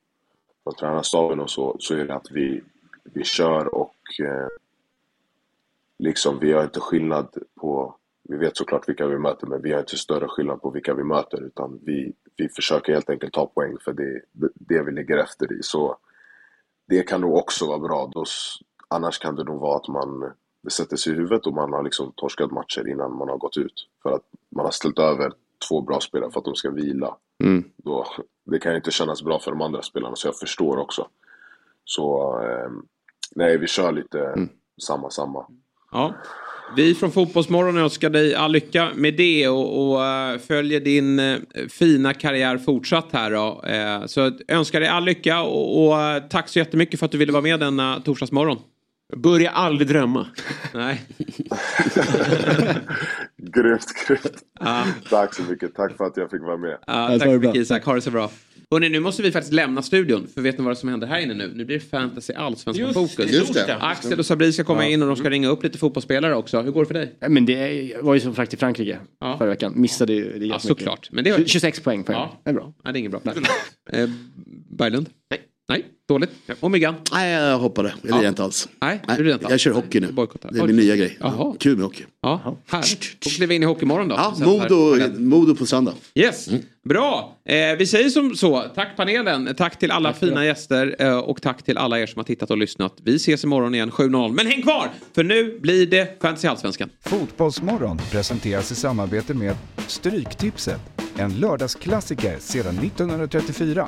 från 0.63 0.75
tränarstaben 0.75 1.39
och 1.39 1.49
så, 1.49 1.75
så 1.79 1.95
är 1.95 2.05
det 2.05 2.15
att 2.15 2.31
vi, 2.31 2.63
vi 3.03 3.23
kör 3.23 3.75
och 3.75 3.95
eh, 4.19 4.47
liksom 5.99 6.39
vi 6.39 6.53
har 6.53 6.63
inte 6.63 6.79
skillnad 6.79 7.37
på, 7.55 7.95
vi 8.23 8.37
vet 8.37 8.57
såklart 8.57 8.89
vilka 8.89 9.07
vi 9.07 9.17
möter 9.17 9.47
men 9.47 9.61
vi 9.61 9.71
har 9.71 9.79
inte 9.79 9.97
större 9.97 10.27
skillnad 10.27 10.61
på 10.61 10.69
vilka 10.69 10.93
vi 10.93 11.03
möter 11.03 11.43
utan 11.43 11.79
vi, 11.83 12.13
vi 12.35 12.49
försöker 12.49 12.93
helt 12.93 13.09
enkelt 13.09 13.33
ta 13.33 13.45
poäng 13.45 13.77
för 13.85 13.93
det, 13.93 14.21
det, 14.53 14.83
vi 14.83 14.91
ligger 14.91 15.17
efter 15.17 15.53
i. 15.53 15.63
Så 15.63 15.97
det 16.87 17.03
kan 17.03 17.21
nog 17.21 17.35
också 17.35 17.67
vara 17.67 17.79
bra. 17.79 18.11
Då, 18.13 18.25
annars 18.87 19.19
kan 19.19 19.35
det 19.35 19.43
nog 19.43 19.59
vara 19.59 19.77
att 19.77 19.87
man 19.87 20.33
det 20.63 20.69
sätter 20.69 20.97
sig 20.97 21.13
i 21.13 21.15
huvudet 21.15 21.45
och 21.45 21.53
man 21.53 21.73
har 21.73 21.83
liksom 21.83 22.13
torskat 22.15 22.51
matcher 22.51 22.87
innan 22.87 23.17
man 23.17 23.29
har 23.29 23.37
gått 23.37 23.57
ut. 23.57 23.87
För 24.03 24.11
att 24.11 24.23
man 24.55 24.65
har 24.65 24.71
ställt 24.71 24.99
över 24.99 25.31
två 25.69 25.81
bra 25.81 25.99
spelare 25.99 26.31
för 26.31 26.39
att 26.39 26.45
de 26.45 26.55
ska 26.55 26.71
vila. 26.71 27.15
Mm. 27.43 27.63
Då, 27.77 28.05
det 28.45 28.59
kan 28.59 28.71
ju 28.71 28.75
inte 28.77 28.91
kännas 28.91 29.23
bra 29.23 29.39
för 29.39 29.51
de 29.51 29.61
andra 29.61 29.81
spelarna, 29.81 30.15
så 30.15 30.27
jag 30.27 30.37
förstår 30.37 30.77
också. 30.77 31.07
Så 31.85 32.39
eh, 32.43 32.71
nej, 33.35 33.57
vi 33.57 33.67
kör 33.67 33.91
lite 33.91 34.49
samma, 34.81 35.09
samma. 35.09 35.45
Ja. 35.91 36.13
Vi 36.75 36.95
från 36.95 37.11
Fotbollsmorgon 37.11 37.77
önskar 37.77 38.09
dig 38.09 38.35
all 38.35 38.51
lycka 38.51 38.89
med 38.95 39.17
det 39.17 39.47
och, 39.47 39.91
och 39.91 40.05
eh, 40.05 40.37
följer 40.37 40.79
din 40.79 41.19
eh, 41.19 41.37
fina 41.69 42.13
karriär 42.13 42.57
fortsatt 42.57 43.07
här 43.11 43.31
då. 43.31 43.63
Eh, 43.63 44.05
så 44.05 44.31
önskar 44.47 44.79
dig 44.79 44.89
all 44.89 45.03
lycka 45.03 45.41
och, 45.41 45.85
och 45.87 45.95
tack 46.29 46.49
så 46.49 46.59
jättemycket 46.59 46.99
för 46.99 47.05
att 47.05 47.11
du 47.11 47.17
ville 47.17 47.31
vara 47.31 47.41
med 47.41 47.59
denna 47.59 47.99
torsdagsmorgon. 47.99 48.57
Börja 49.15 49.49
aldrig 49.49 49.87
drömma. 49.87 50.27
Nej. 50.73 51.01
Grymt, 53.37 53.85
grymt. 54.07 54.43
Ja. 54.59 54.83
Tack 55.09 55.33
så 55.35 55.43
mycket. 55.43 55.75
Tack 55.75 55.97
för 55.97 56.05
att 56.05 56.17
jag 56.17 56.31
fick 56.31 56.41
vara 56.41 56.57
med. 56.57 56.77
Ja, 56.87 57.07
tack 57.19 57.21
så 57.23 57.29
mycket 57.29 57.55
Isak, 57.55 57.85
ha 57.85 57.95
det 57.95 58.01
så 58.01 58.11
bra. 58.11 58.31
Hörrni, 58.71 58.89
nu 58.89 58.99
måste 58.99 59.23
vi 59.23 59.31
faktiskt 59.31 59.53
lämna 59.53 59.81
studion. 59.81 60.27
För 60.33 60.41
vet 60.41 60.57
ni 60.59 60.65
vad 60.65 60.77
som 60.77 60.89
händer 60.89 61.07
här 61.07 61.19
inne 61.19 61.33
nu? 61.33 61.51
Nu 61.55 61.65
blir 61.65 61.79
det 61.79 61.85
fantasy 61.85 62.33
allsvenskan 62.33 62.93
fokus. 62.93 63.31
just 63.31 63.53
det. 63.53 63.75
Axel 63.79 64.19
och 64.19 64.25
Sabri 64.25 64.53
ska 64.53 64.63
komma 64.63 64.83
Ja. 64.83 64.89
in 64.89 65.01
och 65.01 65.07
de 65.07 65.15
ska 65.17 65.29
ringa 65.29 65.47
upp 65.49 65.63
lite 65.63 65.77
fotbollsspelare 65.77 66.35
också. 66.35 66.61
Hur 66.61 66.71
går 66.71 66.81
det 66.81 66.85
för 66.87 66.93
dig? 66.93 67.15
Ja, 67.19 67.29
Men 67.29 67.45
det 67.45 67.93
var 68.01 68.13
ju 68.13 68.19
som 68.19 68.35
frakt 68.35 68.49
till 68.49 68.59
Frankrike 68.59 68.99
förra 69.37 69.45
veckan. 69.49 69.73
Missade 69.75 70.13
ju 70.13 70.23
det 70.23 70.29
jättemycket. 70.29 70.61
såklart. 70.61 71.09
Men 71.11 71.23
det 71.23 71.31
var- 71.31 71.43
26 71.45 71.79
poäng 71.79 72.03
på 72.03 72.11
en. 72.11 72.17
Ja. 72.17 72.41
Det 72.43 72.49
är 72.49 72.53
bra. 72.53 72.73
Nej, 72.83 72.93
det 72.93 72.97
är 72.97 72.99
inget 72.99 73.11
bra. 73.11 73.21
Eh, 73.91 74.09
Berglund? 74.77 75.09
Nej. 75.29 75.39
Nej, 75.69 75.85
dåligt. 76.07 76.29
Och 76.59 76.71
Myggan? 76.71 76.95
Nej, 77.11 77.31
jag 77.31 77.57
hoppade. 77.59 77.93
Jag 78.01 78.17
lirar 78.17 78.29
inte 78.29 78.43
alls. 78.43 78.69
Nej, 78.81 79.01
du 79.17 79.23
lirar 79.23 79.33
inte 79.33 79.45
alls. 79.45 79.51
jag 79.51 79.59
kör 79.59 79.71
hockey 79.71 79.99
nu. 79.99 80.11
Bojkottar. 80.11 80.51
Det 80.51 80.59
är 80.59 80.67
min 80.67 80.75
nya 80.75 80.95
grej. 80.95 81.17
Jaha. 81.19 81.55
Kul 81.59 81.75
med 81.77 81.83
hockey. 81.85 82.03
Ja, 82.21 82.57
härligt. 82.67 83.19
Kliver 83.19 83.47
vi 83.47 83.55
in 83.55 83.63
i 83.63 83.65
Hockeymorgon 83.65 84.07
då. 84.07 84.15
Ja, 84.15 84.35
Modo, 84.39 84.95
Modo 85.19 85.55
på 85.55 85.65
söndag. 85.65 85.93
Yes, 86.15 86.49
bra. 86.89 87.37
Eh, 87.45 87.55
vi 87.77 87.85
säger 87.87 88.09
som 88.09 88.35
så. 88.35 88.61
Tack 88.75 88.97
panelen, 88.97 89.55
tack 89.57 89.79
till 89.79 89.91
alla 89.91 90.13
fina 90.13 90.45
gäster 90.45 90.95
eh, 90.99 91.17
och 91.17 91.41
tack 91.41 91.63
till 91.63 91.77
alla 91.77 91.99
er 91.99 92.05
som 92.05 92.19
har 92.19 92.23
tittat 92.23 92.51
och 92.51 92.57
lyssnat. 92.57 92.93
Vi 93.03 93.15
ses 93.15 93.43
imorgon 93.43 93.75
igen 93.75 93.91
7.00. 93.91 94.31
Men 94.31 94.47
häng 94.47 94.61
kvar, 94.61 94.89
för 95.15 95.23
nu 95.23 95.59
blir 95.59 95.85
det 95.85 96.21
Fantasy 96.21 96.47
Allsvenskan. 96.47 96.89
Fotbollsmorgon 97.05 97.97
presenteras 98.11 98.71
i 98.71 98.75
samarbete 98.75 99.33
med 99.33 99.55
Stryktipset, 99.87 100.81
en 101.17 101.39
lördagsklassiker 101.39 102.35
sedan 102.39 102.77
1934. 102.77 103.87